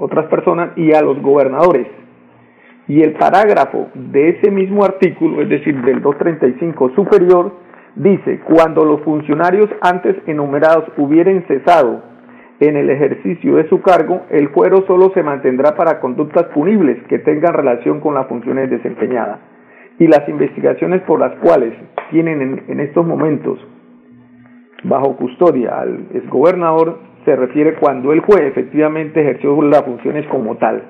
otras 0.00 0.26
personas 0.26 0.76
y 0.76 0.92
a 0.94 1.02
los 1.02 1.22
gobernadores 1.22 1.86
y 2.86 3.02
el 3.02 3.12
parágrafo 3.12 3.88
de 3.94 4.30
ese 4.30 4.50
mismo 4.50 4.84
artículo, 4.84 5.42
es 5.42 5.48
decir, 5.48 5.80
del 5.82 6.02
235 6.02 6.90
superior, 6.94 7.52
dice, 7.96 8.40
cuando 8.44 8.84
los 8.84 9.00
funcionarios 9.02 9.70
antes 9.80 10.16
enumerados 10.26 10.84
hubieren 10.98 11.44
cesado 11.46 12.02
en 12.60 12.76
el 12.76 12.90
ejercicio 12.90 13.56
de 13.56 13.68
su 13.68 13.80
cargo, 13.80 14.22
el 14.30 14.50
fuero 14.50 14.84
solo 14.86 15.10
se 15.14 15.22
mantendrá 15.22 15.74
para 15.76 16.00
conductas 16.00 16.44
punibles 16.54 17.02
que 17.08 17.18
tengan 17.18 17.54
relación 17.54 18.00
con 18.00 18.14
las 18.14 18.26
funciones 18.26 18.70
desempeñadas. 18.70 19.40
Y 19.98 20.06
las 20.06 20.28
investigaciones 20.28 21.02
por 21.02 21.20
las 21.20 21.34
cuales 21.36 21.72
tienen 22.10 22.42
en, 22.42 22.64
en 22.68 22.80
estos 22.80 23.06
momentos 23.06 23.58
bajo 24.84 25.16
custodia 25.16 25.80
al 25.80 26.06
exgobernador 26.12 26.98
se 27.24 27.34
refiere 27.36 27.74
cuando 27.76 28.12
él 28.12 28.22
fue 28.22 28.46
efectivamente 28.46 29.20
ejerció 29.20 29.60
las 29.62 29.82
funciones 29.82 30.26
como 30.26 30.56
tal. 30.56 30.82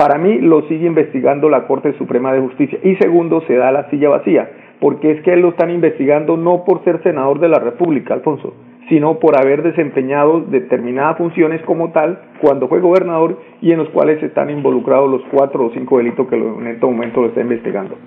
Para 0.00 0.16
mí 0.16 0.38
lo 0.38 0.66
sigue 0.66 0.86
investigando 0.86 1.50
la 1.50 1.66
Corte 1.66 1.92
Suprema 1.98 2.32
de 2.32 2.40
Justicia. 2.40 2.78
Y 2.82 2.96
segundo, 2.96 3.42
se 3.46 3.54
da 3.56 3.70
la 3.70 3.90
silla 3.90 4.08
vacía, 4.08 4.50
porque 4.80 5.10
es 5.10 5.22
que 5.22 5.34
él 5.34 5.40
lo 5.40 5.50
están 5.50 5.68
investigando 5.68 6.38
no 6.38 6.64
por 6.64 6.82
ser 6.84 7.02
senador 7.02 7.38
de 7.38 7.50
la 7.50 7.58
República, 7.58 8.14
Alfonso, 8.14 8.54
sino 8.88 9.18
por 9.18 9.38
haber 9.38 9.62
desempeñado 9.62 10.40
determinadas 10.40 11.18
funciones 11.18 11.60
como 11.66 11.92
tal 11.92 12.18
cuando 12.40 12.66
fue 12.66 12.80
gobernador 12.80 13.42
y 13.60 13.72
en 13.72 13.78
los 13.80 13.90
cuales 13.90 14.22
están 14.22 14.48
involucrados 14.48 15.10
los 15.10 15.20
cuatro 15.30 15.66
o 15.66 15.70
cinco 15.74 15.98
delitos 15.98 16.26
que 16.28 16.36
en 16.36 16.66
este 16.66 16.86
momento 16.86 17.20
lo 17.20 17.28
está 17.28 17.42
investigando. 17.42 17.98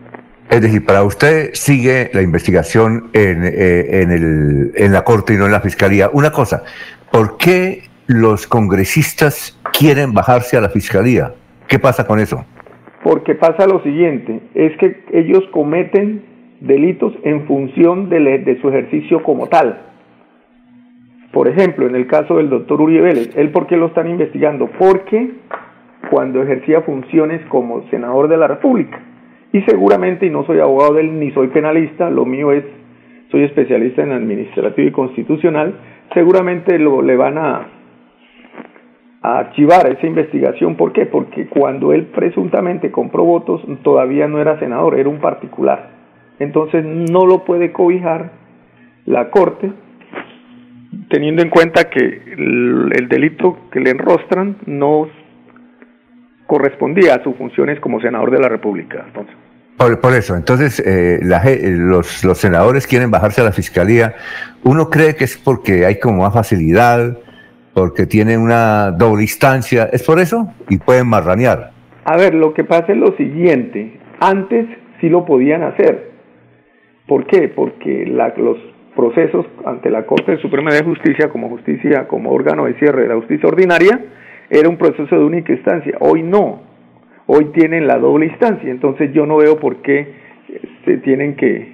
Es 0.50 0.62
decir, 0.62 0.84
para 0.84 1.04
usted 1.04 1.52
sigue 1.54 2.10
la 2.12 2.24
investigación 2.24 3.12
en, 3.14 3.44
eh, 3.44 4.72
en, 4.76 4.92
la 4.92 5.04
Corte 5.04 5.36
y 5.36 5.38
no 5.38 5.46
en 5.46 5.52
la 5.52 5.62
Fiscalía. 5.62 6.10
Una 6.12 6.32
cosa, 6.32 6.64
¿por 7.12 7.38
qué 7.38 7.84
los 8.08 8.48
congresistas 8.48 9.60
quieren 9.78 10.12
bajarse 10.12 10.58
a 10.58 10.62
la 10.62 10.70
Fiscalía? 10.70 11.34
¿Qué 11.68 11.80
pasa 11.80 12.06
con 12.06 12.20
eso? 12.20 12.46
Porque 13.04 13.36
pasa 13.36 13.68
lo 13.68 13.82
siguiente, 13.82 14.40
es 14.54 14.76
que 14.78 15.04
ellos 15.12 15.44
cometen 15.52 16.24
delitos 16.62 17.14
en 17.24 17.46
función 17.46 18.10
de, 18.10 18.58
su 18.62 18.70
ejercicio 18.70 19.22
como 19.24 19.48
tal. 19.48 19.82
Por 21.32 21.48
ejemplo, 21.48 21.88
en 21.88 21.96
el 21.96 22.08
caso 22.08 22.38
del 22.38 22.50
doctor 22.50 22.80
Uribe 22.80 23.02
Vélez, 23.02 23.36
¿él 23.36 23.50
por 23.50 23.68
qué 23.68 23.76
lo 23.76 23.88
están 23.88 24.10
investigando? 24.10 24.70
Porque 24.80 25.32
cuando 26.10 26.42
ejercía 26.42 26.82
funciones 26.82 27.42
como 27.48 27.84
senador 27.90 28.28
de 28.28 28.38
la 28.38 28.48
República. 28.48 29.00
Y 29.52 29.62
seguramente, 29.64 30.26
y 30.26 30.30
no 30.30 30.46
soy 30.46 30.60
abogado 30.60 30.94
de 30.94 31.02
él 31.02 31.20
ni 31.20 31.32
soy 31.32 31.48
penalista, 31.48 32.10
lo 32.10 32.26
mío 32.26 32.52
es, 32.52 32.64
soy 33.30 33.44
especialista 33.44 34.04
en 34.04 34.12
administrativo 34.12 34.88
y 34.88 34.92
constitucional, 34.92 35.76
seguramente 36.14 36.80
lo, 36.80 37.02
le 37.02 37.16
van 37.16 37.38
a, 37.38 37.68
a 39.24 39.40
archivar 39.40 39.88
esa 39.88 40.06
investigación. 40.06 40.76
¿Por 40.76 40.92
qué? 40.92 41.06
Porque 41.06 41.48
cuando 41.48 41.94
él 41.94 42.08
presuntamente 42.08 42.92
compró 42.92 43.24
votos 43.24 43.62
todavía 43.82 44.28
no 44.28 44.40
era 44.40 44.60
senador, 44.60 45.00
era 45.00 45.10
un 45.10 45.20
particular. 45.20 45.90
Entonces 46.40 46.84
no 46.86 47.26
lo 47.26 47.46
puede 47.46 47.72
cobijar 47.72 48.32
la 49.06 49.30
Corte 49.30 49.72
teniendo 51.10 51.42
en 51.42 51.50
cuenta 51.50 51.90
que 51.90 52.00
el, 52.00 52.92
el 52.96 53.08
delito 53.08 53.58
que 53.72 53.80
le 53.80 53.92
enrostran 53.92 54.58
no 54.66 55.08
correspondía 56.46 57.16
a 57.16 57.24
sus 57.24 57.36
funciones 57.36 57.80
como 57.80 58.02
senador 58.02 58.30
de 58.30 58.40
la 58.40 58.50
República. 58.50 59.06
Entonces, 59.08 59.36
Por, 60.02 60.14
eso, 60.14 60.36
entonces 60.36 60.80
eh, 60.80 61.20
eh, 61.22 61.76
los, 61.78 62.24
los 62.24 62.38
senadores 62.38 62.86
quieren 62.86 63.10
bajarse 63.10 63.42
a 63.42 63.46
la 63.46 63.52
fiscalía. 63.52 64.16
Uno 64.64 64.90
cree 64.90 65.16
que 65.16 65.24
es 65.24 65.38
porque 65.38 65.86
hay 65.86 66.00
como 66.00 66.24
más 66.24 66.34
facilidad, 66.34 67.18
porque 67.74 68.06
tienen 68.06 68.40
una 68.40 68.92
doble 68.92 69.24
instancia. 69.24 69.90
¿Es 69.92 70.04
por 70.04 70.20
eso? 70.20 70.52
Y 70.70 70.78
pueden 70.78 71.08
marranear. 71.08 71.72
A 72.06 72.18
ver, 72.18 72.34
lo 72.36 72.54
que 72.54 72.64
pasa 72.64 72.92
es 72.92 72.98
lo 72.98 73.16
siguiente. 73.18 74.00
Antes 74.20 74.66
sí 75.02 75.10
lo 75.10 75.26
podían 75.26 75.64
hacer. 75.64 76.12
¿Por 77.08 77.26
qué? 77.28 77.50
Porque 77.50 78.06
la- 78.06 78.34
los 78.38 78.58
procesos 78.96 79.46
ante 79.66 79.90
la 79.90 80.06
Corte 80.06 80.38
Suprema 80.38 80.72
de 80.74 80.84
Justicia, 80.84 81.30
como 81.30 81.50
justicia, 81.50 82.08
como 82.08 82.32
órgano 82.32 82.66
de 82.66 82.76
cierre 82.76 83.04
de 83.04 83.08
la 83.10 83.16
justicia 83.16 83.50
ordinaria, 83.50 84.00
era 84.50 84.70
un 84.70 84.78
proceso 84.78 85.16
de 85.18 85.24
única 85.24 85.52
instancia. 85.52 85.98
Hoy 86.00 86.22
no. 86.24 86.62
Hoy 87.26 87.46
tienen 87.54 87.88
la 87.88 87.98
doble 87.98 88.28
instancia. 88.28 88.70
Entonces 88.70 89.12
yo 89.14 89.26
no 89.26 89.38
veo 89.38 89.58
por 89.60 89.78
qué 89.78 90.14
se 90.86 90.98
tienen 90.98 91.36
que, 91.36 91.73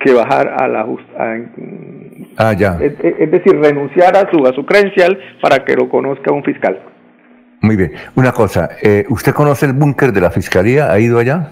que 0.00 0.12
bajar 0.12 0.54
a 0.60 0.68
la 0.68 0.84
justicia. 0.84 1.18
Ah, 2.36 2.52
ya. 2.52 2.78
Es, 2.80 3.30
decir, 3.30 3.58
renunciar 3.60 4.16
a 4.16 4.30
su, 4.30 4.46
a 4.46 4.52
su 4.52 4.64
credencial 4.64 5.18
para 5.42 5.64
que 5.64 5.74
lo 5.74 5.88
conozca 5.88 6.32
un 6.32 6.44
fiscal. 6.44 6.78
Muy 7.60 7.76
bien. 7.76 7.92
Una 8.14 8.32
cosa, 8.32 8.68
eh, 8.82 9.04
¿usted 9.08 9.32
conoce 9.32 9.66
el 9.66 9.72
búnker 9.72 10.12
de 10.12 10.20
la 10.20 10.30
fiscalía? 10.30 10.92
¿Ha 10.92 11.00
ido 11.00 11.18
allá? 11.18 11.50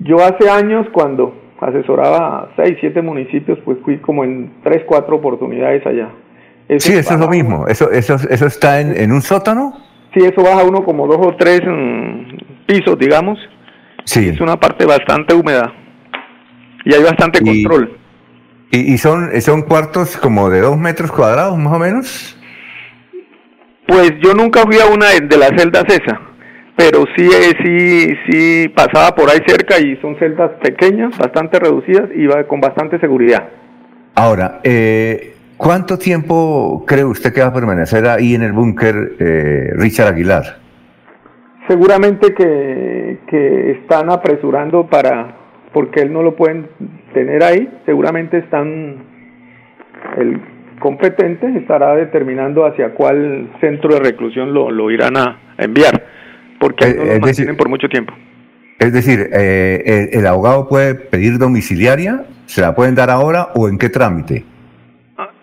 Yo 0.00 0.16
hace 0.16 0.50
años 0.50 0.86
cuando 0.92 1.34
asesoraba 1.60 2.38
a 2.38 2.48
seis, 2.56 2.76
siete 2.80 3.00
municipios, 3.00 3.58
pues 3.64 3.78
fui 3.84 3.98
como 3.98 4.24
en 4.24 4.52
tres, 4.64 4.82
cuatro 4.86 5.16
oportunidades 5.16 5.86
allá. 5.86 6.10
Eso 6.68 6.88
Sí, 6.88 6.98
eso 6.98 7.14
es 7.14 7.20
lo 7.20 7.28
mismo. 7.28 7.68
Eso, 7.68 7.90
eso, 7.92 8.16
eso 8.28 8.46
está 8.46 8.80
en, 8.80 8.96
en 8.96 9.12
un 9.12 9.22
sótano. 9.22 9.74
sí, 10.12 10.20
eso 10.24 10.42
baja 10.42 10.64
uno 10.64 10.84
como 10.84 11.06
dos 11.06 11.24
o 11.24 11.36
tres 11.36 11.62
mm, 11.64 12.66
pisos, 12.66 12.98
digamos. 12.98 13.38
Sí. 14.04 14.28
Es 14.28 14.40
una 14.40 14.56
parte 14.56 14.84
bastante 14.84 15.34
húmeda 15.34 15.72
y 16.86 16.94
hay 16.94 17.02
bastante 17.02 17.40
control. 17.40 17.98
Y, 18.70 18.94
y 18.94 18.98
son, 18.98 19.38
son 19.42 19.62
cuartos 19.62 20.16
como 20.16 20.48
de 20.48 20.60
dos 20.60 20.78
metros 20.78 21.12
cuadrados, 21.12 21.58
más 21.58 21.72
o 21.72 21.78
menos. 21.78 22.38
Pues 23.86 24.12
yo 24.20 24.34
nunca 24.34 24.62
fui 24.62 24.78
a 24.78 24.86
una 24.86 25.10
de, 25.10 25.20
de 25.20 25.36
las 25.36 25.50
celdas 25.56 25.84
esa, 25.88 26.20
pero 26.76 27.04
sí, 27.16 27.28
eh, 27.28 27.54
sí, 27.62 28.16
sí 28.28 28.68
pasaba 28.68 29.14
por 29.14 29.28
ahí 29.30 29.40
cerca 29.46 29.78
y 29.78 29.96
son 29.96 30.16
celdas 30.18 30.52
pequeñas, 30.62 31.16
bastante 31.18 31.58
reducidas 31.58 32.08
y 32.14 32.26
va 32.26 32.44
con 32.46 32.60
bastante 32.60 32.98
seguridad. 32.98 33.48
Ahora, 34.14 34.60
eh, 34.64 35.34
¿cuánto 35.56 35.98
tiempo 35.98 36.84
cree 36.86 37.04
usted 37.04 37.32
que 37.32 37.40
va 37.42 37.48
a 37.48 37.54
permanecer 37.54 38.06
ahí 38.08 38.34
en 38.34 38.42
el 38.42 38.52
búnker 38.52 39.12
eh, 39.18 39.70
Richard 39.74 40.08
Aguilar? 40.08 40.58
Seguramente 41.68 42.32
que, 42.34 43.18
que 43.28 43.70
están 43.72 44.10
apresurando 44.10 44.86
para, 44.86 45.34
porque 45.76 46.00
él 46.00 46.10
no 46.10 46.22
lo 46.22 46.34
pueden 46.36 46.68
tener 47.12 47.44
ahí, 47.44 47.68
seguramente 47.84 48.38
están, 48.38 48.96
el 50.16 50.40
competente 50.78 51.46
estará 51.58 51.94
determinando 51.94 52.64
hacia 52.64 52.94
cuál 52.94 53.50
centro 53.60 53.92
de 53.92 54.00
reclusión 54.00 54.54
lo, 54.54 54.70
lo 54.70 54.90
irán 54.90 55.18
a 55.18 55.38
enviar, 55.58 56.02
porque 56.58 56.86
ahí 56.86 56.92
no 56.96 57.04
lo 57.04 57.04
Eh, 57.04 57.08
decir- 57.08 57.20
mantienen 57.26 57.56
por 57.58 57.68
mucho 57.68 57.90
tiempo. 57.90 58.14
Es 58.78 58.90
decir, 58.90 59.28
eh, 59.34 60.08
el, 60.12 60.20
el 60.20 60.26
abogado 60.26 60.66
puede 60.66 60.94
pedir 60.94 61.36
domiciliaria, 61.36 62.24
se 62.46 62.62
la 62.62 62.74
pueden 62.74 62.94
dar 62.94 63.10
ahora 63.10 63.48
o 63.54 63.68
en 63.68 63.76
qué 63.76 63.90
trámite. 63.90 64.44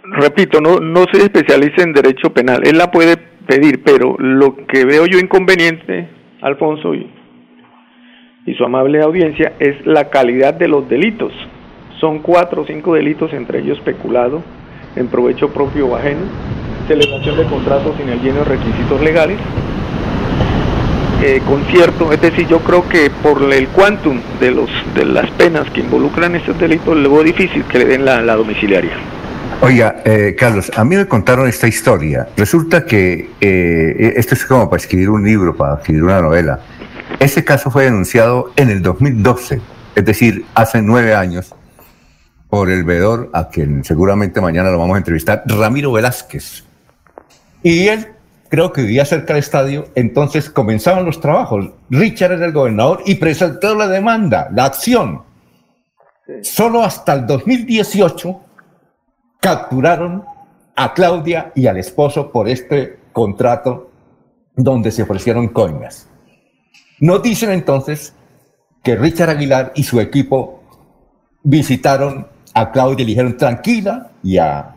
Repito, 0.03 0.61
no, 0.61 0.79
no 0.79 1.05
soy 1.11 1.21
especialista 1.21 1.83
en 1.83 1.93
derecho 1.93 2.33
penal, 2.33 2.61
él 2.65 2.79
la 2.79 2.89
puede 2.89 3.17
pedir, 3.47 3.83
pero 3.83 4.15
lo 4.17 4.55
que 4.65 4.83
veo 4.83 5.05
yo 5.05 5.19
inconveniente, 5.19 6.07
Alfonso 6.41 6.95
y, 6.95 7.07
y 8.45 8.53
su 8.55 8.63
amable 8.63 9.01
audiencia, 9.01 9.53
es 9.59 9.85
la 9.85 10.09
calidad 10.09 10.53
de 10.53 10.67
los 10.67 10.87
delitos. 10.89 11.31
Son 11.99 12.19
cuatro 12.19 12.63
o 12.63 12.65
cinco 12.65 12.95
delitos, 12.95 13.31
entre 13.33 13.59
ellos 13.59 13.79
peculado, 13.79 14.41
en 14.95 15.07
provecho 15.07 15.49
propio 15.53 15.87
o 15.87 15.95
ajeno, 15.95 16.21
celebración 16.87 17.37
de 17.37 17.45
contratos 17.45 17.95
sin 17.97 18.09
el 18.09 18.21
lleno 18.21 18.39
de 18.39 18.45
requisitos 18.45 19.01
legales, 19.01 19.37
eh, 21.25 21.41
concierto, 21.45 22.11
es 22.11 22.19
decir, 22.19 22.47
yo 22.47 22.59
creo 22.59 22.87
que 22.89 23.09
por 23.09 23.41
el 23.53 23.69
quantum 23.69 24.19
de, 24.41 24.51
los, 24.51 24.69
de 24.93 25.05
las 25.05 25.31
penas 25.31 25.69
que 25.69 25.79
involucran 25.79 26.35
estos 26.35 26.59
delitos, 26.59 26.97
le 26.97 27.07
veo 27.07 27.23
difícil 27.23 27.63
que 27.63 27.79
le 27.79 27.85
den 27.85 28.03
la, 28.03 28.35
domiciliaria. 28.35 28.91
Oiga, 29.61 30.01
eh, 30.03 30.35
Carlos, 30.37 30.69
a 30.75 30.83
mí 30.83 30.97
me 30.97 31.07
contaron 31.07 31.47
esta 31.47 31.65
historia. 31.65 32.27
Resulta 32.35 32.85
que 32.85 33.29
eh, 33.39 34.13
esto 34.17 34.35
es 34.35 34.43
como 34.43 34.69
para 34.69 34.81
escribir 34.81 35.09
un 35.09 35.23
libro, 35.23 35.55
para 35.55 35.75
escribir 35.75 36.03
una 36.03 36.21
novela. 36.21 36.59
Ese 37.23 37.45
caso 37.45 37.71
fue 37.71 37.85
denunciado 37.85 38.51
en 38.57 38.69
el 38.69 38.81
2012, 38.81 39.61
es 39.95 40.05
decir, 40.05 40.45
hace 40.55 40.81
nueve 40.81 41.15
años, 41.15 41.55
por 42.49 42.69
el 42.69 42.83
veedor, 42.83 43.29
a 43.31 43.47
quien 43.47 43.85
seguramente 43.85 44.41
mañana 44.41 44.71
lo 44.71 44.77
vamos 44.77 44.95
a 44.95 44.97
entrevistar, 44.97 45.41
Ramiro 45.45 45.93
Velázquez. 45.93 46.65
Y 47.63 47.87
él 47.87 48.07
creo 48.49 48.73
que 48.73 48.81
vivía 48.81 49.05
cerca 49.05 49.35
del 49.35 49.37
estadio, 49.39 49.87
entonces 49.95 50.49
comenzaban 50.49 51.05
los 51.05 51.21
trabajos. 51.21 51.69
Richard 51.89 52.33
era 52.33 52.45
el 52.45 52.51
gobernador 52.51 53.01
y 53.05 53.15
presentó 53.15 53.73
la 53.73 53.87
demanda, 53.87 54.49
la 54.51 54.65
acción. 54.65 55.23
Solo 56.41 56.83
hasta 56.83 57.13
el 57.13 57.25
2018 57.25 58.41
capturaron 59.39 60.25
a 60.75 60.93
Claudia 60.93 61.53
y 61.55 61.67
al 61.67 61.77
esposo 61.77 62.33
por 62.33 62.49
este 62.49 62.99
contrato 63.13 63.91
donde 64.57 64.91
se 64.91 65.03
ofrecieron 65.03 65.47
coimas. 65.47 66.09
Nos 66.99 67.21
dicen 67.21 67.51
entonces 67.51 68.13
que 68.83 68.95
Richard 68.95 69.29
Aguilar 69.29 69.71
y 69.75 69.83
su 69.83 69.99
equipo 69.99 70.63
visitaron 71.43 72.27
a 72.53 72.71
Claudia 72.71 73.03
y 73.03 73.05
le 73.05 73.11
dijeron 73.11 73.37
tranquila 73.37 74.11
y, 74.21 74.37
a, 74.37 74.75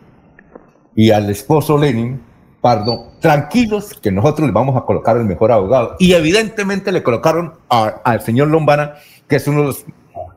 y 0.95 1.11
al 1.11 1.29
esposo 1.29 1.77
Lenin 1.77 2.21
Pardo, 2.61 3.13
tranquilos 3.21 3.93
que 4.01 4.11
nosotros 4.11 4.47
le 4.47 4.51
vamos 4.51 4.75
a 4.75 4.81
colocar 4.81 5.15
el 5.15 5.25
mejor 5.25 5.51
abogado. 5.51 5.95
Y 5.99 6.13
evidentemente 6.13 6.91
le 6.91 7.03
colocaron 7.03 7.53
al 7.69 8.21
señor 8.21 8.47
Lombana, 8.47 8.95
que 9.27 9.35
es 9.35 9.47
uno 9.47 9.59
de 9.61 9.65
los 9.67 9.85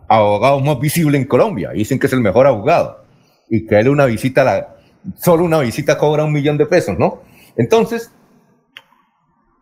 abogados 0.06 0.62
más 0.62 0.78
visibles 0.78 1.20
en 1.20 1.26
Colombia. 1.26 1.70
Dicen 1.70 1.98
que 1.98 2.08
es 2.08 2.12
el 2.12 2.20
mejor 2.20 2.46
abogado 2.46 3.04
y 3.48 3.66
que 3.66 3.80
él 3.80 3.88
una 3.88 4.04
visita, 4.04 4.44
la, 4.44 4.76
solo 5.16 5.44
una 5.44 5.60
visita 5.60 5.96
cobra 5.96 6.24
un 6.24 6.32
millón 6.32 6.58
de 6.58 6.66
pesos, 6.66 6.98
¿no? 6.98 7.22
Entonces, 7.56 8.12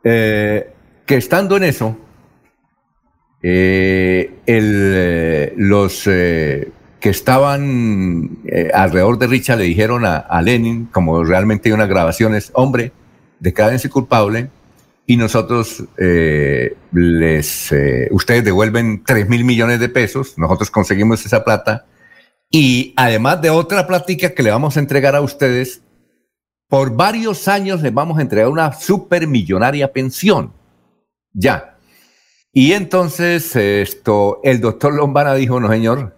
eh, 0.03 0.73
que 1.07 1.17
estando 1.17 1.57
en 1.57 1.65
eso, 1.65 1.97
eh, 3.43 4.35
el, 4.47 4.93
eh, 4.95 5.55
los 5.57 6.07
eh, 6.07 6.73
que 7.01 7.11
estaban 7.11 8.39
alrededor 8.75 9.19
de 9.19 9.29
Richard 9.29 9.59
le 9.59 9.65
dijeron 9.65 10.05
a, 10.05 10.43
Lenin, 10.43 10.87
como 10.87 11.23
realmente 11.23 11.69
hay 11.69 11.73
unas 11.73 11.89
grabaciones, 11.89 12.51
hombre, 12.55 12.91
declárense 13.39 13.89
culpable 13.89 14.51
y 15.07 15.17
nosotros 15.17 15.85
les, 15.97 17.75
ustedes 18.11 18.45
devuelven 18.45 19.05
3 19.05 19.29
mil 19.29 19.45
millones 19.45 19.79
de 19.79 19.89
pesos, 19.89 20.37
nosotros 20.37 20.73
conseguimos 20.73 21.25
esa 21.25 21.45
plata 21.45 21.87
y 22.51 22.95
además 22.97 23.41
de 23.43 23.51
otra 23.51 23.87
plática 23.87 24.35
que 24.35 24.43
le 24.43 24.51
vamos 24.51 24.77
a 24.77 24.81
entregar 24.81 25.15
a 25.15 25.21
ustedes, 25.21 25.83
por 26.69 26.97
varios 26.97 27.47
años 27.47 27.81
les 27.81 27.95
vamos 27.95 28.19
a 28.19 28.23
entregar 28.23 28.49
una 28.49 28.73
supermillonaria 28.73 29.93
pensión. 29.93 30.53
Ya. 31.33 31.78
Y 32.61 32.73
entonces 32.73 33.55
esto, 33.55 34.41
el 34.43 34.61
doctor 34.61 34.93
Lombana 34.93 35.35
dijo, 35.35 35.61
no 35.61 35.69
señor, 35.69 36.17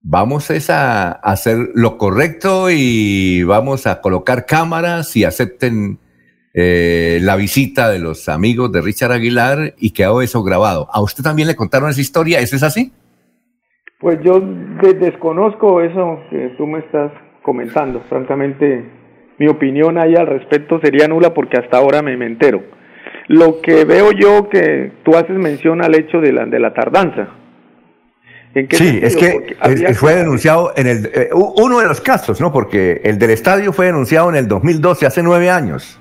vamos 0.00 0.50
es 0.50 0.70
a 0.70 1.12
hacer 1.12 1.58
lo 1.74 1.98
correcto 1.98 2.70
y 2.70 3.42
vamos 3.42 3.86
a 3.86 4.00
colocar 4.00 4.46
cámaras 4.46 5.14
y 5.14 5.24
acepten 5.24 5.98
eh, 6.54 7.18
la 7.20 7.36
visita 7.36 7.90
de 7.90 7.98
los 7.98 8.30
amigos 8.30 8.72
de 8.72 8.80
Richard 8.80 9.12
Aguilar 9.12 9.74
y 9.76 9.90
quedó 9.90 10.22
eso 10.22 10.42
grabado. 10.42 10.88
¿A 10.90 11.02
usted 11.02 11.22
también 11.22 11.48
le 11.48 11.54
contaron 11.54 11.90
esa 11.90 12.00
historia? 12.00 12.40
¿Eso 12.40 12.56
es 12.56 12.62
así? 12.62 12.90
Pues 14.00 14.20
yo 14.24 14.40
de- 14.40 14.94
desconozco 14.94 15.82
eso 15.82 16.18
que 16.30 16.54
tú 16.56 16.66
me 16.66 16.78
estás 16.78 17.12
comentando. 17.42 18.00
Francamente, 18.08 18.90
mi 19.38 19.48
opinión 19.48 19.98
ahí 19.98 20.14
al 20.16 20.28
respecto 20.28 20.80
sería 20.80 21.08
nula 21.08 21.34
porque 21.34 21.58
hasta 21.58 21.76
ahora 21.76 22.00
me, 22.00 22.16
me 22.16 22.24
entero. 22.24 22.62
Lo 23.28 23.60
que 23.60 23.84
veo 23.84 24.12
yo 24.12 24.48
que 24.48 24.92
tú 25.04 25.16
haces 25.16 25.36
mención 25.36 25.82
al 25.82 25.94
hecho 25.94 26.20
de 26.20 26.32
la, 26.32 26.44
de 26.46 26.58
la 26.58 26.72
tardanza. 26.74 27.28
¿En 28.54 28.68
qué 28.68 28.76
Sí, 28.76 28.84
sentido? 29.00 29.06
es 29.06 29.16
que 29.16 29.56
había 29.60 29.94
fue 29.94 30.14
denunciado 30.14 30.72
en 30.76 30.86
el 30.86 31.06
eh, 31.06 31.30
uno 31.32 31.78
de 31.80 31.86
los 31.86 32.00
casos, 32.00 32.40
¿no? 32.40 32.52
Porque 32.52 33.00
el 33.04 33.18
del 33.18 33.30
estadio 33.30 33.72
fue 33.72 33.86
denunciado 33.86 34.28
en 34.28 34.36
el 34.36 34.48
2012, 34.48 35.06
hace 35.06 35.22
nueve 35.22 35.48
años. 35.48 35.98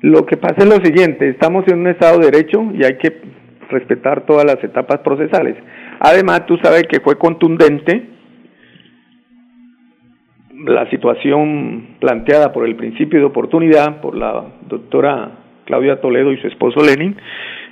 Lo 0.00 0.26
que 0.26 0.36
pasa 0.36 0.56
es 0.58 0.66
lo 0.66 0.84
siguiente, 0.84 1.28
estamos 1.28 1.64
en 1.68 1.80
un 1.80 1.88
Estado 1.88 2.18
de 2.18 2.30
Derecho 2.30 2.62
y 2.72 2.84
hay 2.84 2.96
que 2.98 3.20
respetar 3.68 4.26
todas 4.26 4.44
las 4.44 4.62
etapas 4.64 5.00
procesales. 5.00 5.56
Además, 6.00 6.46
tú 6.46 6.56
sabes 6.62 6.84
que 6.88 7.00
fue 7.00 7.18
contundente 7.18 8.08
la 10.64 10.88
situación 10.90 11.96
planteada 12.00 12.52
por 12.52 12.66
el 12.66 12.74
principio 12.76 13.18
de 13.20 13.26
oportunidad 13.26 14.00
por 14.00 14.16
la 14.16 14.44
doctora 14.68 15.30
Claudia 15.68 16.00
Toledo 16.00 16.32
y 16.32 16.40
su 16.40 16.46
esposo 16.46 16.82
Lenin, 16.82 17.14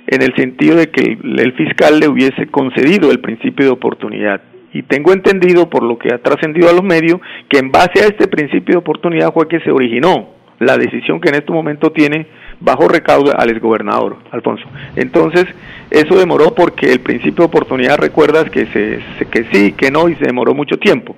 en 0.05 0.21
el 0.21 0.35
sentido 0.35 0.75
de 0.77 0.89
que 0.89 1.17
el, 1.19 1.53
fiscal 1.53 1.99
le 1.99 2.07
hubiese 2.07 2.45
concedido 2.47 3.11
el 3.11 3.19
principio 3.19 3.65
de 3.65 3.71
oportunidad. 3.71 4.39
Y 4.71 4.83
tengo 4.83 5.11
entendido, 5.11 5.67
por 5.67 5.81
lo 5.81 5.97
que 5.97 6.13
ha 6.13 6.19
trascendido 6.19 6.69
a 6.69 6.73
los 6.73 6.83
medios, 6.83 7.19
que 7.49 7.57
en 7.57 7.71
base 7.71 8.03
a 8.03 8.07
este 8.07 8.27
principio 8.27 8.73
de 8.73 8.79
oportunidad 8.79 9.33
fue 9.33 9.47
que 9.47 9.59
se 9.61 9.71
originó 9.71 10.29
la 10.59 10.77
decisión 10.77 11.19
que 11.19 11.29
en 11.29 11.35
este 11.35 11.51
momento 11.51 11.91
tiene 11.91 12.27
bajo 12.59 12.87
recaudo 12.87 13.31
al 13.35 13.49
exgobernador, 13.49 14.17
Alfonso. 14.31 14.65
Entonces, 14.95 15.45
eso 15.89 16.17
demoró 16.17 16.53
porque 16.55 16.91
el 16.93 16.99
principio 16.99 17.43
de 17.43 17.45
oportunidad, 17.45 17.97
recuerdas 17.97 18.49
que, 18.51 18.67
se, 18.67 18.99
que 19.31 19.45
sí, 19.51 19.71
que 19.71 19.89
no, 19.89 20.07
y 20.07 20.15
se 20.15 20.25
demoró 20.25 20.53
mucho 20.53 20.77
tiempo. 20.77 21.15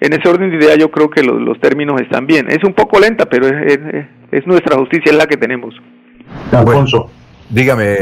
En 0.00 0.12
ese 0.12 0.28
orden 0.28 0.50
de 0.50 0.56
idea 0.56 0.76
yo 0.76 0.90
creo 0.90 1.08
que 1.08 1.22
los, 1.22 1.58
términos 1.60 2.00
están 2.00 2.26
bien. 2.26 2.48
Es 2.48 2.62
un 2.64 2.74
poco 2.74 3.00
lenta, 3.00 3.24
pero 3.26 3.46
es 3.48 4.46
nuestra 4.46 4.76
justicia, 4.76 5.12
es 5.12 5.16
la 5.16 5.26
que 5.26 5.36
tenemos. 5.36 5.74
Alfonso. 6.52 7.10
dígame, 7.48 7.94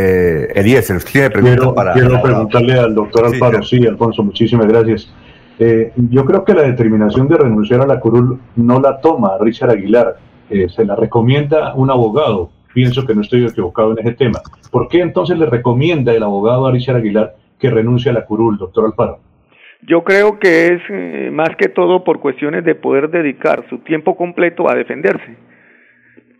Eliezer, 0.54 0.96
usted 0.96 1.12
tiene 1.12 1.30
preguntas 1.30 1.58
quiero, 1.58 1.74
para... 1.74 1.92
Quiero 1.92 2.22
preguntarle 2.22 2.78
al 2.78 2.94
doctor 2.94 3.26
Alfaro. 3.26 3.62
Sí, 3.62 3.86
Alfonso, 3.86 4.22
muchísimas 4.22 4.66
gracias. 4.66 5.12
Eh, 5.58 5.92
yo 5.96 6.24
creo 6.24 6.44
que 6.44 6.54
la 6.54 6.62
determinación 6.62 7.28
de 7.28 7.36
renunciar 7.36 7.80
a 7.80 7.86
la 7.86 7.98
curul 7.98 8.38
no 8.56 8.80
la 8.80 9.00
toma 9.00 9.32
Richard 9.40 9.70
Aguilar, 9.70 10.16
eh, 10.50 10.68
se 10.68 10.84
la 10.84 10.94
recomienda 10.94 11.74
un 11.74 11.90
abogado. 11.90 12.50
Pienso 12.72 13.04
que 13.04 13.14
no 13.14 13.22
estoy 13.22 13.44
equivocado 13.44 13.92
en 13.92 14.06
ese 14.06 14.16
tema. 14.16 14.40
¿Por 14.70 14.88
qué 14.88 15.00
entonces 15.00 15.38
le 15.38 15.46
recomienda 15.46 16.12
el 16.12 16.22
abogado 16.22 16.66
a 16.66 16.72
Richard 16.72 16.96
Aguilar 16.96 17.34
que 17.58 17.70
renuncie 17.70 18.10
a 18.10 18.14
la 18.14 18.24
curul, 18.24 18.56
doctor 18.56 18.86
Alfaro? 18.86 19.18
Yo 19.82 20.04
creo 20.04 20.38
que 20.38 20.74
es 20.74 20.82
eh, 20.90 21.30
más 21.32 21.50
que 21.56 21.68
todo 21.68 22.04
por 22.04 22.20
cuestiones 22.20 22.64
de 22.64 22.74
poder 22.74 23.10
dedicar 23.10 23.64
su 23.68 23.78
tiempo 23.78 24.16
completo 24.16 24.70
a 24.70 24.74
defenderse 24.74 25.47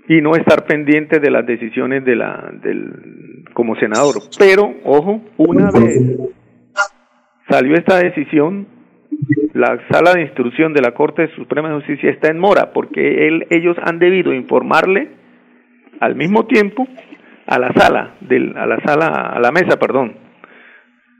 y 0.08 0.22
no 0.22 0.34
estar 0.34 0.64
pendiente 0.64 1.20
de 1.20 1.30
las 1.30 1.46
decisiones 1.46 2.04
de 2.04 2.16
la 2.16 2.50
del 2.62 3.44
como 3.52 3.76
senador. 3.76 4.14
Pero 4.38 4.74
ojo, 4.84 5.20
una 5.36 5.70
vez 5.70 6.18
salió 7.48 7.74
esta 7.74 7.98
decisión, 7.98 8.66
la 9.52 9.78
sala 9.90 10.14
de 10.14 10.22
instrucción 10.22 10.72
de 10.72 10.80
la 10.80 10.92
Corte 10.92 11.28
Suprema 11.36 11.68
de 11.68 11.76
Justicia 11.76 12.10
está 12.10 12.30
en 12.30 12.38
mora 12.38 12.72
porque 12.72 13.28
él, 13.28 13.46
ellos 13.50 13.76
han 13.82 13.98
debido 13.98 14.32
informarle 14.32 15.10
al 16.00 16.14
mismo 16.14 16.46
tiempo 16.46 16.86
a 17.46 17.58
la 17.58 17.72
sala 17.72 18.14
del 18.20 18.56
a 18.56 18.66
la 18.66 18.80
sala 18.80 19.06
a 19.06 19.40
la 19.40 19.52
mesa, 19.52 19.78
perdón, 19.78 20.16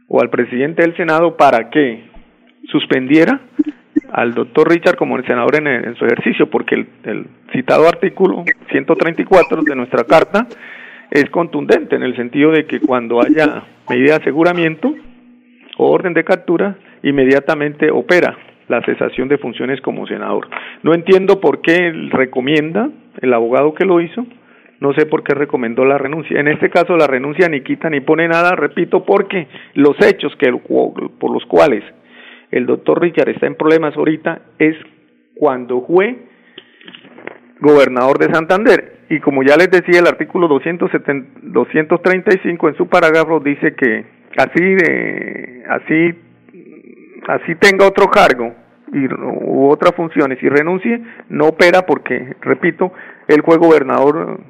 o 0.09 0.21
al 0.21 0.31
presidente 0.31 0.83
del 0.83 0.97
Senado 0.97 1.37
para 1.37 1.69
que 1.69 2.05
suspendiera 2.71 3.41
al 4.13 4.35
doctor 4.35 4.69
Richard 4.69 4.97
como 4.97 5.21
senador 5.23 5.57
en, 5.57 5.67
en 5.67 5.95
su 5.97 6.05
ejercicio, 6.05 6.49
porque 6.51 6.75
el, 6.75 6.89
el, 7.05 7.27
citado 7.53 7.89
artículo 7.89 8.45
134 8.71 9.63
de 9.63 9.77
nuestra 9.77 10.05
carta 10.05 10.47
es 11.11 11.29
contundente 11.31 11.97
en 11.97 12.03
el 12.03 12.15
sentido 12.17 12.51
de 12.53 12.67
que 12.67 12.81
cuando 12.81 13.21
haya 13.21 13.63
medida 13.89 14.15
de 14.15 14.21
aseguramiento 14.23 14.95
o 15.79 15.91
orden 15.91 16.13
de 16.13 16.25
captura, 16.25 16.77
inmediatamente 17.03 17.91
opera 17.91 18.37
la 18.69 18.83
cesación 18.83 19.29
de 19.29 19.39
funciones 19.39 19.81
como 19.81 20.07
senador. 20.07 20.49
No 20.83 20.95
entiendo 20.95 21.41
por 21.41 21.63
qué 21.63 21.91
recomienda 22.11 22.91
el 23.21 23.33
abogado 23.33 23.75
que 23.75 23.85
lo 23.85 24.01
hizo, 24.01 24.27
no 24.81 24.93
sé 24.93 25.07
por 25.07 25.25
qué 25.25 25.35
recomendó 25.35 25.85
la 25.85 25.99
renuncia. 25.99 26.39
En 26.39 26.49
este 26.49 26.71
caso 26.71 26.97
la 26.97 27.07
renuncia 27.07 27.49
ni 27.49 27.63
quita 27.63 27.91
ni 27.91 28.01
pone 28.01 28.29
nada, 28.29 28.55
repito, 28.55 29.05
porque 29.05 29.49
los 29.75 29.97
hechos 30.01 30.35
que 30.37 30.53
por 30.53 31.33
los 31.33 31.45
cuales 31.47 31.83
el 32.51 32.67
doctor 32.67 33.01
Richard 33.01 33.29
está 33.31 33.47
en 33.47 33.55
problemas 33.55 33.97
ahorita 33.97 34.41
es 34.59 34.77
cuando 35.35 35.83
fue 35.87 36.17
gobernador 37.61 38.19
de 38.19 38.33
Santander. 38.33 38.99
Y 39.11 39.21
como 39.21 39.43
ya 39.43 39.57
les 39.57 39.71
decía, 39.71 40.01
el 40.01 40.07
artículo 40.07 40.49
270, 40.49 41.41
235 41.43 42.69
en 42.69 42.77
su 42.77 42.89
parágrafo 42.89 43.41
dice 43.41 43.75
que 43.75 44.05
así 44.37 44.63
de 44.63 45.65
así 45.69 46.15
así 47.27 47.55
tenga 47.57 47.87
otro 47.87 48.07
cargo 48.09 48.55
y 48.93 49.07
u 49.07 49.69
otras 49.69 49.95
funciones 49.95 50.43
y 50.43 50.49
renuncie, 50.49 51.01
no 51.29 51.49
opera 51.49 51.83
porque, 51.83 52.37
repito, 52.41 52.93
él 53.27 53.43
fue 53.45 53.59
gobernador 53.59 54.41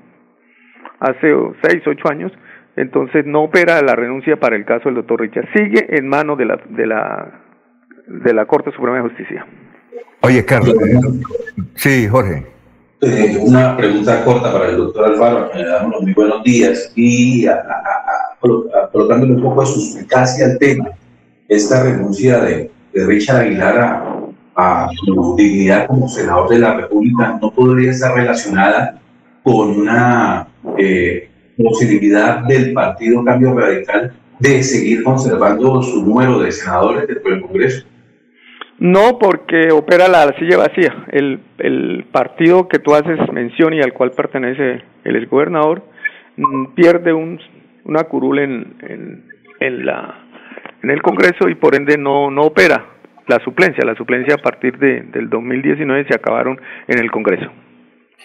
hace 1.00 1.28
seis, 1.62 1.82
ocho 1.86 2.08
años, 2.08 2.32
entonces 2.76 3.26
no 3.26 3.42
opera 3.42 3.82
la 3.82 3.96
renuncia 3.96 4.36
para 4.36 4.56
el 4.56 4.64
caso 4.64 4.88
del 4.88 4.96
doctor 4.96 5.20
Richard. 5.20 5.48
Sigue 5.52 5.98
en 5.98 6.08
manos 6.08 6.38
de 6.38 6.44
la, 6.44 6.60
de 6.68 6.86
la 6.86 7.40
de 8.08 8.34
la 8.34 8.46
Corte 8.46 8.72
Suprema 8.72 8.96
de 8.96 9.02
Justicia. 9.02 9.46
Oye, 10.22 10.44
Carlos. 10.44 10.74
Sí, 11.74 12.08
Jorge. 12.08 12.46
Eh, 13.00 13.38
una 13.40 13.76
pregunta 13.76 14.24
corta 14.24 14.52
para 14.52 14.70
el 14.70 14.76
doctor 14.76 15.04
Alfaro, 15.04 15.50
le 15.54 15.64
damos 15.64 15.92
los 15.92 16.02
muy 16.02 16.14
buenos 16.14 16.42
días 16.42 16.92
y 16.96 17.46
a, 17.46 17.52
a, 17.52 17.56
a, 17.56 18.90
colocándole 18.90 19.34
un 19.34 19.42
poco 19.42 19.60
de 19.60 19.66
suspicacia 19.68 20.46
al 20.46 20.58
tema, 20.58 20.88
esta 21.46 21.84
renuncia 21.84 22.40
de, 22.40 22.72
de 22.92 23.06
Richard 23.06 23.42
Aguilar 23.42 24.18
a, 24.56 24.88
su 25.04 25.36
dignidad 25.36 25.86
como 25.86 26.08
senador 26.08 26.48
de 26.48 26.58
la 26.58 26.74
República 26.74 27.38
no 27.40 27.52
podría 27.52 27.92
estar 27.92 28.12
relacionada 28.16 29.00
con 29.44 29.82
una 29.82 30.48
eh, 30.76 31.30
posibilidad 31.56 32.40
del 32.40 32.72
Partido 32.72 33.24
Cambio 33.24 33.54
Radical 33.54 34.12
de 34.40 34.62
seguir 34.64 35.04
conservando 35.04 35.80
su 35.82 36.04
número 36.04 36.40
de 36.40 36.50
senadores 36.50 37.06
dentro 37.06 37.30
del 37.30 37.42
Congreso. 37.42 37.86
No, 38.78 39.18
porque 39.18 39.72
opera 39.72 40.06
la 40.08 40.32
silla 40.38 40.56
vacía. 40.56 41.04
El, 41.08 41.40
el 41.58 42.04
partido 42.12 42.68
que 42.68 42.78
tú 42.78 42.94
haces 42.94 43.18
mención 43.32 43.74
y 43.74 43.80
al 43.80 43.92
cual 43.92 44.12
pertenece 44.12 44.82
el 45.04 45.16
exgobernador 45.16 45.82
mm, 46.36 46.74
pierde 46.74 47.12
un, 47.12 47.40
una 47.84 48.04
curul 48.04 48.38
en, 48.38 48.74
en, 48.82 49.24
en, 49.58 49.84
la, 49.84 50.14
en 50.82 50.90
el 50.90 51.02
Congreso 51.02 51.48
y 51.48 51.56
por 51.56 51.74
ende 51.74 51.98
no, 51.98 52.30
no 52.30 52.42
opera 52.42 52.84
la 53.26 53.38
suplencia. 53.40 53.84
La 53.84 53.96
suplencia 53.96 54.34
a 54.34 54.42
partir 54.42 54.78
de, 54.78 55.02
del 55.02 55.28
2019 55.28 56.06
se 56.08 56.14
acabaron 56.14 56.60
en 56.86 56.98
el 57.00 57.10
Congreso. 57.10 57.50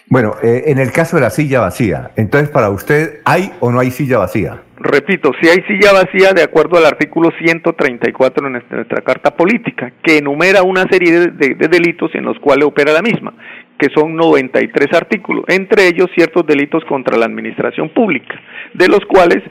Bueno, 0.08 0.34
eh, 0.42 0.64
en 0.66 0.78
el 0.78 0.92
caso 0.92 1.16
de 1.16 1.22
la 1.22 1.30
silla 1.30 1.60
vacía, 1.60 2.10
entonces 2.16 2.50
para 2.50 2.70
usted, 2.70 3.20
¿hay 3.24 3.50
o 3.60 3.70
no 3.70 3.80
hay 3.80 3.90
silla 3.90 4.18
vacía? 4.18 4.62
Repito, 4.76 5.32
si 5.40 5.48
hay 5.48 5.62
silla 5.62 5.92
vacía 5.92 6.32
de 6.34 6.42
acuerdo 6.42 6.76
al 6.76 6.84
artículo 6.84 7.30
134 7.38 8.44
de 8.44 8.50
nuestra, 8.50 8.76
nuestra 8.76 9.02
Carta 9.02 9.34
Política, 9.34 9.92
que 10.02 10.18
enumera 10.18 10.62
una 10.62 10.84
serie 10.90 11.12
de, 11.12 11.26
de, 11.28 11.54
de, 11.54 11.68
delitos 11.68 12.10
en 12.14 12.24
los 12.24 12.38
cuales 12.38 12.66
opera 12.66 12.92
la 12.92 13.00
misma, 13.00 13.32
que 13.78 13.88
son 13.94 14.14
93 14.14 14.88
artículos, 14.92 15.44
entre 15.48 15.86
ellos 15.86 16.10
ciertos 16.14 16.46
delitos 16.46 16.84
contra 16.84 17.16
la 17.16 17.26
administración 17.26 17.88
pública, 17.88 18.34
de 18.74 18.88
los 18.88 19.00
cuales 19.06 19.42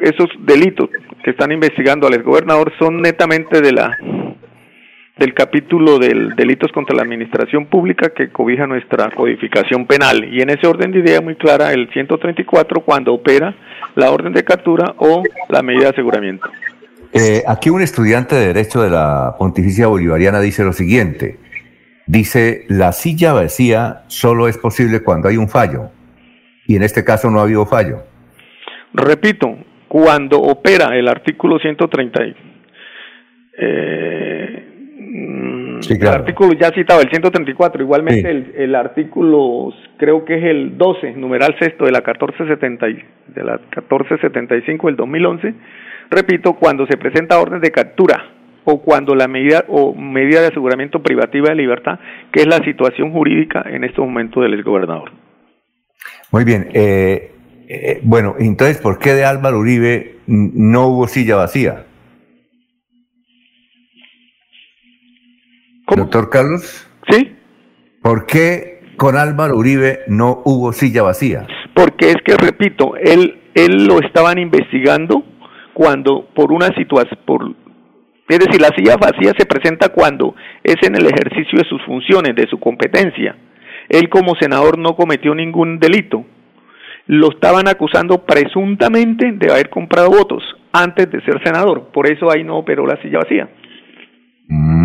esos 0.00 0.28
delitos 0.40 0.90
que 1.24 1.30
están 1.30 1.52
investigando 1.52 2.06
al 2.06 2.14
exgobernador 2.14 2.72
son 2.78 3.00
netamente 3.00 3.60
de 3.60 3.72
la 3.72 3.96
del 5.18 5.34
capítulo 5.34 5.98
del 5.98 6.36
delitos 6.36 6.70
contra 6.72 6.94
la 6.96 7.02
administración 7.02 7.66
pública 7.66 8.10
que 8.10 8.30
cobija 8.30 8.66
nuestra 8.66 9.10
codificación 9.10 9.86
penal 9.86 10.24
y 10.32 10.40
en 10.40 10.50
ese 10.50 10.66
orden 10.66 10.92
de 10.92 11.00
idea 11.00 11.20
muy 11.20 11.34
clara 11.34 11.72
el 11.72 11.90
134 11.92 12.82
cuando 12.82 13.14
opera 13.14 13.54
la 13.96 14.12
orden 14.12 14.32
de 14.32 14.44
captura 14.44 14.94
o 14.98 15.22
la 15.48 15.62
medida 15.62 15.84
de 15.84 15.90
aseguramiento. 15.90 16.48
Eh, 17.12 17.42
aquí 17.46 17.70
un 17.70 17.82
estudiante 17.82 18.36
de 18.36 18.48
Derecho 18.48 18.82
de 18.82 18.90
la 18.90 19.34
Pontificia 19.38 19.88
Bolivariana 19.88 20.40
dice 20.40 20.62
lo 20.62 20.72
siguiente, 20.72 21.38
dice 22.06 22.64
la 22.68 22.92
silla 22.92 23.32
vacía 23.32 24.02
solo 24.06 24.46
es 24.46 24.56
posible 24.56 25.02
cuando 25.02 25.28
hay 25.28 25.36
un 25.36 25.48
fallo 25.48 25.90
y 26.66 26.76
en 26.76 26.82
este 26.82 27.02
caso 27.02 27.30
no 27.30 27.40
ha 27.40 27.44
habido 27.44 27.66
fallo. 27.66 28.04
Repito, 28.92 29.56
cuando 29.88 30.38
opera 30.38 30.96
el 30.96 31.08
artículo 31.08 31.58
130 31.58 32.20
eh, 33.60 34.37
Sí, 35.80 35.98
claro. 35.98 36.16
El 36.16 36.20
artículo 36.22 36.52
ya 36.54 36.70
citado, 36.70 37.00
el 37.00 37.08
134, 37.08 37.82
igualmente 37.82 38.22
sí. 38.22 38.26
el, 38.26 38.52
el, 38.56 38.74
artículo, 38.74 39.72
creo 39.96 40.24
que 40.24 40.38
es 40.38 40.44
el 40.44 40.78
12, 40.78 41.12
numeral 41.12 41.56
sexto 41.58 41.84
de 41.84 41.92
la 41.92 41.98
1470, 41.98 42.86
de 42.86 43.44
la 43.44 43.58
1475 43.58 44.86
del 44.86 44.96
2011, 44.96 45.54
repito, 46.10 46.54
cuando 46.54 46.86
se 46.86 46.96
presenta 46.96 47.38
orden 47.38 47.60
de 47.60 47.70
captura 47.70 48.32
o 48.64 48.82
cuando 48.82 49.14
la 49.14 49.28
medida 49.28 49.64
o 49.68 49.94
medida 49.94 50.42
de 50.42 50.48
aseguramiento 50.48 51.02
privativa 51.02 51.48
de 51.48 51.54
libertad, 51.54 51.98
que 52.30 52.40
es 52.40 52.46
la 52.46 52.58
situación 52.58 53.12
jurídica 53.12 53.64
en 53.66 53.84
estos 53.84 54.04
momentos 54.04 54.42
del 54.42 54.54
exgobernador. 54.54 55.10
Muy 56.30 56.44
bien, 56.44 56.68
eh, 56.74 57.32
eh, 57.68 58.00
bueno, 58.02 58.34
entonces, 58.38 58.78
¿por 58.78 58.98
qué 58.98 59.14
de 59.14 59.24
Álvaro 59.24 59.58
Uribe 59.58 60.16
no 60.26 60.88
hubo 60.88 61.06
silla 61.06 61.36
vacía? 61.36 61.84
¿Cómo? 65.88 66.02
Doctor 66.02 66.28
Carlos. 66.28 66.86
Sí. 67.10 67.34
¿Por 68.02 68.26
qué 68.26 68.80
con 68.98 69.16
Álvaro 69.16 69.56
Uribe 69.56 70.00
no 70.06 70.42
hubo 70.44 70.72
silla 70.72 71.02
vacía? 71.02 71.46
Porque 71.74 72.10
es 72.10 72.16
que, 72.24 72.36
repito, 72.36 72.94
él, 72.96 73.40
él 73.54 73.86
lo 73.86 73.98
estaban 74.00 74.38
investigando 74.38 75.24
cuando 75.72 76.28
por 76.34 76.52
una 76.52 76.66
situación, 76.74 77.18
por 77.24 77.54
Es 78.28 78.38
decir, 78.38 78.60
la 78.60 78.68
silla 78.76 78.96
vacía 78.96 79.32
se 79.38 79.46
presenta 79.46 79.88
cuando 79.88 80.34
es 80.62 80.76
en 80.82 80.94
el 80.94 81.06
ejercicio 81.06 81.58
de 81.58 81.64
sus 81.64 81.82
funciones, 81.86 82.36
de 82.36 82.46
su 82.50 82.60
competencia. 82.60 83.34
Él 83.88 84.10
como 84.10 84.34
senador 84.34 84.76
no 84.76 84.94
cometió 84.94 85.34
ningún 85.34 85.78
delito. 85.78 86.26
Lo 87.06 87.30
estaban 87.30 87.66
acusando 87.66 88.26
presuntamente 88.26 89.32
de 89.32 89.50
haber 89.50 89.70
comprado 89.70 90.10
votos 90.10 90.42
antes 90.70 91.10
de 91.10 91.22
ser 91.22 91.42
senador. 91.42 91.88
Por 91.94 92.12
eso 92.12 92.30
ahí 92.30 92.44
no 92.44 92.58
operó 92.58 92.86
la 92.86 93.00
silla 93.00 93.20
vacía. 93.20 93.48
Mm, 94.48 94.77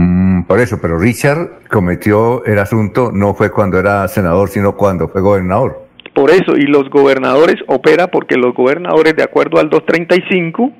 por 0.48 0.60
eso, 0.60 0.80
pero 0.82 0.98
Richard 0.98 1.68
cometió 1.70 2.44
el 2.46 2.60
asunto 2.60 3.12
no 3.14 3.34
fue 3.34 3.52
cuando 3.52 3.80
era 3.80 4.08
senador, 4.08 4.50
sino 4.50 4.76
cuando 4.76 5.08
fue 5.08 5.22
gobernador. 5.22 5.88
Por 6.14 6.30
eso, 6.30 6.56
y 6.56 6.68
los 6.68 6.90
gobernadores 6.90 7.56
opera 7.68 8.08
porque 8.08 8.36
los 8.36 8.54
gobernadores, 8.54 9.16
de 9.16 9.24
acuerdo 9.24 9.60
al 9.60 9.70
235, 9.70 10.72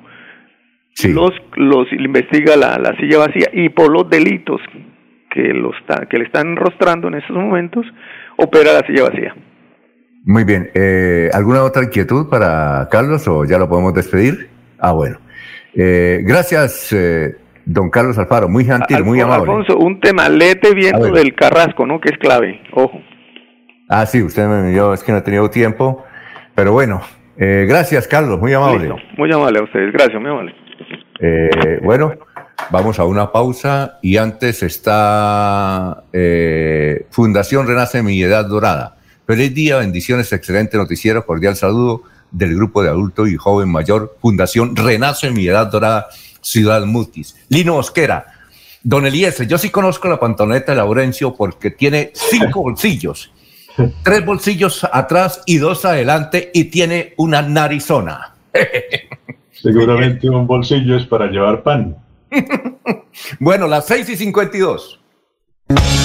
los, 1.08 1.32
los 1.56 1.92
investiga 1.92 2.56
la, 2.56 2.78
la 2.78 2.96
silla 2.96 3.18
vacía 3.18 3.48
y 3.52 3.68
por 3.68 3.90
los 3.90 4.08
delitos 4.08 4.60
que, 5.30 5.52
los 5.52 5.74
que 6.08 6.18
le 6.18 6.24
están 6.24 6.50
enrostrando 6.50 7.08
en 7.08 7.14
estos 7.14 7.36
momentos, 7.36 7.84
opera 8.36 8.72
la 8.72 8.86
silla 8.86 9.10
vacía. 9.10 9.34
Muy 10.24 10.44
bien. 10.44 10.70
Eh, 10.74 11.28
¿Alguna 11.34 11.62
otra 11.62 11.82
inquietud 11.82 12.28
para 12.30 12.88
Carlos 12.90 13.26
o 13.28 13.44
ya 13.44 13.58
lo 13.58 13.68
podemos 13.68 13.92
despedir? 13.92 14.48
Ah, 14.78 14.92
bueno. 14.92 15.18
Eh, 15.74 16.20
gracias, 16.22 16.92
eh, 16.92 17.36
don 17.66 17.90
Carlos 17.90 18.18
Alfaro. 18.18 18.48
Muy 18.48 18.64
gentil, 18.64 19.04
muy 19.04 19.20
amable. 19.20 19.50
Alfonso, 19.50 19.78
un 19.78 20.00
tema, 20.00 20.28
léete 20.28 20.74
viendo 20.74 21.10
del 21.10 21.34
Carrasco, 21.34 21.86
¿no? 21.86 22.00
Que 22.00 22.10
es 22.10 22.18
clave. 22.18 22.60
Ojo. 22.72 23.00
Ah, 23.88 24.06
sí, 24.06 24.22
usted 24.22 24.46
me 24.46 24.60
envió, 24.60 24.94
es 24.94 25.02
que 25.02 25.12
no 25.12 25.18
he 25.18 25.22
tenido 25.22 25.50
tiempo. 25.50 26.04
Pero 26.54 26.72
bueno, 26.72 27.02
gracias, 27.36 28.06
Carlos, 28.08 28.38
muy 28.38 28.52
amable. 28.52 28.90
muy 29.16 29.32
amable 29.32 29.58
a 29.58 29.62
ustedes, 29.62 29.92
gracias, 29.92 30.20
muy 30.20 30.30
amable. 30.30 30.54
Eh, 31.20 31.80
bueno, 31.82 32.12
vamos 32.70 32.98
a 32.98 33.04
una 33.04 33.30
pausa 33.30 33.98
y 34.02 34.16
antes 34.16 34.62
está 34.62 36.04
eh, 36.12 37.06
Fundación 37.10 37.66
Renace 37.66 38.02
Mi 38.02 38.22
Edad 38.22 38.46
Dorada. 38.46 38.96
Feliz 39.26 39.54
día, 39.54 39.78
bendiciones, 39.78 40.32
excelente 40.32 40.76
noticiero, 40.76 41.24
cordial 41.24 41.56
saludo 41.56 42.02
del 42.30 42.54
grupo 42.56 42.82
de 42.82 42.88
adulto 42.90 43.26
y 43.26 43.36
joven 43.36 43.70
mayor 43.70 44.16
Fundación 44.20 44.74
Renace 44.76 45.30
Mi 45.30 45.46
Edad 45.46 45.70
Dorada, 45.70 46.08
Ciudad 46.44 46.84
Mutis. 46.84 47.36
Lino 47.48 47.76
Osquera, 47.76 48.26
Don 48.82 49.06
Eliezer, 49.06 49.48
yo 49.48 49.58
sí 49.58 49.70
conozco 49.70 50.08
la 50.08 50.20
pantoneta 50.20 50.72
de 50.72 50.76
Laurencio 50.76 51.34
porque 51.34 51.70
tiene 51.70 52.12
cinco 52.14 52.62
bolsillos, 52.62 53.32
tres 54.02 54.24
bolsillos 54.24 54.84
atrás 54.92 55.42
y 55.46 55.56
dos 55.56 55.84
adelante 55.84 56.50
y 56.52 56.64
tiene 56.64 57.14
una 57.16 57.42
narizona. 57.42 58.34
Seguramente 59.52 60.28
un 60.28 60.46
bolsillo 60.46 60.96
es 60.98 61.06
para 61.06 61.28
llevar 61.28 61.62
pan. 61.62 61.96
bueno, 63.40 63.66
las 63.66 63.86
6 63.86 64.10
y 64.10 64.16
52. 64.16 65.00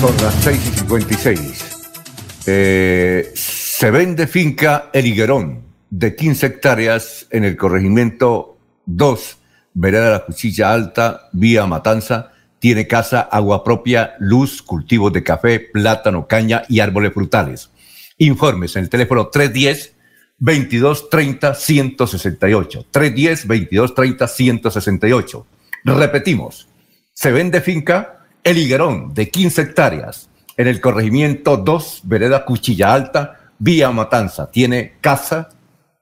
Son 0.00 0.16
las 0.22 0.34
6 0.42 0.58
y 0.58 0.78
56. 0.78 1.64
Eh, 2.46 3.30
se 3.34 3.90
vende 3.90 4.26
finca 4.26 4.90
El 4.92 5.06
Higuerón, 5.06 5.62
de 5.90 6.16
15 6.16 6.46
hectáreas 6.46 7.26
en 7.30 7.44
el 7.44 7.56
corregimiento 7.56 8.58
2, 8.86 9.36
vereda 9.74 10.06
de 10.06 10.10
la 10.10 10.24
Cuchilla 10.24 10.72
Alta, 10.72 11.28
vía 11.32 11.66
Matanza, 11.66 12.32
tiene 12.58 12.86
casa, 12.86 13.20
agua 13.22 13.64
propia, 13.64 14.14
luz, 14.20 14.62
cultivos 14.62 15.12
de 15.12 15.22
café, 15.22 15.58
plátano, 15.60 16.28
caña 16.28 16.62
y 16.68 16.78
árboles 16.80 17.12
frutales. 17.12 17.70
Informes 18.18 18.76
en 18.76 18.84
el 18.84 18.88
teléfono 18.88 19.28
310 19.28 19.94
2230 20.38 21.54
168. 21.54 22.86
310 22.90 23.48
2230 23.48 24.28
168. 24.28 25.46
Repetimos, 25.84 26.68
se 27.12 27.32
vende 27.32 27.60
finca 27.60 28.24
El 28.44 28.58
Higuerón 28.58 29.14
de 29.14 29.30
15 29.30 29.62
hectáreas 29.62 30.30
en 30.56 30.68
el 30.68 30.80
corregimiento 30.80 31.56
2, 31.56 32.02
vereda 32.04 32.44
Cuchilla 32.44 32.92
Alta, 32.92 33.40
vía 33.58 33.90
Matanza. 33.90 34.50
Tiene 34.50 34.94
casa, 35.00 35.48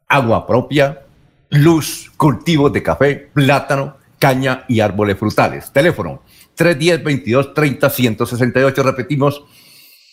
agua 0.08 0.46
propia, 0.46 1.02
luz, 1.50 2.10
cultivos 2.16 2.72
de 2.72 2.82
café, 2.82 3.30
plátano, 3.32 3.96
caña 4.18 4.64
y 4.68 4.80
árboles 4.80 5.18
frutales. 5.18 5.70
Teléfono 5.72 6.22
310 6.54 6.98
2230 7.02 7.90
168. 7.90 8.82
Repetimos, 8.82 9.44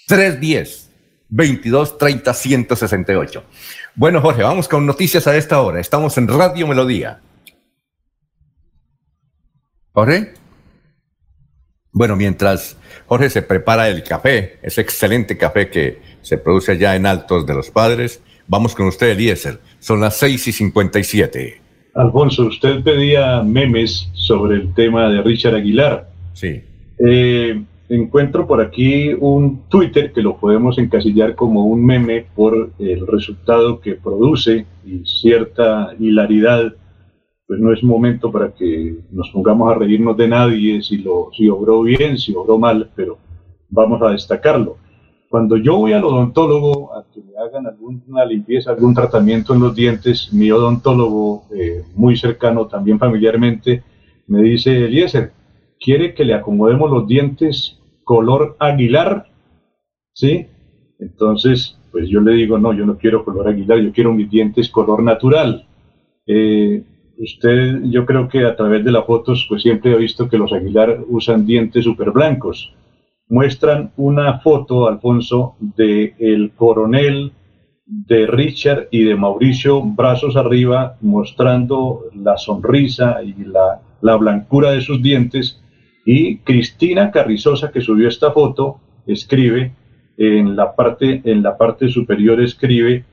310 0.08 0.90
2230 1.30 2.34
168. 2.34 3.44
Bueno, 3.96 4.22
Jorge, 4.22 4.44
vamos 4.44 4.68
con 4.68 4.86
noticias 4.86 5.28
a 5.28 5.36
esta 5.36 5.62
hora. 5.62 5.80
Estamos 5.80 6.18
en 6.18 6.28
Radio 6.28 6.68
Melodía. 6.68 7.20
Jorge. 9.98 10.28
Bueno, 11.92 12.16
mientras 12.16 12.78
Jorge 13.08 13.32
se 13.32 13.42
prepara 13.42 13.90
el 13.90 14.04
café, 14.04 14.60
ese 14.62 14.82
excelente 14.82 15.40
café 15.40 15.72
que 15.72 15.98
se 16.22 16.38
produce 16.38 16.74
allá 16.74 16.96
en 16.96 17.08
Altos 17.08 17.48
de 17.48 17.56
los 17.56 17.72
Padres, 17.72 18.22
vamos 18.48 18.76
con 18.76 18.86
usted, 18.86 19.10
Eliezer. 19.10 19.60
Son 19.80 20.00
las 20.00 20.16
6 20.18 20.50
y 20.50 20.52
57. 20.52 21.62
Alfonso, 21.96 22.46
usted 22.46 22.84
pedía 22.84 23.42
memes 23.42 24.08
sobre 24.14 24.58
el 24.58 24.72
tema 24.76 25.10
de 25.10 25.24
Richard 25.24 25.56
Aguilar. 25.56 26.08
Sí. 26.34 26.62
Eh, 27.04 27.60
encuentro 27.90 28.46
por 28.46 28.62
aquí 28.62 29.16
un 29.20 29.64
Twitter 29.68 30.14
que 30.14 30.22
lo 30.22 30.38
podemos 30.38 30.78
encasillar 30.78 31.34
como 31.34 31.66
un 31.66 31.84
meme 31.84 32.28
por 32.36 32.70
el 32.78 33.08
resultado 33.08 33.80
que 33.80 33.96
produce 33.96 34.68
y 34.86 35.04
cierta 35.08 35.96
hilaridad 36.00 36.76
pues 37.48 37.60
no 37.62 37.72
es 37.72 37.82
momento 37.82 38.32
para 38.32 38.54
que 38.54 38.98
nos 39.10 39.30
pongamos 39.30 39.72
a 39.72 39.76
reírnos 39.76 40.18
de 40.18 40.28
nadie 40.28 40.82
si, 40.82 40.98
lo, 40.98 41.30
si 41.36 41.48
obró 41.48 41.82
bien, 41.82 42.18
si 42.18 42.36
obró 42.36 42.60
mal, 42.60 42.92
pero 42.94 43.18
vamos 43.70 44.02
a 44.02 44.10
destacarlo. 44.10 44.78
Cuando 45.30 45.58
yo 45.58 45.78
voy 45.78 45.94
al 45.94 46.04
odontólogo 46.04 46.94
a 46.94 47.06
que 47.14 47.22
me 47.22 47.38
hagan 47.38 47.68
alguna 47.68 48.26
limpieza, 48.26 48.72
algún 48.72 48.94
tratamiento 48.94 49.54
en 49.54 49.62
los 49.62 49.76
dientes, 49.76 50.34
mi 50.34 50.52
odontólogo, 50.52 51.46
eh, 51.56 51.84
muy 51.96 52.18
cercano 52.18 52.68
también 52.68 53.00
familiarmente, 53.00 53.84
me 54.28 54.42
dice, 54.42 54.86
Eliezer, 54.86 55.32
¿quiere 55.80 56.14
que 56.14 56.26
le 56.26 56.34
acomodemos 56.34 56.92
los 56.92 57.08
dientes 57.08 57.80
color 58.04 58.58
aguilar? 58.60 59.28
¿Sí? 60.14 60.48
Entonces, 61.00 61.78
pues 61.92 62.10
yo 62.10 62.20
le 62.20 62.34
digo, 62.34 62.58
no, 62.58 62.74
yo 62.74 62.86
no 62.86 62.98
quiero 62.98 63.24
color 63.24 63.48
aguilar, 63.48 63.80
yo 63.80 63.92
quiero 63.94 64.14
mis 64.14 64.30
dientes 64.30 64.70
color 64.70 65.02
natural. 65.02 65.68
Eh, 66.26 66.84
usted, 67.18 67.82
yo 67.84 68.06
creo 68.06 68.28
que 68.28 68.46
a 68.46 68.56
través 68.56 68.84
de 68.84 68.92
las 68.92 69.06
fotos, 69.06 69.46
pues 69.50 69.62
siempre 69.62 69.94
he 69.94 69.98
visto 69.98 70.30
que 70.30 70.38
los 70.38 70.54
Aguilar 70.54 71.00
usan 71.08 71.46
dientes 71.46 71.84
súper 71.84 72.12
blancos. 72.12 72.74
Muestran 73.30 73.92
una 73.98 74.40
foto, 74.40 74.88
Alfonso, 74.88 75.56
de 75.60 76.16
el 76.20 76.52
coronel, 76.52 77.32
de 77.86 78.28
Richard 78.28 78.88
y 78.92 79.04
de 79.04 79.16
Mauricio, 79.16 79.82
brazos 79.82 80.36
arriba, 80.36 80.98
mostrando 81.02 82.04
la 82.14 82.38
sonrisa 82.38 83.22
y 83.24 83.34
la, 83.46 83.82
la 84.02 84.16
blancura 84.16 84.72
de 84.72 84.82
sus 84.82 85.02
dientes. 85.02 85.62
Y 86.06 86.38
Cristina 86.40 87.12
Carrizosa, 87.12 87.72
que 87.72 87.82
subió 87.82 88.08
esta 88.08 88.32
foto, 88.32 88.80
escribe 89.06 89.74
en 90.18 90.56
la 90.56 90.76
parte, 90.76 91.22
en 91.24 91.44
la 91.44 91.58
parte 91.58 91.90
superior, 91.90 92.42
escribe, 92.42 93.06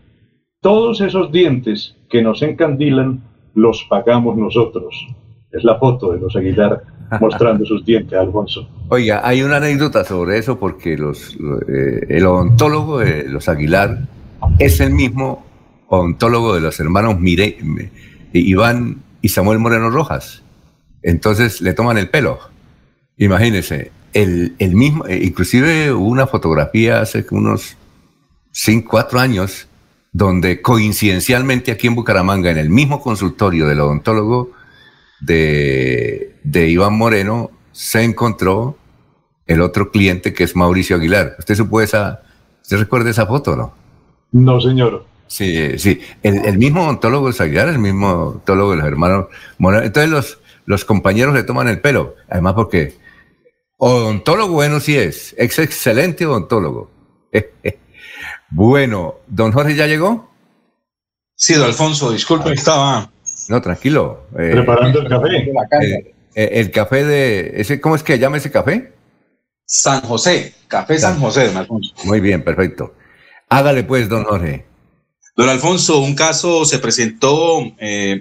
todos 0.60 1.00
esos 1.00 1.30
dientes 1.30 1.96
que 2.08 2.22
nos 2.22 2.42
encandilan 2.42 3.22
los 3.54 3.84
pagamos 3.88 4.36
nosotros. 4.36 5.06
Es 5.50 5.64
la 5.64 5.78
foto 5.78 6.12
de 6.12 6.20
los 6.20 6.34
Aguilar 6.36 6.82
mostrando 7.20 7.64
sus 7.64 7.84
dientes, 7.84 8.18
Alfonso. 8.18 8.68
Oiga, 8.88 9.20
hay 9.24 9.42
una 9.42 9.56
anécdota 9.56 10.04
sobre 10.04 10.38
eso 10.38 10.58
porque 10.58 10.96
los, 10.96 11.36
eh, 11.68 12.06
el 12.08 12.26
odontólogo 12.26 12.98
de 12.98 13.28
los 13.28 13.48
Aguilar 13.48 13.98
es 14.58 14.80
el 14.80 14.92
mismo 14.92 15.44
odontólogo 15.88 16.54
de 16.54 16.60
los 16.60 16.78
hermanos 16.80 17.18
Mire, 17.20 17.58
Iván 18.32 19.02
y 19.22 19.28
Samuel 19.28 19.58
Moreno 19.58 19.90
Rojas. 19.90 20.42
Entonces 21.02 21.60
le 21.60 21.72
toman 21.72 21.98
el 21.98 22.08
pelo. 22.08 22.38
Imagínense, 23.16 23.92
el, 24.12 24.54
el 24.58 24.74
mismo, 24.74 25.06
eh, 25.06 25.20
inclusive 25.22 25.92
hubo 25.92 26.08
una 26.08 26.26
fotografía 26.26 27.00
hace 27.00 27.24
unos 27.30 27.76
5, 28.52 28.88
4 28.90 29.20
años 29.20 29.68
donde 30.14 30.62
coincidencialmente 30.62 31.72
aquí 31.72 31.88
en 31.88 31.96
Bucaramanga, 31.96 32.48
en 32.48 32.56
el 32.56 32.70
mismo 32.70 33.00
consultorio 33.00 33.66
del 33.66 33.80
odontólogo 33.80 34.52
de, 35.20 36.36
de 36.44 36.68
Iván 36.68 36.96
Moreno, 36.96 37.50
se 37.72 38.04
encontró 38.04 38.78
el 39.48 39.60
otro 39.60 39.90
cliente 39.90 40.32
que 40.32 40.44
es 40.44 40.54
Mauricio 40.54 40.96
Aguilar. 40.96 41.34
¿Usted 41.40 41.56
supo 41.56 41.80
esa, 41.80 42.22
usted 42.62 42.78
recuerda 42.78 43.10
esa 43.10 43.26
foto, 43.26 43.56
no? 43.56 43.74
No, 44.30 44.60
señor. 44.60 45.04
Sí, 45.26 45.76
sí. 45.80 46.00
El, 46.22 46.58
mismo 46.58 46.84
odontólogo 46.84 47.30
es 47.30 47.40
Aguilar, 47.40 47.68
el 47.68 47.80
mismo 47.80 48.08
odontólogo 48.08 48.70
de 48.70 48.76
los 48.76 48.86
hermanos 48.86 49.26
Moreno. 49.58 49.82
Entonces 49.82 50.10
los, 50.10 50.38
los 50.64 50.84
compañeros 50.84 51.34
le 51.34 51.42
toman 51.42 51.66
el 51.66 51.80
pelo. 51.80 52.14
Además 52.30 52.54
porque 52.54 52.94
odontólogo 53.78 54.52
bueno 54.52 54.78
sí 54.78 54.96
es, 54.96 55.34
es 55.36 55.58
excelente 55.58 56.24
odontólogo. 56.24 56.88
Bueno, 58.54 59.16
¿don 59.26 59.50
Jorge 59.50 59.74
ya 59.74 59.88
llegó? 59.88 60.30
Sí, 61.34 61.54
don 61.54 61.66
Alfonso, 61.66 62.12
disculpe, 62.12 62.52
estaba... 62.52 63.10
No, 63.48 63.60
tranquilo. 63.60 64.28
Eh, 64.38 64.50
Preparando 64.52 65.00
el 65.00 65.08
café. 65.08 65.36
Eh, 65.82 66.14
eh, 66.36 66.48
el 66.52 66.70
café 66.70 67.04
de... 67.04 67.52
Ese, 67.56 67.80
¿Cómo 67.80 67.96
es 67.96 68.04
que 68.04 68.16
llama 68.16 68.36
ese 68.36 68.52
café? 68.52 68.92
San 69.66 70.02
José, 70.02 70.54
Café 70.68 71.00
San, 71.00 71.18
José, 71.18 71.48
don 71.48 71.56
Alfonso. 71.56 71.94
Muy 72.04 72.20
bien, 72.20 72.44
perfecto. 72.44 72.94
Hágale 73.48 73.82
pues, 73.82 74.08
don 74.08 74.22
Jorge. 74.22 74.64
Don 75.36 75.48
Alfonso, 75.48 75.98
un 75.98 76.14
caso 76.14 76.64
se 76.64 76.78
presentó 76.78 77.58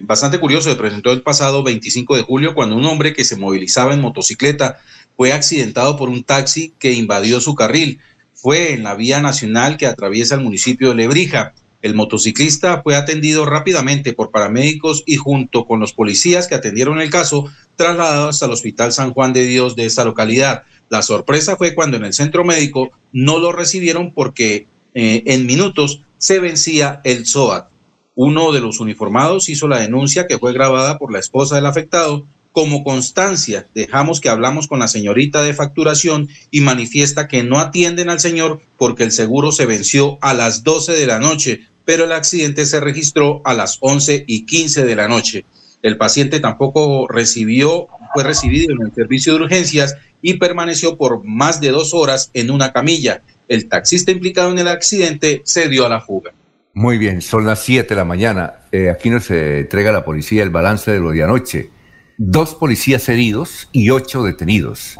bastante 0.02 0.40
curioso, 0.40 0.72
se 0.72 0.76
presentó 0.76 1.12
el 1.12 1.22
pasado 1.22 1.62
25 1.62 2.16
de 2.16 2.24
julio 2.24 2.56
cuando 2.56 2.76
un 2.76 2.86
hombre 2.86 3.14
que 3.14 3.24
se 3.24 3.36
movilizaba 3.36 3.94
en 3.94 4.02
motocicleta 4.02 4.80
fue 5.16 5.32
accidentado 5.32 5.96
por 5.96 6.10
un 6.10 6.24
taxi 6.24 6.74
que 6.80 6.94
invadió 6.94 7.40
su 7.40 7.54
carril 7.54 8.00
fue 8.44 8.74
en 8.74 8.84
la 8.84 8.94
vía 8.94 9.22
nacional 9.22 9.78
que 9.78 9.88
atraviesa 9.88 10.36
el 10.36 10.42
municipio 10.42 10.90
de 10.90 10.96
Lebrija. 10.96 11.54
El 11.82 11.96
motociclista 11.96 12.82
fue 12.82 12.98
atendido 12.98 13.46
rápidamente 13.46 14.12
por 14.12 14.32
paramédicos 14.32 15.04
y 15.06 15.16
junto 15.16 15.66
con 15.66 15.80
los 15.80 15.94
policías 15.94 16.50
que 16.50 16.56
atendieron 16.56 17.00
el 17.00 17.10
caso, 17.10 17.46
trasladado 17.78 18.28
hasta 18.28 18.46
el 18.46 18.52
Hospital 18.52 18.92
San 18.92 19.14
Juan 19.14 19.32
de 19.32 19.46
Dios 19.46 19.78
de 19.78 19.86
esta 19.86 20.04
localidad. 20.04 20.64
La 20.90 21.02
sorpresa 21.04 21.56
fue 21.56 21.74
cuando 21.74 21.96
en 21.96 22.04
el 22.04 22.12
centro 22.12 22.44
médico 22.44 22.92
no 23.14 23.40
lo 23.40 23.54
recibieron 23.54 24.12
porque 24.12 24.68
eh, 24.94 25.24
en 25.26 25.46
minutos 25.46 26.02
se 26.18 26.40
vencía 26.40 27.00
el 27.06 27.26
SOAT. 27.26 27.70
Uno 28.14 28.52
de 28.52 28.60
los 28.60 28.82
uniformados 28.82 29.48
hizo 29.48 29.70
la 29.70 29.80
denuncia 29.80 30.28
que 30.28 30.38
fue 30.38 30.52
grabada 30.52 31.00
por 31.00 31.14
la 31.14 31.20
esposa 31.20 31.56
del 31.56 31.66
afectado 31.66 32.28
como 32.54 32.84
constancia, 32.84 33.66
dejamos 33.74 34.22
que 34.22 34.30
hablamos 34.30 34.68
con 34.68 34.80
la 34.80 34.88
señorita 34.88 35.42
de 35.42 35.56
facturación 35.56 36.30
y 36.52 36.62
manifiesta 36.62 37.28
que 37.28 37.44
no 37.44 37.60
atienden 37.60 38.10
al 38.10 38.20
señor 38.20 38.62
porque 38.78 39.04
el 39.04 39.12
seguro 39.12 39.52
se 39.52 39.66
venció 39.66 40.20
a 40.22 40.36
las 40.36 40.64
12 40.64 40.94
de 40.94 41.08
la 41.08 41.20
noche, 41.20 41.68
pero 41.84 42.06
el 42.06 42.12
accidente 42.12 42.66
se 42.68 42.80
registró 42.80 43.42
a 43.44 43.56
las 43.56 43.80
11 43.82 44.26
y 44.28 44.46
15 44.46 44.86
de 44.86 44.96
la 44.96 45.08
noche. 45.08 45.46
El 45.82 45.98
paciente 45.98 46.40
tampoco 46.40 47.08
recibió, 47.08 47.88
fue 48.14 48.24
recibido 48.24 48.72
en 48.74 48.84
el 48.84 48.94
servicio 48.94 49.34
de 49.34 49.44
urgencias 49.44 49.98
y 50.22 50.36
permaneció 50.36 50.96
por 50.96 51.24
más 51.26 51.60
de 51.60 51.72
dos 51.72 51.94
horas 51.96 52.30
en 52.36 52.52
una 52.52 52.72
camilla. 52.72 53.24
El 53.48 53.68
taxista 53.68 54.12
implicado 54.12 54.52
en 54.52 54.60
el 54.60 54.68
accidente 54.68 55.42
se 55.44 55.68
dio 55.70 55.88
a 55.88 55.90
la 55.90 56.02
fuga. 56.02 56.32
Muy 56.76 57.00
bien, 57.00 57.22
son 57.22 57.46
las 57.48 57.64
7 57.64 57.90
de 57.90 57.96
la 57.96 58.06
mañana. 58.06 58.54
Eh, 58.72 58.92
aquí 58.92 59.10
nos 59.10 59.30
entrega 59.32 59.92
la 59.92 60.06
policía 60.06 60.44
el 60.44 60.52
balance 60.52 60.92
de 60.92 61.00
lo 61.00 61.10
de 61.10 61.24
anoche 61.24 61.70
dos 62.18 62.56
policías 62.56 63.08
heridos 63.10 63.70
y 63.72 63.90
ocho 63.90 64.24
detenidos. 64.24 64.98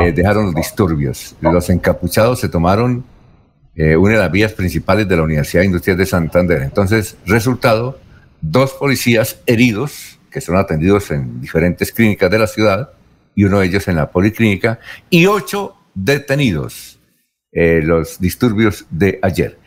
Eh, 0.00 0.12
dejaron 0.12 0.46
los 0.46 0.54
disturbios. 0.54 1.34
Los 1.40 1.70
encapuchados 1.70 2.40
se 2.40 2.48
tomaron 2.48 3.04
eh, 3.74 3.96
una 3.96 4.14
de 4.14 4.20
las 4.20 4.32
vías 4.32 4.52
principales 4.52 5.08
de 5.08 5.16
la 5.16 5.22
Universidad 5.22 5.62
Industrial 5.62 5.96
de 5.96 6.06
Santander. 6.06 6.62
Entonces, 6.62 7.16
resultado, 7.26 7.98
dos 8.40 8.72
policías 8.72 9.38
heridos, 9.46 10.18
que 10.30 10.40
son 10.40 10.56
atendidos 10.56 11.10
en 11.10 11.40
diferentes 11.40 11.92
clínicas 11.92 12.30
de 12.30 12.38
la 12.38 12.46
ciudad, 12.46 12.90
y 13.34 13.44
uno 13.44 13.60
de 13.60 13.66
ellos 13.66 13.86
en 13.88 13.96
la 13.96 14.10
policlínica, 14.10 14.80
y 15.10 15.26
ocho 15.26 15.76
detenidos. 15.94 16.98
Eh, 17.52 17.80
los 17.82 18.20
disturbios 18.20 18.84
de 18.90 19.18
ayer. 19.22 19.58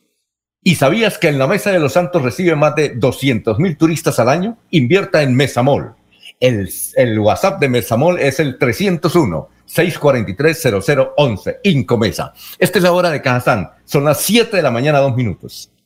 ¿Y 0.62 0.76
sabías 0.76 1.18
que 1.18 1.26
en 1.28 1.38
la 1.38 1.48
Mesa 1.48 1.72
de 1.72 1.80
los 1.80 1.94
Santos 1.94 2.22
recibe 2.22 2.54
más 2.54 2.76
de 2.76 2.90
200 2.90 3.58
mil 3.58 3.76
turistas 3.76 4.20
al 4.20 4.28
año? 4.28 4.58
Invierta 4.70 5.22
en 5.22 5.34
Mesamol. 5.34 5.96
El, 6.38 6.70
el 6.94 7.18
WhatsApp 7.18 7.58
de 7.58 7.68
Mesamol 7.68 8.20
es 8.20 8.38
el 8.38 8.56
301-643-0011. 8.58 11.56
Incomesa. 11.64 12.32
Esta 12.58 12.78
es 12.78 12.84
la 12.84 12.92
hora 12.92 13.10
de 13.10 13.20
Cajazán. 13.22 13.70
Son 13.84 14.04
las 14.04 14.20
7 14.20 14.56
de 14.56 14.62
la 14.62 14.70
mañana, 14.70 15.00
dos 15.00 15.16
minutos. 15.16 15.72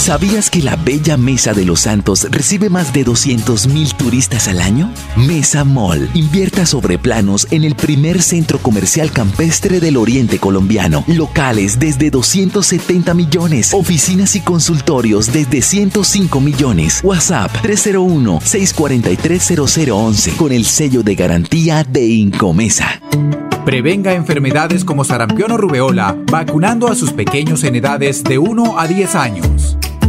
¿Sabías 0.00 0.48
que 0.48 0.62
la 0.62 0.76
bella 0.76 1.18
Mesa 1.18 1.52
de 1.52 1.66
los 1.66 1.80
Santos 1.80 2.26
recibe 2.30 2.70
más 2.70 2.94
de 2.94 3.04
200.000 3.04 3.98
turistas 3.98 4.48
al 4.48 4.62
año? 4.62 4.90
Mesa 5.14 5.62
Mall 5.62 6.08
invierta 6.14 6.64
sobre 6.64 6.98
planos 6.98 7.46
en 7.50 7.64
el 7.64 7.74
primer 7.74 8.22
centro 8.22 8.58
comercial 8.60 9.12
campestre 9.12 9.78
del 9.78 9.98
oriente 9.98 10.38
colombiano. 10.38 11.04
Locales 11.06 11.78
desde 11.78 12.10
270 12.10 13.12
millones. 13.12 13.74
Oficinas 13.74 14.36
y 14.36 14.40
consultorios 14.40 15.34
desde 15.34 15.60
105 15.60 16.40
millones. 16.40 17.00
WhatsApp 17.04 17.54
301-643-0011 17.62 20.36
con 20.36 20.52
el 20.52 20.64
sello 20.64 21.02
de 21.02 21.14
garantía 21.14 21.84
de 21.84 22.06
Incomesa. 22.06 23.02
Prevenga 23.66 24.14
enfermedades 24.14 24.82
como 24.82 25.04
sarampión 25.04 25.52
o 25.52 25.58
rubeola 25.58 26.16
vacunando 26.30 26.88
a 26.88 26.94
sus 26.94 27.12
pequeños 27.12 27.64
en 27.64 27.76
edades 27.76 28.24
de 28.24 28.38
1 28.38 28.80
a 28.80 28.88
10 28.88 29.14
años. 29.14 29.76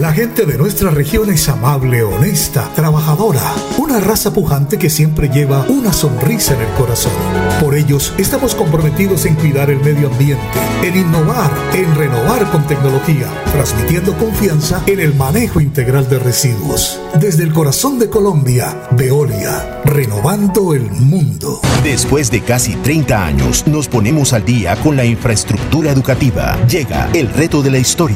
La 0.00 0.12
gente 0.12 0.44
de 0.44 0.58
nuestra 0.58 0.90
región 0.90 1.30
es 1.30 1.48
amable, 1.48 2.02
honesta, 2.02 2.70
trabajadora, 2.74 3.42
una 3.78 3.98
raza 3.98 4.32
pujante 4.32 4.78
que 4.78 4.90
siempre 4.90 5.28
lleva 5.28 5.64
una 5.68 5.92
sonrisa 5.92 6.54
en 6.54 6.60
el 6.60 6.74
corazón. 6.74 7.12
Por 7.60 7.74
ellos 7.74 8.12
estamos 8.18 8.54
comprometidos 8.54 9.24
en 9.24 9.36
cuidar 9.36 9.70
el 9.70 9.80
medio 9.80 10.08
ambiente, 10.08 10.42
en 10.82 10.96
innovar, 10.96 11.50
en 11.74 11.94
renovar 11.94 12.50
con 12.50 12.66
tecnología, 12.66 13.26
transmitiendo 13.52 14.16
confianza 14.18 14.82
en 14.86 15.00
el 15.00 15.14
manejo 15.14 15.60
integral 15.60 16.08
de 16.08 16.18
residuos. 16.18 17.00
Desde 17.18 17.44
el 17.44 17.52
corazón 17.52 17.98
de 17.98 18.10
Colombia, 18.10 18.88
Veolia, 18.92 19.80
renovando 19.84 20.74
el 20.74 20.90
mundo. 20.90 21.60
Después 21.82 22.30
de 22.30 22.42
casi 22.42 22.74
30 22.74 23.26
años, 23.26 23.66
nos 23.66 23.88
ponemos 23.88 24.32
al 24.32 24.44
día 24.44 24.76
con 24.76 24.96
la 24.96 25.04
infraestructura 25.04 25.92
educativa. 25.92 26.58
Llega 26.66 27.08
el 27.14 27.28
reto 27.32 27.62
de 27.62 27.70
la 27.70 27.78
historia, 27.78 28.15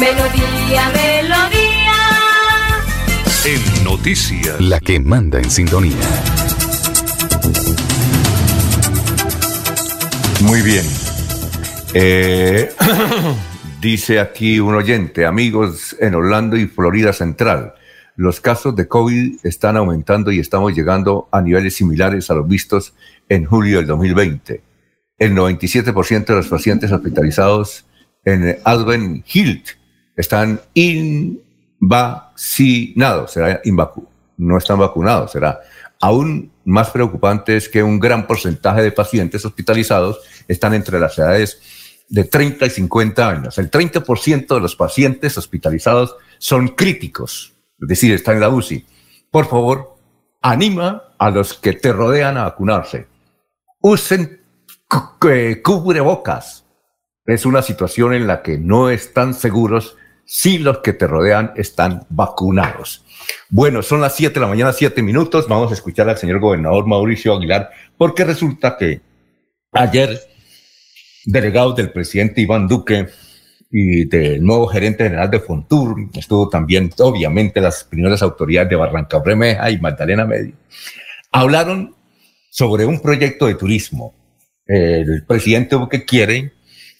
Melodía, 0.00 0.90
melodía. 0.94 1.92
En 3.44 3.84
noticias, 3.84 4.58
la 4.58 4.80
que 4.80 4.98
manda 4.98 5.38
en 5.38 5.50
sintonía. 5.50 5.94
Muy 10.42 10.62
bien. 10.62 10.86
Eh, 11.92 12.72
dice 13.82 14.20
aquí 14.20 14.58
un 14.58 14.74
oyente, 14.74 15.26
amigos 15.26 15.94
en 16.00 16.14
Orlando 16.14 16.56
y 16.56 16.66
Florida 16.66 17.12
Central, 17.12 17.74
los 18.16 18.40
casos 18.40 18.74
de 18.74 18.88
COVID 18.88 19.40
están 19.44 19.76
aumentando 19.76 20.32
y 20.32 20.38
estamos 20.38 20.74
llegando 20.74 21.28
a 21.30 21.42
niveles 21.42 21.76
similares 21.76 22.30
a 22.30 22.34
los 22.34 22.48
vistos 22.48 22.94
en 23.28 23.44
julio 23.44 23.76
del 23.76 23.86
2020. 23.86 24.62
El 25.18 25.34
97% 25.34 26.24
de 26.24 26.34
los 26.34 26.48
pacientes 26.48 26.90
hospitalizados 26.90 27.84
en 28.24 28.58
Alben 28.64 29.22
Hill 29.30 29.62
están 30.16 30.60
invacinados, 30.74 33.32
será 33.32 33.60
invacu 33.64 34.10
no 34.40 34.56
están 34.56 34.78
vacunados, 34.78 35.32
será. 35.32 35.60
Aún 36.00 36.50
más 36.64 36.90
preocupante 36.90 37.56
es 37.56 37.68
que 37.68 37.82
un 37.82 38.00
gran 38.00 38.26
porcentaje 38.26 38.82
de 38.82 38.90
pacientes 38.90 39.44
hospitalizados 39.44 40.20
están 40.48 40.72
entre 40.72 40.98
las 40.98 41.18
edades 41.18 41.60
de 42.08 42.24
30 42.24 42.66
y 42.66 42.70
50 42.70 43.28
años. 43.28 43.58
El 43.58 43.70
30% 43.70 44.54
de 44.54 44.60
los 44.60 44.76
pacientes 44.76 45.36
hospitalizados 45.36 46.16
son 46.38 46.68
críticos, 46.68 47.52
es 47.80 47.88
decir, 47.88 48.14
están 48.14 48.36
en 48.36 48.40
la 48.40 48.48
UCI. 48.48 48.86
Por 49.30 49.46
favor, 49.46 49.96
anima 50.40 51.02
a 51.18 51.30
los 51.30 51.54
que 51.54 51.74
te 51.74 51.92
rodean 51.92 52.38
a 52.38 52.44
vacunarse. 52.44 53.06
Usen 53.80 54.40
cubrebocas. 55.62 56.64
Es 57.26 57.44
una 57.44 57.62
situación 57.62 58.14
en 58.14 58.26
la 58.26 58.42
que 58.42 58.58
no 58.58 58.88
están 58.88 59.34
seguros 59.34 59.96
si 60.32 60.58
los 60.58 60.78
que 60.78 60.92
te 60.92 61.08
rodean 61.08 61.52
están 61.56 62.06
vacunados. 62.08 63.04
Bueno, 63.48 63.82
son 63.82 64.00
las 64.00 64.14
7 64.14 64.34
de 64.34 64.40
la 64.40 64.46
mañana, 64.46 64.72
7 64.72 65.02
minutos. 65.02 65.48
Vamos 65.48 65.72
a 65.72 65.74
escuchar 65.74 66.08
al 66.08 66.18
señor 66.18 66.38
gobernador 66.38 66.86
Mauricio 66.86 67.34
Aguilar, 67.34 67.68
porque 67.98 68.22
resulta 68.22 68.76
que 68.76 69.00
ayer, 69.72 70.20
delegados 71.24 71.74
del 71.74 71.90
presidente 71.90 72.42
Iván 72.42 72.68
Duque 72.68 73.08
y 73.72 74.04
del 74.04 74.44
nuevo 74.44 74.68
gerente 74.68 75.02
general 75.02 75.32
de 75.32 75.40
Fontur, 75.40 75.96
estuvo 76.14 76.48
también, 76.48 76.92
obviamente, 76.98 77.60
las 77.60 77.82
primeras 77.82 78.22
autoridades 78.22 78.70
de 78.70 78.76
Barranca 78.76 79.18
Bremeja 79.18 79.68
y 79.68 79.80
Magdalena 79.80 80.26
Medio, 80.26 80.54
hablaron 81.32 81.96
sobre 82.50 82.86
un 82.86 83.00
proyecto 83.00 83.48
de 83.48 83.56
turismo. 83.56 84.14
El 84.64 85.24
presidente 85.26 85.74
Duque 85.74 86.04
quiere 86.04 86.52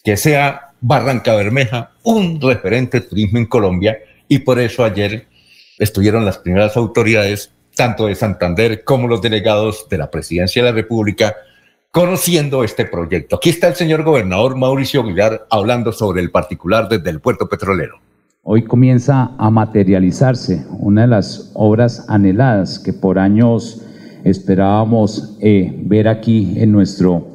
que 0.02 0.16
sea 0.16 0.69
Barranca 0.80 1.34
Bermeja, 1.34 1.92
un 2.04 2.40
referente 2.40 3.00
de 3.00 3.06
turismo 3.06 3.38
en 3.38 3.46
Colombia, 3.46 3.98
y 4.28 4.38
por 4.38 4.58
eso 4.58 4.84
ayer 4.84 5.26
estuvieron 5.78 6.24
las 6.24 6.38
primeras 6.38 6.76
autoridades, 6.76 7.52
tanto 7.76 8.06
de 8.06 8.14
Santander 8.14 8.84
como 8.84 9.08
los 9.08 9.20
delegados 9.20 9.86
de 9.90 9.98
la 9.98 10.10
Presidencia 10.10 10.62
de 10.62 10.70
la 10.70 10.74
República, 10.74 11.34
conociendo 11.90 12.64
este 12.64 12.84
proyecto. 12.86 13.36
Aquí 13.36 13.50
está 13.50 13.68
el 13.68 13.74
señor 13.74 14.04
gobernador 14.04 14.56
Mauricio 14.56 15.02
Aguilar 15.02 15.46
hablando 15.50 15.92
sobre 15.92 16.22
el 16.22 16.30
particular 16.30 16.88
desde 16.88 17.10
el 17.10 17.20
puerto 17.20 17.48
petrolero. 17.48 17.98
Hoy 18.42 18.64
comienza 18.64 19.32
a 19.38 19.50
materializarse 19.50 20.64
una 20.78 21.02
de 21.02 21.08
las 21.08 21.50
obras 21.54 22.06
anheladas 22.08 22.78
que 22.78 22.94
por 22.94 23.18
años 23.18 23.82
esperábamos 24.24 25.36
eh, 25.40 25.74
ver 25.82 26.08
aquí 26.08 26.54
en 26.56 26.72
nuestro 26.72 27.26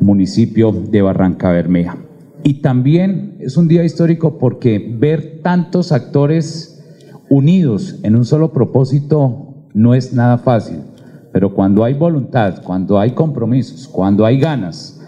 municipio 0.00 0.72
de 0.72 1.02
Barranca 1.02 1.50
Bermeja. 1.50 1.96
Y 2.42 2.54
también 2.62 3.36
es 3.40 3.56
un 3.56 3.68
día 3.68 3.84
histórico 3.84 4.38
porque 4.38 4.94
ver 4.98 5.40
tantos 5.42 5.92
actores 5.92 6.82
unidos 7.28 8.00
en 8.02 8.16
un 8.16 8.24
solo 8.24 8.52
propósito 8.52 9.54
no 9.74 9.94
es 9.94 10.12
nada 10.12 10.38
fácil. 10.38 10.78
Pero 11.32 11.54
cuando 11.54 11.84
hay 11.84 11.94
voluntad, 11.94 12.62
cuando 12.62 12.98
hay 12.98 13.12
compromisos, 13.12 13.86
cuando 13.86 14.24
hay 14.26 14.40
ganas, 14.40 15.00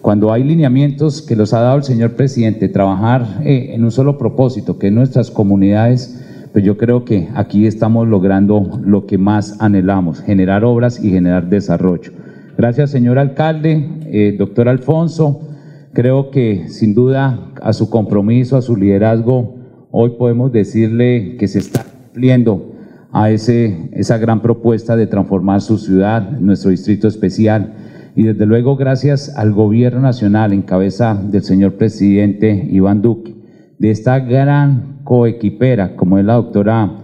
cuando 0.00 0.32
hay 0.32 0.42
lineamientos 0.42 1.22
que 1.22 1.36
los 1.36 1.52
ha 1.52 1.60
dado 1.60 1.76
el 1.76 1.84
señor 1.84 2.12
presidente, 2.12 2.68
trabajar 2.68 3.42
eh, 3.44 3.70
en 3.74 3.84
un 3.84 3.90
solo 3.90 4.18
propósito, 4.18 4.78
que 4.78 4.88
es 4.88 4.92
nuestras 4.92 5.30
comunidades, 5.30 6.20
pues 6.52 6.64
yo 6.64 6.76
creo 6.76 7.04
que 7.04 7.28
aquí 7.34 7.66
estamos 7.66 8.08
logrando 8.08 8.80
lo 8.84 9.06
que 9.06 9.18
más 9.18 9.60
anhelamos, 9.60 10.20
generar 10.20 10.64
obras 10.64 11.04
y 11.04 11.10
generar 11.10 11.48
desarrollo. 11.48 12.12
Gracias, 12.56 12.90
señor 12.90 13.18
alcalde, 13.18 13.88
eh, 14.06 14.34
doctor 14.36 14.68
Alfonso. 14.68 15.42
Creo 15.92 16.30
que 16.30 16.68
sin 16.68 16.94
duda 16.94 17.52
a 17.60 17.72
su 17.72 17.90
compromiso, 17.90 18.56
a 18.56 18.62
su 18.62 18.76
liderazgo, 18.76 19.56
hoy 19.90 20.10
podemos 20.10 20.52
decirle 20.52 21.36
que 21.36 21.48
se 21.48 21.58
está 21.58 21.82
cumpliendo 21.82 22.74
a 23.10 23.30
ese, 23.30 23.90
esa 23.92 24.16
gran 24.18 24.40
propuesta 24.40 24.94
de 24.94 25.08
transformar 25.08 25.60
su 25.60 25.78
ciudad, 25.78 26.30
nuestro 26.38 26.70
distrito 26.70 27.08
especial. 27.08 27.74
Y 28.14 28.22
desde 28.22 28.46
luego 28.46 28.76
gracias 28.76 29.36
al 29.36 29.52
gobierno 29.52 30.00
nacional 30.00 30.52
en 30.52 30.62
cabeza 30.62 31.14
del 31.14 31.42
señor 31.42 31.74
presidente 31.74 32.68
Iván 32.70 33.02
Duque, 33.02 33.34
de 33.80 33.90
esta 33.90 34.20
gran 34.20 35.00
coequipera 35.02 35.96
como 35.96 36.18
es 36.18 36.24
la 36.24 36.34
doctora 36.34 36.98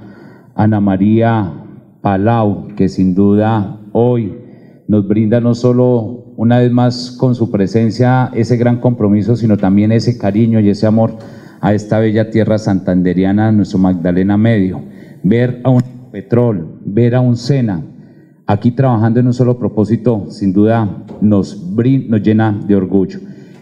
Ana 0.54 0.80
María 0.80 1.64
Palau, 2.02 2.68
que 2.76 2.88
sin 2.88 3.16
duda 3.16 3.80
hoy 3.90 4.45
nos 4.88 5.06
brinda 5.08 5.40
no 5.40 5.54
solo 5.54 6.32
una 6.36 6.58
vez 6.58 6.70
más 6.70 7.10
con 7.10 7.34
su 7.34 7.50
presencia 7.50 8.30
ese 8.34 8.56
gran 8.56 8.80
compromiso, 8.80 9.36
sino 9.36 9.56
también 9.56 9.92
ese 9.92 10.18
cariño 10.18 10.60
y 10.60 10.68
ese 10.68 10.86
amor 10.86 11.16
a 11.60 11.74
esta 11.74 11.98
bella 11.98 12.30
tierra 12.30 12.58
santanderiana, 12.58 13.50
nuestro 13.52 13.78
Magdalena 13.78 14.36
Medio. 14.36 14.80
Ver 15.22 15.60
a 15.64 15.70
un 15.70 15.82
Petrol, 16.12 16.80
ver 16.84 17.14
a 17.14 17.20
un 17.20 17.36
Sena, 17.36 17.82
aquí 18.46 18.70
trabajando 18.70 19.20
en 19.20 19.26
un 19.26 19.34
solo 19.34 19.58
propósito, 19.58 20.26
sin 20.30 20.52
duda 20.52 21.04
nos, 21.20 21.62
nos 22.08 22.22
llena 22.22 22.58
de 22.66 22.76
orgullo. 22.76 23.18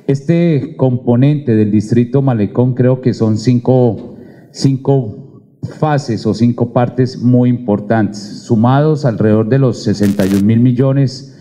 Este 0.07 0.77
componente 0.77 1.57
del 1.57 1.71
distrito 1.71 2.21
Malecón 2.21 2.75
creo 2.75 3.01
que 3.01 3.15
son 3.15 3.39
cinco, 3.39 4.17
cinco 4.51 5.24
fases 5.65 6.27
o 6.27 6.35
cinco 6.35 6.73
partes 6.73 7.19
muy 7.19 7.51
importantes, 7.51 8.19
sumados 8.19 9.05
alrededor 9.05 9.49
de 9.49 9.59
los 9.59 9.83
61 9.83 10.45
mil 10.45 10.61
millones 10.61 11.37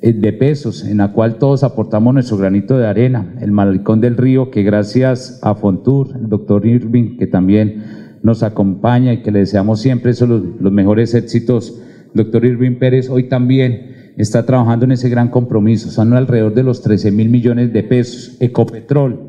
eh, 0.00 0.12
de 0.12 0.32
pesos, 0.32 0.84
en 0.84 0.98
la 0.98 1.12
cual 1.12 1.36
todos 1.36 1.62
aportamos 1.64 2.14
nuestro 2.14 2.36
granito 2.36 2.76
de 2.78 2.86
arena. 2.86 3.34
El 3.40 3.52
Malecón 3.52 4.00
del 4.00 4.16
Río, 4.16 4.50
que 4.50 4.62
gracias 4.62 5.38
a 5.42 5.54
Fontur, 5.54 6.16
el 6.16 6.28
doctor 6.28 6.66
Irving, 6.66 7.16
que 7.16 7.26
también 7.26 8.18
nos 8.22 8.42
acompaña 8.42 9.12
y 9.12 9.22
que 9.22 9.30
le 9.30 9.40
deseamos 9.40 9.80
siempre 9.80 10.12
esos 10.12 10.28
los, 10.28 10.42
los 10.60 10.72
mejores 10.72 11.14
éxitos. 11.14 11.80
Doctor 12.14 12.44
Irving 12.44 12.78
Pérez 12.78 13.08
hoy 13.08 13.28
también 13.28 14.12
está 14.16 14.44
trabajando 14.44 14.84
en 14.84 14.92
ese 14.92 15.08
gran 15.08 15.28
compromiso. 15.28 15.90
Son 15.90 16.12
alrededor 16.12 16.54
de 16.54 16.62
los 16.62 16.82
13 16.82 17.12
mil 17.12 17.28
millones 17.28 17.72
de 17.72 17.82
pesos. 17.82 18.36
Ecopetrol, 18.40 19.20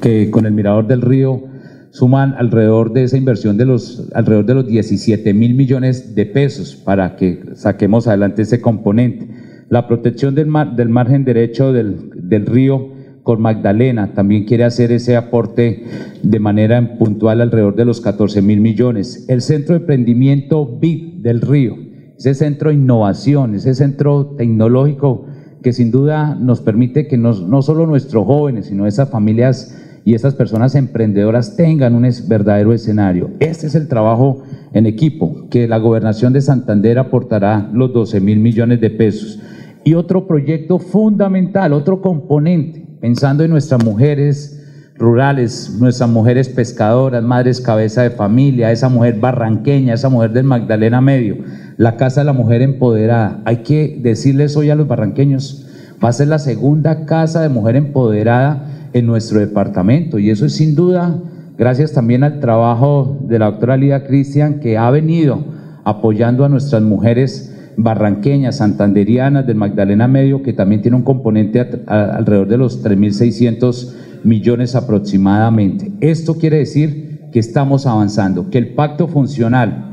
que 0.00 0.30
con 0.30 0.46
el 0.46 0.52
Mirador 0.52 0.86
del 0.86 1.02
Río 1.02 1.50
suman 1.90 2.34
alrededor 2.38 2.92
de 2.92 3.04
esa 3.04 3.16
inversión 3.16 3.56
de 3.56 3.66
los 3.66 4.08
alrededor 4.14 4.46
de 4.46 4.54
los 4.54 4.66
17 4.66 5.34
mil 5.34 5.54
millones 5.54 6.14
de 6.14 6.26
pesos 6.26 6.76
para 6.76 7.16
que 7.16 7.42
saquemos 7.54 8.06
adelante 8.06 8.42
ese 8.42 8.60
componente 8.60 9.28
la 9.70 9.86
protección 9.86 10.34
del, 10.34 10.52
del 10.74 10.88
margen 10.88 11.24
derecho 11.24 11.72
del, 11.72 12.10
del 12.28 12.44
río 12.46 12.88
con 13.22 13.40
Magdalena 13.40 14.14
también 14.14 14.44
quiere 14.44 14.64
hacer 14.64 14.90
ese 14.90 15.16
aporte 15.16 15.84
de 16.22 16.40
manera 16.40 16.98
puntual 16.98 17.40
alrededor 17.40 17.76
de 17.76 17.84
los 17.84 18.00
14 18.00 18.42
mil 18.42 18.60
millones. 18.60 19.26
El 19.28 19.42
centro 19.42 19.74
de 19.74 19.80
emprendimiento 19.82 20.66
BID 20.66 21.22
del 21.22 21.40
río, 21.40 21.76
ese 22.18 22.34
centro 22.34 22.70
de 22.70 22.76
innovación, 22.76 23.54
ese 23.54 23.74
centro 23.74 24.34
tecnológico 24.36 25.26
que 25.62 25.72
sin 25.72 25.92
duda 25.92 26.34
nos 26.34 26.60
permite 26.60 27.06
que 27.06 27.16
no, 27.16 27.32
no 27.32 27.62
solo 27.62 27.86
nuestros 27.86 28.26
jóvenes, 28.26 28.66
sino 28.66 28.86
esas 28.86 29.10
familias 29.10 29.76
y 30.04 30.14
esas 30.14 30.34
personas 30.34 30.74
emprendedoras 30.74 31.56
tengan 31.56 31.94
un 31.94 32.08
verdadero 32.26 32.72
escenario. 32.72 33.30
Este 33.38 33.66
es 33.66 33.74
el 33.74 33.88
trabajo 33.88 34.42
en 34.72 34.86
equipo, 34.86 35.48
que 35.50 35.68
la 35.68 35.78
gobernación 35.78 36.32
de 36.32 36.40
Santander 36.40 36.98
aportará 36.98 37.68
los 37.72 37.92
12 37.92 38.20
mil 38.20 38.38
millones 38.38 38.80
de 38.80 38.90
pesos. 38.90 39.38
Y 39.84 39.94
otro 39.94 40.26
proyecto 40.26 40.78
fundamental, 40.78 41.72
otro 41.72 42.00
componente, 42.00 42.86
pensando 43.00 43.44
en 43.44 43.50
nuestras 43.50 43.84
mujeres 43.84 44.56
rurales, 44.96 45.76
nuestras 45.80 46.10
mujeres 46.10 46.50
pescadoras, 46.50 47.22
madres 47.22 47.60
cabeza 47.60 48.02
de 48.02 48.10
familia, 48.10 48.70
esa 48.70 48.90
mujer 48.90 49.18
barranqueña, 49.18 49.94
esa 49.94 50.10
mujer 50.10 50.32
del 50.32 50.44
Magdalena 50.44 51.00
Medio, 51.00 51.38
la 51.78 51.96
Casa 51.96 52.20
de 52.20 52.26
la 52.26 52.34
Mujer 52.34 52.60
Empoderada. 52.60 53.40
Hay 53.46 53.58
que 53.58 53.98
decirles 54.02 54.56
hoy 54.56 54.68
a 54.68 54.74
los 54.74 54.86
barranqueños, 54.86 55.66
va 56.04 56.10
a 56.10 56.12
ser 56.12 56.28
la 56.28 56.38
segunda 56.38 57.06
Casa 57.06 57.40
de 57.40 57.48
Mujer 57.48 57.76
Empoderada 57.76 58.69
en 58.92 59.06
nuestro 59.06 59.40
departamento 59.40 60.18
y 60.18 60.30
eso 60.30 60.46
es 60.46 60.54
sin 60.54 60.74
duda 60.74 61.18
gracias 61.58 61.92
también 61.92 62.24
al 62.24 62.40
trabajo 62.40 63.18
de 63.22 63.38
la 63.38 63.46
doctora 63.46 63.76
Lida 63.76 64.04
Cristian 64.04 64.60
que 64.60 64.78
ha 64.78 64.90
venido 64.90 65.44
apoyando 65.84 66.44
a 66.44 66.48
nuestras 66.48 66.82
mujeres 66.82 67.56
barranqueñas, 67.76 68.58
santanderianas, 68.58 69.46
del 69.46 69.56
Magdalena 69.56 70.06
Medio, 70.08 70.42
que 70.42 70.52
también 70.52 70.82
tiene 70.82 70.96
un 70.96 71.02
componente 71.02 71.60
alrededor 71.86 72.48
de 72.48 72.58
los 72.58 72.84
3.600 72.84 73.94
millones 74.24 74.74
aproximadamente. 74.74 75.92
Esto 76.00 76.34
quiere 76.34 76.58
decir 76.58 77.28
que 77.32 77.38
estamos 77.38 77.86
avanzando, 77.86 78.50
que 78.50 78.58
el 78.58 78.74
pacto 78.74 79.08
funcional 79.08 79.86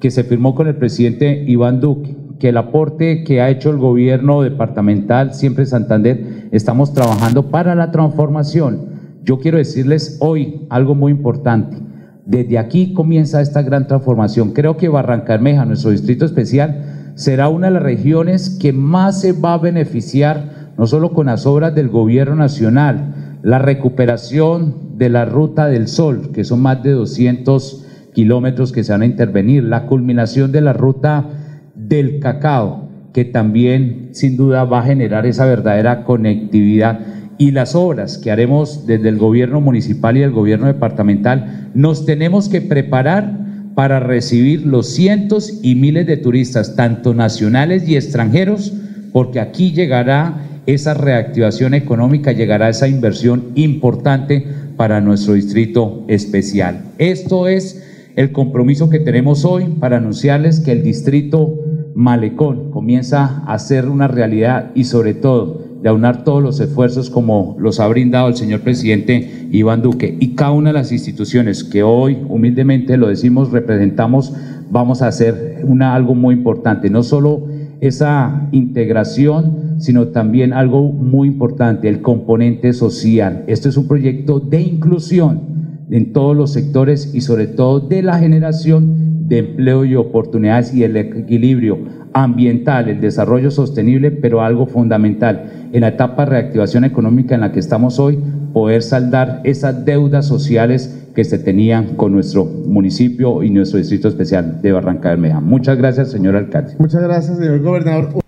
que 0.00 0.10
se 0.10 0.24
firmó 0.24 0.54
con 0.54 0.68
el 0.68 0.76
presidente 0.76 1.44
Iván 1.46 1.80
Duque, 1.80 2.16
que 2.44 2.50
el 2.50 2.58
aporte 2.58 3.24
que 3.24 3.40
ha 3.40 3.48
hecho 3.48 3.70
el 3.70 3.78
gobierno 3.78 4.42
departamental, 4.42 5.32
siempre 5.32 5.64
Santander, 5.64 6.50
estamos 6.52 6.92
trabajando 6.92 7.48
para 7.48 7.74
la 7.74 7.90
transformación. 7.90 8.90
Yo 9.22 9.38
quiero 9.38 9.56
decirles 9.56 10.18
hoy 10.20 10.66
algo 10.68 10.94
muy 10.94 11.10
importante. 11.10 11.78
Desde 12.26 12.58
aquí 12.58 12.92
comienza 12.92 13.40
esta 13.40 13.62
gran 13.62 13.86
transformación. 13.86 14.52
Creo 14.52 14.76
que 14.76 14.90
Barrancarmeja, 14.90 15.64
nuestro 15.64 15.90
distrito 15.90 16.26
especial, 16.26 17.12
será 17.14 17.48
una 17.48 17.68
de 17.68 17.72
las 17.72 17.82
regiones 17.82 18.50
que 18.50 18.74
más 18.74 19.22
se 19.22 19.32
va 19.32 19.54
a 19.54 19.58
beneficiar, 19.58 20.74
no 20.76 20.86
solo 20.86 21.14
con 21.14 21.28
las 21.28 21.46
obras 21.46 21.74
del 21.74 21.88
gobierno 21.88 22.36
nacional, 22.36 23.38
la 23.42 23.58
recuperación 23.58 24.98
de 24.98 25.08
la 25.08 25.24
ruta 25.24 25.68
del 25.68 25.88
sol, 25.88 26.30
que 26.34 26.44
son 26.44 26.60
más 26.60 26.82
de 26.82 26.90
200 26.90 27.86
kilómetros 28.12 28.70
que 28.70 28.84
se 28.84 28.92
van 28.92 29.00
a 29.00 29.06
intervenir, 29.06 29.64
la 29.64 29.86
culminación 29.86 30.52
de 30.52 30.60
la 30.60 30.74
ruta 30.74 31.40
del 31.88 32.20
cacao, 32.20 32.88
que 33.12 33.24
también 33.24 34.10
sin 34.12 34.36
duda 34.36 34.64
va 34.64 34.80
a 34.80 34.84
generar 34.84 35.26
esa 35.26 35.46
verdadera 35.46 36.04
conectividad 36.04 37.00
y 37.38 37.50
las 37.50 37.74
obras 37.74 38.18
que 38.18 38.30
haremos 38.30 38.86
desde 38.86 39.08
el 39.08 39.18
gobierno 39.18 39.60
municipal 39.60 40.16
y 40.16 40.22
el 40.22 40.30
gobierno 40.30 40.66
departamental, 40.66 41.70
nos 41.74 42.06
tenemos 42.06 42.48
que 42.48 42.60
preparar 42.60 43.44
para 43.74 43.98
recibir 43.98 44.64
los 44.66 44.94
cientos 44.94 45.58
y 45.62 45.74
miles 45.74 46.06
de 46.06 46.16
turistas, 46.16 46.76
tanto 46.76 47.12
nacionales 47.12 47.88
y 47.88 47.96
extranjeros, 47.96 48.72
porque 49.12 49.40
aquí 49.40 49.72
llegará 49.72 50.42
esa 50.66 50.94
reactivación 50.94 51.74
económica, 51.74 52.32
llegará 52.32 52.68
esa 52.68 52.88
inversión 52.88 53.50
importante 53.54 54.46
para 54.76 55.00
nuestro 55.00 55.34
distrito 55.34 56.04
especial. 56.08 56.82
Esto 56.98 57.48
es 57.48 57.82
el 58.16 58.32
compromiso 58.32 58.90
que 58.90 59.00
tenemos 59.00 59.44
hoy 59.44 59.64
para 59.80 59.96
anunciarles 59.96 60.60
que 60.60 60.72
el 60.72 60.82
distrito 60.82 61.58
Malecón 61.94 62.70
comienza 62.70 63.44
a 63.46 63.58
ser 63.58 63.88
una 63.88 64.08
realidad 64.08 64.72
y 64.74 64.84
sobre 64.84 65.14
todo 65.14 65.62
de 65.80 65.88
aunar 65.88 66.24
todos 66.24 66.42
los 66.42 66.58
esfuerzos 66.60 67.10
como 67.10 67.56
los 67.60 67.78
ha 67.78 67.86
brindado 67.86 68.28
el 68.28 68.36
señor 68.36 68.60
presidente 68.60 69.48
Iván 69.52 69.82
Duque 69.82 70.16
y 70.18 70.34
cada 70.34 70.50
una 70.52 70.70
de 70.70 70.74
las 70.74 70.92
instituciones 70.92 71.62
que 71.62 71.82
hoy 71.82 72.18
humildemente 72.28 72.96
lo 72.96 73.08
decimos 73.08 73.52
representamos, 73.52 74.34
vamos 74.70 75.02
a 75.02 75.08
hacer 75.08 75.60
una, 75.62 75.94
algo 75.94 76.14
muy 76.14 76.34
importante, 76.34 76.90
no 76.90 77.02
solo 77.02 77.46
esa 77.80 78.48
integración, 78.50 79.76
sino 79.78 80.08
también 80.08 80.52
algo 80.52 80.90
muy 80.90 81.28
importante, 81.28 81.88
el 81.88 82.00
componente 82.00 82.72
social. 82.72 83.44
Este 83.46 83.68
es 83.68 83.76
un 83.76 83.86
proyecto 83.86 84.40
de 84.40 84.62
inclusión 84.62 85.54
en 85.90 86.12
todos 86.12 86.36
los 86.36 86.52
sectores 86.52 87.14
y 87.14 87.20
sobre 87.20 87.46
todo 87.46 87.80
de 87.80 88.02
la 88.02 88.18
generación 88.18 89.28
de 89.28 89.38
empleo 89.38 89.84
y 89.84 89.96
oportunidades 89.96 90.74
y 90.74 90.84
el 90.84 90.96
equilibrio 90.96 91.78
ambiental, 92.12 92.88
el 92.88 93.00
desarrollo 93.00 93.50
sostenible, 93.50 94.10
pero 94.10 94.42
algo 94.42 94.66
fundamental 94.66 95.68
en 95.72 95.80
la 95.80 95.88
etapa 95.88 96.24
de 96.24 96.30
reactivación 96.30 96.84
económica 96.84 97.34
en 97.34 97.40
la 97.40 97.52
que 97.52 97.58
estamos 97.58 97.98
hoy, 97.98 98.18
poder 98.52 98.82
saldar 98.82 99.40
esas 99.44 99.84
deudas 99.84 100.26
sociales 100.26 101.08
que 101.14 101.24
se 101.24 101.38
tenían 101.38 101.96
con 101.96 102.12
nuestro 102.12 102.44
municipio 102.44 103.42
y 103.42 103.50
nuestro 103.50 103.78
distrito 103.78 104.08
especial 104.08 104.60
de 104.62 104.72
Barranca 104.72 105.10
Bermeja. 105.10 105.40
Muchas 105.40 105.76
gracias, 105.78 106.10
señor 106.10 106.36
alcalde. 106.36 106.74
Muchas 106.78 107.02
gracias, 107.02 107.38
señor 107.38 107.60
gobernador. 107.60 108.23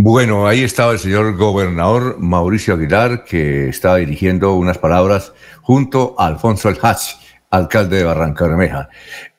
Bueno, 0.00 0.46
ahí 0.46 0.62
estaba 0.62 0.92
el 0.92 1.00
señor 1.00 1.36
gobernador 1.36 2.20
Mauricio 2.20 2.74
Aguilar, 2.74 3.24
que 3.24 3.68
estaba 3.68 3.96
dirigiendo 3.96 4.54
unas 4.54 4.78
palabras 4.78 5.32
junto 5.60 6.14
a 6.16 6.26
Alfonso 6.26 6.68
El 6.68 6.78
Hatch, 6.80 7.16
alcalde 7.50 7.96
de 7.96 8.04
Barranca 8.04 8.46
Bermeja. 8.46 8.90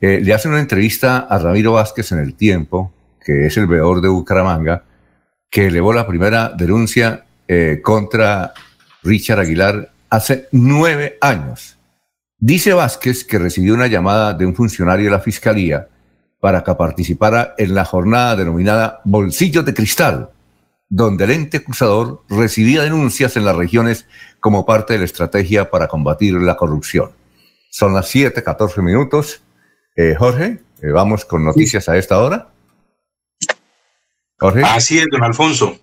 Eh, 0.02 0.20
le 0.22 0.34
hace 0.34 0.50
una 0.50 0.60
entrevista 0.60 1.20
a 1.20 1.40
Ramiro 1.40 1.72
Vázquez 1.72 2.12
en 2.12 2.20
El 2.20 2.36
Tiempo, 2.36 2.92
que 3.24 3.46
es 3.46 3.56
el 3.56 3.68
veedor 3.68 4.02
de 4.02 4.10
Bucaramanga, 4.10 4.84
que 5.50 5.68
elevó 5.68 5.94
la 5.94 6.06
primera 6.06 6.50
denuncia 6.50 7.24
eh, 7.48 7.80
contra 7.82 8.54
Richard 9.02 9.40
Aguilar 9.40 9.94
hace 10.10 10.50
nueve 10.52 11.18
años. 11.22 11.78
Dice 12.38 12.74
Vázquez 12.74 13.24
que 13.24 13.40
recibió 13.40 13.76
una 13.76 13.88
llamada 13.88 14.34
de 14.34 14.46
un 14.46 14.54
funcionario 14.54 15.06
de 15.06 15.12
la 15.12 15.22
Fiscalía 15.22 15.88
para 16.42 16.66
que 16.66 16.76
participara 16.76 17.56
en 17.58 17.74
la 17.74 17.86
jornada 17.86 18.36
denominada 18.36 19.00
Bolsillos 19.06 19.64
de 19.64 19.74
Cristal, 19.74 20.32
donde 20.90 21.26
el 21.26 21.32
ente 21.32 21.58
acusador 21.58 22.24
recibía 22.28 22.82
denuncias 22.82 23.38
en 23.38 23.46
las 23.46 23.56
regiones 23.56 24.08
como 24.40 24.66
parte 24.66 24.94
de 24.94 25.00
la 25.00 25.06
estrategia 25.06 25.70
para 25.70 25.88
combatir 25.88 26.34
la 26.34 26.58
corrupción. 26.58 27.12
Son 27.70 27.94
las 27.94 28.14
7:14 28.14 28.82
minutos. 28.82 29.44
Eh, 29.96 30.16
Jorge, 30.18 30.60
eh, 30.82 30.88
vamos 30.92 31.26
con 31.26 31.46
noticias 31.46 31.88
a 31.88 31.98
esta 31.98 32.20
hora. 32.20 32.50
Jorge. 34.40 34.64
Así 34.64 34.98
es, 34.98 35.06
don 35.12 35.24
Alfonso. 35.24 35.80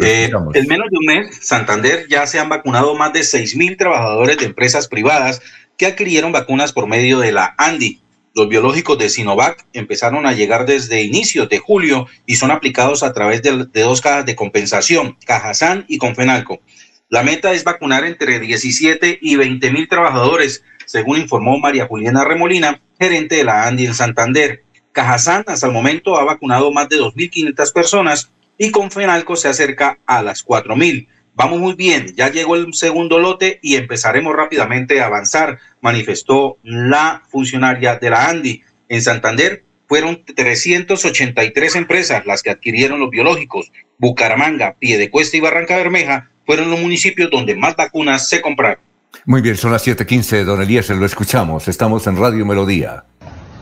Eh, 0.00 0.30
en 0.54 0.66
menos 0.66 0.88
de 0.90 0.98
un 0.98 1.06
mes, 1.06 1.38
Santander 1.42 2.08
ya 2.08 2.26
se 2.26 2.40
han 2.40 2.48
vacunado 2.48 2.96
más 2.96 3.12
de 3.12 3.20
6.000 3.20 3.76
trabajadores 3.76 4.38
de 4.38 4.46
empresas 4.46 4.88
privadas 4.88 5.40
que 5.76 5.86
adquirieron 5.86 6.32
vacunas 6.32 6.72
por 6.72 6.88
medio 6.88 7.20
de 7.20 7.32
la 7.32 7.54
ANDI, 7.58 8.00
los 8.34 8.48
biológicos 8.48 8.98
de 8.98 9.08
Sinovac 9.08 9.64
empezaron 9.72 10.26
a 10.26 10.32
llegar 10.32 10.66
desde 10.66 11.02
inicios 11.02 11.48
de 11.48 11.58
julio 11.58 12.08
y 12.26 12.34
son 12.36 12.50
aplicados 12.50 13.04
a 13.04 13.12
través 13.12 13.42
de, 13.42 13.66
dos 13.72 14.00
cajas 14.00 14.26
de 14.26 14.34
compensación, 14.34 15.16
Cajazán 15.24 15.84
y 15.88 15.98
Confenalco. 15.98 16.60
La 17.08 17.22
meta 17.22 17.52
es 17.52 17.62
vacunar 17.62 18.04
entre 18.04 18.40
17 18.40 19.20
y 19.22 19.36
20 19.36 19.70
mil 19.70 19.88
trabajadores, 19.88 20.64
según 20.84 21.18
informó 21.18 21.58
María 21.58 21.86
Juliana 21.86 22.24
Remolina, 22.24 22.82
gerente 22.98 23.36
de 23.36 23.44
la 23.44 23.68
ANDI 23.68 23.86
en 23.86 23.94
Santander. 23.94 24.64
Cajazán 24.90 25.44
hasta 25.46 25.68
el 25.68 25.72
momento 25.72 26.16
ha 26.16 26.24
vacunado 26.24 26.72
más 26.72 26.88
de 26.88 26.96
2.500 26.96 27.72
personas 27.72 28.30
y 28.58 28.72
Confenalco 28.72 29.36
se 29.36 29.48
acerca 29.48 29.98
a 30.06 30.22
las 30.22 30.44
4.000. 30.44 31.06
Vamos 31.36 31.58
muy 31.58 31.74
bien, 31.74 32.14
ya 32.14 32.30
llegó 32.30 32.54
el 32.54 32.72
segundo 32.74 33.18
lote 33.18 33.58
y 33.60 33.74
empezaremos 33.74 34.36
rápidamente 34.36 35.00
a 35.00 35.06
avanzar, 35.06 35.58
manifestó 35.80 36.58
la 36.62 37.22
funcionaria 37.28 37.96
de 37.96 38.10
la 38.10 38.28
ANDI. 38.28 38.62
En 38.88 39.02
Santander 39.02 39.64
fueron 39.88 40.24
383 40.24 41.74
empresas 41.74 42.24
las 42.24 42.42
que 42.42 42.50
adquirieron 42.50 43.00
los 43.00 43.10
biológicos. 43.10 43.72
Bucaramanga, 43.98 44.76
Piedecuesta 44.78 45.36
y 45.36 45.40
Barranca 45.40 45.76
Bermeja 45.76 46.30
fueron 46.46 46.70
los 46.70 46.80
municipios 46.80 47.30
donde 47.30 47.56
más 47.56 47.74
vacunas 47.74 48.28
se 48.28 48.40
compraron. 48.40 48.78
Muy 49.26 49.40
bien, 49.40 49.56
son 49.56 49.72
las 49.72 49.84
7:15, 49.84 50.44
don 50.44 50.62
Elías, 50.62 50.88
lo 50.90 51.04
escuchamos. 51.04 51.66
Estamos 51.66 52.06
en 52.06 52.16
Radio 52.16 52.46
Melodía. 52.46 53.04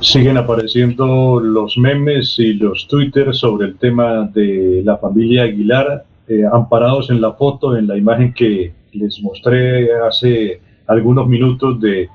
Siguen 0.01 0.37
apareciendo 0.37 1.41
los 1.41 1.79
memes 1.79 2.35
y 2.39 2.55
los 2.55 2.87
twitters 2.89 3.39
sobre 3.39 3.69
el 3.69 3.79
tema 3.79 4.29
de 4.35 4.83
la 4.85 4.99
familia 4.99 5.45
Aguilar 5.45 6.05
eh, 6.33 6.45
amparados 6.51 7.11
en 7.11 7.21
la 7.21 7.33
foto, 7.33 7.77
en 7.77 7.87
la 7.87 7.97
imagen 7.97 8.33
que 8.33 8.73
les 8.93 9.21
mostré 9.23 9.93
hace 9.95 10.61
algunos 10.87 11.29
minutos 11.29 11.79
de 11.81 12.09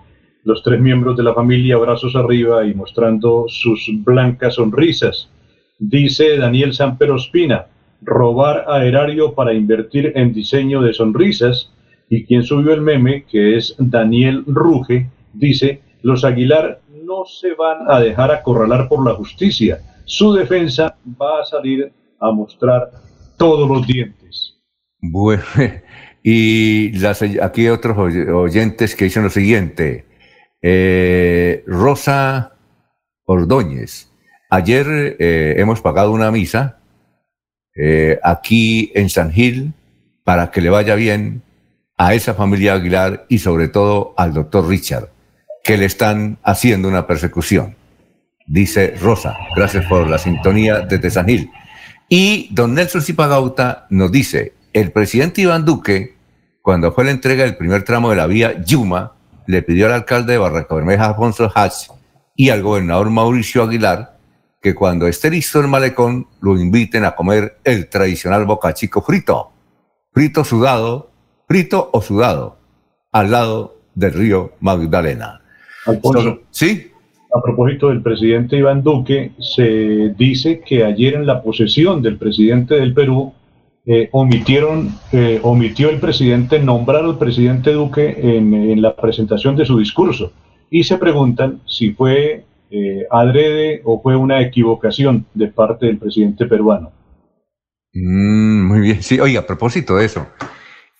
los 0.44 0.64
tres 0.64 0.80
miembros 0.80 1.16
de 1.18 1.24
la 1.24 1.34
familia, 1.34 1.78
brazos 1.78 2.16
arriba 2.16 2.66
y 2.66 2.74
mostrando 2.74 3.46
sus 3.48 3.90
blancas 4.04 4.56
sonrisas. 4.56 5.30
Dice 5.78 6.38
Daniel 6.38 6.74
Samperospina, 6.74 7.68
robar 8.02 8.66
a 8.68 8.86
erario 8.86 9.34
para 9.34 9.54
invertir 9.54 10.14
en 10.16 10.34
diseño 10.34 10.82
de 10.82 10.94
sonrisas. 10.94 11.72
Y 12.10 12.26
quien 12.26 12.44
subió 12.44 12.74
el 12.74 12.82
meme, 12.82 13.26
que 13.26 13.58
es 13.58 13.76
Daniel 13.78 14.44
Ruge, 14.48 15.10
dice, 15.34 15.82
los 16.02 16.24
Aguilar 16.24 16.80
no 17.04 17.26
se 17.26 17.54
van 17.54 17.80
a 17.88 18.00
dejar 18.00 18.32
acorralar 18.32 18.88
por 18.88 19.06
la 19.06 19.14
justicia. 19.14 19.80
Su 20.06 20.34
defensa 20.34 20.96
va 21.22 21.42
a 21.42 21.46
salir 21.46 21.92
a 22.20 22.32
mostrar 22.32 22.90
todos 23.38 23.70
los 23.70 23.86
dientes. 23.88 24.56
Bueno, 25.00 25.44
y 26.24 26.92
las, 26.94 27.22
aquí 27.22 27.68
otros 27.70 27.98
oyentes 27.98 28.96
que 28.96 29.06
dicen 29.06 29.24
lo 29.24 29.30
siguiente. 29.30 30.06
Eh, 30.62 31.64
Rosa 31.68 32.54
Ordóñez, 33.26 34.10
ayer 34.50 35.16
eh, 35.20 35.56
hemos 35.58 35.82
pagado 35.82 36.12
una 36.12 36.32
misa 36.32 36.80
eh, 37.76 38.20
aquí 38.24 38.92
en 38.96 39.10
San 39.10 39.32
Gil 39.32 39.74
para 40.24 40.50
que 40.50 40.62
le 40.62 40.70
vaya 40.72 40.96
bien 40.96 41.44
a 41.96 42.14
esa 42.14 42.34
familia 42.34 42.74
Aguilar 42.74 43.26
y 43.30 43.40
sobre 43.40 43.68
todo 43.68 44.14
al 44.18 44.34
doctor 44.34 44.68
Richard, 44.68 45.10
que 45.64 45.78
le 45.78 45.86
están 45.86 46.40
haciendo 46.44 46.88
una 46.88 47.06
persecución. 47.06 47.76
Dice 48.48 48.96
Rosa, 49.00 49.36
gracias 49.56 49.86
por 49.86 50.08
la 50.08 50.18
sintonía 50.18 50.80
desde 50.80 51.12
San 51.12 51.28
Gil. 51.28 51.50
Y 52.10 52.48
don 52.52 52.74
Nelson 52.74 53.02
Zipagauta 53.02 53.86
nos 53.90 54.12
dice, 54.12 54.54
el 54.74 54.92
presidente 54.92 55.42
Iván 55.42 55.66
Duque, 55.66 56.16
cuando 56.62 56.94
fue 56.94 57.04
la 57.04 57.12
entrega 57.12 57.44
del 57.44 57.58
primer 57.58 57.84
tramo 57.84 58.10
de 58.10 58.16
la 58.16 58.28
vía 58.28 58.64
Yuma, 58.64 59.14
le 59.46 59.62
pidió 59.62 59.88
al 59.88 59.94
alcalde 59.94 60.34
de 60.34 60.40
Barranca 60.40 60.76
Bermeja, 60.76 61.08
Alfonso 61.08 61.52
Hatch, 61.54 61.90
y 62.36 62.50
al 62.50 62.62
gobernador 62.62 63.10
Mauricio 63.10 63.64
Aguilar, 63.64 64.18
que 64.62 64.74
cuando 64.74 65.08
esté 65.08 65.30
listo 65.30 65.60
el 65.60 65.68
malecón, 65.68 66.28
lo 66.42 66.58
inviten 66.58 67.04
a 67.06 67.16
comer 67.16 67.60
el 67.64 67.90
tradicional 67.90 68.46
bocachico 68.46 69.02
frito, 69.02 69.52
frito 70.14 70.44
sudado, 70.44 71.12
frito 71.48 71.90
o 71.92 72.02
sudado, 72.02 72.58
al 73.12 73.32
lado 73.32 73.82
del 73.96 74.14
río 74.14 74.54
Magdalena. 74.60 75.42
Alfonso, 75.86 76.42
¿Sí? 76.52 76.92
A 77.34 77.42
propósito 77.42 77.90
del 77.90 78.02
presidente 78.02 78.58
Iván 78.58 78.84
Duque, 78.84 79.32
se 79.40 80.14
dice 80.18 80.62
que 80.66 80.86
ayer 80.86 81.16
en 81.16 81.26
la 81.26 81.44
posesión 81.44 82.02
del 82.02 82.18
presidente 82.18 82.76
del 82.76 82.94
Perú, 82.94 83.34
eh, 83.86 84.10
omitieron, 84.12 84.94
eh, 85.12 85.40
omitió 85.44 85.90
el 85.90 86.00
presidente 86.00 86.60
nombrar 86.60 87.06
al 87.06 87.18
presidente 87.18 87.72
Duque 87.72 88.18
en, 88.20 88.82
la 88.82 88.96
presentación 88.96 89.56
de 89.56 89.66
su 89.66 89.78
discurso. 89.78 90.32
Y 90.70 90.84
se 90.84 90.98
preguntan 90.98 91.62
si 91.66 91.92
fue 91.92 92.44
eh, 92.70 93.06
adrede 93.10 93.82
o 93.86 94.02
fue 94.02 94.16
una 94.16 94.42
equivocación 94.42 95.26
de 95.34 95.48
parte 95.48 95.86
del 95.86 95.98
presidente 95.98 96.46
peruano. 96.46 96.92
Mm, 97.94 98.68
muy 98.68 98.80
bien, 98.82 99.04
sí, 99.04 99.20
oye, 99.20 99.38
a 99.38 99.48
propósito 99.48 99.96
de 99.96 100.06
eso, 100.06 100.28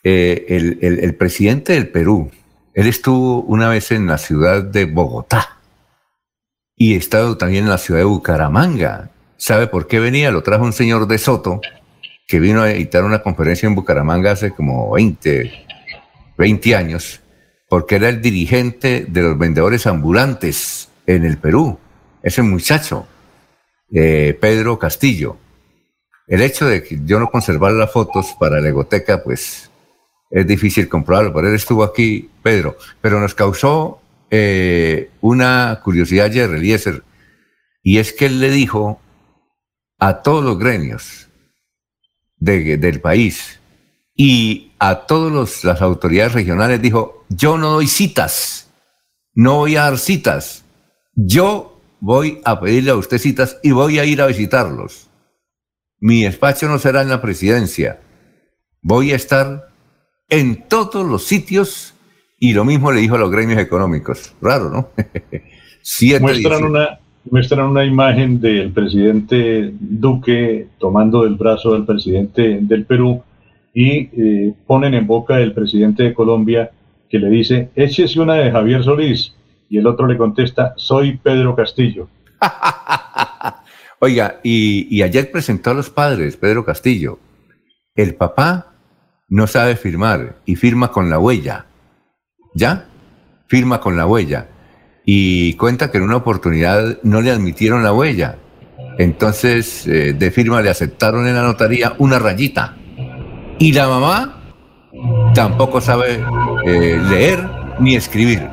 eh, 0.04 0.46
el, 0.48 0.80
el, 0.82 1.16
presidente 1.16 1.74
del 1.74 1.90
Perú, 1.90 2.32
él 2.74 2.88
estuvo 2.88 3.42
una 3.42 3.68
vez 3.68 3.92
en 3.92 4.08
la 4.08 4.18
ciudad 4.18 4.64
de 4.64 4.86
Bogotá 4.86 5.57
y 6.78 6.94
ha 6.94 6.98
estado 6.98 7.38
también 7.38 7.64
en 7.64 7.72
la 7.72 7.80
ciudad 7.80 8.02
de 8.02 8.06
Bucaramanga. 8.06 9.10
¿Sabe 9.36 9.68
por 9.68 9.88
qué 9.88 10.00
venía? 10.00 10.32
Lo 10.32 10.44
trajo 10.44 10.64
un 10.64 10.74
señor 10.74 11.08
de 11.08 11.18
Soto 11.18 11.60
que 12.28 12.40
vino 12.40 12.62
a 12.62 12.72
editar 12.72 13.04
una 13.04 13.24
conferencia 13.24 13.68
en 13.68 13.76
Bucaramanga 13.76 14.32
hace 14.32 14.52
como 14.52 14.92
20, 14.92 15.52
20 16.38 16.76
años, 16.76 17.22
porque 17.70 17.96
era 17.96 18.10
el 18.10 18.22
dirigente 18.22 19.06
de 19.08 19.22
los 19.22 19.38
vendedores 19.38 19.88
ambulantes 19.88 20.90
en 21.08 21.26
el 21.26 21.38
Perú, 21.38 21.80
ese 22.22 22.42
muchacho, 22.42 23.08
eh, 23.92 24.38
Pedro 24.40 24.78
Castillo. 24.78 25.38
El 26.28 26.42
hecho 26.42 26.68
de 26.68 26.84
que 26.84 27.00
yo 27.06 27.20
no 27.20 27.32
conservar 27.32 27.72
las 27.72 27.92
fotos 27.92 28.36
para 28.38 28.60
la 28.60 28.68
egoteca, 28.68 29.24
pues 29.24 29.72
es 30.30 30.46
difícil 30.46 30.90
comprobarlo, 30.90 31.34
pero 31.34 31.48
él 31.48 31.56
estuvo 31.56 31.84
aquí, 31.84 32.30
Pedro, 32.44 32.78
pero 33.00 33.22
nos 33.22 33.34
causó 33.34 34.02
eh, 34.30 35.12
una 35.22 35.80
curiosidad 35.84 36.26
ayer, 36.26 36.50
Eliezer, 36.50 37.04
y 37.84 38.00
es 38.00 38.14
que 38.14 38.26
él 38.26 38.40
le 38.40 38.52
dijo 38.52 39.02
a 40.00 40.22
todos 40.22 40.44
los 40.44 40.60
gremios 40.60 41.30
de, 42.38 42.78
del 42.78 43.02
país 43.02 43.60
y 44.16 44.72
a 44.80 45.06
todas 45.06 45.64
las 45.64 45.82
autoridades 45.82 46.34
regionales, 46.34 46.82
dijo, 46.82 47.26
yo 47.30 47.58
no 47.58 47.72
doy 47.72 47.88
citas, 47.88 48.70
no 49.34 49.56
voy 49.56 49.76
a 49.76 49.84
dar 49.84 49.98
citas, 49.98 50.66
yo 51.16 51.80
voy 52.00 52.42
a 52.46 52.60
pedirle 52.60 52.92
a 52.92 52.96
usted 52.96 53.18
citas 53.18 53.58
y 53.64 53.72
voy 53.72 54.00
a 54.00 54.06
ir 54.06 54.22
a 54.22 54.28
visitarlos. 54.28 55.10
Mi 56.00 56.24
despacho 56.24 56.68
no 56.68 56.78
será 56.78 57.02
en 57.02 57.10
la 57.10 57.22
presidencia. 57.22 58.00
Voy 58.82 59.12
a 59.12 59.16
estar 59.16 59.70
en 60.30 60.68
todos 60.68 61.06
los 61.06 61.26
sitios 61.26 61.94
y 62.40 62.54
lo 62.54 62.66
mismo 62.66 62.92
le 62.92 63.02
dijo 63.02 63.16
a 63.16 63.20
los 63.20 63.32
gremios 63.32 63.60
económicos. 63.60 64.34
Raro, 64.42 64.70
¿no? 64.70 64.90
Siete 65.82 66.20
muestran, 66.20 66.64
una, 66.64 67.00
muestran 67.30 67.68
una 67.68 67.86
imagen 67.86 68.40
del 68.40 68.72
presidente 68.72 69.74
Duque 69.80 70.68
tomando 70.78 71.24
del 71.24 71.36
brazo 71.36 71.74
del 71.74 71.86
presidente 71.86 72.60
del 72.62 72.86
Perú 72.86 73.24
y 73.74 74.10
eh, 74.12 74.54
ponen 74.66 74.94
en 74.94 75.08
boca 75.08 75.38
del 75.38 75.54
presidente 75.54 76.04
de 76.04 76.14
Colombia 76.14 76.72
que 77.10 77.20
le 77.20 77.30
dice, 77.30 77.70
échese 77.76 78.20
una 78.20 78.36
de 78.36 78.52
Javier 78.52 78.84
Solís 78.84 79.34
y 79.70 79.78
el 79.78 79.88
otro 79.88 80.08
le 80.08 80.18
contesta, 80.18 80.74
soy 80.78 81.18
Pedro 81.18 81.56
Castillo. 81.56 82.10
Oiga, 84.00 84.40
y, 84.44 84.88
y, 84.96 85.02
ayer 85.02 85.32
presentó 85.32 85.72
a 85.72 85.74
los 85.74 85.90
padres, 85.90 86.38
Pedro 86.38 86.64
Castillo. 86.64 87.18
El 87.96 88.14
papá 88.14 88.74
no 89.28 89.48
sabe 89.48 89.76
firmar 89.76 90.36
y 90.46 90.56
firma 90.56 90.92
con 90.92 91.10
la 91.10 91.18
huella. 91.18 91.66
¿Ya? 92.58 92.86
Firma 93.46 93.80
con 93.80 93.96
la 93.96 94.08
huella. 94.08 94.48
Y 95.06 95.54
cuenta 95.54 95.92
que 95.92 96.00
en 96.00 96.06
una 96.06 96.16
oportunidad 96.16 96.98
no 97.04 97.22
le 97.22 97.30
admitieron 97.30 97.84
la 97.84 97.94
huella. 97.94 98.40
Entonces, 98.98 99.86
eh, 99.86 100.14
de 100.14 100.32
firma 100.32 100.62
le 100.64 100.72
aceptaron 100.72 101.28
en 101.28 101.36
la 101.36 101.44
notaría 101.44 101.94
una 102.00 102.18
rayita. 102.18 102.76
Y 103.60 103.74
la 103.74 103.88
mamá 103.88 104.42
tampoco 105.36 105.82
sabe 105.82 106.20
eh, 106.66 107.00
leer 107.10 107.48
ni 107.80 107.96
escribir 107.96 108.50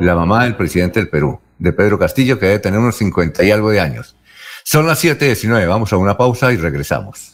la 0.00 0.14
mamá 0.14 0.44
del 0.44 0.54
presidente 0.54 1.00
del 1.00 1.08
Perú, 1.08 1.40
de 1.58 1.72
Pedro 1.72 1.98
Castillo, 1.98 2.38
que 2.38 2.44
debe 2.46 2.58
tener 2.58 2.78
unos 2.78 2.96
50 2.96 3.42
y 3.42 3.50
algo 3.50 3.70
de 3.70 3.80
años. 3.80 4.16
Son 4.64 4.86
las 4.86 5.02
7.19, 5.02 5.66
vamos 5.66 5.94
a 5.94 5.96
una 5.96 6.18
pausa 6.18 6.52
y 6.52 6.58
regresamos. 6.58 7.33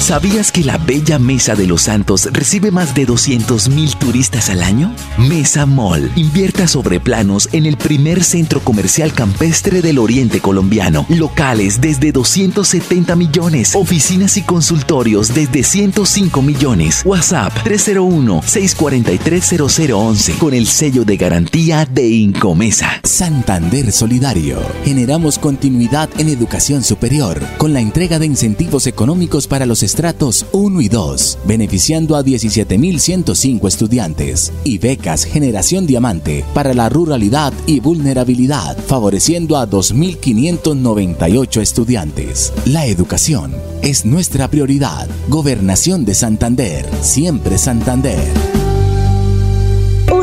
¿Sabías 0.00 0.50
que 0.52 0.62
la 0.62 0.78
Bella 0.78 1.18
Mesa 1.18 1.56
de 1.56 1.66
los 1.66 1.82
Santos 1.82 2.28
recibe 2.32 2.70
más 2.70 2.94
de 2.94 3.08
200.000 3.08 3.98
turistas 3.98 4.48
al 4.50 4.62
año? 4.62 4.94
Mesa 5.18 5.66
Mall 5.66 6.12
invierta 6.14 6.68
sobre 6.68 7.00
planos 7.00 7.48
en 7.52 7.66
el 7.66 7.76
primer 7.76 8.22
centro 8.22 8.60
comercial 8.60 9.12
campestre 9.12 9.82
del 9.82 9.98
oriente 9.98 10.38
colombiano. 10.40 11.06
Locales 11.08 11.80
desde 11.80 12.12
270 12.12 13.16
millones. 13.16 13.74
Oficinas 13.74 14.36
y 14.36 14.42
consultorios 14.42 15.34
desde 15.34 15.64
105 15.64 16.40
millones. 16.40 17.02
WhatsApp 17.04 17.52
301-643-0011 17.64 20.38
con 20.38 20.54
el 20.54 20.68
sello 20.68 21.04
de 21.04 21.16
garantía 21.16 21.84
de 21.84 22.08
Incomesa. 22.08 23.00
Santander 23.02 23.90
Solidario. 23.90 24.60
Generamos 24.84 25.40
continuidad 25.40 26.08
en 26.18 26.28
educación 26.28 26.84
superior 26.84 27.42
con 27.58 27.72
la 27.72 27.80
entrega 27.80 28.20
de 28.20 28.26
incentivos 28.26 28.86
económicos 28.86 29.48
para 29.48 29.66
los 29.66 29.82
estratos 29.86 30.44
1 30.52 30.80
y 30.82 30.88
2, 30.88 31.38
beneficiando 31.46 32.16
a 32.16 32.22
17.105 32.22 33.68
estudiantes, 33.68 34.52
y 34.64 34.78
becas 34.78 35.24
Generación 35.24 35.86
Diamante 35.86 36.44
para 36.52 36.74
la 36.74 36.88
ruralidad 36.88 37.54
y 37.66 37.80
vulnerabilidad, 37.80 38.76
favoreciendo 38.76 39.56
a 39.56 39.66
2.598 39.66 41.60
estudiantes. 41.60 42.52
La 42.66 42.86
educación 42.86 43.54
es 43.82 44.04
nuestra 44.04 44.48
prioridad. 44.48 45.08
Gobernación 45.28 46.04
de 46.04 46.14
Santander, 46.14 46.84
siempre 47.00 47.56
Santander. 47.56 48.65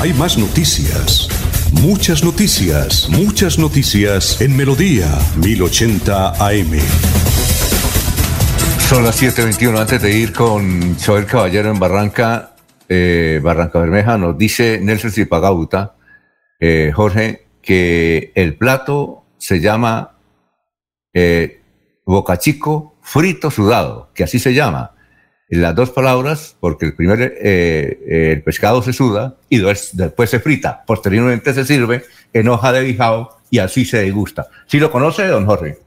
Hay 0.00 0.12
más 0.12 0.36
noticias. 0.36 1.28
Muchas 1.82 2.22
noticias, 2.24 3.08
muchas 3.08 3.58
noticias 3.58 4.40
en 4.40 4.56
Melodía 4.56 5.06
1080 5.36 6.46
AM. 6.46 6.78
Son 8.88 9.02
las 9.02 9.16
7:21. 9.16 9.78
Antes 9.78 10.02
de 10.02 10.16
ir 10.16 10.32
con 10.32 10.96
Joel 10.98 11.26
Caballero 11.26 11.70
en 11.70 11.78
Barranca, 11.78 12.54
eh, 12.88 13.40
Barranca 13.42 13.78
Bermeja, 13.78 14.18
nos 14.18 14.36
dice 14.36 14.78
Nelson 14.80 15.10
Zipagauta, 15.10 15.96
eh, 16.60 16.92
Jorge, 16.94 17.46
que 17.62 18.32
el 18.34 18.56
plato 18.56 19.24
se 19.38 19.60
llama 19.60 20.18
eh, 21.12 21.60
bocachico 22.04 22.96
frito 23.02 23.50
sudado, 23.50 24.10
que 24.14 24.24
así 24.24 24.38
se 24.38 24.52
llama 24.54 24.93
las 25.48 25.74
dos 25.74 25.90
palabras, 25.90 26.56
porque 26.60 26.86
el 26.86 26.94
primer 26.94 27.34
eh, 27.40 28.32
el 28.32 28.42
pescado 28.42 28.82
se 28.82 28.92
suda 28.92 29.36
y 29.48 29.58
después 29.58 30.30
se 30.30 30.40
frita. 30.40 30.84
Posteriormente 30.86 31.52
se 31.54 31.64
sirve 31.64 32.04
en 32.32 32.48
hoja 32.48 32.72
de 32.72 32.82
bijao 32.82 33.36
y 33.50 33.58
así 33.58 33.84
se 33.84 33.98
degusta. 33.98 34.48
¿Sí 34.66 34.80
lo 34.80 34.90
conoce, 34.90 35.26
don 35.26 35.46
Jorge? 35.46 35.78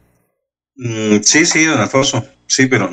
Mm, 0.75 1.17
sí, 1.21 1.45
sí, 1.45 1.65
don 1.65 1.79
Alfonso. 1.79 2.23
Sí, 2.45 2.67
pero 2.67 2.89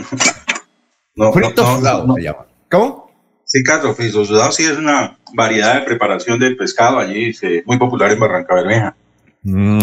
no. 1.15 1.33
frito 1.33 1.76
sudado 1.76 2.15
se 2.15 2.23
llama. 2.23 2.47
¿Cómo? 2.70 3.10
Sí, 3.44 3.62
Carlos, 3.62 3.97
frito 3.97 4.25
sudado 4.25 4.51
sí 4.51 4.65
es 4.65 4.76
una 4.76 5.18
variedad 5.34 5.76
de 5.76 5.86
preparación 5.86 6.39
del 6.39 6.57
pescado 6.57 6.99
allí, 6.99 7.33
muy 7.67 7.78
popular 7.78 8.10
en 8.10 8.20
Barranca 8.20 8.55
Bermeja. 8.55 8.97
Mm. 9.43 9.78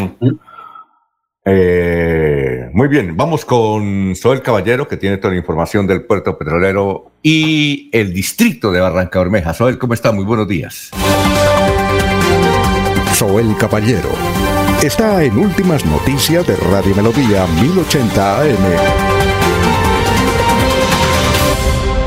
Eh, 1.46 2.41
muy 2.74 2.88
bien, 2.88 3.16
vamos 3.18 3.46
con 3.46 4.16
Soel 4.16 4.42
Caballero, 4.42 4.88
que 4.88 4.98
tiene 4.98 5.18
toda 5.18 5.34
la 5.34 5.40
información 5.40 5.88
del 5.88 6.04
puerto 6.04 6.38
petrolero 6.38 7.12
y 7.22 7.90
el 7.92 8.14
distrito 8.14 8.72
de 8.72 8.80
Barranca 8.80 9.20
Bermeja. 9.20 9.54
Soel, 9.54 9.78
¿cómo 9.78 9.94
está? 9.94 10.12
Muy 10.12 10.26
buenos 10.26 10.48
días. 10.48 10.92
Soel 13.14 13.56
Caballero 13.58 14.10
está 14.82 15.24
en 15.24 15.38
Últimas 15.38 15.86
Noticias 15.86 16.48
de 16.48 16.56
Radio 16.56 16.96
Melodía 16.96 17.46
1080 17.62 18.42
AM. 18.42 19.11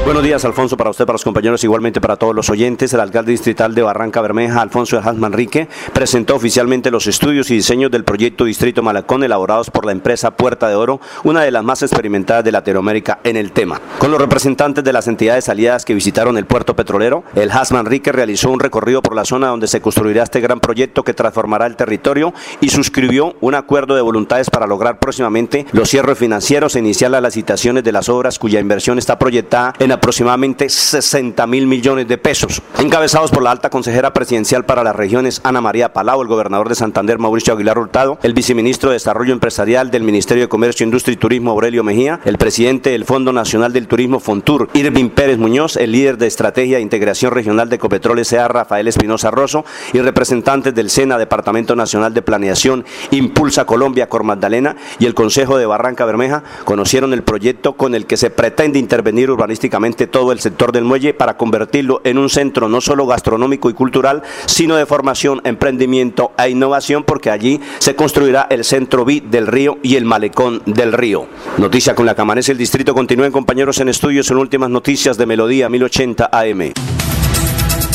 Buenos 0.05 0.23
días, 0.23 0.44
Alfonso, 0.44 0.76
para 0.76 0.91
usted, 0.91 1.07
para 1.07 1.15
los 1.15 1.24
compañeros, 1.24 1.65
igualmente 1.65 1.99
para 1.99 2.16
todos 2.16 2.34
los 2.34 2.50
oyentes. 2.50 2.92
El 2.92 3.00
alcalde 3.00 3.33
distrital 3.33 3.74
de 3.74 3.81
Barranca 3.81 4.20
Bermeja, 4.20 4.60
Alfonso 4.60 5.00
de 5.00 5.12
Manrique, 5.15 5.66
presentó 5.94 6.36
oficialmente 6.36 6.91
los 6.91 7.07
estudios 7.07 7.50
y 7.50 7.55
diseños 7.55 7.91
del 7.91 8.05
proyecto 8.05 8.44
Distrito 8.44 8.83
Malacón 8.83 9.24
elaborados 9.24 9.70
por 9.70 9.86
la 9.86 9.92
empresa 9.92 10.33
Puerta 10.33 10.68
de 10.68 10.74
Oro, 10.74 11.00
una 11.23 11.41
de 11.41 11.50
las 11.50 11.65
más 11.65 11.81
experimentadas 11.83 12.44
de 12.44 12.52
Latinoamérica 12.52 13.20
en 13.24 13.39
el 13.39 13.52
tema. 13.52 13.81
Con 13.99 14.10
los 14.10 14.20
representantes 14.20 14.84
de 14.84 14.92
las 14.92 15.08
entidades 15.08 15.49
aliadas 15.49 15.86
que 15.86 15.94
visitaron 15.94 16.36
el 16.36 16.44
puerto 16.44 16.76
petrolero, 16.76 17.24
el 17.34 17.50
Has 17.50 17.73
Manrique 17.73 18.12
realizó 18.12 18.50
un 18.50 18.60
recorrido 18.60 19.00
por 19.00 19.16
la 19.16 19.24
zona 19.24 19.49
donde 19.49 19.68
se 19.68 19.81
construirá 19.81 20.24
este 20.24 20.42
gran 20.42 20.60
proyecto 20.60 21.02
que 21.02 21.15
transformará 21.15 21.65
el 21.65 21.76
territorio 21.76 22.34
y 22.60 22.68
suscribió 22.68 23.36
un 23.41 23.55
acuerdo 23.55 23.97
de 23.97 24.02
voluntades 24.02 24.50
para 24.50 24.66
lograr 24.66 24.99
próximamente 24.99 25.65
los 25.73 25.89
cierres 25.89 26.18
financieros 26.18 26.76
e 26.76 26.81
iniciar 26.81 27.10
las 27.10 27.23
licitaciones 27.23 27.84
de 27.84 27.92
las 27.92 28.10
obras 28.10 28.39
cuya 28.39 28.60
inversión 28.60 28.99
está 28.99 29.18
proyectada 29.18 29.73
en 29.78 29.94
aproximadamente 29.95 30.69
60 30.69 31.47
mil 31.47 31.67
millones 31.67 32.07
de 32.09 32.19
pesos, 32.19 32.63
encabezados 32.79 33.31
por 33.31 33.43
la 33.43 33.51
alta 33.51 33.71
consejera 33.71 34.13
presidencial 34.13 34.65
para 34.65 34.85
las 34.85 34.95
regiones 34.95 35.41
Ana 35.45 35.61
María 35.61 35.93
Palau, 35.93 36.23
el 36.23 36.29
gobernador 36.29 36.69
de 36.69 36.75
Santander 36.75 37.19
Mauricio 37.19 37.55
Aguilar 37.55 37.79
Hurtado, 37.79 38.19
el 38.23 38.35
viceministro 38.35 38.91
de 38.91 38.95
Desarrollo 38.95 39.33
Empresarial 39.33 39.91
del 39.91 40.03
Ministerio 40.03 40.45
de 40.45 40.49
Comercio, 40.49 40.85
Industria 40.85 41.15
y 41.15 41.17
Turismo 41.17 41.51
Aurelio 41.53 41.85
Mejía, 41.85 42.21
el 42.25 42.39
presidente 42.39 42.91
del 42.91 43.05
Fondo 43.05 43.33
Nacional 43.33 43.73
del 43.73 43.89
Turismo 43.89 44.21
Fontur, 44.21 44.69
Irving 44.75 45.11
Pérez 45.11 45.39
Muñoz, 45.39 45.77
el 45.77 45.93
líder 45.93 46.19
de 46.19 46.27
Estrategia 46.27 46.79
e 46.79 46.83
Integración 46.83 47.33
Regional 47.33 47.69
de 47.69 47.79
Copetrol 47.79 48.19
S.A. 48.19 48.49
Rafael 48.49 48.89
Espinosa 48.89 49.31
Rosso 49.31 49.65
y 49.93 50.01
representantes 50.01 50.75
del 50.75 50.91
SENA, 50.91 51.19
Departamento 51.19 51.77
Nacional 51.77 52.15
de 52.15 52.23
Planeación, 52.23 52.85
Impulsa 53.11 53.65
Colombia, 53.65 54.09
Cor 54.09 54.25
Magdalena 54.25 54.77
y 54.99 55.07
el 55.07 55.15
Consejo 55.15 55.57
de 55.57 55.67
Barranca 55.67 56.05
Bermeja 56.05 56.43
conocieron 56.65 57.13
el 57.13 57.23
proyecto 57.23 57.75
con 57.75 57.95
el 57.95 58.07
que 58.07 58.17
se 58.17 58.31
pretende 58.31 58.79
intervenir 58.79 59.31
urbanísticamente 59.31 59.84
todo 59.93 60.33
el 60.33 60.41
sector 60.41 60.73
del 60.73 60.85
muelle 60.85 61.13
para 61.13 61.37
convertirlo 61.37 62.01
en 62.05 62.19
un 62.19 62.31
centro 62.31 62.69
no 62.69 62.81
solo 62.81 63.07
gastronómico 63.07 63.69
y 63.69 63.75
cultural, 63.75 64.23
sino 64.47 64.77
de 64.77 64.87
formación, 64.87 65.43
emprendimiento 65.45 66.33
e 66.39 66.49
innovación, 66.49 67.05
porque 67.05 67.31
allí 67.31 67.61
se 67.79 67.95
construirá 67.95 68.47
el 68.51 68.65
centro 68.65 69.05
B 69.05 69.23
del 69.31 69.47
río 69.47 69.79
y 69.83 69.97
el 69.97 70.05
malecón 70.05 70.63
del 70.65 70.93
río. 70.93 71.27
Noticia 71.59 71.95
con 71.95 72.07
la 72.07 72.15
que 72.15 72.23
amanece 72.23 72.53
el 72.53 72.59
distrito. 72.59 72.95
Continúen 72.95 73.33
compañeros 73.33 73.79
en 73.81 73.89
estudios 73.89 74.31
en 74.31 74.39
últimas 74.39 74.71
noticias 74.71 75.19
de 75.19 75.27
Melodía 75.27 75.69
1080 75.69 76.31
AM. 76.33 76.73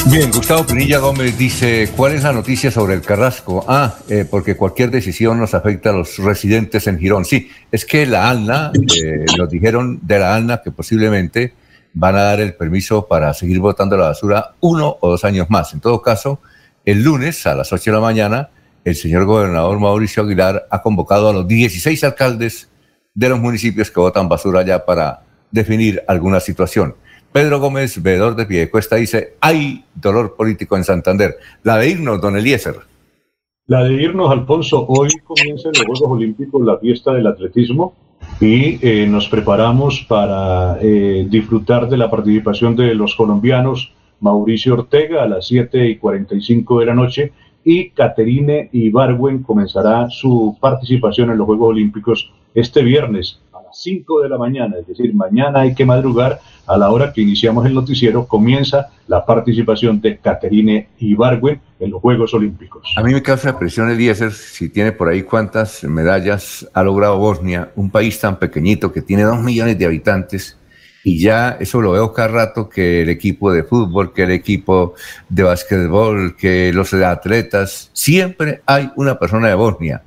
Bien, 0.05 0.31
Gustavo 0.31 0.65
Pinilla 0.65 0.97
Gómez 0.97 1.37
dice, 1.37 1.89
¿cuál 1.95 2.13
es 2.13 2.23
la 2.23 2.31
noticia 2.31 2.71
sobre 2.71 2.95
el 2.95 3.01
Carrasco? 3.01 3.63
Ah, 3.67 3.95
eh, 4.09 4.25
porque 4.27 4.55
cualquier 4.55 4.89
decisión 4.89 5.37
nos 5.37 5.53
afecta 5.53 5.91
a 5.91 5.93
los 5.93 6.17
residentes 6.17 6.87
en 6.87 6.97
Girón. 6.97 7.25
Sí, 7.25 7.49
es 7.71 7.85
que 7.85 8.07
la 8.07 8.27
ALNA, 8.29 8.71
eh, 8.75 9.25
nos 9.37 9.49
dijeron 9.49 9.99
de 10.01 10.17
la 10.17 10.35
ALNA 10.35 10.61
que 10.63 10.71
posiblemente 10.71 11.53
van 11.93 12.15
a 12.15 12.23
dar 12.23 12.39
el 12.39 12.53
permiso 12.53 13.07
para 13.07 13.33
seguir 13.33 13.59
botando 13.59 13.97
la 13.97 14.07
basura 14.07 14.53
uno 14.59 14.97
o 14.99 15.09
dos 15.09 15.23
años 15.25 15.49
más. 15.49 15.73
En 15.73 15.79
todo 15.79 16.01
caso, 16.01 16.39
el 16.85 17.03
lunes 17.03 17.45
a 17.45 17.55
las 17.55 17.71
8 17.71 17.91
de 17.91 17.95
la 17.95 18.01
mañana, 18.01 18.49
el 18.85 18.95
señor 18.95 19.25
gobernador 19.25 19.79
Mauricio 19.79 20.23
Aguilar 20.23 20.67
ha 20.69 20.81
convocado 20.81 21.29
a 21.29 21.33
los 21.33 21.47
16 21.47 22.03
alcaldes 22.03 22.69
de 23.13 23.29
los 23.29 23.39
municipios 23.39 23.91
que 23.91 23.99
botan 23.99 24.29
basura 24.29 24.63
ya 24.63 24.85
para 24.85 25.21
definir 25.51 26.03
alguna 26.07 26.39
situación. 26.39 26.95
Pedro 27.31 27.59
Gómez, 27.59 28.01
veedor 28.01 28.35
de 28.35 28.45
Piedecuesta, 28.45 28.95
dice, 28.95 29.35
hay 29.39 29.85
dolor 29.93 30.35
político 30.35 30.77
en 30.77 30.83
Santander. 30.83 31.37
La 31.63 31.77
de 31.77 31.89
irnos, 31.89 32.19
don 32.21 32.37
Eliezer. 32.37 32.75
La 33.67 33.83
de 33.83 33.93
irnos, 33.93 34.31
Alfonso. 34.31 34.85
Hoy 34.87 35.09
comienza 35.23 35.69
en 35.69 35.73
los 35.73 35.99
Juegos 35.99 36.17
Olímpicos 36.17 36.61
la 36.63 36.79
fiesta 36.79 37.13
del 37.13 37.27
atletismo 37.27 37.93
y 38.41 38.79
eh, 38.81 39.05
nos 39.05 39.27
preparamos 39.27 40.05
para 40.07 40.77
eh, 40.81 41.27
disfrutar 41.29 41.89
de 41.89 41.97
la 41.97 42.09
participación 42.09 42.75
de 42.75 42.95
los 42.95 43.15
colombianos 43.15 43.91
Mauricio 44.21 44.75
Ortega 44.75 45.23
a 45.23 45.27
las 45.27 45.47
7 45.47 45.89
y 45.89 45.97
45 45.97 46.79
de 46.79 46.85
la 46.85 46.93
noche 46.93 47.33
y 47.65 47.89
Caterine 47.89 48.69
Ibarwen 48.71 49.43
comenzará 49.43 50.09
su 50.09 50.57
participación 50.59 51.31
en 51.31 51.37
los 51.37 51.47
Juegos 51.47 51.69
Olímpicos 51.69 52.31
este 52.55 52.81
viernes 52.81 53.41
las 53.69 53.81
5 53.81 54.21
de 54.21 54.29
la 54.29 54.37
mañana, 54.37 54.77
es 54.79 54.87
decir, 54.87 55.13
mañana 55.13 55.61
hay 55.61 55.75
que 55.75 55.85
madrugar 55.85 56.39
a 56.65 56.77
la 56.77 56.89
hora 56.89 57.13
que 57.13 57.21
iniciamos 57.21 57.65
el 57.65 57.73
noticiero, 57.73 58.25
comienza 58.25 58.87
la 59.07 59.25
participación 59.25 60.01
de 60.01 60.17
Caterine 60.17 60.89
Ibargüen 60.99 61.61
en 61.79 61.91
los 61.91 62.01
Juegos 62.01 62.33
Olímpicos. 62.33 62.91
A 62.95 63.03
mí 63.03 63.13
me 63.13 63.21
causa 63.21 63.57
presión, 63.57 63.89
Eliezer, 63.89 64.31
si 64.31 64.69
tiene 64.69 64.91
por 64.91 65.07
ahí 65.07 65.23
cuántas 65.23 65.83
medallas 65.83 66.67
ha 66.73 66.83
logrado 66.83 67.17
Bosnia, 67.17 67.71
un 67.75 67.89
país 67.89 68.19
tan 68.19 68.37
pequeñito 68.37 68.91
que 68.91 69.01
tiene 69.01 69.23
dos 69.23 69.41
millones 69.41 69.77
de 69.77 69.85
habitantes, 69.85 70.57
y 71.03 71.21
ya 71.21 71.57
eso 71.59 71.79
lo 71.79 71.91
veo 71.91 72.11
cada 72.11 72.27
rato 72.27 72.67
que 72.67 73.03
el 73.03 73.09
equipo 73.09 73.53
de 73.53 73.63
fútbol, 73.63 74.13
que 74.13 74.23
el 74.23 74.31
equipo 74.31 74.95
de 75.29 75.43
básquetbol, 75.43 76.35
que 76.35 76.73
los 76.73 76.93
atletas, 76.93 77.89
siempre 77.93 78.61
hay 78.65 78.91
una 78.95 79.17
persona 79.17 79.47
de 79.47 79.55
Bosnia. 79.55 80.03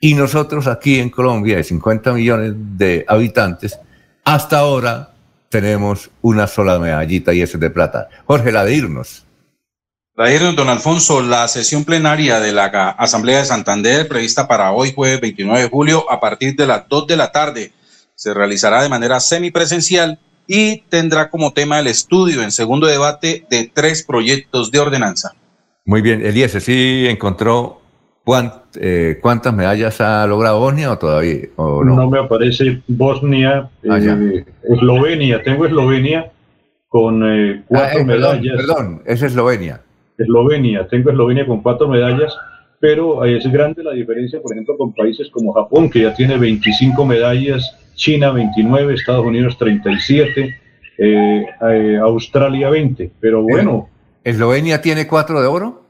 Y 0.00 0.14
nosotros 0.14 0.66
aquí 0.66 0.98
en 0.98 1.10
Colombia, 1.10 1.56
de 1.56 1.64
50 1.64 2.12
millones 2.12 2.52
de 2.54 3.04
habitantes, 3.08 3.78
hasta 4.24 4.58
ahora 4.58 5.14
tenemos 5.48 6.10
una 6.20 6.46
sola 6.46 6.78
medallita 6.78 7.32
y 7.32 7.40
ese 7.40 7.56
es 7.56 7.60
de 7.60 7.70
plata. 7.70 8.08
Jorge, 8.26 8.52
la 8.52 8.64
de 8.64 8.74
irnos. 8.74 9.24
La 10.14 10.26
de 10.26 10.36
irnos, 10.36 10.56
don 10.56 10.68
Alfonso, 10.68 11.22
la 11.22 11.46
sesión 11.48 11.84
plenaria 11.84 12.40
de 12.40 12.52
la 12.52 12.66
Asamblea 12.98 13.38
de 13.38 13.44
Santander, 13.44 14.08
prevista 14.08 14.48
para 14.48 14.72
hoy, 14.72 14.92
jueves 14.94 15.20
29 15.20 15.62
de 15.62 15.68
julio, 15.68 16.10
a 16.10 16.20
partir 16.20 16.56
de 16.56 16.66
las 16.66 16.88
2 16.88 17.06
de 17.06 17.16
la 17.16 17.32
tarde, 17.32 17.72
se 18.14 18.34
realizará 18.34 18.82
de 18.82 18.88
manera 18.88 19.20
semipresencial 19.20 20.18
y 20.46 20.78
tendrá 20.88 21.30
como 21.30 21.52
tema 21.52 21.78
el 21.80 21.86
estudio 21.86 22.42
en 22.42 22.50
segundo 22.50 22.86
debate 22.86 23.46
de 23.50 23.70
tres 23.72 24.02
proyectos 24.02 24.70
de 24.70 24.78
ordenanza. 24.78 25.34
Muy 25.84 26.02
bien, 26.02 26.24
Eliezer, 26.24 26.60
¿sí 26.60 27.06
encontró 27.08 27.82
eh, 28.80 29.18
¿Cuántas 29.22 29.54
medallas 29.54 30.00
ha 30.00 30.26
logrado 30.26 30.58
Bosnia 30.58 30.92
o 30.92 30.98
todavía? 30.98 31.48
no? 31.56 32.10
me 32.10 32.18
aparece 32.18 32.82
Bosnia, 32.88 33.70
ah, 33.88 33.98
eh, 33.98 34.44
Eslovenia, 34.64 35.42
tengo 35.42 35.66
Eslovenia 35.66 36.32
con 36.88 37.22
eh, 37.24 37.62
cuatro 37.68 37.98
Ah, 37.98 38.02
eh, 38.02 38.04
perdón, 38.04 38.40
medallas. 38.40 38.56
Perdón, 38.56 39.02
es 39.06 39.22
Eslovenia. 39.22 39.80
Eslovenia, 40.18 40.88
tengo 40.88 41.10
Eslovenia 41.10 41.46
con 41.46 41.62
cuatro 41.62 41.88
medallas, 41.88 42.36
pero 42.80 43.24
eh, 43.24 43.38
es 43.38 43.50
grande 43.50 43.82
la 43.82 43.92
diferencia, 43.92 44.40
por 44.40 44.52
ejemplo, 44.52 44.76
con 44.76 44.92
países 44.92 45.28
como 45.30 45.52
Japón, 45.52 45.90
que 45.90 46.02
ya 46.02 46.14
tiene 46.14 46.36
25 46.36 47.04
medallas, 47.06 47.76
China 47.94 48.32
29, 48.32 48.94
Estados 48.94 49.24
Unidos 49.24 49.56
37, 49.58 50.60
eh, 50.98 51.46
eh, 51.60 51.98
Australia 52.02 52.70
20. 52.70 53.12
Pero 53.20 53.42
bueno, 53.42 53.88
¿Eslovenia 54.24 54.82
tiene 54.82 55.06
cuatro 55.06 55.40
de 55.40 55.46
oro? 55.46 55.85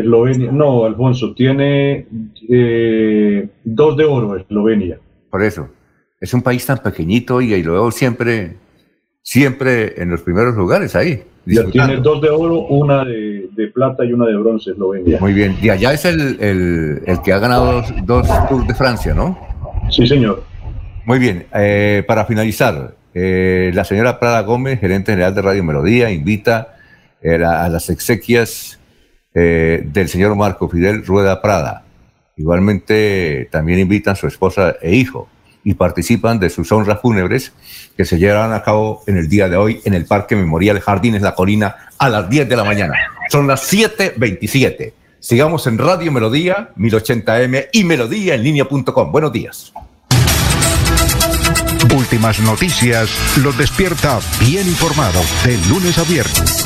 Eslovenia, 0.00 0.50
no, 0.52 0.84
Alfonso, 0.84 1.34
tiene 1.34 2.06
eh, 2.48 3.48
dos 3.64 3.96
de 3.96 4.04
oro 4.04 4.36
Eslovenia. 4.36 4.98
Por 5.30 5.42
eso. 5.42 5.68
Es 6.20 6.32
un 6.34 6.42
país 6.42 6.64
tan 6.64 6.78
pequeñito 6.78 7.40
y, 7.40 7.52
y 7.52 7.62
lo 7.62 7.74
veo 7.74 7.90
siempre, 7.90 8.56
siempre 9.22 10.00
en 10.00 10.10
los 10.10 10.22
primeros 10.22 10.54
lugares 10.56 10.96
ahí. 10.96 11.22
Ya 11.44 11.64
tiene 11.66 11.96
dos 11.98 12.20
de 12.22 12.28
oro, 12.30 12.60
una 12.66 13.04
de, 13.04 13.48
de 13.54 13.66
plata 13.68 14.04
y 14.04 14.12
una 14.12 14.26
de 14.26 14.36
bronce 14.36 14.70
Eslovenia. 14.72 15.18
Muy 15.20 15.32
bien. 15.32 15.56
Y 15.62 15.68
allá 15.68 15.92
es 15.92 16.04
el, 16.04 16.38
el- 16.40 17.02
el 17.06 17.22
que 17.22 17.32
ha 17.32 17.38
ganado 17.38 17.72
dos, 17.82 17.92
dos 18.04 18.48
Tours 18.48 18.66
de 18.66 18.74
Francia, 18.74 19.14
¿no? 19.14 19.38
Sí, 19.90 20.06
señor. 20.06 20.42
Muy 21.04 21.18
bien. 21.20 21.46
eh, 21.54 22.02
para 22.08 22.24
finalizar, 22.24 22.94
eh, 23.14 23.70
la 23.74 23.84
señora 23.84 24.18
Prada 24.18 24.40
Gómez, 24.42 24.80
gerente 24.80 25.12
general 25.12 25.34
de 25.36 25.42
Radio 25.42 25.62
Melodía, 25.62 26.10
invita 26.10 26.72
a 27.24 27.68
las 27.68 27.90
exequias 27.90 28.78
eh, 29.38 29.82
del 29.84 30.08
señor 30.08 30.34
Marco 30.34 30.66
Fidel 30.66 31.04
Rueda 31.04 31.42
Prada. 31.42 31.82
Igualmente 32.36 33.48
también 33.52 33.78
invitan 33.78 34.12
a 34.12 34.16
su 34.16 34.26
esposa 34.26 34.76
e 34.80 34.96
hijo 34.96 35.28
y 35.62 35.74
participan 35.74 36.38
de 36.40 36.48
sus 36.48 36.72
honras 36.72 37.00
fúnebres 37.02 37.52
que 37.98 38.06
se 38.06 38.18
llevarán 38.18 38.54
a 38.54 38.62
cabo 38.62 39.02
en 39.06 39.18
el 39.18 39.28
día 39.28 39.50
de 39.50 39.58
hoy 39.58 39.82
en 39.84 39.92
el 39.92 40.06
Parque 40.06 40.36
Memorial 40.36 40.80
Jardines 40.80 41.20
La 41.20 41.34
Colina 41.34 41.76
a 41.98 42.08
las 42.08 42.30
10 42.30 42.48
de 42.48 42.56
la 42.56 42.64
mañana. 42.64 42.94
Son 43.30 43.46
las 43.46 43.70
7.27. 43.70 44.94
Sigamos 45.20 45.66
en 45.66 45.76
Radio 45.76 46.10
Melodía, 46.12 46.70
1080m 46.78 47.68
y 47.72 47.84
melodía 47.84 48.36
en 48.36 48.42
línea.com. 48.42 49.12
Buenos 49.12 49.32
días. 49.32 49.74
Últimas 51.94 52.40
noticias 52.40 53.10
los 53.42 53.58
despierta 53.58 54.18
bien 54.40 54.66
informado 54.66 55.20
de 55.44 55.58
lunes 55.68 55.98
a 55.98 56.04
viernes. 56.04 56.65